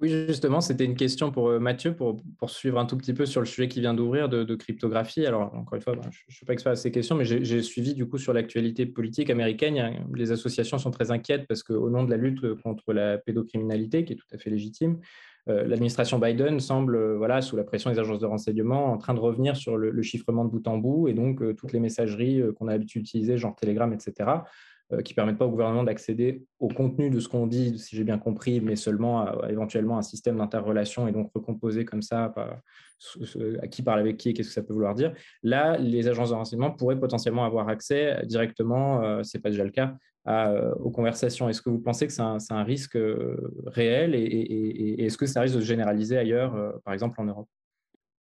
Oui, 0.05 0.11
justement, 0.28 0.61
c'était 0.61 0.84
une 0.84 0.96
question 0.96 1.30
pour 1.30 1.48
euh, 1.48 1.59
Mathieu, 1.59 1.96
pour, 1.96 2.20
suivre 2.46 2.78
un 2.78 2.84
tout 2.84 2.98
petit 2.98 3.14
peu 3.14 3.24
sur 3.24 3.40
le 3.40 3.46
sujet 3.46 3.68
qui 3.68 3.80
vient 3.80 3.94
d'ouvrir 3.94 4.28
de, 4.28 4.55
cryptographie. 4.55 5.24
Alors, 5.24 5.55
encore 5.55 5.76
une 5.76 5.80
fois, 5.80 5.94
ben, 5.94 6.02
je 6.11 6.20
ne 6.28 6.34
suis 6.34 6.44
pas 6.44 6.52
expert 6.52 6.72
à 6.72 6.76
ces 6.76 6.90
questions, 6.90 7.16
mais 7.16 7.24
j'ai 7.24 7.62
suivi 7.62 7.94
du 7.94 8.07
coup 8.07 8.18
sur 8.18 8.34
l'actualité 8.34 8.84
politique 8.84 9.30
américaine. 9.30 10.05
Les 10.14 10.30
associations 10.30 10.76
sont 10.76 10.90
très 10.90 11.11
inquiètes 11.11 11.46
parce 11.48 11.62
qu'au 11.62 11.88
nom 11.88 12.05
de 12.05 12.11
la 12.11 12.18
lutte 12.18 12.55
contre 12.57 12.92
la 12.92 13.16
pédocriminalité, 13.16 14.05
qui 14.05 14.12
est 14.12 14.16
tout 14.16 14.26
à 14.30 14.36
fait 14.36 14.50
légitime, 14.50 14.98
euh, 15.48 15.66
l'administration 15.66 16.18
Biden 16.18 16.61
semble, 16.61 16.96
euh, 16.96 17.16
voilà, 17.16 17.40
sous 17.40 17.57
la 17.57 17.64
pression 17.64 17.90
des 17.90 17.98
agences 17.98 18.20
de 18.20 18.26
renseignement, 18.26 18.92
en 18.92 18.98
train 18.98 19.14
de 19.14 19.20
revenir 19.20 19.57
sur 19.57 19.78
le, 19.78 20.02
chiffrement 20.02 20.44
de 20.44 20.50
bout 20.50 20.68
en 20.68 20.76
bout 20.76 21.09
et 21.09 21.14
donc 21.14 21.42
toutes 21.57 21.72
les 21.72 21.80
messageries 21.80 22.42
qu'on 22.59 22.68
a 22.68 22.72
l'habitude 22.72 23.05
d'utiliser, 23.05 23.38
genre 23.38 23.57
Telegram, 23.57 23.90
etc., 23.90 24.42
qui 25.03 25.12
ne 25.12 25.16
permettent 25.16 25.38
pas 25.38 25.47
au 25.47 25.51
gouvernement 25.51 25.84
d'accéder 25.84 26.45
au 26.59 26.68
contenu 26.68 27.11
de 27.11 27.20
ce 27.20 27.28
qu'on 27.28 27.47
dit, 27.47 27.78
si 27.78 27.97
j'ai 27.97 28.05
bien 28.05 28.18
compris, 28.18 28.61
mais 28.61 28.76
seulement 28.76 29.20
à, 29.20 29.51
éventuellement 29.51 29.99
un 29.99 30.03
système 30.03 30.36
d'interrelation 30.38 31.09
et 31.09 31.12
donc 31.12 31.30
recomposer 31.34 31.84
comme 31.84 32.03
ça 32.03 32.34
à 32.36 33.66
qui 33.68 33.82
parle 33.82 34.01
avec 34.01 34.16
qui 34.16 34.30
et 34.30 34.32
qu'est-ce 34.32 34.49
que 34.49 34.55
ça 34.55 34.62
peut 34.62 34.72
vouloir 34.72 34.95
dire. 34.95 35.12
Là, 35.42 35.76
les 35.76 36.09
agences 36.09 36.30
de 36.30 36.34
renseignement 36.34 36.70
pourraient 36.70 36.99
potentiellement 36.99 37.45
avoir 37.45 37.68
accès 37.68 38.22
directement, 38.26 39.03
euh, 39.03 39.22
ce 39.22 39.36
n'est 39.36 39.42
pas 39.42 39.51
déjà 39.51 39.64
le 39.64 39.70
cas, 39.70 39.95
euh, 40.28 40.74
aux 40.76 40.90
conversations. 40.90 41.49
Est-ce 41.49 41.61
que 41.61 41.70
vous 41.70 41.80
pensez 41.80 42.07
que 42.07 42.12
c'est 42.12 42.22
un, 42.22 42.64
risque 42.64 42.99
réel 43.66 44.14
et 44.14 45.05
est-ce 45.05 45.18
que 45.18 45.26
ça 45.26 45.40
risque 45.40 45.57
de 45.57 45.61
se 45.61 45.66
généraliser 45.66 46.16
ailleurs, 46.16 46.80
par 46.84 46.95
exemple 46.95 47.20
en 47.20 47.24
Europe? 47.24 47.49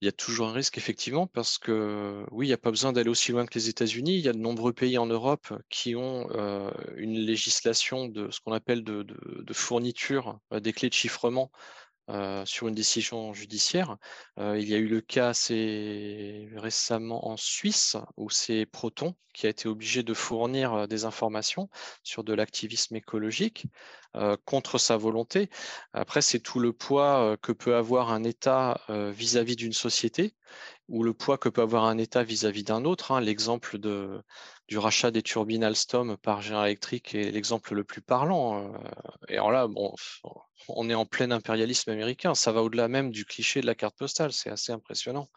Il 0.00 0.06
y 0.06 0.08
a 0.08 0.12
toujours 0.12 0.48
un 0.48 0.52
risque, 0.52 0.76
effectivement, 0.78 1.26
parce 1.26 1.58
que 1.58 2.24
oui, 2.30 2.46
il 2.46 2.48
n'y 2.50 2.54
a 2.54 2.58
pas 2.58 2.70
besoin 2.70 2.92
d'aller 2.92 3.08
aussi 3.08 3.32
loin 3.32 3.46
que 3.46 3.54
les 3.54 3.68
États-Unis. 3.68 4.16
Il 4.16 4.20
y 4.20 4.28
a 4.28 4.32
de 4.32 4.38
nombreux 4.38 4.72
pays 4.72 4.98
en 4.98 5.06
Europe 5.06 5.52
qui 5.70 5.96
ont 5.96 6.28
une 6.96 7.18
législation 7.18 8.08
de 8.08 8.30
ce 8.30 8.40
qu'on 8.40 8.52
appelle 8.52 8.84
de, 8.84 9.06
fourniture 9.52 10.38
des 10.52 10.72
clés 10.72 10.88
de 10.88 10.94
chiffrement 10.94 11.50
euh, 12.10 12.44
sur 12.44 12.68
une 12.68 12.74
décision 12.74 13.32
judiciaire. 13.32 13.96
il 14.38 14.68
y 14.68 14.74
a 14.74 14.78
eu 14.78 14.88
le 14.88 15.00
cas 15.00 15.28
assez 15.28 16.48
récemment 16.56 17.28
en 17.28 17.36
Suisse 17.36 17.96
où 18.16 18.30
c'est 18.30 18.66
Proton 18.66 19.14
qui 19.32 19.46
a 19.46 19.50
été 19.50 19.68
obligé 19.68 20.02
de 20.02 20.14
fournir 20.14 20.86
des 20.86 21.04
informations 21.04 21.68
sur 22.04 22.22
de 22.22 22.32
l'activisme 22.34 22.94
écologique 22.94 23.66
contre 24.44 24.78
sa 24.78 24.96
volonté. 24.96 25.50
Après, 25.92 26.22
c'est 26.22 26.38
tout 26.38 26.60
le 26.60 26.72
poids 26.72 27.36
que 27.42 27.50
peut 27.50 27.74
avoir 27.74 28.12
un 28.12 28.22
État 28.22 28.80
vis-à-vis 28.88 29.56
d'une 29.56 29.72
société 29.72 30.34
ou 30.88 31.02
le 31.02 31.14
poids 31.14 31.38
que 31.38 31.48
peut 31.48 31.62
avoir 31.62 31.84
un 31.84 31.98
État 31.98 32.22
vis-à-vis 32.22 32.64
d'un 32.64 32.84
autre. 32.84 33.12
Hein. 33.12 33.20
L'exemple 33.20 33.78
du 34.68 34.78
rachat 34.78 35.10
des 35.10 35.22
turbines 35.22 35.64
Alstom 35.64 36.16
par 36.16 36.40
General 36.40 36.66
Electric 36.66 37.14
est 37.14 37.30
l'exemple 37.30 37.74
le 37.74 37.84
plus 37.84 38.00
parlant. 38.00 38.72
Et 39.28 39.34
alors 39.34 39.52
là, 39.52 39.68
bon, 39.68 39.94
on 40.68 40.88
est 40.88 40.94
en 40.94 41.04
plein 41.04 41.30
impérialisme 41.30 41.90
américain. 41.90 42.34
Ça 42.34 42.52
va 42.52 42.62
au-delà 42.62 42.88
même 42.88 43.10
du 43.10 43.24
cliché 43.24 43.60
de 43.60 43.66
la 43.66 43.74
carte 43.74 43.96
postale. 43.96 44.32
C'est 44.32 44.50
assez 44.50 44.72
impressionnant. 44.72 45.28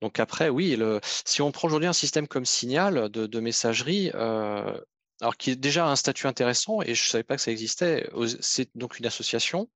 Donc 0.00 0.18
après, 0.18 0.48
oui, 0.48 0.76
si 1.24 1.42
on 1.42 1.52
prend 1.52 1.68
aujourd'hui 1.68 1.88
un 1.88 1.92
système 1.92 2.26
comme 2.26 2.44
Signal 2.44 3.08
de, 3.10 3.40
messagerie, 3.40 4.10
alors 5.20 5.36
qui 5.36 5.50
est 5.50 5.56
déjà 5.56 5.86
un 5.88 5.96
statut 5.96 6.26
intéressant, 6.26 6.80
et 6.82 6.94
je 6.94 7.04
ne 7.04 7.08
savais 7.08 7.24
pas 7.24 7.36
que 7.36 7.42
ça 7.42 7.50
existait, 7.50 8.08
c'est 8.40 8.70
donc 8.76 8.98
une 8.98 9.06
association 9.06 9.68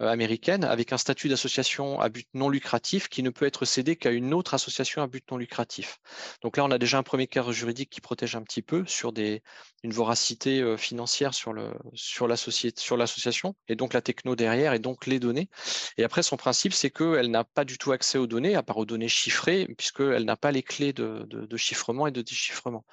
euh, 0.00 0.08
américaine 0.08 0.64
avec 0.64 0.92
un 0.92 0.98
statut 0.98 1.28
d'association 1.28 2.00
à 2.00 2.08
but 2.08 2.28
non 2.34 2.48
lucratif 2.48 3.08
qui 3.08 3.22
ne 3.22 3.30
peut 3.30 3.46
être 3.46 3.64
cédé 3.64 3.96
qu'à 3.96 4.10
une 4.10 4.34
autre 4.34 4.54
association 4.54 5.02
à 5.02 5.06
but 5.06 5.30
non 5.30 5.38
lucratif. 5.38 5.98
Donc 6.42 6.56
là, 6.56 6.64
on 6.64 6.70
a 6.70 6.78
déjà 6.78 6.98
un 6.98 7.02
premier 7.02 7.26
cadre 7.26 7.52
juridique 7.52 7.88
qui 7.88 8.00
protège 8.00 8.36
un 8.36 8.42
petit 8.42 8.60
peu 8.60 8.84
sur 8.86 9.12
des, 9.12 9.42
une 9.82 9.92
voracité 9.92 10.60
euh, 10.60 10.76
financière 10.76 11.32
sur, 11.32 11.52
le, 11.52 11.70
sur 11.94 12.26
l'association, 12.26 13.54
et 13.68 13.76
donc 13.76 13.94
la 13.94 14.02
techno 14.02 14.36
derrière, 14.36 14.74
et 14.74 14.78
donc 14.78 15.06
les 15.06 15.20
données. 15.20 15.48
Et 15.96 16.04
après, 16.04 16.22
son 16.22 16.36
principe, 16.36 16.74
c'est 16.74 16.90
qu'elle 16.90 17.30
n'a 17.30 17.44
pas 17.44 17.64
du 17.64 17.78
tout 17.78 17.92
accès 17.92 18.18
aux 18.18 18.26
données, 18.26 18.56
à 18.56 18.62
part 18.62 18.76
aux 18.76 18.86
données 18.86 19.08
chiffrées, 19.08 19.68
puisqu'elle 19.78 20.24
n'a 20.24 20.36
pas 20.36 20.50
les 20.50 20.62
clés 20.62 20.92
de, 20.92 21.24
de 21.30 21.56
chiffrement 21.56 22.06
et 22.06 22.10
de 22.10 22.20
déchiffrement. 22.20 22.84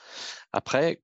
Après, 0.54 1.02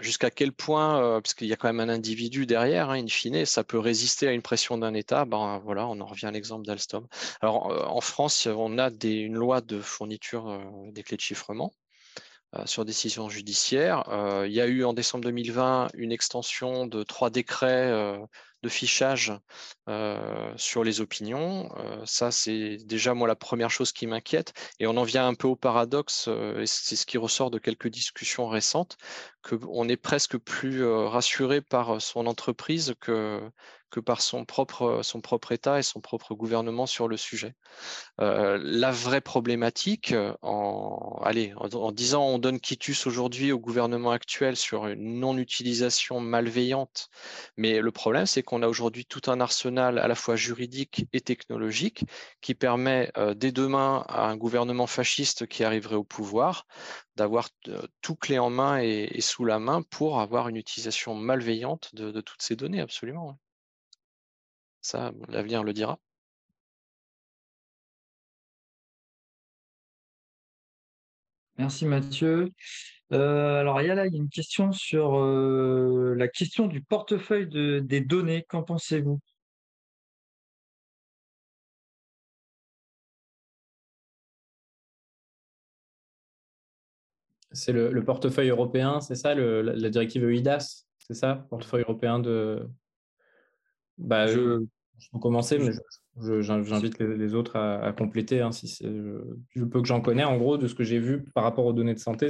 jusqu'à 0.00 0.30
quel 0.30 0.52
point, 0.52 1.02
euh, 1.02 1.20
parce 1.20 1.34
qu'il 1.34 1.46
y 1.46 1.52
a 1.52 1.56
quand 1.56 1.72
même 1.72 1.80
un 1.80 1.92
individu 1.92 2.46
derrière, 2.46 2.90
hein, 2.90 3.02
in 3.02 3.08
fine, 3.08 3.44
ça 3.44 3.64
peut 3.64 3.78
résister 3.78 4.28
à 4.28 4.32
une 4.32 4.42
pression 4.42 4.78
d'un 4.78 4.94
État, 4.94 5.24
ben, 5.24 5.60
voilà, 5.64 5.86
on 5.86 6.00
en 6.00 6.06
revient 6.06 6.26
à 6.26 6.30
l'exemple 6.30 6.66
d'Alstom. 6.66 7.06
Alors 7.40 7.70
euh, 7.72 7.84
en 7.84 8.00
France, 8.00 8.46
on 8.46 8.78
a 8.78 8.90
une 9.02 9.34
loi 9.34 9.60
de 9.60 9.80
fourniture 9.80 10.60
des 10.92 11.02
clés 11.02 11.16
de 11.16 11.22
chiffrement 11.22 11.72
sur 12.66 12.84
décision 12.84 13.28
judiciaire. 13.28 14.04
il 14.46 14.52
y 14.52 14.60
a 14.60 14.66
eu 14.66 14.84
en 14.84 14.92
décembre 14.92 15.24
2020 15.24 15.88
une 15.94 16.12
extension 16.12 16.86
de 16.86 17.02
trois 17.02 17.28
décrets 17.28 18.16
de 18.64 18.68
fichage 18.68 19.32
sur 20.56 20.82
les 20.82 21.00
opinions. 21.00 21.68
ça, 22.06 22.30
c'est 22.30 22.78
déjà 22.84 23.14
moi 23.14 23.28
la 23.28 23.36
première 23.36 23.70
chose 23.70 23.92
qui 23.92 24.06
m'inquiète. 24.06 24.54
Et 24.80 24.86
on 24.86 24.96
en 24.96 25.04
vient 25.04 25.26
un 25.28 25.34
peu 25.34 25.46
au 25.46 25.56
paradoxe, 25.56 26.28
et 26.28 26.66
c'est 26.66 26.96
ce 26.96 27.06
qui 27.06 27.18
ressort 27.18 27.50
de 27.50 27.58
quelques 27.58 27.88
discussions 27.88 28.48
récentes, 28.48 28.96
qu'on 29.42 29.88
est 29.88 29.96
presque 29.96 30.38
plus 30.38 30.84
rassuré 30.84 31.60
par 31.60 32.00
son 32.00 32.26
entreprise 32.26 32.94
que, 33.00 33.40
que 33.94 34.00
par 34.00 34.22
son 34.22 34.44
propre, 34.44 35.02
son 35.04 35.20
propre 35.20 35.52
État 35.52 35.78
et 35.78 35.84
son 35.84 36.00
propre 36.00 36.34
gouvernement 36.34 36.84
sur 36.84 37.06
le 37.06 37.16
sujet. 37.16 37.54
Euh, 38.20 38.58
la 38.60 38.90
vraie 38.90 39.20
problématique, 39.20 40.12
en, 40.42 41.20
allez, 41.22 41.54
en, 41.56 41.92
disant 41.92 42.26
on 42.26 42.38
donne 42.38 42.58
quitus 42.58 43.06
aujourd'hui 43.06 43.52
au 43.52 43.60
gouvernement 43.60 44.10
actuel 44.10 44.56
sur 44.56 44.88
une 44.88 45.20
non-utilisation 45.20 46.18
malveillante, 46.18 47.08
mais 47.56 47.80
le 47.80 47.92
problème 47.92 48.26
c'est 48.26 48.42
qu'on 48.42 48.53
a 48.62 48.68
aujourd'hui 48.68 49.04
tout 49.06 49.22
un 49.30 49.40
arsenal 49.40 49.98
à 49.98 50.08
la 50.08 50.14
fois 50.14 50.36
juridique 50.36 51.06
et 51.12 51.20
technologique 51.20 52.04
qui 52.40 52.54
permet 52.54 53.10
euh, 53.16 53.34
dès 53.34 53.52
demain 53.52 54.04
à 54.08 54.28
un 54.28 54.36
gouvernement 54.36 54.86
fasciste 54.86 55.46
qui 55.46 55.64
arriverait 55.64 55.96
au 55.96 56.04
pouvoir 56.04 56.66
d'avoir 57.16 57.48
euh, 57.68 57.82
tout 58.02 58.16
clé 58.16 58.38
en 58.38 58.50
main 58.50 58.80
et, 58.80 59.20
sous 59.20 59.44
la 59.44 59.58
main 59.58 59.82
pour 59.82 60.20
avoir 60.20 60.48
une 60.48 60.56
utilisation 60.56 61.14
malveillante 61.14 61.94
de 61.94 62.20
toutes 62.20 62.42
ces 62.42 62.56
données, 62.56 62.80
absolument. 62.80 63.38
Ça, 64.80 65.12
l'avenir 65.28 65.64
le 65.64 65.72
dira. 65.72 65.98
Merci 71.56 71.86
Mathieu. 71.86 72.52
Euh, 73.14 73.60
alors 73.60 73.80
il 73.80 73.86
y 73.86 73.90
a 73.90 73.94
là 73.94 74.06
une 74.06 74.28
question 74.28 74.72
sur 74.72 75.16
euh, 75.16 76.14
la 76.16 76.28
question 76.28 76.66
du 76.66 76.80
portefeuille 76.82 77.48
des 77.48 78.00
données. 78.00 78.44
Qu'en 78.48 78.62
pensez-vous? 78.62 79.20
C'est 87.52 87.72
le, 87.72 88.04
portefeuille 88.04 88.48
européen, 88.48 89.00
c'est 89.00 89.14
ça, 89.14 89.32
la, 89.34 89.62
la, 89.62 89.88
directive 89.88 90.28
EIDAS, 90.28 90.86
c'est 90.98 91.14
ça, 91.14 91.46
portefeuille 91.50 91.82
européen 91.82 92.18
de. 92.18 92.68
Bah, 93.96 94.26
je, 94.26 94.64
je 94.98 95.08
peux 95.12 95.20
commencer, 95.20 95.58
mais 95.58 95.70
j'invite 96.40 96.98
les, 96.98 97.34
autres 97.34 97.56
à, 97.56 97.92
compléter. 97.92 98.40
Hein, 98.40 98.50
si 98.50 98.66
je, 98.80 99.64
peu 99.64 99.80
que 99.80 99.86
j'en 99.86 100.00
connais, 100.00 100.24
en 100.24 100.36
gros, 100.36 100.58
de 100.58 100.66
ce 100.66 100.74
que 100.74 100.82
j'ai 100.82 100.98
vu 100.98 101.22
par 101.34 101.44
rapport 101.44 101.66
aux 101.66 101.72
données 101.72 101.94
de 101.94 102.00
santé, 102.00 102.28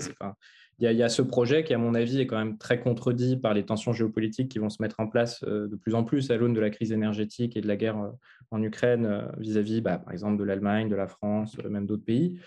il 0.80 0.90
y, 0.90 1.02
a 1.02 1.08
ce 1.08 1.22
projet 1.22 1.62
qui, 1.62 1.72
à 1.72 1.78
mon 1.78 1.94
avis, 1.94 2.20
est 2.20 2.26
quand 2.26 2.38
même 2.38 2.58
très 2.58 2.80
contredit 2.80 3.36
par 3.36 3.54
les 3.54 3.64
tensions 3.64 3.92
géopolitiques 3.92 4.50
qui 4.50 4.58
vont 4.58 4.70
se 4.70 4.82
mettre 4.82 4.98
en 4.98 5.06
place 5.06 5.44
euh, 5.46 5.68
de 5.68 5.76
plus 5.76 5.94
en 5.94 6.02
plus 6.02 6.30
à 6.32 6.36
l'aune 6.36 6.52
de 6.52 6.60
la 6.60 6.70
crise 6.70 6.90
énergétique 6.90 7.56
et 7.56 7.60
de 7.60 7.68
la 7.68 7.76
guerre 7.76 7.98
euh, 7.98 8.10
en 8.50 8.60
Ukraine 8.60 9.06
euh, 9.06 9.22
vis-à-vis, 9.38 9.80
bah, 9.80 9.98
par 9.98 10.12
exemple, 10.12 10.36
de 10.36 10.44
l'Allemagne, 10.44 10.88
de 10.88 10.96
la 10.96 11.06
France, 11.06 11.56
même 11.58 11.86
d'autres 11.86 12.04
pays. 12.04 12.40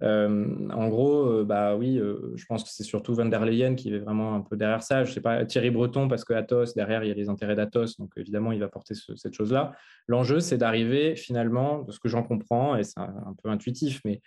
en 0.00 0.88
gros, 0.88 1.44
bah 1.44 1.76
oui, 1.76 2.00
je 2.36 2.44
pense 2.46 2.62
que 2.62 2.70
c'est 2.70 2.84
surtout 2.84 3.14
Van 3.14 3.26
der 3.26 3.44
Leyen 3.44 3.74
qui 3.74 3.92
est 3.92 3.98
vraiment 3.98 4.34
un 4.34 4.40
peu 4.40 4.56
derrière 4.56 4.82
ça. 4.82 5.04
Je 5.04 5.12
sais 5.12 5.20
pas 5.20 5.44
Thierry 5.44 5.70
Breton 5.70 6.06
parce 6.08 6.24
que 6.24 6.34
Athos 6.34 6.74
derrière 6.76 7.02
il 7.02 7.08
y 7.08 7.10
a 7.10 7.14
les 7.14 7.28
intérêts 7.28 7.56
d'Athos, 7.56 7.96
donc 7.98 8.12
évidemment 8.16 8.52
il 8.52 8.60
va 8.60 8.68
porter 8.68 8.94
cette 8.94 9.34
chose-là. 9.34 9.72
L'enjeu 10.06 10.38
c'est 10.38 10.56
d'arriver 10.56 11.16
finalement, 11.16 11.82
de 11.82 11.90
ce 11.90 11.98
que 11.98 12.08
j'en 12.08 12.22
comprends, 12.22 12.76
et 12.76 12.84
c'est 12.84 13.00
un, 13.00 13.34
peu 13.42 13.48
intuitif, 13.50 14.00
mais 14.04 14.20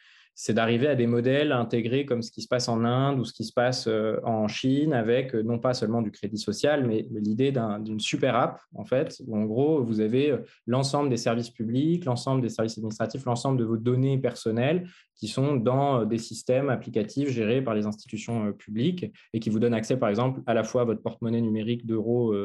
c'est 0.43 0.55
d'arriver 0.55 0.87
à 0.87 0.95
des 0.95 1.05
modèles 1.05 1.51
intégrés 1.51 2.03
comme 2.03 2.23
ce 2.23 2.31
qui 2.31 2.41
se 2.41 2.47
passe 2.47 2.67
en 2.67 2.83
Inde 2.83 3.19
ou 3.19 3.25
ce 3.25 3.31
qui 3.31 3.43
se 3.43 3.53
passe 3.53 3.85
euh, 3.85 4.19
en 4.23 4.47
Chine 4.47 4.91
avec 4.91 5.35
euh, 5.35 5.43
non 5.43 5.59
pas 5.59 5.75
seulement 5.75 6.01
du 6.01 6.09
crédit 6.09 6.39
social, 6.39 6.87
mais 6.87 7.05
l'idée 7.11 7.53
d'une 7.81 7.99
super 7.99 8.35
app, 8.35 8.59
en 8.73 8.83
fait, 8.83 9.21
où 9.27 9.37
en 9.37 9.43
gros, 9.43 9.83
vous 9.83 9.99
avez 9.99 10.31
euh, 10.31 10.37
l'ensemble 10.65 11.11
des 11.11 11.17
services 11.17 11.51
publics, 11.51 12.05
l'ensemble 12.05 12.41
des 12.41 12.49
services 12.49 12.75
administratifs, 12.79 13.23
l'ensemble 13.25 13.59
de 13.59 13.65
vos 13.65 13.77
données 13.77 14.17
personnelles 14.17 14.87
qui 15.21 15.27
sont 15.27 15.55
dans 15.55 16.03
des 16.03 16.17
systèmes 16.17 16.71
applicatifs 16.71 17.29
gérés 17.29 17.61
par 17.61 17.75
les 17.75 17.85
institutions 17.85 18.51
publiques 18.53 19.05
et 19.33 19.39
qui 19.39 19.51
vous 19.51 19.59
donnent 19.59 19.75
accès, 19.75 19.95
par 19.95 20.09
exemple, 20.09 20.41
à 20.47 20.55
la 20.55 20.63
fois 20.63 20.81
à 20.81 20.85
votre 20.85 21.03
porte-monnaie 21.03 21.41
numérique 21.41 21.85
d'euros 21.85 22.35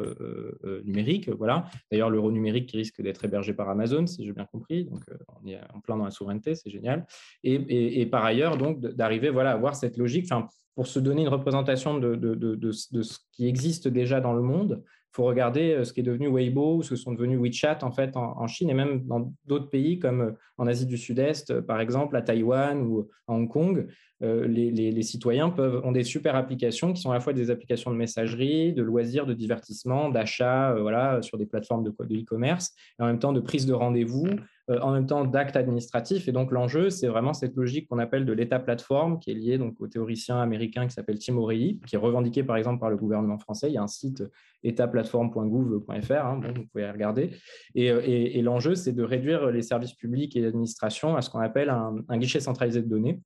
numérique. 0.85 1.31
Voilà. 1.31 1.65
D'ailleurs, 1.91 2.11
l'euro 2.11 2.31
numérique 2.31 2.67
qui 2.69 2.77
risque 2.77 3.01
d'être 3.01 3.25
hébergé 3.25 3.55
par 3.55 3.71
Amazon, 3.71 4.07
si 4.07 4.27
j'ai 4.27 4.33
bien 4.33 4.45
compris. 4.45 4.85
Donc, 4.85 5.01
on 5.43 5.49
est 5.49 5.59
en 5.73 5.81
plein 5.81 5.97
dans 5.97 6.05
la 6.05 6.11
souveraineté, 6.11 6.55
c'est 6.55 6.69
génial. 6.69 7.07
Et, 7.43 8.05
par 8.05 8.27
ailleurs, 8.27 8.59
donc, 8.59 8.79
d'arriver 8.81 9.31
voilà, 9.31 9.53
à 9.53 9.55
avoir 9.55 9.75
cette 9.75 9.97
logique, 9.97 10.29
pour 10.75 10.87
se 10.87 10.99
donner 10.99 11.23
une 11.23 11.29
représentation 11.29 11.97
de, 11.99 12.15
de, 12.15 12.35
de, 12.35 12.55
de, 12.55 12.71
ce 13.03 13.19
qui 13.33 13.49
existe 13.49 13.89
déjà 13.89 14.21
dans 14.21 14.35
le 14.35 14.43
monde, 14.43 14.85
faut 15.17 15.25
regarder 15.25 15.73
euh, 15.73 15.85
ce 15.85 15.95
qui 15.95 16.01
est 16.01 16.03
devenu 16.03 16.29
Weibo 16.29 16.83
ce 16.83 16.91
que 16.91 16.97
sont 16.97 17.13
devenus 17.13 17.41
WeChat 17.41 17.79
en 17.83 17.91
fait 17.91 18.17
en, 18.17 18.47
Chine 18.47 18.69
et 18.69 18.75
même 18.75 19.07
dans 19.07 19.33
d'autres 19.47 19.71
pays 19.71 19.99
comme 19.99 20.21
euh, 20.21 20.33
en 20.59 20.67
Asie 20.67 20.85
du 20.85 20.99
Sud-Est, 20.99 21.51
euh, 21.51 21.63
par 21.63 21.81
exemple 21.81 22.17
à 22.17 22.23
Taïwan 22.23 22.83
ou 22.83 23.09
à 23.27 23.33
Hong 23.33 23.49
Kong. 23.49 23.89
Les, 24.21 25.03
citoyens 25.03 25.55
ont 25.59 25.93
des 25.93 26.05
super 26.05 26.37
applications 26.37 26.93
qui 26.93 27.03
sont 27.03 27.11
à 27.11 27.15
la 27.15 27.21
fois 27.21 27.33
des 27.33 27.51
applications 27.51 27.91
de 27.91 27.97
messagerie, 27.97 28.73
de 28.73 28.83
loisirs, 28.83 29.27
de 29.27 29.35
divertissement, 29.35 30.09
d'achat 30.09 30.75
voilà, 30.81 31.21
sur 31.23 31.39
des 31.39 31.47
plateformes 31.47 31.85
de 31.85 31.91
e-commerce, 31.91 32.73
et 32.99 33.03
en 33.03 33.07
même 33.07 33.19
temps 33.19 33.33
de 33.33 33.41
prise 33.41 33.67
de 33.67 33.73
rendez-vous, 33.75 34.27
euh, 34.69 34.81
en 34.81 34.93
même 34.93 35.07
temps 35.07 35.25
d'actes 35.25 35.55
administratifs. 35.55 36.27
Et 36.27 36.33
donc, 36.33 36.51
l'enjeu, 36.51 36.91
c'est 36.91 37.07
vraiment 37.07 37.33
cette 37.33 37.55
logique 37.55 37.89
qu'on 37.89 38.01
appelle 38.01 38.27
de 38.27 38.33
l'État 38.33 38.59
plateforme, 38.59 39.21
qui 39.21 39.31
est 39.31 39.35
liée 39.35 39.59
donc, 39.59 39.81
au 39.81 39.87
théoricien 39.87 40.41
américain 40.41 40.89
qui 40.89 40.93
s'appelle 40.93 41.21
Tim 41.21 41.37
O'Reilly, 41.37 41.81
qui 41.87 41.95
est 41.95 41.99
revendiqué 41.99 42.43
par 42.43 42.57
exemple 42.57 42.81
par 42.81 42.91
le 42.91 42.97
gouvernement 42.97 43.39
français. 43.39 43.69
Il 43.69 43.75
y 43.75 43.79
a 43.79 43.83
un 43.83 43.87
site 43.87 44.25
étatplateforme.gouv.fr, 44.65 46.13
hein, 46.13 46.41
vous 46.57 46.67
pouvez 46.67 46.91
regarder. 46.91 47.31
Euh, 47.77 48.01
et, 48.05 48.43
l'enjeu, 48.43 48.75
c'est 48.75 48.93
de 48.93 49.05
réduire 49.05 49.53
les 49.53 49.63
services 49.63 49.95
publics 49.95 50.35
et 50.35 50.41
l'administration 50.41 51.15
à 51.15 51.23
ce 51.23 51.31
qu'on 51.31 51.39
appelle 51.39 51.71
un, 51.71 52.19
guichet 52.19 52.41
centralisé 52.41 52.83
de 52.83 52.89
données. 52.89 53.21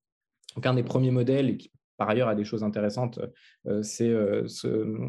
Donc, 0.55 0.67
un 0.67 0.75
des 0.75 0.83
premiers 0.83 1.11
modèles 1.11 1.59
par 2.01 2.09
ailleurs 2.09 2.29
à 2.29 2.35
des 2.35 2.45
choses 2.45 2.65
intéressantes, 2.65 3.19
euh, 3.67 3.83
c'est 3.83 4.09
euh, 4.09 4.47
euh, 4.65 5.07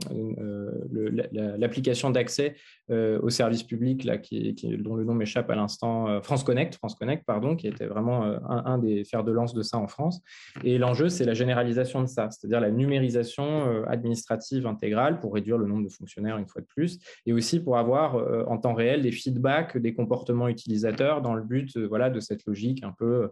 l'application 1.57 2.09
d'accès 2.09 2.55
aux 2.89 3.29
services 3.29 3.63
publics 3.63 4.03
là, 4.03 4.17
qui, 4.17 4.53
dont 4.77 4.95
le 4.95 5.05
nom 5.05 5.13
m'échappe 5.13 5.49
à 5.49 5.55
l'instant, 5.55 6.21
France 6.21 6.43
Connect, 6.43 6.75
France 6.75 6.95
Connect, 6.95 7.23
pardon, 7.25 7.55
qui 7.55 7.69
était 7.69 7.85
vraiment 7.85 8.23
un, 8.49 8.77
des 8.79 9.05
fers 9.05 9.23
de 9.23 9.31
lance 9.31 9.53
de 9.53 9.61
ça 9.61 9.77
en 9.77 9.87
France. 9.87 10.19
Et 10.65 10.77
l'enjeu, 10.77 11.07
c'est 11.07 11.23
la 11.23 11.33
généralisation 11.33 12.01
de 12.01 12.07
ça, 12.07 12.27
c'est-à-dire 12.29 12.59
la 12.59 12.69
numérisation 12.69 13.85
administrative 13.85 14.67
intégrale 14.67 15.21
pour 15.21 15.33
réduire 15.33 15.57
le 15.57 15.67
nombre 15.67 15.85
de 15.85 15.93
fonctionnaires 15.93 16.37
une 16.37 16.47
fois 16.47 16.59
de 16.59 16.67
plus, 16.67 16.99
et 17.25 17.31
aussi 17.31 17.63
pour 17.63 17.77
avoir 17.77 18.17
en 18.49 18.57
temps 18.57 18.73
réel 18.73 19.03
des 19.03 19.13
feedbacks 19.13 19.77
des 19.77 19.93
comportements 19.93 20.49
utilisateurs 20.49 21.21
dans 21.21 21.33
le 21.33 21.43
but 21.43 21.77
voilà, 21.77 22.09
de 22.09 22.19
cette 22.19 22.45
logique 22.45 22.83
un 22.83 22.91
peu 22.91 23.29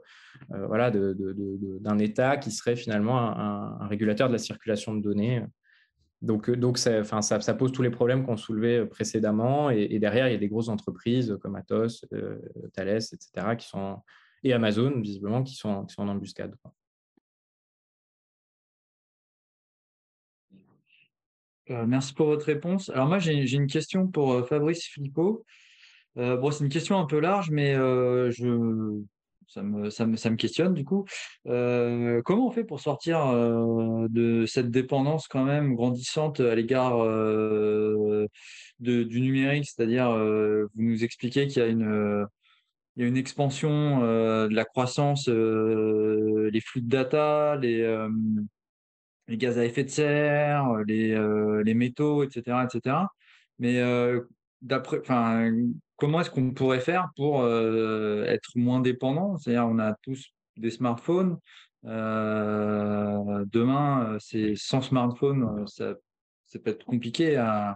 voilà, 0.50 0.90
d'un 0.90 1.98
État 1.98 2.38
qui 2.38 2.52
serait 2.52 2.78
finalement 2.78 3.20
un, 3.20 3.49
régulateur 3.82 4.28
de 4.28 4.34
la 4.34 4.40
circulation 4.40 4.96
de 4.96 5.02
données. 5.02 5.44
Donc, 6.22 6.50
euh, 6.50 6.56
donc 6.56 6.78
ça, 6.78 7.04
pose 7.58 7.72
tous 7.72 7.82
les 7.82 7.90
problèmes 7.90 8.26
qu'on 8.26 8.38
soulevait 8.38 8.80
euh, 8.80 8.86
précédemment. 8.86 9.70
Et, 9.70 10.00
derrière, 10.00 10.28
il 10.28 10.32
y 10.32 10.36
a 10.36 10.40
des 10.40 10.50
grosses 10.50 10.70
entreprises 10.70 11.38
comme 11.42 11.56
Atos, 11.56 12.06
euh, 12.14 12.38
Thales, 12.74 12.98
etc., 12.98 13.56
qui 13.58 13.68
sont, 13.68 14.02
et 14.44 14.54
Amazon, 14.54 15.00
visiblement, 15.00 15.44
qui 15.44 15.56
sont, 15.56 15.86
en 15.98 16.08
embuscade. 16.08 16.56
merci 21.86 22.16
pour 22.16 22.26
votre 22.26 22.48
réponse. 22.48 22.90
Alors 22.90 23.08
moi, 23.08 23.20
j'ai 23.20 23.54
une 23.54 23.68
question 23.68 24.08
pour 24.08 24.48
Fabrice 24.48 24.86
Filippo. 24.86 25.46
bon, 26.16 26.50
c'est 26.50 26.64
une 26.64 26.72
question 26.72 26.98
un 26.98 27.06
peu 27.06 27.20
large, 27.20 27.52
mais 27.52 27.76
je, 27.76 29.04
ça 29.50 29.64
me, 29.64 29.90
ça 29.90 30.06
me, 30.06 30.16
ça 30.16 30.30
me 30.30 30.36
questionne 30.36 30.74
du 30.74 30.86
coup. 30.86 31.06
Euh, 31.48 32.22
comment 32.24 32.48
on 32.48 32.52
fait 32.52 32.64
pour 32.64 32.80
sortir 32.80 33.28
euh, 33.28 34.08
de 34.10 34.46
cette 34.46 34.70
dépendance 34.70 35.28
quand 35.28 35.44
même 35.44 35.76
grandissante 35.76 36.40
à 36.40 36.56
l'égard 36.56 37.04
euh, 37.04 38.28
du 38.80 39.22
numérique? 39.22 39.66
C'est-à-dire, 39.66 40.10
vous 40.12 40.84
nous 40.84 41.04
expliquez 41.04 41.48
qu'il 41.48 41.62
y 41.62 41.66
a 41.66 41.68
une, 41.68 42.28
il 42.96 43.04
y 43.04 43.06
a 43.06 43.08
une 43.08 43.18
expansion 43.18 44.02
de 44.02 44.54
la 44.54 44.66
croissance, 44.66 45.28
les 45.28 46.62
flux 46.62 46.82
de 46.82 46.90
data, 46.90 47.56
les, 47.58 48.08
les 49.28 49.38
gaz 49.38 49.58
à 49.58 49.66
effet 49.66 49.84
de 49.84 49.90
serre, 49.90 50.76
les, 50.88 51.18
les 51.64 51.74
métaux, 51.74 52.24
etc., 52.24 52.66
etc. 52.66 52.98
Mais 53.58 53.82
d'après, 54.62 55.02
comment 56.00 56.22
est-ce 56.22 56.30
qu'on 56.30 56.52
pourrait 56.52 56.80
faire 56.80 57.10
pour 57.16 57.42
euh, 57.42 58.24
être 58.26 58.50
moins 58.56 58.80
dépendant? 58.80 59.38
C'est-à-dire, 59.38 59.68
on 59.68 59.80
a 59.80 59.94
tous 60.02 60.34
des 60.58 60.72
smartphones. 60.72 61.38
Euh, 61.86 63.46
demain, 63.52 64.18
c'est 64.20 64.56
sans 64.56 64.82
smartphone, 64.82 65.66
ça, 65.68 65.94
peut 66.54 66.72
être 66.72 66.86
compliqué 66.86 67.38
à, 67.38 67.76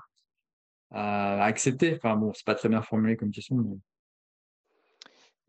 accepter. 0.92 1.96
Enfin 1.96 2.16
bon, 2.16 2.34
c'est 2.34 2.46
pas 2.46 2.56
très 2.56 2.70
bien 2.70 2.82
formulé 2.82 3.18
comme 3.18 3.32
question. 3.32 3.58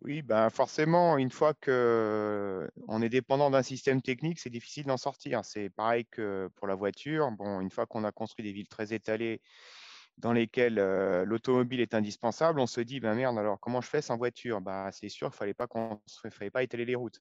Oui, 0.00 0.22
ben 0.22 0.50
forcément, 0.50 1.16
une 1.16 1.30
fois 1.30 1.54
qu'on 1.54 3.02
est 3.02 3.08
dépendant 3.08 3.50
d'un 3.50 3.62
système 3.62 4.02
technique, 4.02 4.38
c'est 4.38 4.50
difficile 4.50 4.84
d'en 4.84 4.96
sortir. 4.96 5.44
C'est 5.44 5.70
pareil 5.70 6.06
que 6.10 6.50
pour 6.56 6.66
la 6.66 6.74
voiture. 6.74 7.30
Bon, 7.32 7.60
une 7.60 7.70
fois 7.70 7.86
qu'on 7.86 8.04
a 8.04 8.12
construit 8.12 8.44
des 8.44 8.52
villes 8.52 8.68
très 8.68 8.92
étalées 8.94 9.40
dans 10.18 10.32
lesquels 10.32 10.76
l'automobile 11.24 11.80
est 11.80 11.94
indispensable, 11.94 12.60
on 12.60 12.66
se 12.66 12.80
dit, 12.80 13.00
ben 13.00 13.14
merde, 13.14 13.38
alors 13.38 13.58
comment 13.60 13.80
je 13.80 13.88
fais 13.88 14.02
sans 14.02 14.16
voiture? 14.16 14.60
Bah, 14.60 14.90
C'est 14.92 15.08
sûr 15.08 15.30
qu'il 15.30 15.38
fallait 15.38 15.54
pas, 15.54 15.66
fallait 16.30 16.50
pas 16.50 16.62
étaler 16.62 16.84
les 16.84 16.94
routes. 16.94 17.20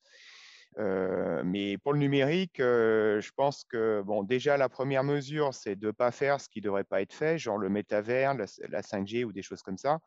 mais 0.78 1.78
pour 1.78 1.94
le 1.94 2.00
numérique, 2.00 2.58
je 2.60 3.32
pense 3.36 3.64
que 3.64 4.02
bon, 4.02 4.24
déjà 4.24 4.58
la 4.58 4.70
première 4.70 5.04
mesure, 5.04 5.54
c'est 5.54 5.76
de 5.76 5.88
ne 5.88 5.92
pas 5.92 6.12
faire 6.12 6.40
ce 6.40 6.50
qui 6.50 6.60
ne 6.60 6.66
devrait 6.66 6.84
pas 6.84 7.02
être 7.02 7.14
fait, 7.14 7.38
genre 7.38 7.58
le 7.58 7.70
métavers, 7.70 8.36
la, 8.36 8.82
5G 8.82 9.24
ou 9.24 9.32
des 9.32 9.42
choses 9.42 9.62
comme 9.62 9.78
ça. 9.78 10.00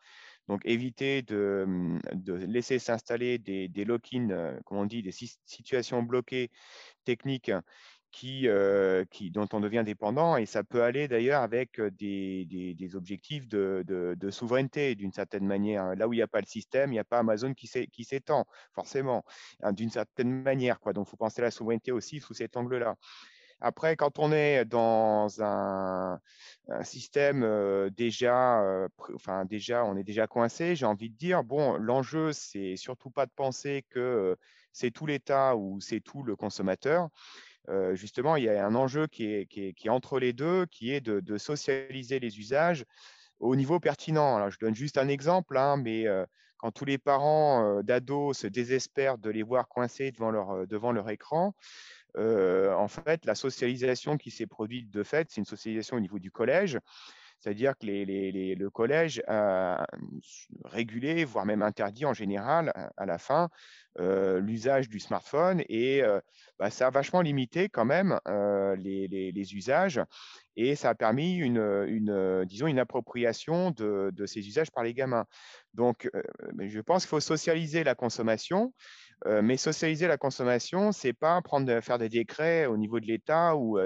Donc 0.48 0.62
éviter 0.64 1.22
de, 1.22 1.64
mmh, 1.66 2.00
de 2.14 2.34
laisser 2.34 2.78
s'installer 2.78 3.38
des, 3.38 3.68
des 3.68 3.84
lock-in, 3.84 4.58
comme 4.64 4.78
on 4.78 4.86
dit, 4.86 5.02
des 5.02 5.12
situations 5.12 6.02
bloquées 6.02 6.50
techniques 7.04 7.50
euh, 8.24 9.04
dont 9.32 9.48
on 9.52 9.60
devient 9.60 9.82
dépendant. 9.84 10.36
Et 10.36 10.46
ça 10.46 10.64
peut 10.64 10.82
aller 10.82 11.08
d'ailleurs 11.08 11.42
avec 11.42 11.80
des, 11.80 12.90
objectifs 12.94 13.48
de, 13.48 14.30
souveraineté 14.30 14.94
d'une 14.94 15.12
certaine 15.12 15.46
manière. 15.46 15.94
Là 15.96 16.08
où 16.08 16.12
il 16.12 16.16
n'y 16.16 16.22
a 16.22 16.28
pas 16.28 16.40
le 16.40 16.46
système, 16.46 16.90
il 16.90 16.94
n'y 16.94 16.98
a 16.98 17.04
pas 17.04 17.18
Amazon 17.18 17.54
qui 17.54 18.04
s'étend, 18.04 18.46
forcément, 18.72 19.24
hein, 19.62 19.72
d'une 19.72 19.90
certaine 19.90 20.42
manière. 20.42 20.80
Quoi. 20.80 20.92
Donc 20.92 21.06
il 21.08 21.10
faut 21.10 21.16
penser 21.16 21.40
à 21.40 21.44
la 21.44 21.50
souveraineté 21.50 21.92
aussi 21.92 22.20
sous 22.20 22.34
cet 22.34 22.56
angle-là. 22.56 22.96
Après, 23.60 23.96
quand 23.96 24.18
on 24.18 24.32
est 24.32 24.66
dans 24.66 25.28
un, 25.42 26.20
système 26.82 27.88
déjà, 27.96 28.86
enfin 29.14 29.46
déjà, 29.46 29.84
on 29.84 29.96
est 29.96 30.04
déjà 30.04 30.26
coincé, 30.26 30.76
j'ai 30.76 30.84
envie 30.84 31.08
de 31.08 31.16
dire, 31.16 31.42
bon, 31.42 31.76
l'enjeu, 31.76 32.32
c'est 32.32 32.76
surtout 32.76 33.10
pas 33.10 33.24
de 33.24 33.30
penser 33.34 33.84
que 33.88 34.36
c'est 34.72 34.90
tout 34.90 35.06
l'État 35.06 35.56
ou 35.56 35.80
c'est 35.80 36.00
tout 36.00 36.22
le 36.22 36.36
consommateur. 36.36 37.08
Justement, 37.94 38.36
il 38.36 38.44
y 38.44 38.48
a 38.48 38.64
un 38.64 38.74
enjeu 38.74 39.06
qui 39.06 39.26
est, 39.26 39.88
entre 39.88 40.18
les 40.18 40.32
deux, 40.32 40.66
qui 40.66 40.92
est 40.92 41.00
de, 41.00 41.38
socialiser 41.38 42.20
les 42.20 42.38
usages 42.38 42.84
au 43.40 43.56
niveau 43.56 43.80
pertinent. 43.80 44.36
Alors, 44.36 44.50
je 44.50 44.58
donne 44.58 44.74
juste 44.74 44.98
un 44.98 45.08
exemple, 45.08 45.56
hein, 45.56 45.76
mais 45.76 46.06
quand 46.58 46.70
tous 46.70 46.84
les 46.84 46.98
parents 46.98 47.82
d'ados 47.82 48.38
se 48.38 48.46
désespèrent 48.46 49.18
de 49.18 49.30
les 49.30 49.42
voir 49.42 49.68
coincés 49.68 50.12
devant 50.12 50.92
leur 50.92 51.10
écran, 51.10 51.54
en 52.16 52.88
fait, 52.88 53.24
la 53.24 53.34
socialisation 53.34 54.16
qui 54.16 54.30
s'est 54.30 54.46
produite 54.46 54.90
de 54.90 55.02
fait, 55.02 55.28
c'est 55.30 55.40
une 55.40 55.44
socialisation 55.44 55.96
au 55.96 56.00
niveau 56.00 56.18
du 56.18 56.30
collège. 56.30 56.78
C'est-à-dire 57.40 57.74
que 57.78 57.86
le 57.86 58.68
collège 58.70 59.22
a 59.28 59.86
régulé, 60.64 61.24
voire 61.24 61.46
même 61.46 61.62
interdit 61.62 62.04
en 62.04 62.14
général, 62.14 62.72
à, 62.96 63.06
la 63.06 63.18
fin, 63.18 63.48
euh, 63.98 64.40
l'usage 64.40 64.90
du 64.90 65.00
smartphone 65.00 65.62
et 65.70 66.02
euh, 66.02 66.20
bah, 66.58 66.70
ça 66.70 66.88
a 66.88 66.90
vachement 66.90 67.22
limité 67.22 67.70
quand 67.70 67.86
même 67.86 68.20
euh, 68.28 68.76
les, 68.76 69.54
usages 69.54 70.02
et 70.56 70.74
ça 70.74 70.90
a 70.90 70.94
permis 70.94 71.36
une, 71.36 72.44
disons, 72.44 72.66
une 72.66 72.78
appropriation 72.78 73.70
de, 73.70 74.26
ces 74.26 74.40
usages 74.40 74.70
par 74.70 74.84
les 74.84 74.92
gamins. 74.92 75.24
Donc, 75.74 76.10
je 76.58 76.80
pense 76.80 77.04
qu'il 77.04 77.10
faut 77.10 77.20
socialiser 77.20 77.84
la 77.84 77.94
consommation 77.94 78.72
Mais 79.24 79.56
socialiser 79.56 80.06
la 80.06 80.18
consommation, 80.18 80.92
c'est 80.92 81.12
pas 81.12 81.40
prendre, 81.40 81.80
faire 81.80 81.98
des 81.98 82.08
décrets 82.08 82.66
au 82.66 82.76
niveau 82.76 83.00
de 83.00 83.06
l'État 83.06 83.56
ou 83.56 83.78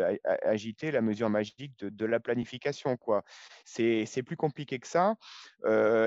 agiter 0.42 0.90
la 0.90 1.00
mesure 1.00 1.30
magique 1.30 1.78
de, 1.78 2.04
la 2.04 2.20
planification. 2.20 2.96
quoi. 2.96 3.22
C'est 3.64 4.22
plus 4.24 4.36
compliqué 4.36 4.78
que 4.78 4.88
ça. 4.88 5.14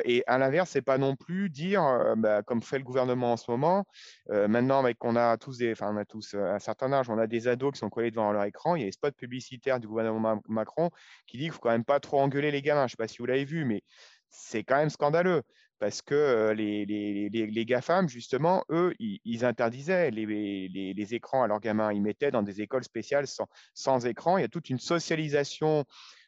Et 0.06 0.24
à 0.28 0.38
l'inverse, 0.38 0.72
c'est 0.72 0.82
pas 0.82 0.98
non 0.98 1.16
plus 1.16 1.50
dire, 1.50 1.82
bah, 2.18 2.44
comme 2.44 2.62
fait 2.62 2.78
le 2.78 2.84
gouvernement 2.84 3.34
en 3.34 3.38
ce 3.38 3.50
moment, 3.50 3.86
maintenant 4.30 4.84
qu'on 5.00 5.16
a 5.16 5.38
tous 5.38 5.58
des, 5.58 5.74
on 5.82 5.98
a 5.98 6.06
tous 6.06 6.36
un 6.36 6.60
certain 6.60 6.92
âge, 6.92 7.10
on 7.10 7.18
a 7.18 7.28
des 7.28 7.48
ados 7.48 7.74
qui 7.74 7.80
sont 7.80 7.90
collés 7.90 8.12
devant 8.12 8.32
leur 8.32 8.44
écran. 8.44 8.76
Il 8.76 8.80
y 8.82 8.84
a 8.84 8.86
les 8.88 8.92
spots 8.92 9.12
publicitaires 9.12 9.80
du 9.80 9.88
gouvernement 9.88 10.42
Macron 10.48 10.90
qui 11.28 11.38
dit 11.38 11.44
qu'il 11.44 11.54
faut 11.54 11.60
quand 11.60 11.72
même 11.72 11.86
pas 11.86 12.00
trop 12.00 12.20
engueuler 12.20 12.52
les 12.52 12.62
gamins. 12.62 12.88
Je 12.88 12.92
sais 12.92 12.98
pas 12.98 13.08
si 13.08 13.20
vous 13.20 13.26
l'avez 13.26 13.46
vu, 13.46 13.66
mais 13.66 13.84
c'est 14.30 14.64
quand 14.64 14.78
même 14.78 14.90
scandaleux 14.90 15.44
parce 15.84 16.02
que 16.02 16.54
les, 16.54 17.66
GAFAM, 17.66 18.08
justement, 18.08 18.64
eux, 18.70 18.94
ils, 19.00 19.44
interdisaient 19.44 20.12
les, 20.12 21.14
écrans 21.14 21.44
à 21.44 21.48
leurs 21.48 21.60
gamins. 21.60 21.92
Ils 21.92 22.02
mettaient 22.02 22.32
dans 22.32 22.42
des 22.42 22.62
écoles 22.62 22.86
spéciales 22.86 23.28
sans, 23.28 23.50
sans 23.74 24.06
écran. 24.06 24.38
Il 24.38 24.44
y 24.44 24.46
a 24.46 24.48
toute 24.48 24.70
une 24.70 24.80
socialisation 24.80 25.84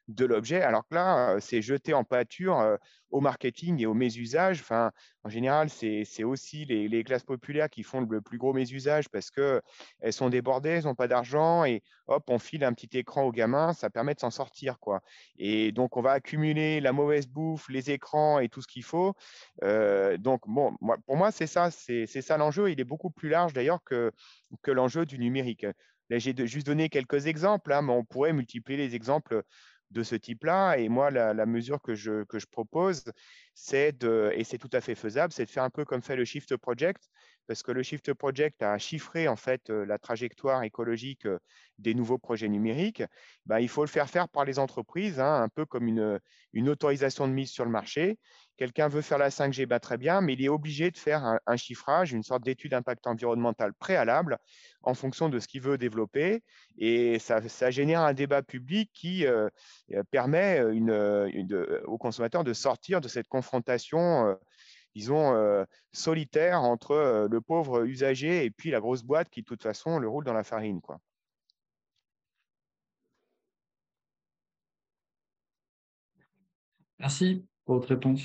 de 0.07 0.25
l'objet, 0.25 0.61
alors 0.61 0.87
que 0.87 0.95
là, 0.95 1.31
euh, 1.31 1.39
c'est 1.39 1.61
jeté 1.61 1.93
en 1.93 2.03
pâture 2.03 2.59
euh, 2.59 2.77
au 3.09 3.21
marketing 3.21 3.81
et 3.81 3.85
au 3.85 3.93
mésusage. 3.93 4.59
Enfin, 4.61 4.91
en 5.23 5.29
général, 5.29 5.69
c'est 5.69 6.23
aussi 6.23 6.65
les, 6.65 7.03
classes 7.03 7.23
populaires 7.23 7.69
qui 7.69 7.81
font 7.81 8.01
le 8.01 8.21
plus 8.21 8.37
gros 8.37 8.53
mésusage 8.53 9.09
parce 9.09 9.31
qu'elles 9.31 9.61
sont 10.11 10.29
débordées, 10.29 10.69
elles 10.69 10.83
n'ont 10.83 10.95
pas 10.95 11.07
d'argent 11.07 11.65
et 11.65 11.81
hop, 12.07 12.23
on 12.27 12.37
file 12.37 12.63
un 12.63 12.73
petit 12.73 12.97
écran 12.97 13.23
aux 13.23 13.31
gamins, 13.31 13.73
ça 13.73 13.89
permet 13.89 14.13
de 14.13 14.19
s'en 14.19 14.31
sortir. 14.31 14.79
quoi. 14.79 15.01
Et 15.37 15.71
donc, 15.71 15.97
on 15.97 16.01
va 16.01 16.11
accumuler 16.11 16.81
la 16.81 16.91
mauvaise 16.91 17.27
bouffe, 17.27 17.69
les 17.69 17.89
écrans 17.89 18.39
et 18.39 18.49
tout 18.49 18.61
ce 18.61 18.67
qu'il 18.67 18.83
faut. 18.83 19.13
Euh, 19.63 20.17
donc, 20.17 20.41
bon, 20.47 20.75
pour 21.05 21.17
moi, 21.17 21.31
c'est 21.31 21.47
ça, 21.47 21.71
c'est 21.71 22.05
ça 22.05 22.37
l'enjeu. 22.37 22.69
Il 22.69 22.79
est 22.79 22.85
beaucoup 22.85 23.09
plus 23.09 23.29
large 23.29 23.53
d'ailleurs 23.53 23.83
que, 23.83 24.11
que 24.61 24.71
l'enjeu 24.71 25.05
du 25.05 25.17
numérique. 25.17 25.65
Là, 26.09 26.19
j'ai 26.19 26.35
juste 26.45 26.67
donné 26.67 26.89
quelques 26.89 27.25
exemples, 27.25 27.73
hein, 27.73 27.81
mais 27.81 27.93
on 27.93 28.05
pourrait 28.05 28.33
multiplier 28.33 28.77
les 28.77 28.95
exemples 28.95 29.43
de 29.95 30.03
ce 30.03 30.15
type-là. 30.15 30.75
Et 30.77 30.89
moi, 30.89 31.09
la, 31.09 31.45
mesure 31.45 31.81
que 31.81 31.95
je, 31.95 32.23
que 32.25 32.37
je 32.37 32.45
propose, 32.45 33.03
c'est 33.55 33.97
de, 33.97 34.31
et 34.35 34.43
c'est 34.43 34.57
tout 34.57 34.69
à 34.73 34.81
fait 34.81 34.93
faisable, 34.93 35.33
c'est 35.33 35.45
de 35.45 35.49
faire 35.49 35.63
un 35.63 35.69
peu 35.69 35.85
comme 35.85 36.01
fait 36.01 36.15
le 36.15 36.25
Shift 36.25 36.55
Project, 36.57 37.09
parce 37.47 37.63
que 37.63 37.71
le 37.71 37.81
Shift 37.81 38.13
Project 38.13 38.61
a 38.61 38.77
chiffré 38.77 39.27
en 39.27 39.35
fait 39.35 39.69
euh, 39.69 39.85
la 39.85 39.97
trajectoire 39.97 40.63
écologique 40.63 41.25
euh, 41.25 41.39
des 41.79 41.93
nouveaux 41.93 42.17
projets 42.17 42.49
numériques. 42.49 43.03
Ben, 43.45 43.59
il 43.59 43.69
faut 43.69 43.83
le 43.83 43.89
faire 43.89 44.09
faire 44.09 44.27
par 44.27 44.45
les 44.45 44.59
entreprises, 44.59 45.19
hein, 45.19 45.41
un 45.43 45.49
peu 45.49 45.65
comme 45.65 45.87
une, 45.87 46.19
une 46.53 46.69
autorisation 46.69 47.27
de 47.27 47.33
mise 47.33 47.51
sur 47.51 47.63
le 47.63 47.71
marché. 47.71 48.19
Quelqu'un 48.57 48.87
veut 48.87 49.01
faire 49.01 49.17
la 49.17 49.29
5G, 49.29 49.65
bah, 49.65 49.79
très 49.79 49.97
bien, 49.97 50.21
mais 50.21 50.33
il 50.33 50.43
est 50.43 50.49
obligé 50.49 50.89
de 50.89 50.97
faire 50.97 51.39
un, 51.45 51.57
chiffrage, 51.57 52.13
une 52.13 52.23
sorte 52.23 52.43
d'étude 52.43 52.71
d'impact 52.71 53.05
environnemental 53.05 53.73
préalable 53.73 54.37
en 54.83 54.93
fonction 54.93 55.27
de 55.27 55.39
ce 55.39 55.47
qu'il 55.47 55.61
veut 55.61 55.77
développer. 55.77 56.41
Et 56.77 57.19
ça, 57.19 57.71
génère 57.71 58.01
un 58.01 58.13
débat 58.13 58.43
public 58.43 58.89
qui 58.93 59.25
euh, 59.25 59.49
euh, 59.93 60.03
permet 60.09 60.61
aux 61.85 61.97
consommateurs 61.97 62.43
de 62.45 62.53
sortir 62.53 63.01
de 63.01 63.09
cette 63.09 63.27
confrontation, 63.27 64.27
euh, 64.27 64.35
disons, 64.95 65.65
solitaire 65.91 66.61
entre 66.61 67.27
le 67.29 67.41
pauvre 67.41 67.83
usager 67.85 68.45
et 68.45 68.51
puis 68.51 68.71
la 68.71 68.79
grosse 68.79 69.03
boîte 69.03 69.29
qui, 69.29 69.41
de 69.41 69.45
toute 69.45 69.63
façon, 69.63 69.99
le 69.99 70.07
roule 70.07 70.23
dans 70.23 70.33
la 70.33 70.43
farine. 70.43 70.79
Merci 76.99 77.45
pour 77.65 77.75
votre 77.75 77.89
réponse? 77.89 78.21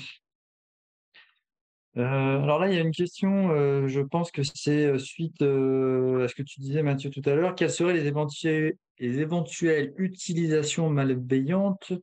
Euh, 1.97 2.41
alors 2.41 2.59
là, 2.59 2.69
il 2.69 2.75
y 2.75 2.77
a 2.77 2.81
une 2.81 2.91
question, 2.91 3.51
euh, 3.51 3.87
je 3.87 3.99
pense 3.99 4.31
que 4.31 4.43
c'est 4.43 4.85
euh, 4.85 4.97
suite 4.97 5.41
à 5.41 6.27
ce 6.27 6.33
que 6.33 6.43
tu 6.43 6.61
disais, 6.61 6.83
Mathieu, 6.83 7.09
tout 7.09 7.21
à 7.25 7.35
l'heure. 7.35 7.55
Quelles 7.55 7.71
seraient 7.71 7.93
les 7.93 8.07
éventuelles, 8.07 8.75
les 8.99 9.19
éventuelles 9.19 9.93
utilisations 9.97 10.89
malveillantes 10.89 11.93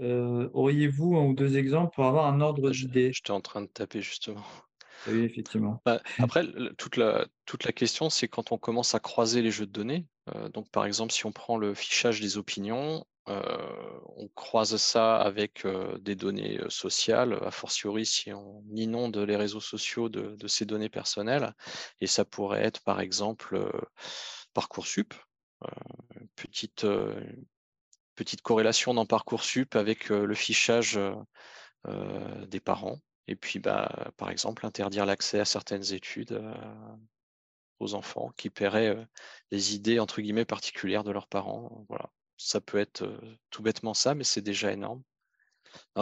Auriez-vous 0.00 1.16
un 1.16 1.24
ou 1.24 1.34
deux 1.34 1.56
exemples 1.56 1.92
pour 1.96 2.04
avoir 2.04 2.26
un 2.32 2.40
ordre 2.40 2.70
d'idée? 2.70 3.12
J'étais 3.12 3.32
en 3.32 3.40
train 3.40 3.62
de 3.62 3.66
taper 3.66 4.00
justement. 4.00 4.44
Oui, 5.08 5.24
effectivement. 5.24 5.82
Bah, 5.84 6.00
après, 6.18 6.44
toute 6.76 6.96
la, 6.96 7.26
toute 7.46 7.64
la 7.64 7.72
question, 7.72 8.08
c'est 8.08 8.28
quand 8.28 8.52
on 8.52 8.58
commence 8.58 8.94
à 8.94 9.00
croiser 9.00 9.42
les 9.42 9.50
jeux 9.50 9.66
de 9.66 9.72
données. 9.72 10.06
donc, 10.52 10.70
par 10.70 10.84
exemple, 10.84 11.12
si 11.12 11.26
on 11.26 11.32
prend 11.32 11.56
le 11.56 11.74
fichage 11.74 12.20
des 12.20 12.38
opinions, 12.38 13.04
on 13.28 14.28
croise 14.34 14.76
ça 14.76 15.16
avec 15.20 15.64
euh, 15.64 15.98
des 15.98 16.16
données 16.16 16.58
euh, 16.58 16.70
sociales, 16.70 17.38
a 17.42 17.50
fortiori 17.50 18.06
si 18.06 18.32
on 18.32 18.64
inonde 18.74 19.16
les 19.18 19.36
réseaux 19.36 19.60
sociaux 19.60 20.08
de, 20.08 20.46
ces 20.48 20.64
données 20.66 20.88
personnelles. 20.88 21.54
Et 22.00 22.06
ça 22.06 22.24
pourrait 22.24 22.64
être 22.64 22.82
par 22.82 23.00
exemple 23.00 23.70
Parcoursup, 24.54 25.14
petite, 26.36 26.86
petite 28.14 28.42
corrélation 28.42 28.94
dans 28.94 29.06
Parcoursup 29.06 29.76
avec 29.76 30.08
le 30.08 30.34
fichage 30.34 30.98
des 31.86 32.60
parents. 32.60 32.98
Et 33.28 33.36
puis, 33.36 33.58
bah, 33.58 34.10
par 34.16 34.30
exemple, 34.30 34.66
interdire 34.66 35.06
l'accès 35.06 35.40
à 35.40 35.44
certaines 35.44 35.92
études 35.92 36.40
aux 37.78 37.94
enfants 37.94 38.32
qui 38.36 38.50
paieraient 38.50 38.96
les 39.50 39.74
idées 39.74 40.00
entre 40.00 40.20
guillemets 40.20 40.44
particulières 40.44 41.04
de 41.04 41.12
leurs 41.12 41.28
parents. 41.28 41.84
Voilà 41.88 42.10
ça 42.38 42.60
peut 42.60 42.78
être 42.78 43.04
tout 43.50 43.62
bêtement 43.62 43.94
ça, 43.94 44.14
mais 44.14 44.24
c'est 44.24 44.40
déjà 44.40 44.72
énorme. 44.72 45.02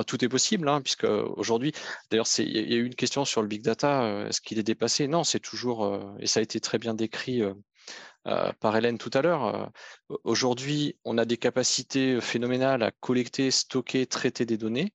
tout 0.06 0.24
est 0.24 0.28
possible, 0.28 0.68
hein, 0.68 0.80
puisque 0.82 1.04
aujourd'hui, 1.04 1.72
d'ailleurs, 2.10 2.28
il 2.38 2.70
y 2.70 2.74
a 2.74 2.76
eu 2.76 2.84
une 2.86 2.94
question 2.94 3.24
sur 3.24 3.42
le 3.42 3.48
big 3.48 3.62
data, 3.62 4.26
est-ce 4.28 4.40
qu'il 4.40 4.58
est 4.58 4.62
dépassé? 4.62 5.08
Non, 5.08 5.24
c'est 5.24 5.40
toujours, 5.40 6.14
et 6.20 6.26
ça 6.26 6.40
a 6.40 6.42
été 6.42 6.60
très 6.60 6.78
bien 6.78 6.94
décrit 6.94 7.42
par 8.60 8.76
Hélène 8.76 8.98
tout 8.98 9.10
à 9.14 9.22
l'heure. 9.22 9.72
aujourd'hui, 10.24 10.96
on 11.04 11.18
a 11.18 11.24
des 11.24 11.36
capacités 11.36 12.20
phénoménales 12.20 12.82
à 12.82 12.92
collecter, 12.92 13.50
stocker, 13.50 14.06
traiter 14.06 14.46
des 14.46 14.58
données, 14.58 14.92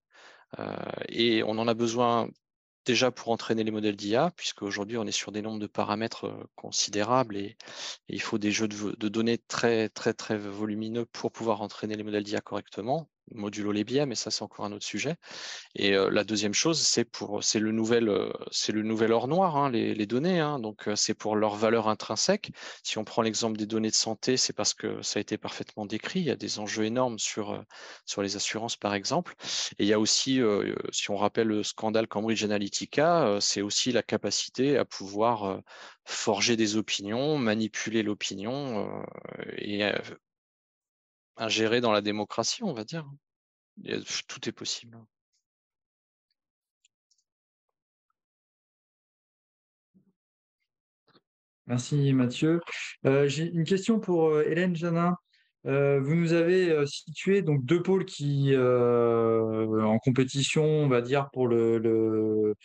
et 1.10 1.44
on 1.44 1.58
en 1.58 1.68
a 1.68 1.74
besoin 1.74 2.30
déjà 2.86 3.12
pour 3.12 3.30
entraîner 3.30 3.64
les 3.64 3.72
modèles 3.72 3.96
d'IA, 3.96 4.32
puisque 4.36 4.64
aujourd'hui 4.64 4.98
on 4.98 5.06
est 5.06 5.12
sur 5.12 5.32
des 5.32 5.42
nombres 5.42 5.60
de 5.60 5.68
paramètres 5.68 6.48
considérables 6.56 7.38
et, 7.38 7.58
il 8.08 8.22
faut 8.22 8.38
des 8.38 8.52
jeux 8.52 8.68
de, 8.68 9.08
données 9.10 9.38
très 9.38 9.90
très 9.90 10.14
très 10.14 10.38
volumineux 10.38 11.06
pour 11.06 11.32
pouvoir 11.32 11.62
entraîner 11.62 11.96
les 11.96 12.04
modèles 12.04 12.24
d'IA 12.24 12.42
correctement 12.42 13.10
modulo 13.34 13.72
les 13.72 13.84
biais, 13.84 14.06
mais 14.06 14.16
ça 14.16 14.32
c'est 14.32 14.44
encore 14.44 14.66
un 14.66 14.72
autre 14.72 14.86
sujet. 14.86 15.16
Et 15.76 15.92
la 15.92 16.24
deuxième 16.24 16.54
chose, 16.54 16.80
c'est 16.80 17.06
pour 17.06 17.44
c'est 17.44 17.60
le 17.60 17.72
nouvel 17.72 18.12
c'est 18.52 18.72
le 18.72 18.84
nouvel 18.84 19.12
or 19.14 19.28
noir, 19.28 19.58
hein, 19.58 19.70
les, 19.70 20.06
données. 20.06 20.40
Hein. 20.40 20.60
donc 20.60 20.90
c'est 20.96 21.14
pour 21.14 21.36
leur 21.36 21.56
valeur 21.56 21.88
intrinsèque. 21.88 22.52
Si 22.84 22.98
on 22.98 23.04
prend 23.04 23.22
l'exemple 23.22 23.58
des 23.58 23.66
données 23.66 23.90
de 23.90 23.96
santé, 23.96 24.38
c'est 24.38 24.54
parce 24.54 24.74
que 24.74 25.02
ça 25.02 25.20
a 25.20 25.22
été 25.22 25.38
parfaitement 25.38 25.86
décrit. 25.86 26.20
Il 26.22 26.26
y 26.26 26.32
a 26.32 26.36
des 26.36 26.60
enjeux 26.60 26.86
énormes 26.86 27.20
sur 27.20 27.64
sur 28.06 28.22
les 28.22 28.36
assurances 28.36 28.78
par 28.78 28.94
exemple. 28.94 29.36
Et 29.80 29.84
il 29.84 29.88
y 29.88 29.94
a 29.94 30.00
aussi, 30.00 30.42
si 30.92 31.12
on 31.12 31.18
rappelle 31.18 31.48
le 31.48 31.64
scandale 31.64 32.08
Cambridge 32.08 32.44
Analytica, 32.44 33.38
c'est 33.40 33.62
aussi 33.62 33.92
la 33.92 34.04
capacité 34.04 34.78
à 34.78 34.86
pouvoir 34.86 35.62
forger 36.06 36.56
des 36.56 36.76
opinions, 36.76 37.38
manipuler 37.38 38.04
l'opinion 38.04 39.04
et 39.58 39.84
ingérer 41.42 41.82
dans 41.82 41.92
la 41.92 42.02
démocratie, 42.02 42.64
on 42.64 42.74
va 42.74 42.84
dire. 42.84 43.06
tout 44.28 44.48
est 44.48 44.52
possible. 44.52 44.98
Merci 51.68 52.12
Mathieu. 52.14 52.60
Euh, 53.06 53.28
j'ai 53.28 53.46
une 53.46 53.64
question 53.64 54.00
pour 54.00 54.30
euh, 54.30 54.44
Hélène 54.46 54.76
Janin. 54.76 55.16
Euh, 55.68 56.02
vous 56.02 56.16
nous 56.16 56.34
avez 56.34 56.86
situé 56.88 57.42
donc 57.44 57.64
deux 57.64 57.82
pôles 57.82 58.06
qui 58.06 58.54
en 58.58 60.00
compétition, 60.00 60.66
on 60.66 60.88
va 60.88 61.02
dire 61.02 61.30
pour 61.32 61.48
le, 61.48 62.56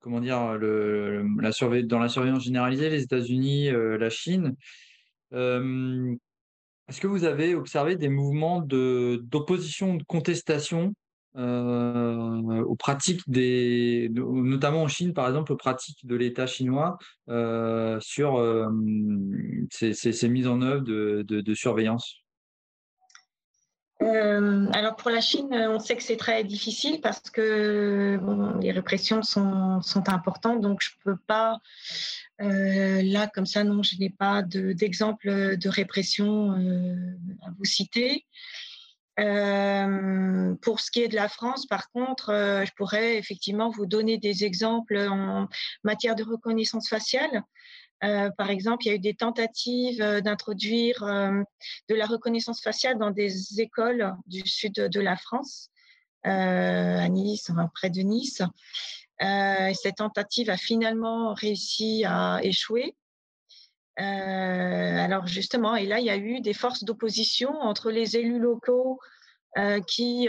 comment 0.00 0.20
dire 0.20 0.54
le, 0.58 1.24
la 1.40 1.82
dans 1.82 1.98
la 1.98 2.08
surveillance 2.08 2.44
généralisée, 2.44 2.90
les 2.90 3.02
États-Unis, 3.02 3.70
la 3.70 4.10
Chine. 4.10 4.56
Est-ce 6.88 7.00
que 7.00 7.06
vous 7.06 7.24
avez 7.24 7.54
observé 7.54 7.96
des 7.96 8.08
mouvements 8.08 8.60
d'opposition, 8.60 9.96
de, 9.96 10.04
contestation 10.04 10.94
euh, 11.36 12.62
aux 12.64 12.76
pratiques 12.76 13.20
des, 13.28 14.10
notamment 14.12 14.82
en 14.82 14.88
Chine 14.88 15.12
par 15.12 15.28
exemple, 15.28 15.52
aux 15.52 15.56
pratiques 15.56 16.06
de 16.06 16.16
l'État 16.16 16.46
chinois 16.46 16.96
euh, 17.28 18.00
sur 18.00 18.38
euh, 18.38 18.66
ces, 19.70 20.28
mises 20.28 20.48
en 20.48 20.62
œuvre 20.62 20.82
de 20.82 21.54
surveillance? 21.54 22.22
Alors 24.00 24.94
pour 24.96 25.10
la 25.10 25.20
Chine, 25.20 25.48
on 25.50 25.78
sait 25.80 25.96
que 25.96 26.02
c'est 26.02 26.16
très 26.16 26.44
difficile 26.44 27.00
parce 27.00 27.30
que 27.30 28.18
les 28.60 28.70
répressions 28.70 29.22
sont, 29.22 29.80
importantes, 30.06 30.60
donc 30.60 30.78
je 30.80 30.90
peux 31.04 31.16
pas 31.26 31.58
euh, 32.40 33.02
là 33.02 33.26
comme 33.26 33.46
ça 33.46 33.64
non, 33.64 33.82
je 33.82 33.96
n'ai 33.98 34.10
pas 34.10 34.42
d'exemple 34.42 35.56
de, 35.56 35.68
répression 35.68 36.52
euh, 36.52 37.16
à 37.42 37.50
vous 37.50 37.64
citer. 37.64 38.26
pour 39.16 40.80
ce 40.80 40.90
qui 40.90 41.00
est 41.02 41.08
de 41.08 41.16
la 41.16 41.28
France, 41.28 41.66
par 41.66 41.90
contre, 41.90 42.28
je 42.64 42.70
pourrais 42.76 43.18
effectivement 43.18 43.70
vous 43.70 43.86
donner 43.86 44.18
des 44.18 44.44
exemples 44.44 44.98
en 44.98 45.48
matière 45.82 46.14
de 46.14 46.22
reconnaissance 46.22 46.88
faciale. 46.88 47.42
par 48.00 48.50
exemple, 48.50 48.84
il 48.84 48.88
y 48.88 48.92
a 48.92 48.94
eu 48.94 49.00
des 49.00 49.14
tentatives 49.14 49.98
d'introduire 50.22 51.02
de 51.88 51.94
la 51.94 52.06
reconnaissance 52.06 52.62
faciale 52.62 52.98
dans 52.98 53.10
des 53.10 53.60
écoles 53.60 54.14
du 54.26 54.46
sud 54.46 54.74
de 54.74 55.00
la 55.00 55.16
France, 55.16 55.70
à 56.22 57.08
Nice, 57.08 57.50
près 57.74 57.90
de 57.90 58.02
Nice. 58.02 58.42
Cette 59.20 59.96
tentative 59.96 60.50
a 60.50 60.56
finalement 60.56 61.34
réussi 61.34 62.04
à 62.06 62.40
échouer. 62.42 62.96
alors 63.96 65.26
justement, 65.26 65.76
et 65.76 65.86
là, 65.86 65.98
il 65.98 66.06
y 66.06 66.10
a 66.10 66.16
eu 66.16 66.40
des 66.40 66.54
forces 66.54 66.84
d'opposition 66.84 67.50
entre 67.60 67.90
les 67.90 68.16
élus 68.16 68.38
locaux 68.38 69.00
qui, 69.86 70.28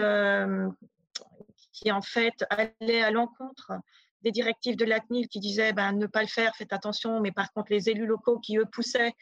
qui 1.74 1.92
en 1.92 2.02
fait 2.02 2.46
allaient 2.50 3.04
à 3.04 3.12
l'encontre 3.12 3.74
des 4.22 4.32
directives 4.32 4.76
de 4.76 4.86
la 4.86 5.00
CNIL 5.00 5.28
qui 5.28 5.40
disaient 5.40 5.74
ben, 5.74 5.94
ne 5.94 6.08
pas 6.08 6.22
le 6.22 6.28
faire, 6.28 6.56
faites 6.56 6.74
attention, 6.74 7.20
mais 7.22 7.32
par 7.32 7.52
contre 7.54 7.72
les 7.72 7.90
élus 7.90 8.06
locaux 8.06 8.40
qui 8.40 8.58
eux 8.58 8.66
poussaient 8.66 9.14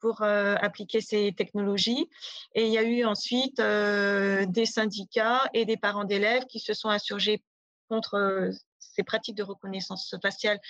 pour 0.00 0.22
euh, 0.22 0.54
appliquer 0.60 1.00
ces 1.00 1.32
technologies. 1.32 2.08
Et 2.54 2.66
il 2.66 2.72
y 2.72 2.78
a 2.78 2.82
eu 2.82 3.04
ensuite 3.04 3.58
euh, 3.60 4.44
des 4.46 4.66
syndicats 4.66 5.48
et 5.54 5.64
des 5.64 5.76
parents 5.76 6.04
d'élèves 6.04 6.44
qui 6.44 6.60
se 6.60 6.74
sont 6.74 6.90
insurgés 6.90 7.42
contre 7.88 8.14
euh, 8.14 8.50
ces 8.94 9.02
pratiques 9.02 9.36
de 9.36 9.42
reconnaissance 9.42 10.14
faciale 10.22 10.60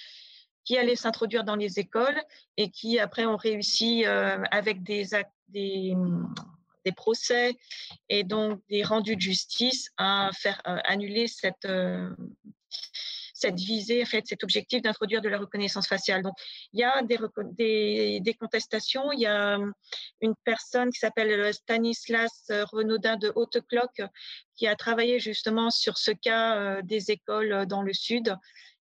qui 0.64 0.78
allaient 0.78 0.96
s'introduire 0.96 1.44
dans 1.44 1.56
les 1.56 1.78
écoles 1.78 2.20
et 2.56 2.70
qui 2.70 2.98
après 2.98 3.26
ont 3.26 3.36
réussi 3.36 4.04
avec 4.06 4.82
des, 4.82 5.06
des, 5.48 5.94
procès 6.96 7.56
et 8.08 8.24
donc 8.24 8.60
des 8.68 8.82
rendus 8.82 9.16
de 9.16 9.20
justice 9.20 9.90
à 9.98 10.30
faire 10.32 10.60
annuler 10.64 11.26
cette 11.26 11.66
cette 13.34 13.58
visée, 13.58 14.02
en 14.02 14.06
fait, 14.06 14.26
cet 14.26 14.44
objectif 14.44 14.80
d'introduire 14.80 15.20
de 15.20 15.28
la 15.28 15.38
reconnaissance 15.38 15.88
faciale. 15.88 16.22
Donc, 16.22 16.34
il 16.72 16.80
y 16.80 16.84
a 16.84 17.02
des, 17.02 18.20
des, 18.20 18.34
contestations. 18.34 19.12
Il 19.12 19.20
y 19.20 19.26
a 19.26 19.56
hum, 19.56 19.74
une 20.20 20.34
personne 20.44 20.90
qui 20.90 21.00
s'appelle 21.00 21.32
euh, 21.32 21.52
Stanislas 21.52 22.44
euh, 22.50 22.64
Renaudin 22.64 23.16
de 23.16 23.32
Haute-Cloque 23.34 24.02
qui 24.54 24.68
a 24.68 24.76
travaillé 24.76 25.18
justement 25.18 25.70
sur 25.70 25.98
ce 25.98 26.12
cas 26.12 26.56
euh, 26.56 26.82
des 26.82 27.10
écoles 27.10 27.66
dans 27.66 27.82
le 27.82 27.92
Sud. 27.92 28.36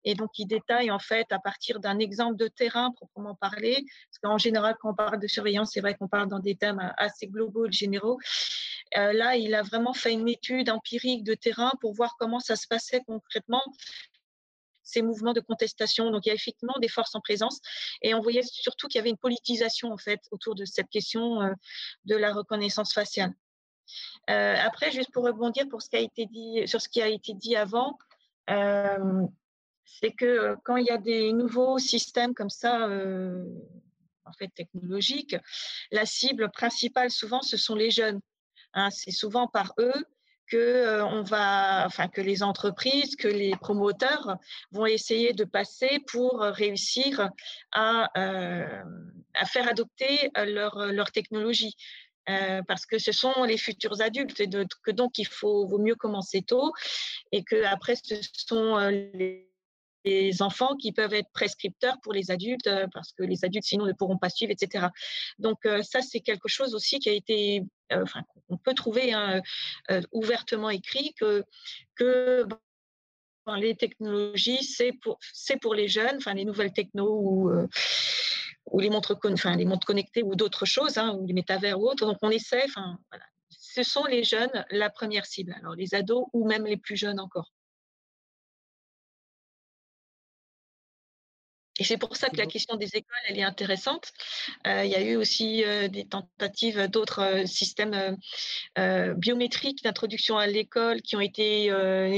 Et 0.02 0.14
donc, 0.14 0.30
il 0.38 0.46
détaille 0.46 0.90
en 0.90 0.98
fait 0.98 1.30
à 1.30 1.38
partir 1.38 1.78
d'un 1.78 1.98
exemple 2.00 2.36
de 2.36 2.48
terrain 2.48 2.90
proprement 2.90 3.36
parlé, 3.36 3.84
parce 4.08 4.18
qu'en 4.22 4.38
général, 4.38 4.74
quand 4.80 4.90
on 4.90 4.94
parle 4.94 5.20
de 5.20 5.26
surveillance, 5.28 5.72
c'est 5.74 5.82
vrai 5.82 5.94
qu'on 5.94 6.08
parle 6.08 6.28
dans 6.28 6.38
des 6.40 6.56
thèmes 6.56 6.80
assez 6.96 7.26
globaux 7.26 7.70
généraux. 7.70 8.18
là, 8.96 9.36
il 9.36 9.54
a 9.54 9.62
vraiment 9.62 9.92
fait 9.92 10.14
une 10.14 10.26
étude 10.26 10.70
empirique 10.70 11.22
de 11.22 11.34
terrain 11.34 11.70
pour 11.82 11.92
voir 11.92 12.16
comment 12.18 12.40
ça 12.40 12.56
se 12.56 12.66
passait 12.66 13.02
concrètement 13.06 13.62
ces 14.90 15.02
mouvements 15.02 15.32
de 15.32 15.40
contestation. 15.40 16.10
Donc, 16.10 16.26
il 16.26 16.30
y 16.30 16.32
a 16.32 16.34
effectivement 16.34 16.74
des 16.80 16.88
forces 16.88 17.14
en 17.14 17.20
présence. 17.20 17.60
Et 18.02 18.14
on 18.14 18.20
voyait 18.20 18.42
surtout 18.42 18.88
qu'il 18.88 18.98
y 18.98 19.00
avait 19.00 19.10
une 19.10 19.16
politisation, 19.16 19.92
en 19.92 19.96
fait, 19.96 20.20
autour 20.30 20.54
de 20.54 20.64
cette 20.64 20.88
question 20.88 21.42
euh, 21.42 21.52
de 22.04 22.16
la 22.16 22.32
reconnaissance 22.32 22.92
faciale. 22.92 23.32
Euh, 24.28 24.56
après, 24.58 24.90
juste 24.90 25.12
pour 25.12 25.24
rebondir 25.24 25.68
pour 25.68 25.82
ce 25.82 25.90
qui 25.90 25.96
a 25.96 26.00
été 26.00 26.26
dit, 26.26 26.66
sur 26.66 26.80
ce 26.80 26.88
qui 26.88 27.02
a 27.02 27.08
été 27.08 27.34
dit 27.34 27.56
avant, 27.56 27.98
euh, 28.50 29.26
c'est 29.84 30.12
que 30.12 30.56
quand 30.64 30.76
il 30.76 30.86
y 30.86 30.90
a 30.90 30.98
des 30.98 31.32
nouveaux 31.32 31.78
systèmes 31.78 32.34
comme 32.34 32.50
ça, 32.50 32.88
en 34.24 34.32
fait 34.38 34.48
technologiques, 34.54 35.36
la 35.90 36.06
cible 36.06 36.50
principale 36.50 37.10
souvent 37.10 37.42
ce 37.42 37.56
sont 37.56 37.74
les 37.74 37.90
jeunes. 37.90 38.20
Hein. 38.74 38.90
c'est 38.90 39.10
souvent 39.10 39.48
par 39.48 39.74
eux 39.78 40.04
que 40.50 40.56
euh, 40.56 41.06
on 41.06 41.22
va, 41.22 41.84
enfin 41.86 42.08
que 42.08 42.20
les 42.20 42.42
entreprises, 42.42 43.16
que 43.16 43.28
les 43.28 43.52
promoteurs 43.56 44.36
vont 44.72 44.86
essayer 44.86 45.32
de 45.32 45.44
passer 45.44 46.00
pour 46.06 46.40
réussir 46.40 47.30
à, 47.72 48.10
euh, 48.18 48.82
à 49.34 49.46
faire 49.46 49.68
adopter 49.68 50.30
leur, 50.36 51.10
technologie. 51.12 51.74
Euh, 52.28 52.60
parce 52.68 52.84
que 52.84 52.98
ce 52.98 53.12
sont 53.12 53.44
les 53.44 53.56
futurs 53.56 54.02
adultes 54.02 54.38
et 54.40 54.48
que 54.84 54.90
donc 54.90 55.18
il 55.18 55.26
faut 55.26 55.66
vaut 55.66 55.78
mieux 55.78 55.94
commencer 55.94 56.42
tôt 56.42 56.72
et 57.32 57.42
que 57.42 57.64
après 57.64 57.96
ce 57.96 58.14
sont 58.46 58.76
les 59.14 59.49
les 60.04 60.42
enfants 60.42 60.76
qui 60.76 60.92
peuvent 60.92 61.14
être 61.14 61.30
prescripteurs 61.32 62.00
pour 62.02 62.12
les 62.12 62.30
adultes 62.30 62.66
euh, 62.66 62.86
parce 62.92 63.12
que 63.12 63.22
les 63.22 63.44
adultes 63.44 63.64
sinon 63.64 63.86
ne 63.86 63.92
pourront 63.92 64.18
pas 64.18 64.30
suivre, 64.30 64.52
etc. 64.52 64.88
Donc 65.38 65.58
euh, 65.66 65.82
ça 65.82 66.00
c'est 66.02 66.20
quelque 66.20 66.48
chose 66.48 66.74
aussi 66.74 66.98
qui 66.98 67.08
a 67.08 67.12
été, 67.12 67.62
euh, 67.92 68.02
enfin 68.02 68.22
on 68.48 68.56
peut 68.56 68.74
trouver 68.74 69.12
hein, 69.12 69.40
ouvertement 70.12 70.70
écrit 70.70 71.14
que 71.14 71.44
que 71.94 72.46
les 73.56 73.74
technologies 73.74 74.62
c'est 74.62 74.92
pour 74.92 75.18
c'est 75.32 75.56
pour 75.56 75.74
les 75.74 75.88
jeunes, 75.88 76.16
enfin 76.16 76.34
les 76.34 76.44
nouvelles 76.44 76.72
techno 76.72 77.68
ou 78.66 78.78
les 78.78 78.90
montres, 78.90 79.18
enfin, 79.24 79.56
les 79.56 79.64
montres 79.64 79.86
connectées 79.86 80.22
ou 80.22 80.36
d'autres 80.36 80.66
choses, 80.66 80.98
hein, 80.98 81.16
ou 81.18 81.26
les 81.26 81.32
métavers 81.32 81.80
ou 81.80 81.88
autres. 81.88 82.06
Donc 82.06 82.18
on 82.22 82.30
essaie, 82.30 82.62
enfin 82.64 82.98
ce 83.50 83.82
sont 83.82 84.04
les 84.04 84.22
jeunes 84.24 84.64
la 84.70 84.90
première 84.90 85.26
cible. 85.26 85.54
Alors 85.58 85.74
les 85.74 85.94
ados 85.94 86.26
ou 86.32 86.46
même 86.46 86.64
les 86.64 86.76
plus 86.76 86.96
jeunes 86.96 87.18
encore. 87.18 87.52
Et 91.80 91.84
c'est 91.84 91.96
pour 91.96 92.14
ça 92.14 92.28
que 92.28 92.36
la 92.36 92.44
question 92.44 92.76
des 92.76 92.94
écoles, 92.94 93.16
elle 93.26 93.38
est 93.38 93.42
intéressante. 93.42 94.12
Euh, 94.66 94.84
il 94.84 94.90
y 94.90 94.96
a 94.96 95.00
eu 95.00 95.16
aussi 95.16 95.64
euh, 95.64 95.88
des 95.88 96.06
tentatives 96.06 96.88
d'autres 96.88 97.22
euh, 97.22 97.46
systèmes 97.46 98.16
biométriques 99.16 99.82
d'introduction 99.82 100.36
à 100.36 100.46
l'école 100.46 101.00
qui 101.00 101.16
ont 101.16 101.20
été 101.20 101.66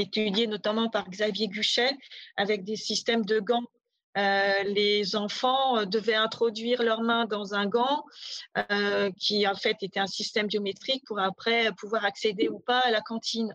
étudiés 0.00 0.48
notamment 0.48 0.90
par 0.90 1.08
Xavier 1.08 1.46
Guchet 1.46 1.96
avec 2.36 2.64
des 2.64 2.76
systèmes 2.76 3.24
de 3.24 3.38
gants. 3.38 3.68
les 4.16 5.16
enfants 5.16 5.86
devaient 5.86 6.14
introduire 6.14 6.82
leurs 6.82 7.02
mains 7.02 7.26
dans 7.26 7.54
un 7.54 7.66
gant 7.66 8.04
qui 9.18 9.46
en 9.46 9.54
fait 9.54 9.76
était 9.82 10.00
un 10.00 10.06
système 10.06 10.46
biométrique 10.46 11.04
pour 11.06 11.20
après 11.20 11.72
pouvoir 11.78 12.04
accéder 12.04 12.48
ou 12.48 12.58
pas 12.58 12.80
à 12.80 12.90
la 12.90 13.00
cantine. 13.00 13.54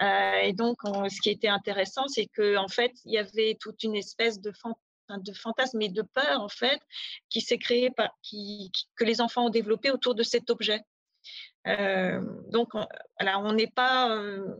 et 0.00 0.52
donc, 0.52 0.78
ce 0.84 1.20
qui 1.20 1.30
était 1.30 1.48
intéressant, 1.48 2.06
c'est 2.08 2.28
qu'en 2.36 2.64
en 2.64 2.68
fait, 2.68 2.92
il 3.04 3.12
y 3.12 3.18
avait 3.18 3.56
toute 3.60 3.82
une 3.82 3.96
espèce 3.96 4.40
de 4.40 4.52
fantasme 4.52 4.89
de 5.18 5.32
fantasmes 5.32 5.82
et 5.82 5.88
de 5.88 6.02
peur 6.02 6.40
en 6.40 6.48
fait 6.48 6.80
qui 7.28 7.40
s'est 7.40 7.58
créé 7.58 7.90
par, 7.90 8.10
qui, 8.22 8.70
que 8.96 9.04
les 9.04 9.20
enfants 9.20 9.46
ont 9.46 9.50
développé 9.50 9.90
autour 9.90 10.14
de 10.14 10.22
cet 10.22 10.50
objet. 10.50 10.82
Euh, 11.66 12.20
donc 12.50 12.70
voilà, 13.18 13.38
on 13.40 13.52
n'est 13.52 13.70
pas 13.70 14.16
euh, 14.16 14.56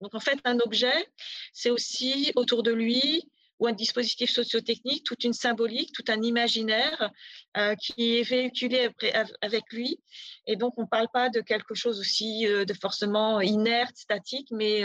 donc 0.00 0.14
en 0.14 0.20
fait 0.20 0.38
un 0.44 0.58
objet, 0.60 1.06
c'est 1.52 1.70
aussi 1.70 2.32
autour 2.34 2.62
de 2.62 2.72
lui 2.72 3.30
ou 3.58 3.66
un 3.66 3.72
dispositif 3.72 4.30
sociotechnique, 4.30 5.04
toute 5.04 5.22
une 5.22 5.34
symbolique, 5.34 5.92
tout 5.92 6.04
un 6.08 6.22
imaginaire 6.22 7.10
euh, 7.58 7.74
qui 7.74 8.16
est 8.16 8.22
véhiculé 8.22 8.88
avec 9.42 9.64
lui. 9.70 10.00
Et 10.46 10.56
donc, 10.56 10.72
on 10.78 10.84
ne 10.84 10.86
parle 10.86 11.08
pas 11.12 11.28
de 11.28 11.42
quelque 11.42 11.74
chose 11.74 12.00
aussi 12.00 12.46
de 12.46 12.72
forcément 12.72 13.42
inerte, 13.42 13.98
statique, 13.98 14.48
mais 14.50 14.82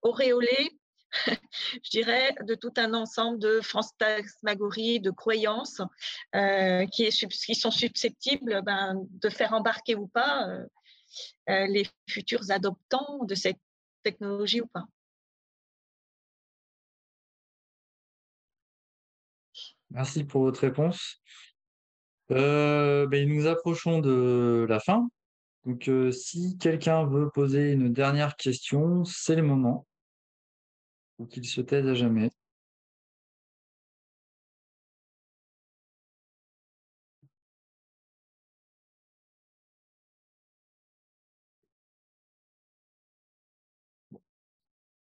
auréolé 0.00 0.77
je 1.84 1.90
dirais, 1.90 2.34
de 2.42 2.54
tout 2.54 2.72
un 2.76 2.94
ensemble 2.94 3.38
de 3.38 3.60
fantasmagories, 3.62 5.00
de 5.00 5.10
croyances 5.10 5.80
euh, 6.34 6.86
qui, 6.86 7.10
sont 7.10 7.70
susceptibles 7.70 8.62
ben, 8.62 9.06
de 9.10 9.28
faire 9.28 9.54
embarquer 9.54 9.94
ou 9.94 10.06
pas 10.06 10.48
euh, 10.48 10.66
euh, 11.50 11.66
les 11.66 11.86
futurs 12.08 12.50
adoptants 12.50 13.24
de 13.24 13.34
cette 13.34 13.60
technologie 14.02 14.60
ou 14.60 14.66
pas. 14.66 14.84
Merci 19.90 20.24
pour 20.24 20.42
votre 20.42 20.60
réponse. 20.60 21.22
Ben, 22.28 23.08
nous 23.26 23.46
approchons 23.46 24.00
de 24.00 24.66
la 24.68 24.80
fin. 24.80 25.08
Donc, 25.64 25.90
si 26.12 26.58
quelqu'un 26.58 27.06
veut 27.06 27.30
poser 27.30 27.72
une 27.72 27.92
dernière 27.92 28.36
question, 28.36 29.04
c'est 29.04 29.34
le 29.34 29.42
moment 29.42 29.87
ou 31.18 31.26
qu'il 31.26 31.46
se 31.46 31.60
taise 31.60 31.86
à 31.86 31.94
jamais. 31.94 32.30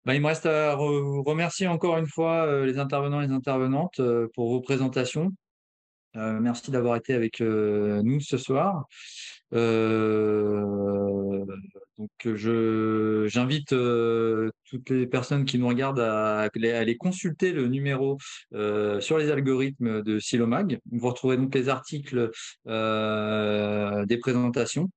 Bah, 0.04 0.14
il 0.14 0.20
me 0.22 0.26
reste 0.28 0.46
à 0.46 0.74
remercier 0.74 1.66
encore 1.66 1.98
une 1.98 2.06
fois 2.06 2.46
euh, 2.46 2.64
les 2.66 2.78
intervenants 2.78 3.20
et 3.20 3.26
les 3.26 3.32
intervenantes 3.32 4.00
euh, 4.00 4.28
pour 4.34 4.48
vos 4.50 4.60
présentations. 4.60 5.30
Euh, 6.16 6.40
merci 6.40 6.70
d'avoir 6.70 6.96
été 6.96 7.14
avec 7.14 7.40
nous 7.40 8.20
ce 8.20 8.36
soir. 8.36 8.86
Euh, 9.52 11.44
donc, 11.98 12.10
je, 12.24 13.26
j'invite 13.28 13.72
euh, 13.72 14.50
toutes 14.64 14.90
les 14.90 15.06
personnes 15.06 15.44
qui 15.44 15.58
nous 15.58 15.68
regardent 15.68 16.00
à, 16.00 16.42
aller 16.42 16.96
consulter 16.96 17.52
le 17.52 17.66
numéro 17.68 18.18
euh, 18.54 19.00
sur 19.00 19.18
les 19.18 19.30
algorithmes 19.30 20.02
de 20.02 20.18
Silomag. 20.18 20.78
Vous 20.90 21.08
retrouverez 21.08 21.36
donc 21.36 21.54
les 21.54 21.68
articles 21.68 22.30
des 22.66 24.18
présentations 24.18 24.88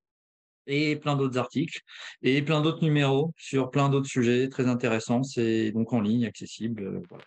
et 0.65 0.95
plein 0.95 1.17
d'autres 1.17 1.37
articles 1.37 1.81
et 2.21 2.41
plein 2.41 2.61
d'autres 2.61 2.83
numéros 2.83 3.33
sur 3.37 3.69
plein 3.69 3.89
d'autres 3.89 4.07
sujets 4.07 4.49
très 4.49 4.67
intéressants. 4.67 5.23
C'est 5.23 5.71
donc 5.71 5.93
en 5.93 6.01
ligne, 6.01 6.25
accessible. 6.25 7.01
voilà. 7.09 7.25